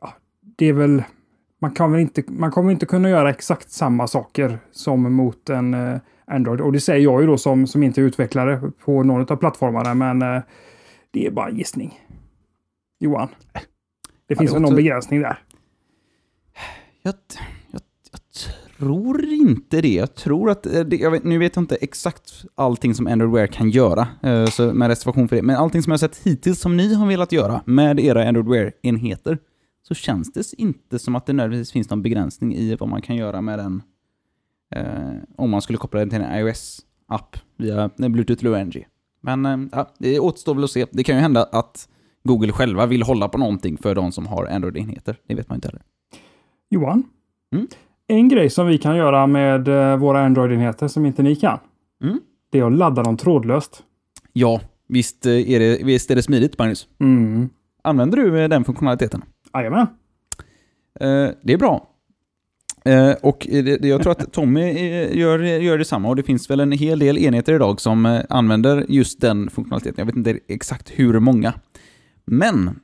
ja, 0.00 0.14
det 0.56 0.66
är 0.66 0.72
väl, 0.72 1.02
man, 1.60 1.70
kan 1.70 1.92
väl 1.92 2.00
inte, 2.00 2.22
man 2.26 2.50
kommer 2.50 2.72
inte 2.72 2.86
kunna 2.86 3.10
göra 3.10 3.30
exakt 3.30 3.70
samma 3.70 4.06
saker 4.06 4.58
som 4.72 5.14
mot 5.14 5.50
en 5.50 5.74
eh, 5.74 5.98
Android. 6.24 6.60
Och 6.60 6.72
det 6.72 6.80
säger 6.80 7.04
jag 7.04 7.20
ju 7.20 7.26
då 7.26 7.38
som, 7.38 7.66
som 7.66 7.82
inte 7.82 8.00
är 8.00 8.02
utvecklare 8.02 8.70
på 8.84 9.02
någon 9.02 9.32
av 9.32 9.36
plattformarna, 9.36 9.94
men 9.94 10.42
det 11.10 11.26
är 11.26 11.30
bara 11.30 11.48
en 11.48 11.56
gissning. 11.56 12.00
Johan? 12.98 13.28
Det 14.30 14.36
finns 14.36 14.54
väl 14.54 14.62
någon 14.62 14.74
begränsning 14.74 15.20
där? 15.20 15.38
Jag, 17.02 17.14
jag, 17.70 17.80
jag 18.12 18.20
tror 18.78 19.24
inte 19.24 19.80
det. 19.80 19.94
Jag 19.94 20.14
tror 20.14 20.50
att, 20.50 20.66
eh, 20.66 20.86
jag 20.90 21.10
vet, 21.10 21.24
nu 21.24 21.38
vet 21.38 21.56
jag 21.56 21.62
inte 21.62 21.76
exakt 21.76 22.44
allting 22.54 22.94
som 22.94 23.06
Android 23.06 23.32
Wear 23.32 23.46
kan 23.46 23.70
göra, 23.70 24.08
eh, 24.22 24.46
så 24.46 24.74
med 24.74 24.88
reservation 24.88 25.28
för 25.28 25.36
det, 25.36 25.42
men 25.42 25.56
allting 25.56 25.82
som 25.82 25.90
jag 25.90 25.94
har 25.94 25.98
sett 25.98 26.26
hittills 26.26 26.60
som 26.60 26.76
ni 26.76 26.94
har 26.94 27.06
velat 27.06 27.32
göra 27.32 27.62
med 27.64 28.00
era 28.00 28.28
Android 28.28 28.48
Wear-enheter, 28.48 29.38
så 29.82 29.94
känns 29.94 30.32
det 30.32 30.52
inte 30.58 30.98
som 30.98 31.16
att 31.16 31.26
det 31.26 31.32
nödvändigtvis 31.32 31.72
finns 31.72 31.90
någon 31.90 32.02
begränsning 32.02 32.54
i 32.54 32.76
vad 32.76 32.88
man 32.88 33.02
kan 33.02 33.16
göra 33.16 33.40
med 33.40 33.58
den, 33.58 33.82
eh, 34.74 35.22
om 35.36 35.50
man 35.50 35.62
skulle 35.62 35.78
koppla 35.78 36.00
den 36.00 36.10
till 36.10 36.20
en 36.20 36.38
iOS-app 36.38 37.36
via 37.56 37.90
Bluetooth 37.96 38.44
Low 38.44 38.54
Energy. 38.54 38.84
Men 39.20 39.70
ja, 39.72 39.90
det 39.98 40.20
återstår 40.20 40.54
väl 40.54 40.64
att 40.64 40.70
se. 40.70 40.86
Det 40.90 41.04
kan 41.04 41.14
ju 41.14 41.20
hända 41.20 41.42
att 41.52 41.88
Google 42.24 42.52
själva 42.52 42.86
vill 42.86 43.02
hålla 43.02 43.28
på 43.28 43.38
någonting 43.38 43.76
för 43.78 43.94
de 43.94 44.12
som 44.12 44.26
har 44.26 44.46
Android-enheter. 44.46 45.16
Det 45.26 45.34
vet 45.34 45.48
man 45.48 45.56
inte 45.56 45.68
heller. 45.68 45.82
Johan? 46.70 47.02
Mm? 47.54 47.66
En 48.06 48.28
grej 48.28 48.50
som 48.50 48.66
vi 48.66 48.78
kan 48.78 48.96
göra 48.96 49.26
med 49.26 49.68
eh, 49.68 49.96
våra 49.96 50.20
Android-enheter 50.24 50.88
som 50.88 51.06
inte 51.06 51.22
ni 51.22 51.36
kan, 51.36 51.58
Mm. 52.02 52.20
det 52.50 52.58
är 52.58 52.64
att 52.64 52.72
ladda 52.72 53.02
dem 53.02 53.16
trådlöst. 53.16 53.82
Ja, 54.32 54.60
visst 54.88 55.26
eh, 55.26 55.50
är 55.50 55.58
det, 55.60 55.84
visst 55.84 56.10
är 56.10 56.16
det 56.16 56.22
smidigt 56.22 56.58
Magnus? 56.58 56.88
Mm. 57.00 57.48
Använder 57.82 58.16
du 58.16 58.40
eh, 58.42 58.48
den 58.48 58.64
funktionaliteten? 58.64 59.22
Jajamän. 59.54 59.86
Eh, 61.00 61.28
det 61.42 61.52
är 61.52 61.56
bra. 61.58 61.86
Eh, 62.84 63.12
och 63.22 63.46
det, 63.50 63.84
jag 63.84 64.02
tror 64.02 64.12
att 64.12 64.32
Tommy 64.32 64.72
gör, 65.12 65.38
gör 65.38 65.78
detsamma 65.78 66.08
och 66.08 66.16
det 66.16 66.22
finns 66.22 66.50
väl 66.50 66.60
en 66.60 66.72
hel 66.72 66.98
del 66.98 67.18
enheter 67.18 67.54
idag 67.54 67.80
som 67.80 68.22
använder 68.28 68.84
just 68.88 69.20
den 69.20 69.50
funktionaliteten. 69.50 69.94
Jag 69.98 70.06
vet 70.06 70.16
inte 70.16 70.38
exakt 70.48 70.90
hur 70.90 71.20
många. 71.20 71.54
Men 72.32 72.80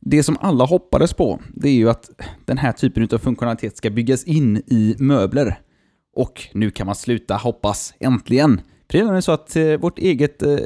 det 0.00 0.22
som 0.22 0.36
alla 0.40 0.64
hoppades 0.64 1.14
på, 1.14 1.40
det 1.54 1.68
är 1.68 1.72
ju 1.72 1.90
att 1.90 2.10
den 2.44 2.58
här 2.58 2.72
typen 2.72 3.08
av 3.12 3.18
funktionalitet 3.18 3.76
ska 3.76 3.90
byggas 3.90 4.24
in 4.24 4.56
i 4.56 4.96
möbler. 4.98 5.58
Och 6.16 6.42
nu 6.54 6.70
kan 6.70 6.86
man 6.86 6.94
sluta 6.94 7.36
hoppas, 7.36 7.94
äntligen! 8.00 8.60
För 8.90 8.98
det 8.98 9.16
är 9.16 9.20
så 9.20 9.32
att 9.32 9.56
eh, 9.56 9.76
vårt 9.76 9.98
eget, 9.98 10.42
eh, 10.42 10.56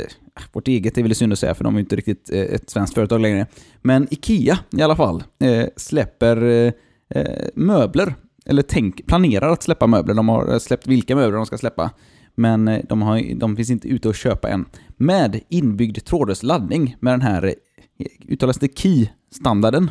vårt 0.52 0.68
eget 0.68 0.98
är 0.98 1.02
väl 1.02 1.14
synd 1.14 1.32
att 1.32 1.38
säga 1.38 1.54
för 1.54 1.64
de 1.64 1.74
är 1.74 1.78
ju 1.78 1.80
inte 1.80 1.96
riktigt 1.96 2.30
eh, 2.32 2.40
ett 2.40 2.70
svenskt 2.70 2.94
företag 2.94 3.20
längre, 3.20 3.46
men 3.82 4.08
IKEA 4.10 4.58
i 4.72 4.82
alla 4.82 4.96
fall 4.96 5.24
släpper 5.76 6.72
möbler, 7.54 8.14
eller 8.46 8.62
tänk, 8.62 9.06
planerar 9.06 9.52
att 9.52 9.62
släppa 9.62 9.86
möbler. 9.86 10.14
De 10.14 10.28
har 10.28 10.58
släppt 10.58 10.86
vilka 10.86 11.16
möbler 11.16 11.36
de 11.36 11.46
ska 11.46 11.58
släppa, 11.58 11.90
men 12.40 12.68
eh, 12.68 12.80
de, 12.88 13.02
har, 13.02 13.34
de 13.34 13.56
finns 13.56 13.70
inte 13.70 13.88
ute 13.88 14.08
att 14.08 14.16
köpa 14.16 14.48
än. 14.48 14.64
Med 14.96 15.40
inbyggd 15.48 16.04
trådlös 16.04 16.42
laddning 16.42 16.96
med 17.00 17.12
den 17.12 17.22
här, 17.22 17.44
eh, 17.44 18.06
uttalas 18.28 18.58
det 18.58 18.78
KI-standarden? 18.78 19.90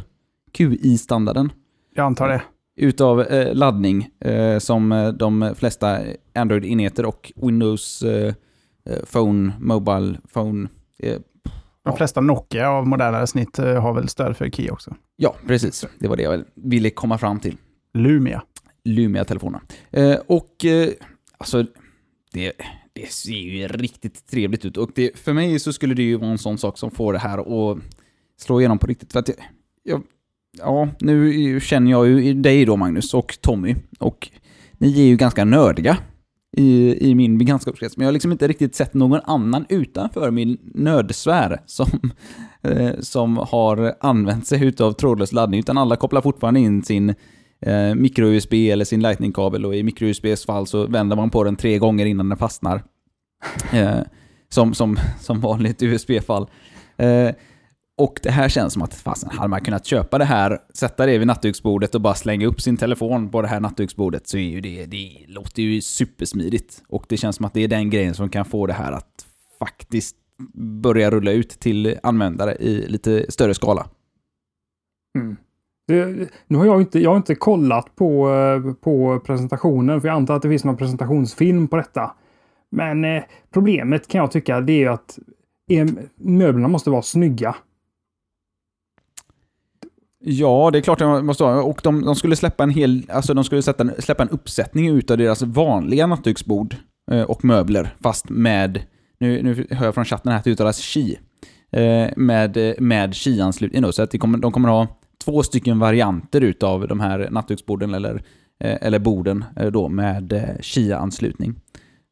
QI-standarden? 0.52 1.52
Jag 1.96 2.06
antar 2.06 2.30
det. 2.30 2.42
utav 2.76 3.22
eh, 3.22 3.54
laddning 3.56 4.10
eh, 4.20 4.60
som 4.60 4.92
eh, 4.92 5.08
de 5.08 5.54
flesta 5.58 6.00
Android-enheter 6.34 7.06
och 7.06 7.32
Windows 7.36 8.02
eh, 8.02 8.34
Phone, 9.12 9.54
Mobile 9.60 10.18
Phone. 10.34 10.70
De 11.84 11.98
flesta 11.98 12.22
Nokia 12.22 12.70
av 12.70 12.88
modernare 12.88 13.28
snitt 13.28 13.58
har 13.58 13.94
väl 13.94 14.10
stöd 14.10 14.38
för 14.38 14.50
Key 14.50 14.70
också. 14.70 14.96
ja, 15.16 15.36
precis. 15.48 15.86
Det 16.00 16.08
var 16.08 16.18
det 16.18 16.24
jag 16.24 16.44
ville 16.56 16.90
komma 16.90 17.18
fram 17.18 17.40
till. 17.40 17.58
Lumia. 17.94 18.44
Lumia-telefonerna. 18.86 19.62
Och 20.28 20.66
alltså, 21.38 21.66
det, 22.34 22.54
det 22.94 23.12
ser 23.12 23.32
ju 23.32 23.68
riktigt 23.68 24.28
trevligt 24.28 24.66
ut. 24.66 24.78
Och 24.78 24.90
det, 24.96 25.18
för 25.18 25.34
mig 25.34 25.60
så 25.60 25.74
skulle 25.74 25.94
det 25.94 26.04
ju 26.04 26.18
vara 26.18 26.32
en 26.32 26.38
sån 26.38 26.58
sak 26.58 26.78
som 26.78 26.92
får 26.92 27.14
det 27.14 27.20
här 27.20 27.38
att 27.72 27.78
slå 28.38 28.60
igenom 28.60 28.80
på 28.80 28.88
riktigt. 28.88 29.14
För 29.14 29.20
att 29.20 29.28
jag, 29.28 29.38
jag, 29.84 30.04
ja, 30.58 30.90
nu 31.00 31.60
känner 31.60 31.92
jag 31.92 32.08
ju 32.08 32.34
dig 32.34 32.66
då 32.66 32.76
Magnus 32.76 33.14
och 33.14 33.38
Tommy. 33.42 33.76
Och 34.00 34.30
ni 34.78 35.02
är 35.02 35.06
ju 35.06 35.18
ganska 35.18 35.46
nördiga 35.46 35.98
i, 36.58 36.98
i 37.10 37.16
min 37.16 37.38
bekantskapskrets. 37.38 37.98
Men 37.98 38.04
jag 38.04 38.08
har 38.08 38.14
liksom 38.14 38.32
inte 38.32 38.48
riktigt 38.48 38.76
sett 38.76 38.94
någon 38.94 39.20
annan 39.24 39.66
utanför 39.70 40.32
min 40.32 40.58
nördsfär 40.62 41.62
som, 41.66 42.12
eh, 42.62 43.00
som 43.00 43.38
har 43.38 43.96
använt 44.00 44.48
sig 44.48 44.66
utav 44.66 44.92
trådlös 44.92 45.32
laddning. 45.32 45.60
Utan 45.60 45.78
alla 45.78 45.96
kopplar 45.96 46.22
fortfarande 46.22 46.60
in 46.60 46.84
sin 46.84 47.16
eh, 47.62 47.96
micro-USB 47.96 48.54
eller 48.54 48.86
sin 48.86 49.02
lightning-kabel 49.02 49.66
och 49.66 49.76
i 49.76 49.84
micro-USBs 49.84 50.46
fall 50.46 50.68
så 50.68 50.88
vänder 50.88 51.16
man 51.16 51.30
på 51.30 51.44
den 51.44 51.56
tre 51.56 51.78
gånger 51.78 52.06
innan 52.06 52.30
den 52.30 52.38
fastnar. 52.38 52.84
Eh, 53.74 54.00
som, 54.50 54.74
som, 54.74 54.98
som 55.20 55.40
vanligt 55.40 55.84
USB-fall. 55.84 56.50
Eh, 56.98 57.30
och 57.98 58.20
det 58.24 58.32
här 58.32 58.50
känns 58.50 58.74
som 58.74 58.82
att 58.82 58.94
fasen, 58.94 59.30
hade 59.30 59.48
man 59.48 59.62
kunnat 59.62 59.86
köpa 59.86 60.18
det 60.18 60.26
här, 60.26 60.60
sätta 60.74 61.06
det 61.06 61.18
vid 61.18 61.28
nattduksbordet 61.28 61.96
och 61.96 62.02
bara 62.02 62.16
slänga 62.16 62.48
upp 62.48 62.62
sin 62.62 62.78
telefon 62.78 63.30
på 63.30 63.42
det 63.42 63.48
här 63.48 63.60
nattduksbordet 63.60 64.28
så 64.28 64.38
är 64.38 64.50
ju 64.50 64.62
det, 64.62 64.86
det 64.86 65.26
låter 65.28 65.64
ju 65.64 65.82
supersmidigt. 65.82 66.84
Och 66.88 67.06
det 67.10 67.18
känns 67.18 67.36
som 67.36 67.46
att 67.46 67.54
det 67.54 67.62
är 67.62 67.68
den 67.68 67.90
grejen 67.90 68.14
som 68.14 68.30
kan 68.30 68.46
få 68.46 68.68
det 68.68 68.74
här 68.74 68.92
att 68.92 69.26
faktiskt 69.60 70.16
börja 70.82 71.12
rulla 71.12 71.32
ut 71.32 71.50
till 71.50 71.98
användare 72.04 72.56
i 72.56 72.88
lite 72.88 73.32
större 73.32 73.54
skala. 73.54 73.90
Mm. 75.16 75.38
Det, 75.90 76.30
nu 76.48 76.58
har 76.58 76.66
jag 76.66 76.82
inte, 76.82 77.00
jag 77.00 77.10
har 77.10 77.18
inte 77.18 77.36
kollat 77.36 77.96
på, 77.96 78.30
eh, 78.30 78.74
på 78.74 79.20
presentationen, 79.26 80.02
för 80.02 80.08
jag 80.08 80.16
antar 80.16 80.36
att 80.36 80.42
det 80.42 80.50
finns 80.50 80.64
någon 80.66 80.78
presentationsfilm 80.78 81.68
på 81.68 81.76
detta. 81.78 82.12
Men 82.72 83.06
eh, 83.06 83.24
problemet 83.54 84.08
kan 84.08 84.22
jag 84.22 84.32
tycka, 84.32 84.62
det 84.62 84.84
är 84.84 84.90
att 84.90 85.20
eh, 85.72 85.88
möblerna 86.18 86.68
måste 86.68 86.90
vara 86.90 87.02
snygga. 87.02 87.56
Ja, 90.24 90.70
det 90.72 90.78
är 90.80 90.82
klart 90.82 91.00
de 91.00 91.26
måste 91.26 91.44
vara. 91.44 91.64
Och 91.64 91.80
de, 91.84 92.02
de 92.06 92.16
skulle 92.16 92.36
släppa 92.36 92.64
en 92.64 92.70
hel, 92.70 93.06
alltså 93.10 93.34
de 93.34 93.44
skulle 93.44 93.62
sätta, 93.62 93.84
en- 93.84 94.02
släppa 94.02 94.24
en 94.24 94.30
uppsättning 94.30 94.88
utav 94.88 95.18
deras 95.18 95.42
vanliga 95.42 96.08
nattduksbord 96.08 96.76
eh, 97.12 97.22
och 97.22 97.46
möbler, 97.46 97.96
fast 98.04 98.30
med, 98.30 98.82
nu, 99.20 99.44
nu 99.44 99.68
hör 99.72 99.86
jag 99.86 99.94
från 99.96 100.06
chatten 100.06 100.32
här 100.32 100.38
att 100.40 100.44
det 100.44 100.52
uttalas 100.52 100.78
Chi, 100.80 101.20
eh, 101.72 102.08
med, 102.18 102.58
eh, 102.58 102.74
med 102.80 103.16
chi-anslutning 103.16 103.82
då. 103.82 103.92
Så 103.92 104.04
att 104.04 104.12
de 104.12 104.18
kommer, 104.18 104.38
de 104.38 104.52
kommer 104.52 104.70
ha 104.70 104.88
två 105.26 105.44
stycken 105.44 105.80
varianter 105.80 106.42
utav 106.42 106.88
de 106.88 107.00
här 107.00 107.28
nattduksborden 107.32 107.94
eller, 107.94 108.16
eh, 108.60 108.78
eller 108.82 109.00
borden 109.00 109.46
eh, 109.56 109.68
då 109.72 109.90
med 109.90 110.34
Qi-anslutning. 110.62 111.54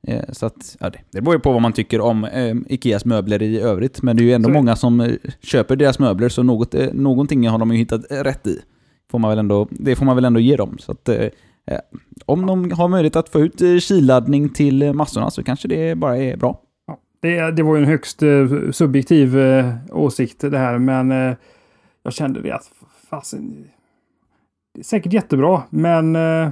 Eh, 0.08 0.24
Så 0.32 0.46
att, 0.46 0.78
ja, 0.80 0.90
det, 0.90 1.00
det 1.12 1.22
beror 1.22 1.36
ju 1.36 1.40
på 1.40 1.52
vad 1.52 1.62
man 1.62 1.74
tycker 1.74 2.02
om 2.02 2.24
eh, 2.26 2.56
Ikeas 2.68 3.06
möbler 3.06 3.42
i 3.42 3.60
övrigt. 3.60 4.02
Men 4.02 4.18
det 4.18 4.24
är 4.24 4.26
ju 4.26 4.34
ändå 4.34 4.50
Så- 4.50 4.54
många 4.54 4.76
som 4.76 5.18
köper 5.42 5.76
deras 5.76 6.00
möbler, 6.00 6.30
så 6.30 6.44
något, 6.44 6.74
eh, 6.74 6.94
någonting 6.94 7.48
har 7.48 7.58
de 7.60 7.72
ju 7.72 7.78
hittat 7.78 8.02
rätt 8.10 8.48
i. 8.48 8.60
Får 9.12 9.20
man 9.20 9.30
väl 9.30 9.40
ändå, 9.40 9.68
det 9.72 9.96
får 9.96 10.06
man 10.06 10.16
väl 10.16 10.26
ändå 10.26 10.40
ge 10.40 10.56
dem. 10.56 10.78
Så 10.80 10.92
att, 10.92 11.10
eh, 11.10 11.28
om 12.26 12.46
de 12.46 12.72
har 12.72 12.88
möjlighet 12.88 13.16
att 13.16 13.30
få 13.30 13.40
ut 13.40 13.84
killaddning 13.84 14.50
till 14.50 14.94
massorna 14.94 15.32
så 15.32 15.44
kanske 15.44 15.68
det 15.68 15.96
bara 15.96 16.18
är 16.18 16.38
bra. 16.38 16.62
Ja, 16.88 17.00
det, 17.22 17.52
det 17.52 17.64
var 17.64 17.76
ju 17.76 17.82
en 17.84 17.90
högst 17.90 18.24
subjektiv 18.72 19.38
åsikt 19.92 20.40
det 20.42 20.58
här, 20.58 20.78
men 20.78 21.36
jag 22.04 22.14
kände 22.14 22.42
det 22.42 22.52
att 22.52 22.72
fasen, 23.10 23.66
det 24.74 24.80
är 24.80 24.84
säkert 24.84 25.14
jättebra, 25.14 25.64
men 25.70 26.16
eh, 26.16 26.50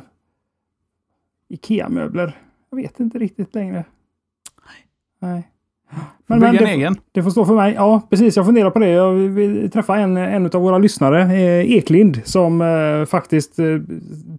Ikea-möbler, 1.50 2.38
jag 2.70 2.78
vet 2.78 3.00
inte 3.00 3.20
riktigt 3.20 3.56
längre. 3.56 3.84
Nej. 5.20 5.50
Men, 6.28 6.40
Bygga 6.40 6.52
men 6.52 6.60
en 6.60 6.66
det, 6.66 6.72
egen. 6.72 6.96
det 7.12 7.24
får 7.24 7.30
stå 7.32 7.46
för 7.46 7.56
mig. 7.56 7.74
Ja, 7.74 8.02
precis. 8.10 8.36
Jag 8.38 8.46
funderar 8.46 8.70
på 8.70 8.80
det. 8.80 8.90
Jag 8.90 9.12
vill- 9.14 9.30
vill 9.30 9.72
träffa 9.72 9.98
en, 9.98 10.18
en 10.18 10.46
av 10.46 10.62
våra 10.62 10.78
lyssnare, 10.78 11.22
eh, 11.22 11.72
Eklind, 11.76 12.22
som 12.26 12.62
eh, 12.62 13.06
faktiskt 13.06 13.60
eh, 13.60 13.66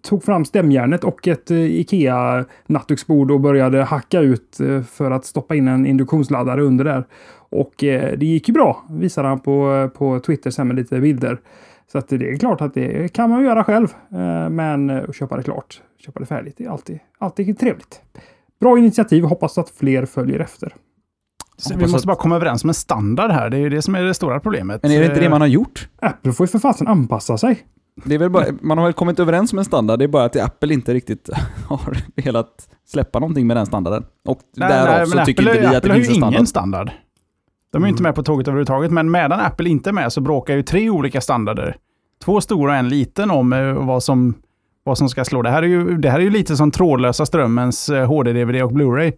tog 0.02 0.24
fram 0.24 0.44
stämjärnet 0.44 1.04
och 1.04 1.28
ett 1.28 1.50
eh, 1.50 1.56
Ikea-nattduksbord 1.80 3.30
och 3.30 3.40
började 3.40 3.82
hacka 3.84 4.20
ut 4.20 4.60
eh, 4.60 4.82
för 4.82 5.10
att 5.10 5.24
stoppa 5.24 5.54
in 5.54 5.68
en 5.68 5.86
induktionsladdare 5.86 6.62
under 6.62 6.84
där. 6.84 7.04
Och 7.48 7.84
eh, 7.84 8.18
det 8.18 8.26
gick 8.26 8.48
ju 8.48 8.54
bra, 8.54 8.84
visade 8.90 9.28
han 9.28 9.40
på, 9.40 9.90
på 9.94 10.20
Twitter 10.20 10.50
sen 10.50 10.66
med 10.66 10.76
lite 10.76 11.00
bilder. 11.00 11.38
Så 11.92 11.98
att 11.98 12.08
det 12.08 12.30
är 12.30 12.36
klart 12.36 12.60
att 12.60 12.74
det 12.74 13.12
kan 13.12 13.30
man 13.30 13.44
göra 13.44 13.64
själv, 13.64 13.88
eh, 14.12 14.48
men 14.50 14.90
eh, 14.90 15.02
att 15.08 15.14
köpa 15.16 15.36
det 15.36 15.42
klart. 15.42 15.80
köpa 15.98 16.20
det 16.20 16.26
färdigt. 16.26 16.54
Det 16.58 16.64
är 16.64 16.70
alltid, 16.70 16.98
alltid 17.18 17.58
trevligt. 17.58 18.00
Bra 18.60 18.78
initiativ, 18.78 19.24
hoppas 19.24 19.58
att 19.58 19.70
fler 19.70 20.06
följer 20.06 20.40
efter. 20.40 20.74
Så 21.58 21.68
vi 21.68 21.74
Hoppas 21.74 21.92
måste 21.92 22.04
att- 22.04 22.06
bara 22.06 22.16
komma 22.16 22.36
överens 22.36 22.64
om 22.64 22.70
en 22.70 22.74
standard 22.74 23.30
här. 23.30 23.50
Det 23.50 23.56
är 23.56 23.60
ju 23.60 23.68
det 23.68 23.82
som 23.82 23.94
är 23.94 24.02
det 24.02 24.14
stora 24.14 24.40
problemet. 24.40 24.82
Men 24.82 24.92
är 24.92 24.98
det 25.00 25.04
inte 25.06 25.20
det 25.20 25.24
Eh, 25.24 25.30
man 25.30 25.40
har 25.40 25.48
gjort? 25.48 25.88
Apple 26.00 26.32
får 26.32 26.44
ju 26.44 26.48
för 26.48 26.58
fasen 26.58 26.86
anpassa 26.88 27.38
sig. 27.38 27.58
Det 28.04 28.14
är 28.14 28.18
väl 28.18 28.30
bara, 28.30 28.44
man 28.60 28.78
har 28.78 28.84
väl 28.84 28.92
kommit 28.92 29.18
överens 29.20 29.52
om 29.52 29.58
en 29.58 29.64
standard, 29.64 29.98
det 29.98 30.04
är 30.04 30.08
bara 30.08 30.24
att 30.24 30.36
Apple 30.36 30.74
inte 30.74 30.94
riktigt 30.94 31.30
har 31.68 31.96
velat 32.22 32.68
släppa 32.86 33.18
någonting 33.18 33.46
med 33.46 33.56
den 33.56 33.66
standarden. 33.66 34.04
Och 34.24 34.38
Nej, 34.56 34.68
därav 34.68 34.98
nej, 34.98 35.06
så 35.06 35.24
tycker 35.24 35.42
Apple, 35.42 35.50
inte 35.56 35.60
vi 35.60 35.66
att 35.66 35.76
Apple 35.76 35.88
det 35.88 35.92
har 35.92 35.98
ju 35.98 36.04
finns 36.04 36.08
en 36.08 36.14
standard. 36.20 36.34
ingen 36.34 36.46
standard. 36.46 36.90
De 37.76 37.82
är 37.82 37.86
ju 37.86 37.90
inte 37.90 38.02
med 38.02 38.14
på 38.14 38.22
tåget 38.22 38.48
överhuvudtaget, 38.48 38.90
men 38.90 39.10
medan 39.10 39.40
Apple 39.40 39.68
inte 39.68 39.90
är 39.90 39.92
med 39.92 40.12
så 40.12 40.20
bråkar 40.20 40.54
ju 40.54 40.62
tre 40.62 40.90
olika 40.90 41.20
standarder. 41.20 41.76
Två 42.24 42.40
stora 42.40 42.72
och 42.72 42.78
en 42.78 42.88
liten 42.88 43.30
om 43.30 43.52
eh, 43.52 43.72
vad 43.72 44.02
som, 44.02 44.34
vad 44.84 44.98
som 44.98 45.08
ska 45.08 45.24
slå. 45.24 45.42
Det 45.42 45.50
här 45.50 45.62
är 45.62 45.66
ju, 45.66 45.96
det 45.98 46.10
här 46.10 46.18
är 46.18 46.22
ju 46.22 46.30
lite 46.30 46.56
som 46.56 46.70
trådlösa 46.70 47.26
strömmens 47.26 47.88
eh, 47.88 48.06
HD-DVD 48.06 48.62
och 48.62 48.70
Blu-ray. 48.72 49.12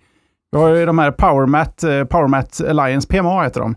Vi 0.53 0.59
har 0.59 0.69
ju 0.69 0.87
de 0.87 0.99
här 0.99 1.11
PowerMat, 1.11 1.85
eh, 1.85 2.05
PowerMat 2.05 2.61
Alliance, 2.69 3.09
PMA 3.09 3.43
heter 3.43 3.61
de. 3.61 3.75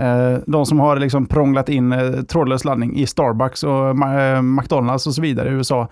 Eh, 0.00 0.38
De 0.46 0.66
som 0.66 0.80
har 0.80 0.96
liksom 0.96 1.26
prånglat 1.26 1.68
in 1.68 1.92
eh, 1.92 2.12
trådlös 2.12 2.64
laddning 2.64 2.96
i 2.96 3.06
Starbucks 3.06 3.64
och 3.64 3.88
eh, 3.88 4.42
McDonalds 4.42 5.06
och 5.06 5.14
så 5.14 5.22
vidare 5.22 5.48
i 5.48 5.52
USA. 5.52 5.88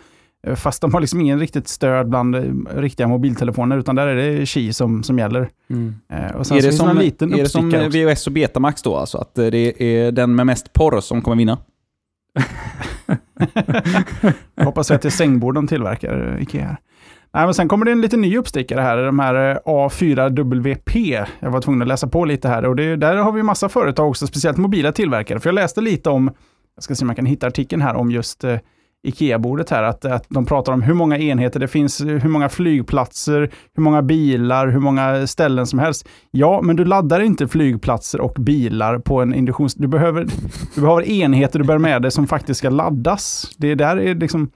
Eh, 0.47 0.55
Fast 0.55 0.81
de 0.83 0.93
har 0.95 1.01
liksom 1.01 1.21
ingen 1.21 1.39
riktigt 1.41 1.69
stöd 1.69 2.09
bland 2.09 2.37
eh, 2.37 2.43
riktiga 2.77 3.09
mobiltelefoner, 3.09 3.79
utan 3.79 3.97
där 3.97 4.07
är 4.07 4.15
det 4.17 4.47
Qi 4.47 4.73
som, 4.73 5.03
som 5.03 5.19
gäller. 5.19 5.49
Mm. 5.71 5.95
Eh, 6.13 6.31
Och 6.37 6.47
sen 6.47 6.57
Är 6.57 6.63
det, 6.63 6.73
som, 6.73 6.89
en 6.89 6.97
liten 6.97 7.35
är 7.35 7.39
det 7.39 7.49
som 7.49 7.69
också. 7.69 7.89
VHS 7.89 8.27
och 8.27 8.33
Betamax 8.33 8.83
då 8.83 8.97
alltså? 8.97 9.19
Att 9.19 9.35
det 9.35 9.83
är 9.83 10.13
den 10.13 10.35
med 10.35 10.47
mest 10.47 10.73
porr 10.73 11.01
som 11.01 11.23
kommer 11.23 11.37
vinna? 11.37 11.59
Jag 14.55 14.65
hoppas 14.65 14.91
att 14.91 15.03
det 15.03 15.09
är 15.09 15.11
sängbord 15.11 15.55
de 15.55 15.67
tillverkar, 15.67 16.39
Ikea. 16.41 16.77
Nej, 17.35 17.45
men 17.45 17.55
sen 17.55 17.69
kommer 17.69 17.85
det 17.87 17.93
en 17.93 18.01
liten 18.01 18.21
ny 18.21 18.37
uppstickare 18.39 18.81
här, 18.81 18.97
de 19.03 19.19
här 19.19 19.51
eh, 19.51 19.57
A4WP. 19.65 21.25
Jag 21.41 21.51
var 21.51 21.61
tvungen 21.61 21.83
att 21.83 21.89
läsa 21.89 22.07
på 22.07 22.25
lite 22.25 22.49
här 22.49 22.65
och 22.65 22.77
det, 22.77 22.97
där 22.97 23.17
har 23.17 23.33
vi 23.33 23.43
massa 23.43 23.69
företag 23.69 24.09
också, 24.09 24.27
speciellt 24.27 24.57
mobila 24.57 24.93
tillverkare. 24.93 25.41
För 25.41 25.49
jag 25.49 25.55
läste 25.55 25.81
lite 25.81 26.11
om, 26.11 26.31
jag 26.75 26.85
ska 26.85 26.95
se 26.95 27.05
om 27.05 27.09
jag 27.09 27.17
kan 27.17 27.27
hitta 27.27 27.47
artikeln 27.47 27.83
här 27.83 27.95
om 27.95 28.11
just 28.11 28.45
Ikea-bordet 29.05 29.71
här, 29.71 29.83
att, 29.83 30.05
att 30.05 30.27
de 30.29 30.47
pratar 30.47 30.73
om 30.73 30.83
hur 30.83 30.95
många 30.95 31.19
enheter 31.19 31.61
det 31.61 31.69
finns, 31.69 32.01
hur 32.01 32.29
många 32.29 32.49
flygplatser, 32.49 33.51
hur 33.75 33.83
många 33.83 34.03
bilar, 34.03 34.69
hur 34.69 34.81
många 34.81 35.27
ställen 35.27 35.67
som 35.67 35.79
helst. 35.79 36.09
Ja, 36.31 36.61
men 36.63 36.77
du 36.77 36.85
laddar 36.85 37.21
inte 37.21 37.49
flygplatser 37.49 38.21
och 38.21 38.35
bilar 38.39 38.99
på 38.99 39.21
en 39.21 39.35
induktions... 39.35 39.75
Du 39.75 39.89
behöver, 39.89 40.27
du 40.75 40.81
behöver 40.81 41.03
enheter 41.03 41.59
du 41.59 41.65
bär 41.65 41.79
med 41.79 42.03
dig 42.03 42.11
som 42.11 42.27
faktiskt 42.27 42.59
ska 42.59 42.71
laddas. 42.71 43.55
Det 43.59 43.75
där 43.75 43.97
är 43.97 44.15
liksom... 44.15 44.51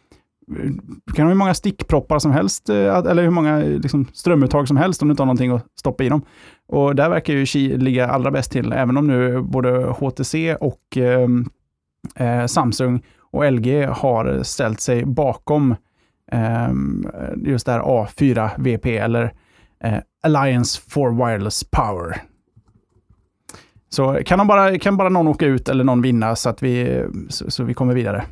Du 1.07 1.13
kan 1.13 1.25
ha 1.25 1.29
hur 1.29 1.39
många 1.39 1.55
stickproppar 1.55 2.19
som 2.19 2.33
helst, 2.33 2.69
eh, 2.69 2.97
eller 2.97 3.23
hur 3.23 3.31
många 3.31 3.59
liksom, 3.59 4.07
strömuttag 4.13 4.69
som 4.69 4.77
helst 4.77 5.03
om 5.03 5.09
du 5.09 5.13
inte 5.13 5.23
har 5.23 5.27
någonting 5.27 5.51
att 5.51 5.67
stoppa 5.79 6.05
i 6.05 6.09
dem. 6.09 6.23
Och 6.69 6.97
där 6.97 7.11
verkar 7.11 7.33
ju 7.35 7.47
Qi 7.47 7.77
ligga 7.77 8.09
allra 8.09 8.31
bäst 8.31 8.53
till, 8.53 8.73
även 8.73 8.97
om 8.97 9.07
nu 9.07 9.41
både 9.43 9.71
HTC 9.71 10.55
och 10.55 10.97
eh, 10.97 11.29
eh 12.27 12.47
Samsung 12.47 13.03
och 13.31 13.53
LG 13.53 13.85
har 13.87 14.43
ställt 14.43 14.81
sig 14.81 15.05
bakom 15.05 15.75
ehm, 16.33 17.07
just 17.37 17.67
det 17.67 17.73
här 17.73 17.81
A4VP, 17.81 19.03
eller 19.03 19.33
eh, 19.85 19.99
Alliance 20.23 20.81
for 20.89 21.27
Wireless 21.27 21.65
Power. 21.65 22.23
Så 23.89 24.19
kan, 24.27 24.39
de 24.39 24.47
bara, 24.47 24.79
kan 24.79 24.97
bara 24.97 25.09
någon 25.09 25.29
åka 25.29 25.47
ut 25.47 25.69
eller 25.69 25.85
någon 25.85 26.03
vinna 26.03 26.37
så 26.37 26.49
att 26.49 26.63
vi, 26.63 27.05
så, 27.29 27.51
så 27.51 27.65
vi 27.65 27.75
kommer 27.75 27.95
vidare. 27.95 28.25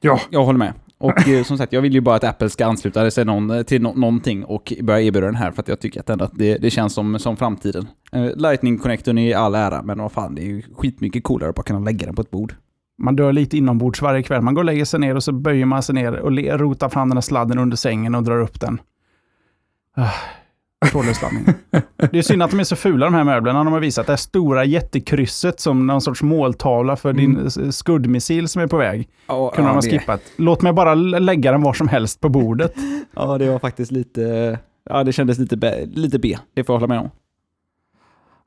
Ja, 0.00 0.20
Jag 0.30 0.44
håller 0.44 0.58
med. 0.58 0.72
Och 0.98 1.28
eh, 1.28 1.44
som 1.44 1.58
sagt, 1.58 1.72
jag 1.72 1.82
vill 1.82 1.92
ju 1.92 2.00
bara 2.00 2.16
att 2.16 2.24
Apple 2.24 2.50
ska 2.50 2.66
ansluta 2.66 3.10
sig 3.10 3.24
någon, 3.24 3.64
till 3.64 3.82
no 3.82 3.92
någonting 3.96 4.44
och 4.44 4.72
börja 4.82 5.00
erbjuda 5.00 5.26
den 5.26 5.34
här 5.34 5.50
för 5.50 5.62
att 5.62 5.68
jag 5.68 5.80
tycker 5.80 6.22
att, 6.22 6.30
det, 6.34 6.58
det 6.58 6.70
känns 6.70 6.94
som, 6.94 7.18
som 7.18 7.36
framtiden. 7.36 7.88
Eh, 8.12 8.22
Lightning-connectorn 8.36 9.18
är 9.18 9.28
i 9.28 9.34
all 9.34 9.54
ära, 9.54 9.82
men 9.82 9.98
vad 9.98 10.12
fan, 10.12 10.34
det 10.34 10.42
är 10.42 10.46
ju 10.46 10.62
skitmycket 10.76 11.24
coolare 11.24 11.50
att 11.50 11.56
bara 11.56 11.62
kunna 11.62 11.78
lägga 11.78 12.06
den 12.06 12.14
på 12.14 12.22
ett 12.22 12.30
bord. 12.30 12.54
Man 12.98 13.16
dör 13.16 13.32
lite 13.32 13.56
inombords 13.56 14.02
varje 14.02 14.22
kväll. 14.22 14.42
Man 14.42 14.54
går 14.54 14.60
och 14.62 14.64
lägger 14.66 14.84
sig 14.84 15.00
ner 15.00 15.14
och 15.14 15.24
så 15.24 15.32
böjer 15.32 15.66
man 15.66 15.82
sig 15.82 15.94
ner 15.94 16.12
och 16.12 16.32
le- 16.32 16.56
rotar 16.56 16.88
fram 16.88 17.08
den 17.08 17.16
här 17.16 17.22
sladden 17.22 17.58
under 17.58 17.76
sängen 17.76 18.14
och 18.14 18.22
drar 18.22 18.40
upp 18.40 18.60
den. 18.60 18.80
Ah, 19.96 20.10
Trådlös 20.90 21.22
laddning. 21.22 21.44
Det 21.96 22.18
är 22.18 22.22
synd 22.22 22.42
att 22.42 22.50
de 22.50 22.60
är 22.60 22.64
så 22.64 22.76
fula 22.76 23.06
de 23.06 23.14
här 23.14 23.24
möblerna. 23.24 23.64
De 23.64 23.72
har 23.72 23.80
visat 23.80 24.06
det 24.06 24.12
här 24.12 24.16
stora 24.16 24.64
jättekrysset 24.64 25.60
som 25.60 25.86
någon 25.86 26.00
sorts 26.00 26.22
måltavla 26.22 26.96
för 26.96 27.12
din 27.12 27.36
mm. 27.36 27.72
skuddmissil 27.72 28.48
som 28.48 28.62
är 28.62 28.66
på 28.66 28.76
väg. 28.76 29.08
Ja, 29.26 29.50
Kunde 29.50 29.70
de 29.70 29.74
ha 29.74 29.80
det, 29.80 29.90
skippat. 29.90 30.22
Låt 30.36 30.62
mig 30.62 30.72
bara 30.72 30.94
lä- 30.94 31.18
lägga 31.18 31.52
den 31.52 31.62
var 31.62 31.72
som 31.72 31.88
helst 31.88 32.20
på 32.20 32.28
bordet. 32.28 32.74
ja, 33.16 33.38
det 33.38 33.50
var 33.50 33.58
faktiskt 33.58 33.90
lite... 33.92 34.58
Ja, 34.90 35.04
det 35.04 35.12
kändes 35.12 35.38
lite, 35.38 35.56
B, 35.56 35.70
lite 35.86 36.18
B. 36.18 36.36
Det 36.54 36.64
får 36.64 36.74
jag 36.74 36.80
hålla 36.80 36.94
med 36.94 37.00
om. 37.00 37.10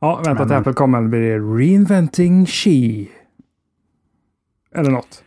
ja 0.01 0.15
vänta 0.15 0.33
Men- 0.33 0.47
till 0.47 0.57
Apple 0.57 0.73
kommer. 0.73 1.01
Det 1.01 1.07
blir 1.07 1.57
Reinventing 1.57 2.45
Qi. 2.45 3.09
Eller 4.75 4.91
något. 4.91 5.23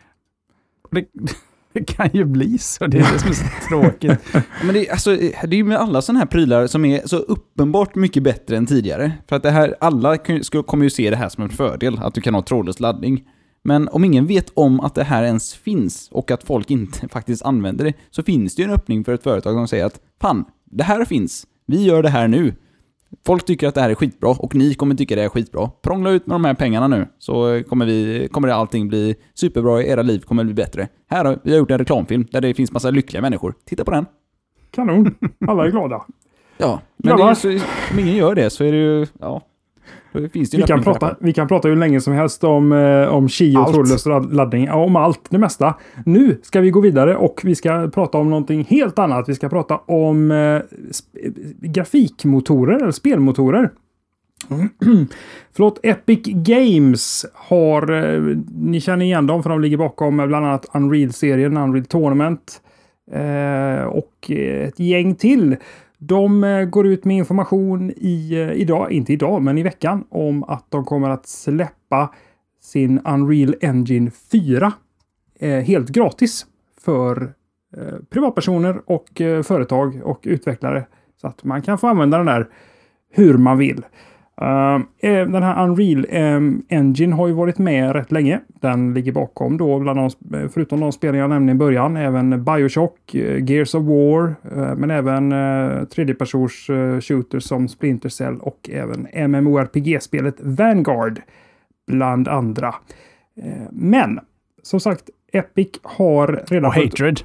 Det, 0.91 1.05
det 1.73 1.83
kan 1.83 2.09
ju 2.13 2.25
bli 2.25 2.57
så. 2.57 2.87
Det 2.87 2.97
är 2.97 3.13
det 3.13 3.19
som 3.19 3.29
är 3.29 3.33
så 3.33 3.45
tråkigt. 3.69 4.19
Men 4.63 4.73
det, 4.73 4.89
alltså, 4.89 5.15
det 5.15 5.43
är 5.43 5.53
ju 5.53 5.63
med 5.63 5.77
alla 5.77 6.01
sådana 6.01 6.19
här 6.19 6.25
prylar 6.25 6.67
som 6.67 6.85
är 6.85 7.07
så 7.07 7.17
uppenbart 7.17 7.95
mycket 7.95 8.23
bättre 8.23 8.57
än 8.57 8.65
tidigare. 8.65 9.11
För 9.27 9.35
att 9.35 9.43
det 9.43 9.51
här, 9.51 9.75
alla 9.79 10.17
kommer 10.65 10.83
ju 10.83 10.89
se 10.89 11.09
det 11.09 11.15
här 11.15 11.29
som 11.29 11.43
en 11.43 11.49
fördel, 11.49 11.99
att 12.01 12.13
du 12.13 12.21
kan 12.21 12.33
ha 12.33 12.41
trådlös 12.41 12.79
laddning. 12.79 13.23
Men 13.63 13.89
om 13.89 14.03
ingen 14.03 14.27
vet 14.27 14.51
om 14.53 14.79
att 14.79 14.95
det 14.95 15.03
här 15.03 15.23
ens 15.23 15.53
finns 15.53 16.09
och 16.11 16.31
att 16.31 16.43
folk 16.43 16.71
inte 16.71 17.07
faktiskt 17.11 17.45
använder 17.45 17.85
det, 17.85 17.93
så 18.09 18.23
finns 18.23 18.55
det 18.55 18.61
ju 18.61 18.67
en 18.67 18.75
öppning 18.75 19.03
för 19.03 19.13
ett 19.13 19.23
företag 19.23 19.53
som 19.53 19.67
säger 19.67 19.85
att 19.85 19.99
fan, 20.21 20.45
det 20.65 20.83
här 20.83 21.05
finns, 21.05 21.47
vi 21.67 21.83
gör 21.83 22.03
det 22.03 22.09
här 22.09 22.27
nu. 22.27 22.53
Folk 23.25 23.45
tycker 23.45 23.67
att 23.67 23.75
det 23.75 23.81
här 23.81 23.89
är 23.89 23.95
skitbra 23.95 24.29
och 24.29 24.55
ni 24.55 24.73
kommer 24.73 24.95
tycka 24.95 25.15
det 25.15 25.23
är 25.23 25.29
skitbra. 25.29 25.69
Prångla 25.81 26.09
ut 26.09 26.27
med 26.27 26.35
de 26.35 26.45
här 26.45 26.53
pengarna 26.53 26.87
nu 26.87 27.07
så 27.19 27.63
kommer, 27.69 27.85
vi, 27.85 28.27
kommer 28.31 28.47
det 28.47 28.55
allting 28.55 28.87
bli 28.87 29.15
superbra, 29.33 29.83
era 29.83 30.01
liv 30.01 30.19
kommer 30.19 30.43
bli 30.43 30.53
bättre. 30.53 30.87
Här 31.09 31.25
har 31.25 31.39
vi 31.43 31.55
gjort 31.57 31.71
en 31.71 31.77
reklamfilm 31.77 32.27
där 32.31 32.41
det 32.41 32.53
finns 32.53 32.71
massa 32.71 32.91
lyckliga 32.91 33.21
människor. 33.21 33.53
Titta 33.65 33.83
på 33.83 33.91
den. 33.91 34.05
Kanon. 34.71 35.15
Alla 35.47 35.65
är 35.65 35.71
glada. 35.71 36.05
Ja, 36.57 36.81
men 36.97 37.17
det 37.17 37.35
så, 37.35 37.49
om 37.91 37.99
ingen 37.99 38.15
gör 38.15 38.35
det 38.35 38.49
så 38.49 38.63
är 38.63 38.71
det 38.71 38.77
ju, 38.77 39.07
ja, 39.19 39.41
då 39.41 39.41
finns 39.41 39.41
det 39.41 39.41
ju 39.99 40.04
Vi 40.57 40.61
kan, 40.67 40.83
prata, 40.83 41.15
vi 41.19 41.33
kan 41.33 41.47
prata 41.47 41.67
hur 41.67 41.75
länge 41.75 42.01
som 42.01 42.13
helst 42.13 42.43
om, 42.43 42.71
eh, 42.71 43.07
om 43.15 43.27
Qi 43.27 43.55
och 43.57 43.73
trådlös 43.73 44.05
ladd- 44.05 44.33
laddning. 44.33 44.71
Om 44.71 44.95
allt, 44.95 45.19
det 45.29 45.37
mesta. 45.37 45.75
Nu 46.05 46.39
ska 46.43 46.61
vi 46.61 46.69
gå 46.69 46.79
vidare 46.81 47.15
och 47.15 47.41
vi 47.43 47.55
ska 47.55 47.89
prata 47.93 48.17
om 48.17 48.29
någonting 48.29 48.63
helt 48.69 48.99
annat. 48.99 49.29
Vi 49.29 49.35
ska 49.35 49.49
prata 49.49 49.77
om 49.77 50.31
eh, 50.31 50.35
sp- 50.35 50.61
grafikmotorer 51.61 52.75
eller 52.81 52.91
spelmotorer. 52.91 53.69
Förlåt, 55.55 55.79
Epic 55.83 56.19
Games 56.25 57.25
har, 57.33 57.91
eh, 58.15 58.37
ni 58.57 58.81
känner 58.81 59.05
igen 59.05 59.27
dem 59.27 59.43
för 59.43 59.49
de 59.49 59.61
ligger 59.61 59.77
bakom 59.77 60.19
eh, 60.19 60.27
bland 60.27 60.45
annat 60.45 60.65
Unreal-serien, 60.73 61.57
Unreal 61.57 61.85
Tournament 61.85 62.61
eh, 63.11 63.83
och 63.85 64.31
eh, 64.31 64.67
ett 64.67 64.79
gäng 64.79 65.15
till. 65.15 65.55
De 65.97 66.43
eh, 66.43 66.65
går 66.65 66.87
ut 66.87 67.05
med 67.05 67.17
information 67.17 67.91
i, 67.97 68.33
eh, 68.33 68.51
idag, 68.51 68.91
inte 68.91 69.13
idag, 69.13 69.41
men 69.41 69.57
i 69.57 69.63
veckan 69.63 70.03
om 70.09 70.43
att 70.43 70.65
de 70.71 70.85
kommer 70.85 71.09
att 71.09 71.27
släppa 71.27 72.13
sin 72.61 72.99
Unreal 72.99 73.55
Engine 73.61 74.11
4 74.31 74.73
eh, 75.39 75.49
helt 75.49 75.89
gratis 75.89 76.45
för 76.81 77.33
eh, 77.77 77.95
privatpersoner 78.09 78.81
och 78.85 79.21
eh, 79.21 79.43
företag 79.43 80.01
och 80.03 80.19
utvecklare. 80.23 80.87
Så 81.21 81.27
att 81.27 81.43
man 81.43 81.61
kan 81.61 81.77
få 81.77 81.87
använda 81.87 82.17
den 82.17 82.25
där 82.25 82.47
hur 83.11 83.37
man 83.37 83.57
vill. 83.57 83.85
Uh, 84.41 84.81
eh, 84.99 85.27
den 85.27 85.43
här 85.43 85.63
Unreal 85.63 86.05
eh, 86.09 86.77
Engine 86.77 87.15
har 87.15 87.27
ju 87.27 87.33
varit 87.33 87.57
med 87.57 87.93
rätt 87.93 88.11
länge. 88.11 88.39
Den 88.47 88.93
ligger 88.93 89.11
bakom 89.11 89.57
då, 89.57 89.79
bland 89.79 89.99
de, 89.99 90.09
förutom 90.49 90.79
de 90.79 90.91
spel 90.91 91.15
jag 91.15 91.29
nämnde 91.29 91.51
i 91.51 91.55
början, 91.55 91.97
även 91.97 92.43
Bioshock, 92.43 93.15
eh, 93.15 93.43
Gears 93.43 93.75
of 93.75 93.83
War, 93.83 94.35
eh, 94.55 94.75
men 94.75 94.91
även 94.91 95.33
tredjepersons 95.87 96.67
shooters 97.01 97.43
som 97.43 97.67
Splinter 97.67 98.09
Cell 98.09 98.37
och 98.39 98.69
även 98.73 99.31
MMORPG-spelet 99.31 100.35
Vanguard, 100.39 101.21
bland 101.87 102.27
andra. 102.27 102.75
Men, 103.71 104.19
som 104.63 104.79
sagt, 104.79 105.09
Epic 105.33 105.69
har 105.83 106.43
redan... 106.47 106.65
Och 106.65 106.75
Hatred. 106.75 107.19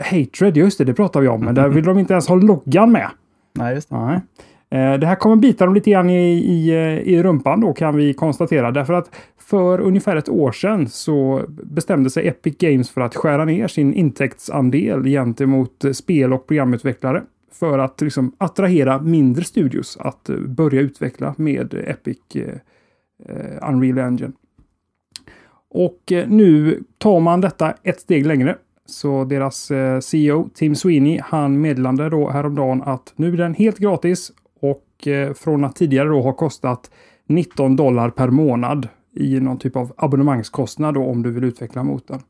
Hatred, 0.00 0.56
just 0.56 0.78
det, 0.78 0.84
det 0.84 0.94
pratar 0.94 1.20
vi 1.20 1.28
om, 1.28 1.40
men 1.44 1.54
där 1.54 1.68
vill 1.68 1.84
de 1.84 1.98
inte 1.98 2.12
ens 2.12 2.28
ha 2.28 2.34
loggan 2.34 2.92
med. 2.92 3.08
Nej, 3.54 3.74
just 3.74 3.90
det. 3.90 3.96
Nej. 3.96 4.20
Eh, 4.72 4.98
det 4.98 5.06
här 5.06 5.14
kommer 5.14 5.36
bita 5.36 5.64
dem 5.64 5.74
lite 5.74 5.90
grann 5.90 6.10
i, 6.10 6.32
i, 6.32 6.70
eh, 6.70 7.14
i 7.14 7.22
rumpan 7.22 7.60
då 7.60 7.72
kan 7.72 7.96
vi 7.96 8.14
konstatera. 8.14 8.70
Därför 8.70 8.92
att 8.92 9.10
för 9.38 9.80
ungefär 9.80 10.16
ett 10.16 10.28
år 10.28 10.52
sedan 10.52 10.88
så 10.88 11.42
bestämde 11.48 12.10
sig 12.10 12.28
Epic 12.28 12.56
Games 12.58 12.90
för 12.90 13.00
att 13.00 13.16
skära 13.16 13.44
ner 13.44 13.68
sin 13.68 13.94
intäktsandel 13.94 15.04
gentemot 15.04 15.84
spel 15.92 16.32
och 16.32 16.46
programutvecklare. 16.46 17.22
För 17.52 17.78
att 17.78 18.00
liksom 18.00 18.32
attrahera 18.38 19.00
mindre 19.00 19.44
studios 19.44 19.96
att 20.00 20.28
eh, 20.28 20.36
börja 20.36 20.80
utveckla 20.80 21.34
med 21.38 21.74
Epic 21.74 22.18
eh, 22.34 23.68
Unreal 23.68 23.98
Engine. 23.98 24.32
Och 25.70 26.12
nu 26.26 26.82
tar 26.98 27.20
man 27.20 27.40
detta 27.40 27.74
ett 27.82 28.00
steg 28.00 28.26
längre. 28.26 28.56
Så 28.86 29.24
deras 29.24 29.72
CEO 30.00 30.48
Tim 30.54 30.74
Sweeney, 30.74 31.20
han 31.24 31.60
meddelade 31.60 32.10
då 32.10 32.30
häromdagen 32.30 32.82
att 32.82 33.12
nu 33.16 33.32
är 33.32 33.36
den 33.36 33.54
helt 33.54 33.78
gratis 33.78 34.32
och 35.02 35.08
eh, 35.08 35.34
från 35.34 35.64
att 35.64 35.76
tidigare 35.76 36.08
då 36.08 36.20
ha 36.20 36.32
kostat 36.32 36.90
19 37.28 37.76
dollar 37.76 38.10
per 38.10 38.28
månad 38.28 38.88
i 39.14 39.40
någon 39.40 39.58
typ 39.58 39.76
av 39.76 39.92
abonnemangskostnad 39.96 40.94
då 40.94 41.04
om 41.04 41.22
du 41.22 41.30
vill 41.30 41.44
utveckla 41.44 41.82
motorn. 41.82 42.20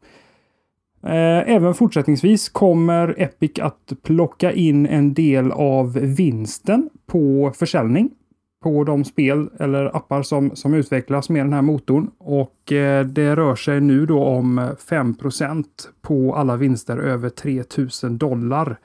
Eh, 1.02 1.50
även 1.54 1.74
fortsättningsvis 1.74 2.48
kommer 2.48 3.14
Epic 3.18 3.58
att 3.60 3.92
plocka 4.02 4.52
in 4.52 4.86
en 4.86 5.14
del 5.14 5.52
av 5.52 5.92
vinsten 5.92 6.90
på 7.06 7.52
försäljning 7.54 8.10
på 8.62 8.84
de 8.84 9.04
spel 9.04 9.50
eller 9.60 9.96
appar 9.96 10.22
som, 10.22 10.56
som 10.56 10.74
utvecklas 10.74 11.28
med 11.28 11.44
den 11.44 11.52
här 11.52 11.62
motorn. 11.62 12.10
Och 12.18 12.72
eh, 12.72 13.06
det 13.06 13.36
rör 13.36 13.56
sig 13.56 13.80
nu 13.80 14.06
då 14.06 14.24
om 14.24 14.60
5% 14.60 15.64
på 16.02 16.34
alla 16.34 16.56
vinster 16.56 16.96
över 16.96 17.28
3000 17.28 18.18
dollar. 18.18 18.76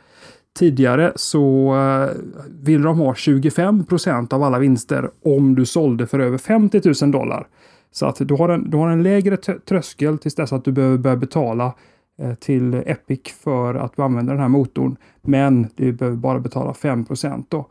Tidigare 0.57 1.11
så 1.15 1.75
eh, 1.75 2.21
vill 2.61 2.81
de 2.81 2.99
ha 2.99 3.15
25 3.15 3.85
procent 3.85 4.33
av 4.33 4.43
alla 4.43 4.59
vinster 4.59 5.09
om 5.23 5.55
du 5.55 5.65
sålde 5.65 6.07
för 6.07 6.19
över 6.19 6.37
50 6.37 6.81
000 7.01 7.11
dollar. 7.11 7.47
Så 7.91 8.05
att 8.05 8.15
du 8.19 8.33
har 8.33 8.49
en, 8.49 8.69
du 8.69 8.77
har 8.77 8.89
en 8.89 9.03
lägre 9.03 9.37
tröskel 9.37 10.17
tills 10.17 10.35
dess 10.35 10.53
att 10.53 10.65
du 10.65 10.71
behöver 10.71 10.97
börja 10.97 11.15
betala 11.15 11.73
eh, 12.19 12.33
till 12.33 12.73
Epic 12.73 13.21
för 13.43 13.75
att 13.75 13.95
du 13.95 14.01
använder 14.01 14.33
den 14.33 14.41
här 14.41 14.49
motorn. 14.49 14.95
Men 15.21 15.67
du 15.75 15.93
behöver 15.93 16.17
bara 16.17 16.39
betala 16.39 16.73
5 16.73 17.05
då. 17.49 17.67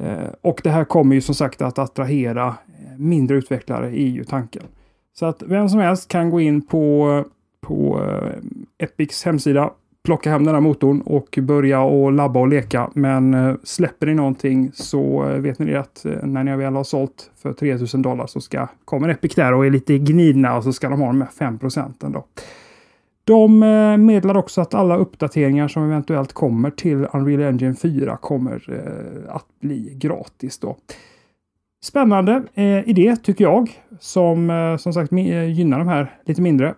Eh, 0.00 0.28
och 0.40 0.60
det 0.64 0.70
här 0.70 0.84
kommer 0.84 1.14
ju 1.14 1.20
som 1.20 1.34
sagt 1.34 1.62
att 1.62 1.78
attrahera 1.78 2.54
mindre 2.96 3.36
utvecklare 3.36 3.90
i 3.90 4.04
e 4.04 4.08
ju 4.08 4.24
tanken. 4.24 4.62
Så 5.18 5.26
att 5.26 5.42
vem 5.42 5.68
som 5.68 5.80
helst 5.80 6.08
kan 6.08 6.30
gå 6.30 6.40
in 6.40 6.66
på, 6.66 7.24
på 7.60 8.00
Epics 8.78 9.24
hemsida, 9.24 9.70
plocka 10.08 10.30
hem 10.30 10.44
den 10.44 10.54
här 10.54 10.60
motorn 10.60 11.00
och 11.00 11.38
börja 11.42 11.80
och 11.80 12.12
labba 12.12 12.40
och 12.40 12.48
leka. 12.48 12.90
Men 12.94 13.34
eh, 13.34 13.54
släpper 13.62 14.06
ni 14.06 14.14
någonting 14.14 14.70
så 14.74 15.28
eh, 15.28 15.40
vet 15.40 15.58
ni 15.58 15.66
det 15.66 15.80
att 15.80 16.04
eh, 16.04 16.12
när 16.22 16.44
ni 16.44 16.56
väl 16.56 16.74
har 16.74 16.84
sålt 16.84 17.30
för 17.42 17.52
3000 17.52 18.02
dollar 18.02 18.26
så 18.26 18.40
ska, 18.40 18.66
kommer 18.84 19.08
Epic 19.08 19.34
där 19.34 19.52
och 19.52 19.66
är 19.66 19.70
lite 19.70 19.98
gnidna 19.98 20.56
och 20.56 20.64
så 20.64 20.72
ska 20.72 20.88
de 20.88 21.00
ha 21.00 21.06
de 21.06 21.20
här 21.20 21.28
5 21.28 21.58
procenten 21.58 22.12
då. 22.12 22.24
De 23.24 23.62
eh, 23.62 23.96
meddelar 23.96 24.36
också 24.36 24.60
att 24.60 24.74
alla 24.74 24.96
uppdateringar 24.96 25.68
som 25.68 25.84
eventuellt 25.84 26.32
kommer 26.32 26.70
till 26.70 27.06
Unreal 27.12 27.42
Engine 27.42 27.74
4 27.74 28.16
kommer 28.16 28.70
eh, 28.70 29.34
att 29.34 29.46
bli 29.60 29.94
gratis. 29.94 30.58
Då. 30.58 30.76
Spännande 31.84 32.42
eh, 32.54 32.88
idé 32.88 33.16
tycker 33.16 33.44
jag, 33.44 33.70
som 34.00 34.76
som 34.80 34.92
sagt 34.92 35.12
gynnar 35.12 35.78
de 35.78 35.88
här 35.88 36.14
lite 36.24 36.42
mindre. 36.42 36.74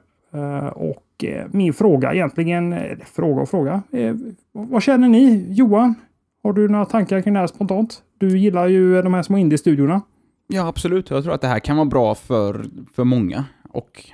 Och 0.72 1.02
Eh, 1.24 1.46
min 1.50 1.72
fråga 1.72 2.14
egentligen, 2.14 2.72
eh, 2.72 2.98
fråga 3.04 3.42
och 3.42 3.48
fråga. 3.48 3.82
Eh, 3.92 4.16
vad 4.52 4.82
känner 4.82 5.08
ni? 5.08 5.46
Johan, 5.48 5.94
har 6.42 6.52
du 6.52 6.68
några 6.68 6.84
tankar 6.84 7.20
kring 7.20 7.34
det 7.34 7.40
här 7.40 7.46
spontant? 7.46 8.02
Du 8.18 8.38
gillar 8.38 8.66
ju 8.66 9.02
de 9.02 9.14
här 9.14 9.22
små 9.22 9.38
indie-studiorna. 9.38 10.00
Ja, 10.46 10.66
absolut. 10.66 11.10
Jag 11.10 11.22
tror 11.22 11.34
att 11.34 11.40
det 11.40 11.48
här 11.48 11.58
kan 11.58 11.76
vara 11.76 11.86
bra 11.86 12.14
för, 12.14 12.66
för 12.94 13.04
många. 13.04 13.44
Och 13.72 14.04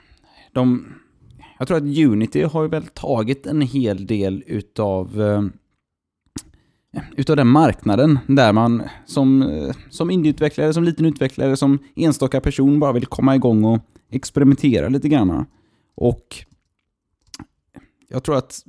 de, 0.53 0.85
jag 1.59 1.69
tror 1.69 1.77
att 1.77 1.83
Unity 1.83 2.43
har 2.43 2.69
väl 2.69 2.87
tagit 2.87 3.47
en 3.47 3.61
hel 3.61 4.07
del 4.07 4.45
utav 4.47 5.23
utav 7.17 7.37
den 7.37 7.47
marknaden 7.47 8.19
där 8.27 8.53
man 8.53 8.83
som, 9.07 9.45
som 9.91 10.11
indieutvecklare, 10.11 10.73
som 10.73 10.85
liten 10.85 11.07
utvecklare, 11.07 11.57
som 11.57 11.79
enstaka 11.97 12.41
person 12.41 12.81
bara 12.81 12.93
vill 12.93 13.07
komma 13.07 13.35
igång 13.35 13.65
och 13.65 13.81
experimentera 14.11 14.89
lite 14.89 15.09
grann. 15.09 15.47
Och 15.95 16.47
jag 18.09 18.23
tror 18.23 18.37
att 18.37 18.65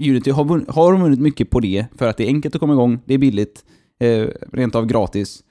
Unity 0.00 0.30
har, 0.30 0.44
vunnit, 0.44 0.70
har 0.70 0.96
vunnit 0.96 1.20
mycket 1.20 1.50
på 1.50 1.60
det, 1.60 1.86
för 1.98 2.08
att 2.08 2.16
det 2.16 2.24
är 2.24 2.28
enkelt 2.28 2.54
att 2.54 2.60
komma 2.60 2.72
igång, 2.72 3.00
det 3.04 3.14
är 3.14 3.18
billigt, 3.18 3.64
eh, 4.00 4.26
rent 4.52 4.74
av 4.74 4.86
gratis. 4.86 5.42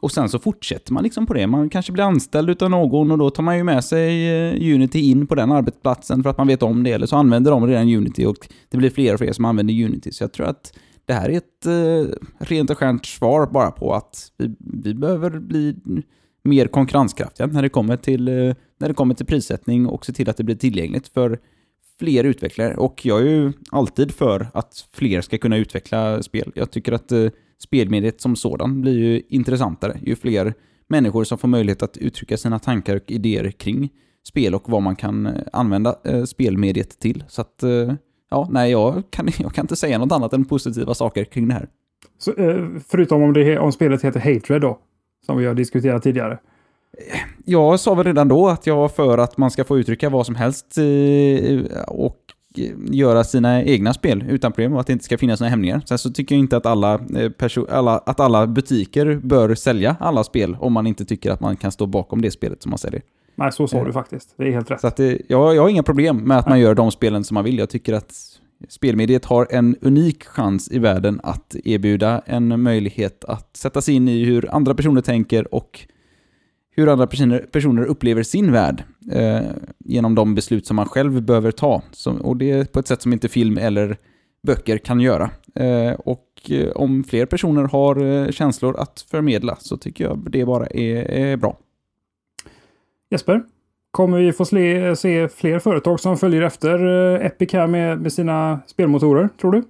Och 0.00 0.12
sen 0.12 0.28
så 0.28 0.38
fortsätter 0.38 0.92
man 0.92 1.02
liksom 1.02 1.26
på 1.26 1.34
det. 1.34 1.46
Man 1.46 1.70
kanske 1.70 1.92
blir 1.92 2.04
anställd 2.04 2.50
utav 2.50 2.70
någon 2.70 3.10
och 3.10 3.18
då 3.18 3.30
tar 3.30 3.42
man 3.42 3.56
ju 3.56 3.64
med 3.64 3.84
sig 3.84 4.28
eh, 4.28 4.74
Unity 4.74 5.00
in 5.00 5.26
på 5.26 5.34
den 5.34 5.52
arbetsplatsen 5.52 6.22
för 6.22 6.30
att 6.30 6.38
man 6.38 6.46
vet 6.46 6.62
om 6.62 6.82
det. 6.82 6.92
Eller 6.92 7.06
så 7.06 7.16
använder 7.16 7.50
de 7.50 7.66
redan 7.66 7.94
Unity 7.94 8.24
och 8.24 8.48
det 8.68 8.78
blir 8.78 8.90
fler 8.90 9.12
och 9.14 9.18
fler 9.18 9.32
som 9.32 9.44
använder 9.44 9.84
Unity. 9.84 10.12
Så 10.12 10.24
jag 10.24 10.32
tror 10.32 10.46
att 10.46 10.78
det 11.04 11.12
här 11.12 11.28
är 11.28 11.36
ett 11.36 11.66
eh, 11.66 12.14
rent 12.38 12.70
och 12.70 12.78
skärt 12.78 13.06
svar 13.06 13.46
bara 13.46 13.70
på 13.70 13.94
att 13.94 14.32
vi, 14.38 14.54
vi 14.58 14.94
behöver 14.94 15.30
bli 15.30 15.76
mer 16.44 16.66
konkurrenskraftiga 16.66 17.46
när 17.46 17.62
det, 17.62 17.68
kommer 17.68 17.96
till, 17.96 18.28
eh, 18.28 18.54
när 18.78 18.88
det 18.88 18.94
kommer 18.94 19.14
till 19.14 19.26
prissättning 19.26 19.86
och 19.86 20.06
se 20.06 20.12
till 20.12 20.30
att 20.30 20.36
det 20.36 20.44
blir 20.44 20.56
tillgängligt 20.56 21.08
för 21.08 21.38
fler 21.98 22.24
utvecklare. 22.24 22.74
Och 22.74 23.06
jag 23.06 23.20
är 23.20 23.24
ju 23.24 23.52
alltid 23.70 24.12
för 24.12 24.48
att 24.54 24.88
fler 24.92 25.20
ska 25.20 25.38
kunna 25.38 25.56
utveckla 25.56 26.22
spel. 26.22 26.52
Jag 26.54 26.70
tycker 26.70 26.92
att 26.92 27.12
eh, 27.12 27.28
spelmediet 27.58 28.20
som 28.20 28.36
sådan 28.36 28.80
blir 28.80 28.98
ju 28.98 29.22
intressantare 29.28 29.98
ju 30.02 30.16
fler 30.16 30.54
människor 30.88 31.24
som 31.24 31.38
får 31.38 31.48
möjlighet 31.48 31.82
att 31.82 31.96
uttrycka 31.96 32.36
sina 32.36 32.58
tankar 32.58 32.96
och 32.96 33.10
idéer 33.10 33.50
kring 33.50 33.90
spel 34.26 34.54
och 34.54 34.70
vad 34.70 34.82
man 34.82 34.96
kan 34.96 35.26
eh, 35.26 35.32
använda 35.52 35.96
eh, 36.04 36.24
spelmediet 36.24 37.00
till. 37.00 37.24
Så 37.28 37.40
att, 37.40 37.62
eh, 37.62 37.92
ja, 38.30 38.48
nej, 38.50 38.70
jag 38.70 39.02
kan, 39.10 39.28
jag 39.38 39.54
kan 39.54 39.64
inte 39.64 39.76
säga 39.76 39.98
något 39.98 40.12
annat 40.12 40.32
än 40.32 40.44
positiva 40.44 40.94
saker 40.94 41.24
kring 41.24 41.48
det 41.48 41.54
här. 41.54 41.68
Så, 42.18 42.34
eh, 42.34 42.66
förutom 42.88 43.22
om, 43.22 43.32
det, 43.32 43.58
om 43.58 43.72
spelet 43.72 44.04
heter 44.04 44.20
Hatred 44.20 44.60
då, 44.60 44.78
som 45.26 45.38
vi 45.38 45.46
har 45.46 45.54
diskuterat 45.54 46.02
tidigare. 46.02 46.38
Jag 47.44 47.80
sa 47.80 47.94
väl 47.94 48.06
redan 48.06 48.28
då 48.28 48.48
att 48.48 48.66
jag 48.66 48.76
var 48.76 48.88
för 48.88 49.18
att 49.18 49.36
man 49.36 49.50
ska 49.50 49.64
få 49.64 49.78
uttrycka 49.78 50.10
vad 50.10 50.26
som 50.26 50.34
helst 50.34 50.78
och 51.86 52.16
göra 52.90 53.24
sina 53.24 53.62
egna 53.62 53.94
spel 53.94 54.24
utan 54.28 54.52
problem 54.52 54.72
och 54.72 54.80
att 54.80 54.86
det 54.86 54.92
inte 54.92 55.04
ska 55.04 55.18
finnas 55.18 55.40
några 55.40 55.50
hämningar. 55.50 55.82
Sen 55.86 55.98
så 55.98 56.10
tycker 56.10 56.34
jag 56.34 56.40
inte 56.40 56.56
att 56.56 56.66
alla, 56.66 56.94
eh, 56.94 57.30
alla, 57.70 57.98
att 57.98 58.20
alla 58.20 58.46
butiker 58.46 59.20
bör 59.22 59.54
sälja 59.54 59.96
alla 60.00 60.24
spel 60.24 60.56
om 60.60 60.72
man 60.72 60.86
inte 60.86 61.04
tycker 61.04 61.30
att 61.30 61.40
man 61.40 61.56
kan 61.56 61.72
stå 61.72 61.86
bakom 61.86 62.22
det 62.22 62.30
spelet 62.30 62.62
som 62.62 62.70
man 62.70 62.78
säljer. 62.78 63.02
Nej, 63.34 63.52
så 63.52 63.68
sa 63.68 63.84
du 63.84 63.92
faktiskt. 63.92 64.34
Det 64.36 64.48
är 64.48 64.52
helt 64.52 64.70
rätt. 64.70 64.80
Så 64.80 64.86
att 64.86 64.96
det, 64.96 65.18
jag, 65.28 65.54
jag 65.54 65.62
har 65.62 65.68
inga 65.68 65.82
problem 65.82 66.16
med 66.16 66.38
att 66.38 66.48
man 66.48 66.60
gör 66.60 66.74
de 66.74 66.90
spelen 66.90 67.24
som 67.24 67.34
man 67.34 67.44
vill. 67.44 67.58
Jag 67.58 67.70
tycker 67.70 67.92
att 67.92 68.14
spelmediet 68.68 69.24
har 69.24 69.46
en 69.50 69.76
unik 69.80 70.24
chans 70.24 70.70
i 70.70 70.78
världen 70.78 71.20
att 71.22 71.56
erbjuda 71.64 72.22
en 72.26 72.62
möjlighet 72.62 73.24
att 73.24 73.56
sätta 73.56 73.80
sig 73.80 73.94
in 73.94 74.08
i 74.08 74.24
hur 74.24 74.54
andra 74.54 74.74
personer 74.74 75.00
tänker 75.00 75.54
och 75.54 75.86
hur 76.76 76.88
andra 76.88 77.06
personer, 77.06 77.38
personer 77.38 77.84
upplever 77.84 78.22
sin 78.22 78.52
värld 78.52 78.84
eh, 79.12 79.40
genom 79.78 80.14
de 80.14 80.34
beslut 80.34 80.66
som 80.66 80.76
man 80.76 80.88
själv 80.88 81.22
behöver 81.22 81.50
ta. 81.50 81.82
Som, 81.90 82.16
och 82.16 82.36
det 82.36 82.50
är 82.50 82.64
på 82.64 82.78
ett 82.78 82.86
sätt 82.86 83.02
som 83.02 83.12
inte 83.12 83.28
film 83.28 83.58
eller 83.58 83.96
böcker 84.46 84.78
kan 84.78 85.00
göra. 85.00 85.30
Eh, 85.54 85.92
och 85.92 86.28
eh, 86.48 86.70
om 86.70 87.04
fler 87.04 87.26
personer 87.26 87.62
har 87.62 88.04
eh, 88.04 88.30
känslor 88.30 88.76
att 88.76 89.06
förmedla 89.10 89.56
så 89.58 89.76
tycker 89.76 90.04
jag 90.04 90.30
det 90.30 90.44
bara 90.44 90.66
är, 90.66 91.10
är 91.10 91.36
bra. 91.36 91.58
Jesper, 93.10 93.42
kommer 93.90 94.18
vi 94.18 94.32
få 94.32 94.44
se, 94.44 94.96
se 94.96 95.28
fler 95.28 95.58
företag 95.58 96.00
som 96.00 96.16
följer 96.16 96.42
efter 96.42 96.86
eh, 97.14 97.26
Epic 97.26 97.52
här 97.52 97.66
med, 97.66 98.00
med 98.00 98.12
sina 98.12 98.60
spelmotorer, 98.66 99.28
tror 99.40 99.52
du? 99.52 99.62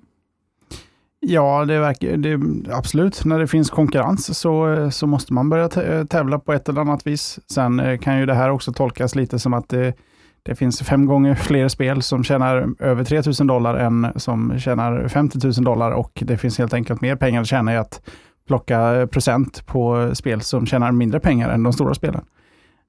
Ja, 1.28 1.65
det 1.65 1.81
verkar, 1.81 2.16
det, 2.16 2.40
absolut. 2.73 3.24
När 3.24 3.39
det 3.39 3.47
finns 3.47 3.70
konkurrens 3.70 4.39
så, 4.39 4.89
så 4.90 5.07
måste 5.07 5.32
man 5.32 5.48
börja 5.48 5.69
tävla 6.07 6.39
på 6.39 6.53
ett 6.53 6.69
eller 6.69 6.81
annat 6.81 7.07
vis. 7.07 7.39
Sen 7.51 7.81
eh, 7.81 7.98
kan 7.98 8.19
ju 8.19 8.27
det 8.27 8.35
här 8.35 8.51
också 8.51 8.73
tolkas 8.73 9.15
lite 9.15 9.39
som 9.39 9.55
att 9.55 9.69
det, 9.69 9.94
det 10.43 10.55
finns 10.55 10.82
fem 10.82 11.07
gånger 11.07 11.35
fler 11.35 11.69
spel 11.69 12.03
som 12.03 12.24
tjänar 12.24 12.69
över 12.78 13.05
3 13.05 13.23
000 13.40 13.47
dollar 13.47 13.74
än 13.74 14.07
som 14.16 14.59
tjänar 14.59 15.09
50 15.09 15.39
000 15.44 15.53
dollar 15.53 15.90
och 15.90 16.23
det 16.27 16.39
finns 16.39 16.59
helt 16.59 16.74
enkelt 16.74 17.01
mer 17.01 17.16
pengar 17.16 17.40
att 17.40 17.47
tjäna 17.47 17.74
i 17.74 17.77
att 17.77 18.11
plocka 18.47 18.94
eh, 18.94 19.07
procent 19.07 19.66
på 19.66 20.11
spel 20.15 20.40
som 20.40 20.66
tjänar 20.66 20.93
mindre 20.93 21.20
pengar 21.20 21.51
än 21.51 21.62
de 21.62 21.73
stora 21.73 21.94
spelen. 21.94 22.24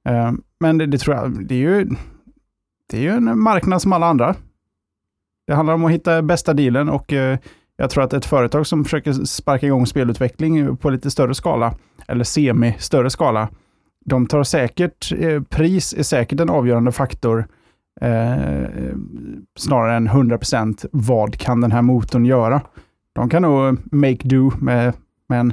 Eh, 0.08 0.32
men 0.60 0.78
det, 0.78 0.86
det 0.86 0.98
tror 0.98 1.16
jag, 1.16 1.46
det 1.46 1.54
är 1.54 1.58
ju 1.58 1.88
det 2.90 2.96
är 2.96 3.02
ju 3.02 3.10
en 3.10 3.40
marknad 3.40 3.82
som 3.82 3.92
alla 3.92 4.06
andra. 4.06 4.34
Det 5.46 5.54
handlar 5.54 5.74
om 5.74 5.84
att 5.84 5.92
hitta 5.92 6.22
bästa 6.22 6.54
dealen 6.54 6.88
och 6.88 7.12
jag 7.80 7.90
tror 7.90 8.04
att 8.04 8.12
ett 8.12 8.24
företag 8.24 8.66
som 8.66 8.84
försöker 8.84 9.12
sparka 9.12 9.66
igång 9.66 9.86
spelutveckling 9.86 10.76
på 10.76 10.90
lite 10.90 11.10
större 11.10 11.34
skala, 11.34 11.74
eller 12.08 12.24
semi-större 12.24 13.10
skala, 13.10 13.48
de 14.04 14.26
tar 14.26 14.42
säkert, 14.42 15.12
eh, 15.18 15.42
pris 15.42 15.94
är 15.98 16.02
säkert 16.02 16.40
en 16.40 16.50
avgörande 16.50 16.92
faktor, 16.92 17.46
eh, 18.00 18.94
snarare 19.58 19.96
än 19.96 20.08
100% 20.08 20.84
vad 20.92 21.36
kan 21.36 21.60
den 21.60 21.72
här 21.72 21.82
motorn 21.82 22.26
göra. 22.26 22.60
De 23.12 23.28
kan 23.28 23.42
nog 23.42 23.78
make 23.94 24.28
do 24.28 24.52
med, 24.60 24.92
med 25.28 25.40
en, 25.40 25.52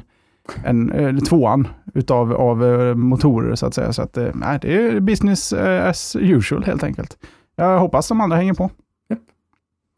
en 0.64 0.92
eller 0.92 1.22
tvåan 1.22 1.68
utav 1.94 2.34
av 2.34 2.66
eh, 2.66 2.96
motorer 2.96 3.56
så 3.56 3.66
att 3.66 3.74
säga. 3.74 3.94
Så 3.94 4.02
att, 4.02 4.18
eh, 4.18 4.30
nej, 4.34 4.60
det 4.62 4.76
är 4.76 5.00
business 5.00 5.54
eh, 5.54 5.90
as 5.90 6.16
usual 6.16 6.64
helt 6.64 6.84
enkelt. 6.84 7.18
Jag 7.56 7.80
hoppas 7.80 8.08
de 8.08 8.22
andra 8.22 8.38
hänger 8.38 8.54
på. 8.54 8.70
Yep. 9.10 9.20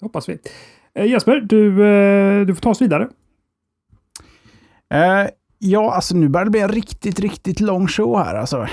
hoppas 0.02 0.30
vi. 0.30 0.38
Eh, 0.98 1.06
Jesper, 1.06 1.40
du, 1.42 1.68
eh, 1.68 2.46
du 2.46 2.56
får 2.56 2.62
ta 2.62 2.70
oss 2.70 2.82
vidare. 2.82 3.08
Eh, 4.94 5.30
ja, 5.60 5.94
alltså 5.94 6.16
nu 6.16 6.30
börjar 6.30 6.46
det 6.46 6.52
bli 6.52 6.60
en 6.60 6.72
riktigt, 6.72 7.20
riktigt 7.20 7.60
lång 7.60 7.88
show 7.88 8.18
här. 8.18 8.36
Alltså. 8.36 8.68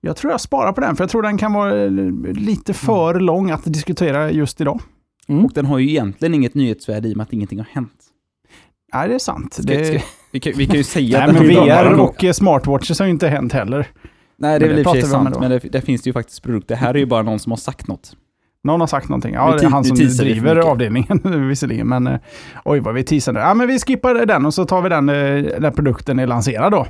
Jag 0.00 0.16
tror 0.16 0.32
jag 0.32 0.40
sparar 0.40 0.72
på 0.72 0.80
den, 0.80 0.96
för 0.96 1.04
jag 1.04 1.10
tror 1.10 1.22
den 1.22 1.38
kan 1.38 1.52
vara 1.52 1.84
eh, 1.84 1.90
lite 2.32 2.74
för 2.74 3.20
lång 3.20 3.50
att 3.50 3.64
diskutera 3.64 4.30
just 4.30 4.60
idag. 4.60 4.80
Mm. 5.28 5.44
Och 5.44 5.52
den 5.54 5.66
har 5.66 5.78
ju 5.78 5.88
egentligen 5.88 6.34
inget 6.34 6.54
nyhetsvärde 6.54 7.08
i 7.08 7.12
och 7.12 7.16
med 7.16 7.24
att 7.24 7.32
ingenting 7.32 7.58
har 7.58 7.66
hänt. 7.70 8.04
Nej, 8.94 9.08
det 9.08 9.14
är 9.14 9.18
sant. 9.18 9.54
Ska, 9.54 9.62
Det... 9.62 9.84
ska, 9.84 10.00
vi, 10.32 10.40
kan, 10.40 10.52
vi 10.56 10.66
kan 10.66 10.76
ju 10.76 10.84
säga 10.84 11.18
Nej, 11.18 11.28
att 11.28 11.34
men 11.34 11.48
VR 11.48 12.00
och 12.00 12.24
smartwatches 12.36 12.98
har 12.98 13.06
ju 13.06 13.12
inte 13.12 13.28
hänt 13.28 13.52
heller. 13.52 13.86
Nej, 14.36 14.58
det 14.58 14.66
är 14.66 14.68
väl 14.68 14.78
i 14.78 14.82
och 14.82 14.86
för 14.86 15.00
sig 15.00 15.10
sant, 15.10 15.40
men 15.40 15.50
det, 15.50 15.58
det 15.58 15.80
finns 15.80 16.06
ju 16.06 16.12
faktiskt 16.12 16.42
produkter. 16.42 16.74
Här 16.74 16.94
är 16.94 16.98
ju 16.98 17.06
bara 17.06 17.22
någon 17.22 17.38
som 17.38 17.52
har 17.52 17.56
sagt 17.56 17.88
något. 17.88 18.16
Någon 18.64 18.80
har 18.80 18.86
sagt 18.86 19.08
någonting. 19.08 19.34
Ja, 19.34 19.56
det 19.56 19.64
är 19.64 19.70
han 19.70 19.84
som 19.84 19.96
teasar 19.96 20.24
driver 20.24 20.56
avdelningen 20.56 21.20
visserligen. 21.48 21.88
Men 21.88 22.06
eh, 22.06 22.20
oj 22.64 22.80
vad 22.80 22.94
vi 22.94 23.04
teasade. 23.04 23.40
Ja, 23.40 23.54
men 23.54 23.66
vi 23.68 23.78
skippar 23.78 24.26
den 24.26 24.46
och 24.46 24.54
så 24.54 24.64
tar 24.64 24.82
vi 24.82 24.88
den 24.88 25.08
eh, 25.08 25.14
när 25.60 25.70
produkten 25.70 26.18
är 26.18 26.26
lanserad 26.26 26.72
då. 26.72 26.86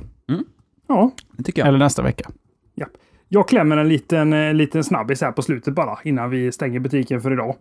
Ja, 0.89 1.11
Det 1.33 1.43
tycker 1.43 1.61
jag. 1.63 1.69
Eller 1.69 1.79
nästa 1.79 2.03
vecka. 2.03 2.31
jag 3.29 3.49
klämmer 3.49 3.77
en 3.77 3.89
liten, 3.89 4.33
eh, 4.33 4.55
liten 4.55 4.85
snabbis 4.85 5.21
här 5.21 5.33
på 5.33 5.43
slutet 5.43 5.75
bara 5.75 5.99
innan 6.05 6.31
vi 6.31 6.53
stänger 6.53 6.81
butiken 6.81 7.21
för 7.21 7.33
idag. 7.33 7.57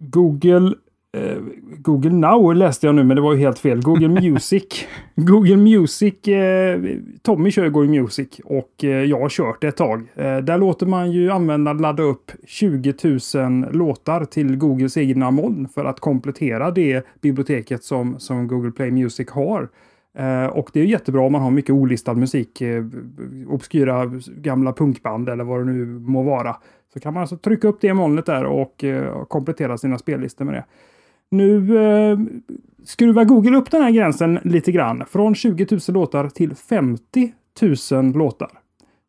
Google 0.00 0.74
eh, 1.14 1.36
Google 1.78 2.10
Now 2.10 2.54
läste 2.54 2.86
jag 2.86 2.94
nu, 2.94 3.04
men 3.04 3.16
det 3.16 3.22
var 3.22 3.32
ju 3.32 3.38
helt 3.38 3.58
fel. 3.58 3.82
Google 3.82 4.08
Music. 4.20 4.86
Google 5.14 5.56
Music. 5.56 6.28
Eh, 6.28 6.80
Tommy 7.22 7.50
kör 7.50 7.68
Google 7.68 8.00
Music 8.00 8.40
och 8.44 8.84
eh, 8.84 8.90
jag 8.90 9.20
har 9.20 9.28
kört 9.28 9.60
det 9.60 9.68
ett 9.68 9.76
tag. 9.76 10.06
Eh, 10.14 10.36
där 10.36 10.58
låter 10.58 10.86
man 10.86 11.12
ju 11.12 11.30
användaren 11.30 11.78
ladda 11.78 12.02
upp 12.02 12.32
20 12.46 12.94
000 13.34 13.66
låtar 13.72 14.24
till 14.24 14.56
Googles 14.56 14.96
egna 14.96 15.30
moln 15.30 15.68
för 15.74 15.84
att 15.84 16.00
komplettera 16.00 16.70
det 16.70 17.06
biblioteket 17.20 17.84
som, 17.84 18.18
som 18.18 18.48
Google 18.48 18.70
Play 18.70 18.90
Music 18.90 19.30
har. 19.30 19.68
Eh, 20.18 20.46
och 20.46 20.70
det 20.72 20.80
är 20.80 20.84
jättebra 20.84 21.20
om 21.22 21.32
man 21.32 21.40
har 21.42 21.50
mycket 21.50 21.70
olistad 21.70 22.14
musik, 22.14 22.60
eh, 22.60 22.84
obskyra 23.48 24.10
gamla 24.36 24.72
punkband 24.72 25.28
eller 25.28 25.44
vad 25.44 25.60
det 25.60 25.72
nu 25.72 25.86
må 25.86 26.22
vara. 26.22 26.56
Så 26.92 27.00
kan 27.00 27.14
man 27.14 27.20
alltså 27.20 27.36
trycka 27.36 27.68
upp 27.68 27.80
det 27.80 27.86
i 27.86 27.94
molnet 27.94 28.26
där 28.26 28.44
och 28.44 28.84
eh, 28.84 29.24
komplettera 29.24 29.78
sina 29.78 29.98
spellistor 29.98 30.44
med 30.44 30.54
det. 30.54 30.64
Nu 31.34 31.78
eh, 31.78 32.18
skruvar 32.84 33.24
Google 33.24 33.56
upp 33.56 33.70
den 33.70 33.82
här 33.82 33.90
gränsen 33.90 34.38
lite 34.44 34.72
grann. 34.72 35.04
Från 35.10 35.34
20 35.34 35.66
000 35.70 35.80
låtar 35.88 36.28
till 36.28 36.54
50 36.54 37.32
000 37.92 38.12
låtar. 38.12 38.50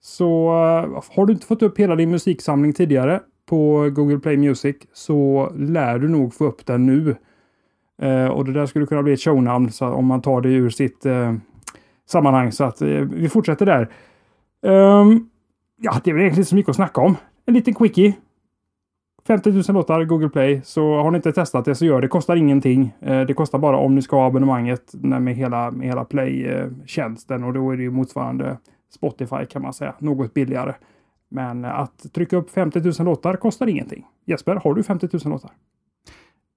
Så 0.02 0.48
eh, 0.48 1.04
har 1.16 1.26
du 1.26 1.34
inte 1.34 1.46
fått 1.46 1.62
upp 1.62 1.80
hela 1.80 1.96
din 1.96 2.12
musiksamling 2.12 2.74
tidigare 2.74 3.20
på 3.46 3.90
Google 3.94 4.20
Play 4.20 4.38
Music 4.38 4.76
så 4.94 5.52
lär 5.58 6.00
du 6.00 6.08
nog 6.08 6.34
få 6.34 6.46
upp 6.46 6.66
den 6.66 6.86
nu. 6.86 7.16
Eh, 8.02 8.28
och 8.28 8.46
det 8.46 8.54
där 8.54 8.66
skulle 8.66 8.86
kunna 8.86 9.04
bli 9.04 9.14
ett 9.14 9.22
shownamn 9.22 9.72
så 9.72 9.88
om 9.88 10.06
man 10.06 10.22
tar 10.22 10.42
det 10.42 10.50
ur 10.50 10.70
sitt 10.70 11.06
eh, 11.06 11.34
sammanhang. 12.10 12.52
Så 12.52 12.64
att 12.64 12.82
eh, 12.82 12.88
vi 12.88 13.30
fortsätter 13.30 13.66
där. 13.66 13.90
Um, 14.62 15.30
ja, 15.82 16.02
det 16.04 16.10
är 16.10 16.14
väl 16.14 16.22
egentligen 16.22 16.42
inte 16.42 16.50
så 16.50 16.56
mycket 16.56 16.70
att 16.70 16.76
snacka 16.76 17.02
om. 17.02 17.18
En 17.46 17.54
liten 17.54 17.74
quickie. 17.74 18.14
50 19.28 19.52
000 19.52 19.64
låtar 19.68 20.04
Google 20.04 20.30
Play. 20.30 20.62
Så 20.64 20.96
har 20.96 21.12
ni 21.12 21.16
inte 21.16 21.32
testat 21.32 21.66
det 21.66 21.76
så 21.76 21.86
gör 21.86 21.96
det. 21.96 22.02
Det 22.02 22.08
kostar 22.08 22.36
ingenting. 22.36 22.94
Eh, 23.02 23.22
det 23.22 23.34
kostar 23.34 23.60
bara 23.60 23.78
om 23.78 23.96
ni 23.96 24.02
ska 24.02 24.16
ha 24.16 24.28
abonnemanget 24.28 24.94
med 24.94 25.36
hela, 25.36 25.72
med 25.72 25.88
hela 25.88 26.06
Play-tjänsten. 26.06 27.44
Och 27.44 27.54
då 27.54 27.72
är 27.72 27.78
det 27.78 27.84
ju 27.84 27.92
motsvarande 27.92 28.58
Spotify 28.96 29.46
kan 29.50 29.62
man 29.62 29.74
säga. 29.74 29.94
Något 30.00 30.34
billigare. 30.34 30.74
Men 31.30 31.66
att 31.66 32.14
trycka 32.14 32.38
upp 32.38 32.50
50 32.50 32.80
000 32.80 32.94
låtar 33.00 33.36
kostar 33.36 33.68
ingenting. 33.68 34.06
Jesper, 34.26 34.56
har 34.56 34.74
du 34.74 34.84
50 34.84 35.10
000 35.14 35.22
låtar? 35.26 35.52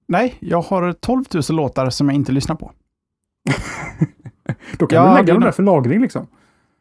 Nej, 0.07 0.35
jag 0.39 0.61
har 0.61 0.93
12 0.93 1.23
000 1.33 1.43
låtar 1.49 1.89
som 1.89 2.09
jag 2.09 2.15
inte 2.15 2.31
lyssnar 2.31 2.55
på. 2.55 2.71
Då 4.77 4.87
kan 4.87 5.03
Ja, 5.03 5.09
du 5.09 5.15
lägga 5.17 5.33
dem 5.33 5.43
där 5.43 5.51
för 5.51 5.63
lagring 5.63 6.01
liksom. 6.01 6.27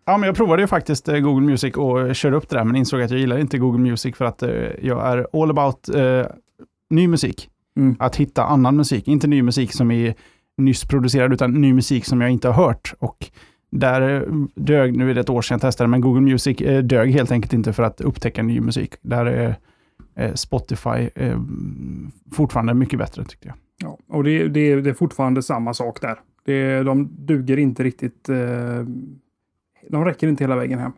Ja, 0.09 0.17
men 0.19 0.27
jag 0.27 0.37
provade 0.37 0.63
ju 0.63 0.67
faktiskt 0.67 1.09
eh, 1.09 1.19
Google 1.19 1.47
Music 1.47 1.75
och 1.75 2.17
körde 2.17 2.37
upp 2.37 2.49
det 2.49 2.57
där, 2.57 2.65
men 2.65 2.77
insåg 2.77 3.03
att 3.03 3.11
jag 3.11 3.21
gillar 3.21 3.39
inte 3.39 3.59
Google 3.59 3.81
Music 3.81 4.17
för 4.17 4.25
att 4.25 4.43
eh, 4.43 4.51
jag 4.83 5.07
är 5.07 5.43
all 5.43 5.51
about 5.51 5.89
eh, 5.89 6.27
ny 6.91 7.09
musik. 7.09 7.51
Mm. 7.77 7.97
Att 7.99 8.17
hitta 8.17 8.45
annan 8.45 8.77
musik, 8.77 9.09
inte 9.09 9.27
ny 9.27 9.43
musik 9.43 9.73
som 9.73 9.91
är 9.91 10.15
nyss 10.57 10.85
producerad, 10.85 11.33
utan 11.33 11.53
ny 11.53 11.73
musik 11.73 12.05
som 12.05 12.21
jag 12.21 12.31
inte 12.31 12.49
har 12.49 12.67
hört. 12.67 12.95
Och 12.99 13.31
där 13.71 14.11
eh, 14.11 14.23
dög, 14.55 14.97
nu 14.97 15.11
är 15.11 15.15
det 15.15 15.21
ett 15.21 15.31
år 15.31 15.43
sedan 15.43 15.55
jag 15.55 15.61
testade, 15.61 15.89
men 15.89 16.01
Google 16.01 16.21
Music 16.21 16.59
dög 16.83 17.11
helt 17.11 17.31
enkelt 17.31 17.53
inte 17.53 17.73
för 17.73 17.83
att 17.83 18.01
upptäcka 18.01 18.43
ny 18.43 18.61
musik. 18.61 18.95
Där 19.03 19.27
är 19.27 19.57
Spotify 20.35 21.09
fortfarande 22.33 22.75
mycket 22.75 22.99
bättre 22.99 23.25
tyckte 23.25 23.49
jag. 23.49 23.57
Ja, 23.83 23.99
och 24.17 24.25
det, 24.25 24.49
det, 24.49 24.81
det 24.81 24.91
är 24.91 24.95
fortfarande 24.95 25.43
samma 25.43 25.75
sak 25.75 26.01
där. 26.01 26.19
Det, 26.45 26.83
de 26.83 27.09
duger 27.27 27.57
inte 27.57 27.83
riktigt. 27.85 28.29
Eh, 28.29 28.37
de 29.89 30.05
räcker 30.05 30.29
inte 30.29 30.45
hela 30.45 30.57
vägen 30.57 30.79
hem. 30.79 30.93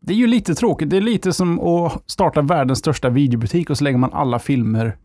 Det 0.00 0.12
är 0.12 0.16
ju 0.16 0.26
lite 0.26 0.54
tråkigt. 0.54 0.90
Det 0.90 0.96
är 0.96 1.00
lite 1.00 1.32
som 1.32 1.60
att 1.60 2.02
starta 2.06 2.42
världens 2.42 2.78
största 2.78 3.10
videobutik 3.10 3.70
och 3.70 3.78
så 3.78 3.84
lägger 3.84 3.98
man 3.98 4.12
alla 4.12 4.38
filmer 4.38 4.96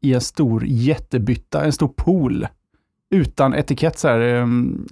i 0.00 0.14
en 0.14 0.20
stor 0.20 0.64
jättebytta, 0.66 1.64
en 1.64 1.72
stor 1.72 1.88
pool. 1.88 2.46
Utan 3.10 3.54
etikett 3.54 3.98
så 3.98 4.08
här. 4.08 4.18
En 4.20 4.88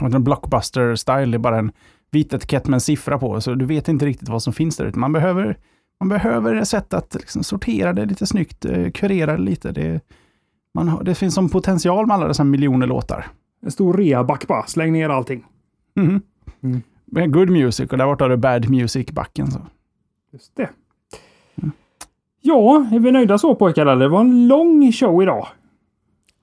blockbuster-style. 0.00 1.30
Det 1.30 1.36
är 1.36 1.38
bara 1.38 1.58
en 1.58 1.72
vit 2.10 2.32
etikett 2.34 2.66
med 2.66 2.74
en 2.74 2.80
siffra 2.80 3.18
på. 3.18 3.40
Så 3.40 3.54
du 3.54 3.64
vet 3.64 3.88
inte 3.88 4.06
riktigt 4.06 4.28
vad 4.28 4.42
som 4.42 4.52
finns 4.52 4.76
där 4.76 4.84
ute. 4.84 4.98
Man 4.98 5.12
behöver, 5.12 5.58
man 6.00 6.08
behöver 6.08 6.54
ett 6.54 6.68
sätt 6.68 6.94
att 6.94 7.14
liksom 7.14 7.44
sortera 7.44 7.92
det 7.92 8.04
lite 8.04 8.26
snyggt, 8.26 8.64
eh, 8.64 8.90
kurera 8.90 9.36
det 9.36 9.42
lite. 9.42 9.72
Det, 9.72 10.00
man 10.74 11.04
det 11.04 11.14
finns 11.14 11.34
som 11.34 11.48
potential 11.48 12.06
med 12.06 12.14
alla 12.14 12.28
dessa 12.28 12.44
miljoner 12.44 12.86
låtar. 12.86 13.26
En 13.62 13.70
stor 13.70 13.94
reaback 13.94 14.46
bara. 14.46 14.66
Släng 14.66 14.92
ner 14.92 15.08
allting. 15.08 15.44
Mhm. 15.96 16.22
Mm. 16.62 17.30
Good 17.32 17.50
music 17.50 17.90
och 17.90 17.98
där 17.98 18.06
borta 18.06 18.24
har 18.24 18.28
du 18.28 18.36
bad 18.36 18.70
music-backen. 18.70 19.50
Så. 19.50 19.60
Just 20.32 20.56
det. 20.56 20.70
Ja, 22.42 22.86
är 22.92 22.98
vi 22.98 23.12
nöjda 23.12 23.38
så 23.38 23.54
pojkar? 23.54 23.86
eller? 23.86 23.96
Det 23.96 24.08
var 24.08 24.20
en 24.20 24.48
lång 24.48 24.92
show 24.92 25.22
idag. 25.22 25.46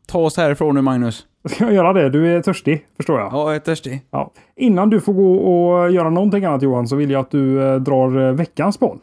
Ta 0.08 0.20
oss 0.20 0.38
härifrån 0.38 0.76
nu 0.76 0.82
Magnus. 0.82 1.26
Ska 1.50 1.64
jag 1.64 1.74
göra 1.74 1.94
det? 1.94 2.10
Du 2.10 2.36
är 2.36 2.42
törstig, 2.42 2.86
förstår 2.96 3.20
jag. 3.20 3.34
Ja, 3.34 3.48
jag 3.48 3.56
är 3.56 3.60
törstig. 3.60 4.02
Ja. 4.12 4.32
Innan 4.56 4.90
du 4.90 5.02
får 5.02 5.14
gå 5.14 5.36
och 5.36 5.92
göra 5.92 6.10
någonting 6.10 6.46
annat 6.46 6.62
Johan, 6.62 6.88
så 6.88 6.96
vill 6.96 7.12
jag 7.12 7.20
att 7.22 7.32
du 7.32 7.64
eh, 7.64 7.76
drar 7.76 8.28
eh, 8.28 8.34
veckans 8.34 8.80
boll. 8.80 9.00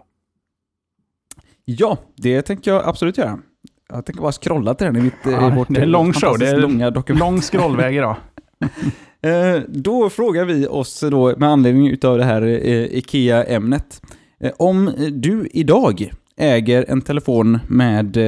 Ja, 1.65 1.99
det 2.17 2.43
tänker 2.43 2.71
jag 2.71 2.89
absolut 2.89 3.19
göra. 3.19 3.39
Jag 3.89 4.07
tänker 4.07 4.23
bara 4.23 4.33
scrolla 4.33 4.75
till 4.75 4.87
den 4.87 4.97
i, 4.97 5.01
mitt, 5.01 5.27
eh, 5.27 5.33
Ja, 5.33 5.53
i 5.53 5.57
vårt 5.57 5.69
det 5.69 5.81
är 5.81 5.83
en 5.83 5.91
lång 5.91 6.13
show. 6.13 6.39
Det 6.39 6.49
är 6.49 6.57
långa 6.57 6.91
dokument. 6.91 7.21
Lång 7.21 7.41
scrollväg 7.41 7.97
idag. 7.97 8.17
Eh, 9.25 9.63
då 9.69 10.11
frågar 10.11 10.45
vi 10.45 10.67
oss 10.67 11.01
då 11.01 11.35
med 11.37 11.49
anledning 11.49 11.89
utav 11.89 12.19
det 12.19 12.25
här 12.25 12.43
eh, 12.43 12.85
IKEA-ämnet. 12.85 14.03
Eh, 14.41 14.53
om 14.59 14.91
du 15.13 15.49
idag 15.53 16.11
äger 16.37 16.85
en 16.89 17.03
telefon 17.03 17.59
med 17.69 18.19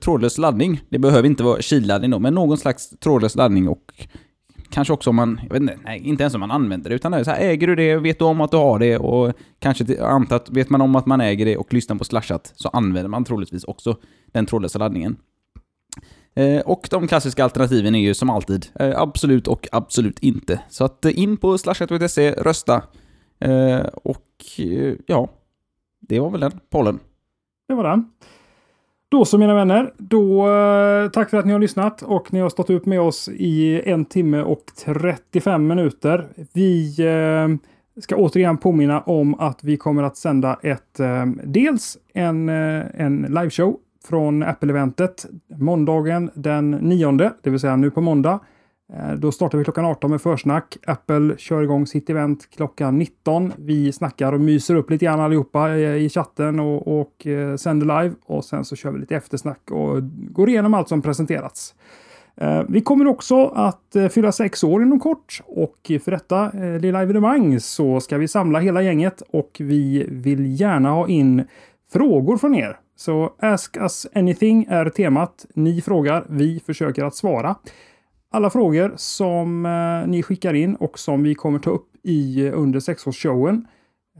trådlös 0.00 0.38
laddning, 0.38 0.80
det 0.88 0.98
behöver 0.98 1.28
inte 1.28 1.42
vara 1.42 1.62
killaddning 1.62 2.10
då, 2.10 2.18
men 2.18 2.34
någon 2.34 2.58
slags 2.58 2.90
trådlös 2.90 3.36
laddning 3.36 3.68
och 3.68 4.08
kanske 4.70 4.92
också 4.94 5.10
om 5.10 5.16
man, 5.16 5.40
jag 5.42 5.52
vet 5.52 5.62
inte, 5.62 5.78
nej, 5.84 6.00
inte 6.04 6.22
ens 6.22 6.34
om 6.34 6.40
man 6.40 6.50
använder 6.50 6.90
det, 6.90 6.96
utan 6.96 7.12
det 7.12 7.18
är 7.18 7.24
så 7.24 7.30
här, 7.30 7.40
äger 7.40 7.66
du 7.66 7.74
det, 7.74 7.96
vet 7.96 8.18
du 8.18 8.24
om 8.24 8.40
att 8.40 8.50
du 8.50 8.56
har 8.56 8.78
det 8.78 8.98
och 8.98 9.32
kanske 9.58 10.02
antar 10.04 10.36
att 10.36 10.50
vet 10.50 10.70
man 10.70 10.80
om 10.80 10.96
att 10.96 11.06
man 11.06 11.20
äger 11.20 11.44
det 11.44 11.56
och 11.56 11.74
lyssnar 11.74 11.96
på 11.96 12.04
Slashat 12.04 12.52
så 12.56 12.68
använder 12.68 13.08
man 13.08 13.24
troligtvis 13.24 13.64
också 13.64 13.96
den 14.32 14.46
trådlösa 14.46 14.78
laddningen. 14.78 15.16
Eh, 16.36 16.60
och 16.60 16.88
de 16.90 17.08
klassiska 17.08 17.44
alternativen 17.44 17.94
är 17.94 17.98
ju 17.98 18.14
som 18.14 18.30
alltid 18.30 18.66
eh, 18.80 19.00
absolut 19.00 19.48
och 19.48 19.68
absolut 19.72 20.18
inte. 20.18 20.60
Så 20.68 20.84
att 20.84 21.04
eh, 21.04 21.18
in 21.18 21.36
på 21.36 21.58
slashat.se, 21.58 22.32
rösta. 22.32 22.82
Och 23.94 24.22
ja, 25.06 25.28
det 26.00 26.20
var 26.20 26.30
väl 26.30 26.40
den 26.40 26.60
pollen. 26.70 26.98
Det 27.68 27.74
var 27.74 27.84
den. 27.84 28.10
Då 29.08 29.24
så 29.24 29.38
mina 29.38 29.54
vänner, 29.54 29.92
då 29.98 30.46
tack 31.12 31.30
för 31.30 31.36
att 31.36 31.46
ni 31.46 31.52
har 31.52 31.58
lyssnat 31.58 32.02
och 32.02 32.32
ni 32.32 32.40
har 32.40 32.48
stått 32.48 32.70
upp 32.70 32.86
med 32.86 33.00
oss 33.00 33.28
i 33.28 33.82
en 33.84 34.04
timme 34.04 34.42
och 34.42 34.64
35 34.84 35.66
minuter. 35.66 36.28
Vi 36.52 36.94
ska 38.00 38.16
återigen 38.16 38.58
påminna 38.58 39.00
om 39.00 39.34
att 39.34 39.64
vi 39.64 39.76
kommer 39.76 40.02
att 40.02 40.16
sända 40.16 40.58
ett, 40.62 41.00
dels 41.44 41.98
en, 42.14 42.48
en 42.48 43.22
liveshow 43.22 43.76
från 44.06 44.42
Apple-eventet 44.42 45.26
måndagen 45.58 46.30
den 46.34 46.70
9, 46.70 47.30
det 47.42 47.50
vill 47.50 47.60
säga 47.60 47.76
nu 47.76 47.90
på 47.90 48.00
måndag. 48.00 48.40
Eh, 48.92 49.12
då 49.12 49.32
startar 49.32 49.58
vi 49.58 49.64
klockan 49.64 49.84
18 49.84 50.10
med 50.10 50.22
försnack. 50.22 50.76
Apple 50.86 51.34
kör 51.38 51.62
igång 51.62 51.86
sitt 51.86 52.10
event 52.10 52.50
klockan 52.56 52.98
19. 52.98 53.52
Vi 53.56 53.92
snackar 53.92 54.32
och 54.32 54.40
myser 54.40 54.74
upp 54.74 54.90
lite 54.90 55.04
grann 55.04 55.20
allihopa 55.20 55.76
i 55.76 56.08
chatten 56.08 56.60
och, 56.60 57.00
och 57.00 57.26
eh, 57.26 57.56
sänder 57.56 58.02
live. 58.02 58.14
Och 58.26 58.44
sen 58.44 58.64
så 58.64 58.76
kör 58.76 58.90
vi 58.90 58.98
lite 58.98 59.16
eftersnack 59.16 59.70
och 59.70 59.98
går 60.30 60.48
igenom 60.48 60.74
allt 60.74 60.88
som 60.88 61.02
presenterats. 61.02 61.74
Eh, 62.40 62.62
Vi 62.68 62.80
kommer 62.80 63.06
också 63.06 63.46
att 63.46 63.96
eh, 63.96 64.08
fylla 64.08 64.32
sex 64.32 64.64
år 64.64 64.82
inom 64.82 65.00
kort 65.00 65.42
och 65.46 65.90
för 66.04 66.10
detta 66.10 66.50
eh, 66.54 66.80
lilla 66.80 67.02
evenemang 67.02 67.60
så 67.60 68.00
ska 68.00 68.18
vi 68.18 68.28
samla 68.28 68.58
hela 68.58 68.82
gänget 68.82 69.22
och 69.30 69.56
vi 69.60 70.06
vill 70.10 70.60
gärna 70.60 70.90
ha 70.90 71.08
in 71.08 71.44
frågor 71.92 72.36
från 72.36 72.54
er. 72.54 72.78
Så 72.96 73.32
Ask 73.38 73.76
Us 73.76 74.06
Anything 74.14 74.66
är 74.68 74.88
temat. 74.88 75.46
Ni 75.54 75.80
frågar, 75.80 76.26
vi 76.28 76.60
försöker 76.60 77.04
att 77.04 77.14
svara. 77.14 77.54
Alla 78.30 78.50
frågor 78.50 78.92
som 78.96 79.66
eh, 79.66 80.10
ni 80.10 80.22
skickar 80.22 80.54
in 80.54 80.74
och 80.76 80.98
som 80.98 81.22
vi 81.22 81.34
kommer 81.34 81.58
ta 81.58 81.70
upp 81.70 81.88
i 82.02 82.46
eh, 82.46 82.58
under 82.58 82.80
sexårsshowen 82.80 83.66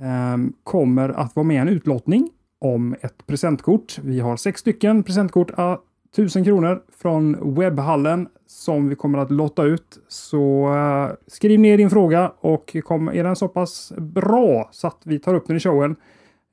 eh, 0.00 0.52
kommer 0.64 1.08
att 1.08 1.36
vara 1.36 1.44
med 1.44 1.56
i 1.56 1.58
en 1.58 1.68
utlottning 1.68 2.30
om 2.60 2.96
ett 3.00 3.26
presentkort. 3.26 3.98
Vi 4.02 4.20
har 4.20 4.36
sex 4.36 4.60
stycken 4.60 5.02
presentkort 5.02 5.50
ah, 5.56 5.72
a 5.72 5.78
1000 6.12 6.44
kronor 6.44 6.82
från 6.98 7.54
webbhallen 7.54 8.28
som 8.46 8.88
vi 8.88 8.94
kommer 8.94 9.18
att 9.18 9.30
lotta 9.30 9.64
ut. 9.64 9.98
Så 10.08 10.74
eh, 10.74 11.16
skriv 11.26 11.60
ner 11.60 11.76
din 11.76 11.90
fråga 11.90 12.32
och 12.40 12.76
kom, 12.84 13.08
är 13.08 13.24
den 13.24 13.36
så 13.36 13.48
pass 13.48 13.92
bra 13.96 14.68
så 14.72 14.86
att 14.86 15.00
vi 15.04 15.18
tar 15.18 15.34
upp 15.34 15.46
den 15.46 15.56
i 15.56 15.60
showen 15.60 15.90
eh, 15.90 15.96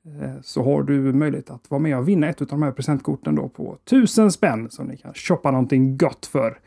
Eh, 0.06 0.40
så 0.42 0.64
har 0.64 0.82
du 0.82 1.12
möjlighet 1.12 1.50
att 1.50 1.70
vara 1.70 1.80
med 1.80 1.98
och 1.98 2.08
vinna 2.08 2.28
ett 2.28 2.40
av 2.40 2.46
de 2.46 2.62
här 2.62 2.72
presentkorten 2.72 3.34
då 3.34 3.48
på 3.48 3.78
1000 3.84 4.32
spänn 4.32 4.70
som 4.70 4.86
ni 4.86 4.96
kan 4.96 5.14
shoppa 5.14 5.50
någonting 5.50 5.96
gott 5.96 6.26
för. 6.26 6.58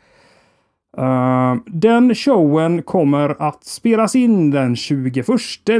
Uh, 0.98 1.56
den 1.66 2.14
showen 2.14 2.82
kommer 2.82 3.42
att 3.42 3.64
spelas 3.64 4.16
in 4.16 4.50
den 4.50 4.76
21, 4.76 5.26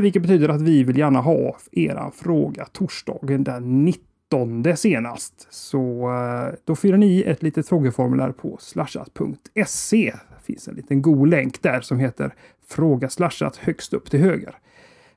vilket 0.00 0.22
betyder 0.22 0.48
att 0.48 0.62
vi 0.62 0.84
vill 0.84 0.98
gärna 0.98 1.20
ha 1.20 1.56
era 1.72 2.10
fråga 2.10 2.64
torsdagen 2.64 3.44
den 3.44 3.84
19 3.84 4.76
senast. 4.76 5.46
Så 5.50 6.08
uh, 6.10 6.54
då 6.64 6.76
fyller 6.76 6.96
ni 6.96 7.22
ett 7.22 7.42
litet 7.42 7.68
frågeformulär 7.68 8.32
på 8.32 8.56
slashat.se. 8.60 10.14
Det 10.28 10.44
finns 10.44 10.68
en 10.68 10.74
liten 10.74 11.02
god 11.02 11.28
länk 11.28 11.62
där 11.62 11.80
som 11.80 11.98
heter 11.98 12.34
Fråga 12.68 13.08
slashat 13.08 13.56
högst 13.56 13.94
upp 13.94 14.10
till 14.10 14.20
höger. 14.20 14.54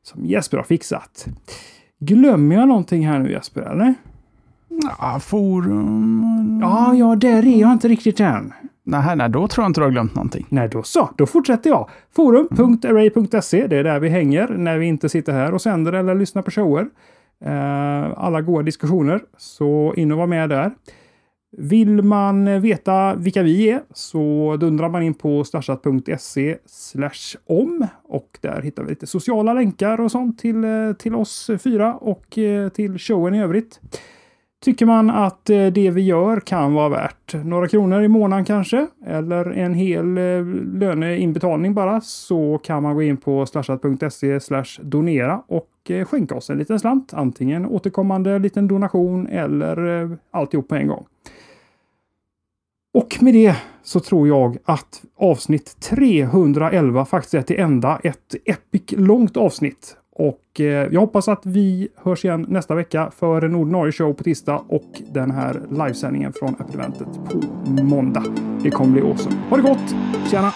Som 0.04 0.26
Jesper 0.26 0.58
har 0.58 0.64
fixat. 0.64 1.28
Glömmer 2.04 2.56
jag 2.56 2.68
någonting 2.68 3.08
här 3.08 3.20
nu 3.20 3.32
Jesper, 3.32 3.62
eller? 3.62 3.94
Ja, 5.00 5.20
forum... 5.20 6.60
Ja, 6.62 6.94
ja, 6.96 7.16
där 7.16 7.48
är 7.48 7.62
jag 7.62 7.72
inte 7.72 7.88
riktigt 7.88 8.20
än. 8.20 8.54
Nej, 8.84 9.16
nej, 9.16 9.30
då 9.30 9.48
tror 9.48 9.64
jag 9.64 9.70
inte 9.70 9.80
du 9.80 9.86
har 9.86 9.92
glömt 9.92 10.16
någonting. 10.16 10.46
Nej, 10.50 10.70
då 10.70 10.84
så. 10.84 11.10
Då 11.18 11.26
fortsätter 11.26 11.70
jag. 11.70 11.90
Forum.array.se, 12.16 13.68
det 13.68 13.78
är 13.78 13.84
där 13.84 14.00
vi 14.00 14.10
hänger 14.10 14.48
när 14.48 14.78
vi 14.78 14.86
inte 14.86 15.10
sitter 15.10 15.34
här 15.34 15.54
och 15.54 15.62
sänder 15.62 15.94
eller 15.94 16.16
lyssnar 16.16 16.42
på 16.42 16.52
shower. 16.52 16.88
Eh, 17.46 18.12
alla 18.18 18.42
goda 18.42 18.64
diskussioner, 18.64 19.22
så 19.38 19.94
in 19.98 20.12
och 20.12 20.18
var 20.18 20.28
med 20.28 20.50
där. 20.50 20.72
Vill 21.58 22.02
man 22.02 22.62
veta 22.62 23.16
vilka 23.16 23.44
vi 23.44 23.70
är 23.70 23.82
så 23.94 24.58
dundrar 24.60 24.90
man 24.90 25.04
in 25.04 25.14
på 25.14 25.44
slashat.se 25.44 26.58
om 27.46 27.88
och 28.04 28.40
där 28.42 28.62
hittar 28.62 28.84
vi 28.84 28.90
lite 28.90 29.08
sociala 29.08 29.54
länkar 29.54 30.02
och 30.02 30.12
sånt 30.12 30.40
till, 30.40 30.64
eh, 30.64 30.94
till 30.94 31.16
oss 31.16 31.50
fyra 31.64 31.96
och 31.96 32.38
eh, 32.38 32.70
till 32.70 33.00
showen 33.00 33.36
i 33.36 33.42
övrigt. 33.42 33.80
Tycker 34.64 34.86
man 34.86 35.10
att 35.10 35.50
eh, 35.50 35.68
det 35.68 35.92
vi 35.92 36.02
gör 36.02 36.40
kan 36.40 36.74
vara 36.74 36.90
värt 36.90 37.34
några 37.46 37.68
kronor 37.68 38.02
i 38.02 38.08
månaden 38.08 38.46
kanske, 38.46 38.88
eller 39.06 39.46
en 39.46 39.74
hel 39.74 40.14
löneinbetalning 40.80 41.74
bara, 41.74 42.02
så 42.02 42.58
kan 42.64 42.84
man 42.84 42.96
gå 42.96 43.02
in 43.02 43.18
på 43.18 43.46
slashat.se 43.46 44.40
donera 44.82 45.44
och 45.48 45.68
skänka 46.06 46.36
oss 46.36 46.50
en 46.50 46.58
liten 46.58 46.80
slant. 46.80 47.14
Antingen 47.14 47.66
återkommande 47.66 48.40
liten 48.40 48.68
donation 48.68 49.28
eller 49.28 50.10
alltihop 50.32 50.68
på 50.68 50.76
en 50.76 50.88
gång. 50.88 51.06
Och 52.94 53.18
med 53.22 53.34
det 53.34 53.56
så 53.84 54.00
tror 54.00 54.28
jag 54.28 54.58
att 54.66 55.02
avsnitt 55.18 55.78
311 55.80 57.06
faktiskt 57.06 57.34
är 57.34 57.42
till 57.42 57.60
ända. 57.60 58.00
Ett 58.04 58.36
epic 58.46 58.84
långt 58.90 59.38
avsnitt 59.38 59.98
och 60.16 60.60
eh, 60.60 60.66
jag 60.66 61.02
hoppas 61.02 61.28
att 61.28 61.46
vi 61.46 61.88
hörs 61.96 62.26
igen 62.26 62.46
nästa 62.50 62.76
vecka 62.76 63.12
för 63.18 63.42
en 63.42 63.56
ordinarie 63.56 63.92
show 63.92 64.14
på 64.14 64.24
tisdag 64.24 64.64
och 64.68 65.02
den 65.14 65.32
här 65.32 65.62
livesändningen 65.72 66.34
från 66.34 66.56
Öppet 66.60 66.76
Eventet 66.76 67.08
på 67.30 67.42
måndag. 67.84 68.24
Det 68.64 68.72
kommer 68.72 68.92
bli 68.92 69.02
awesome. 69.02 69.36
Ha 69.50 69.58
det 69.58 69.64
gott! 69.64 69.96
Tjena! 70.32 70.54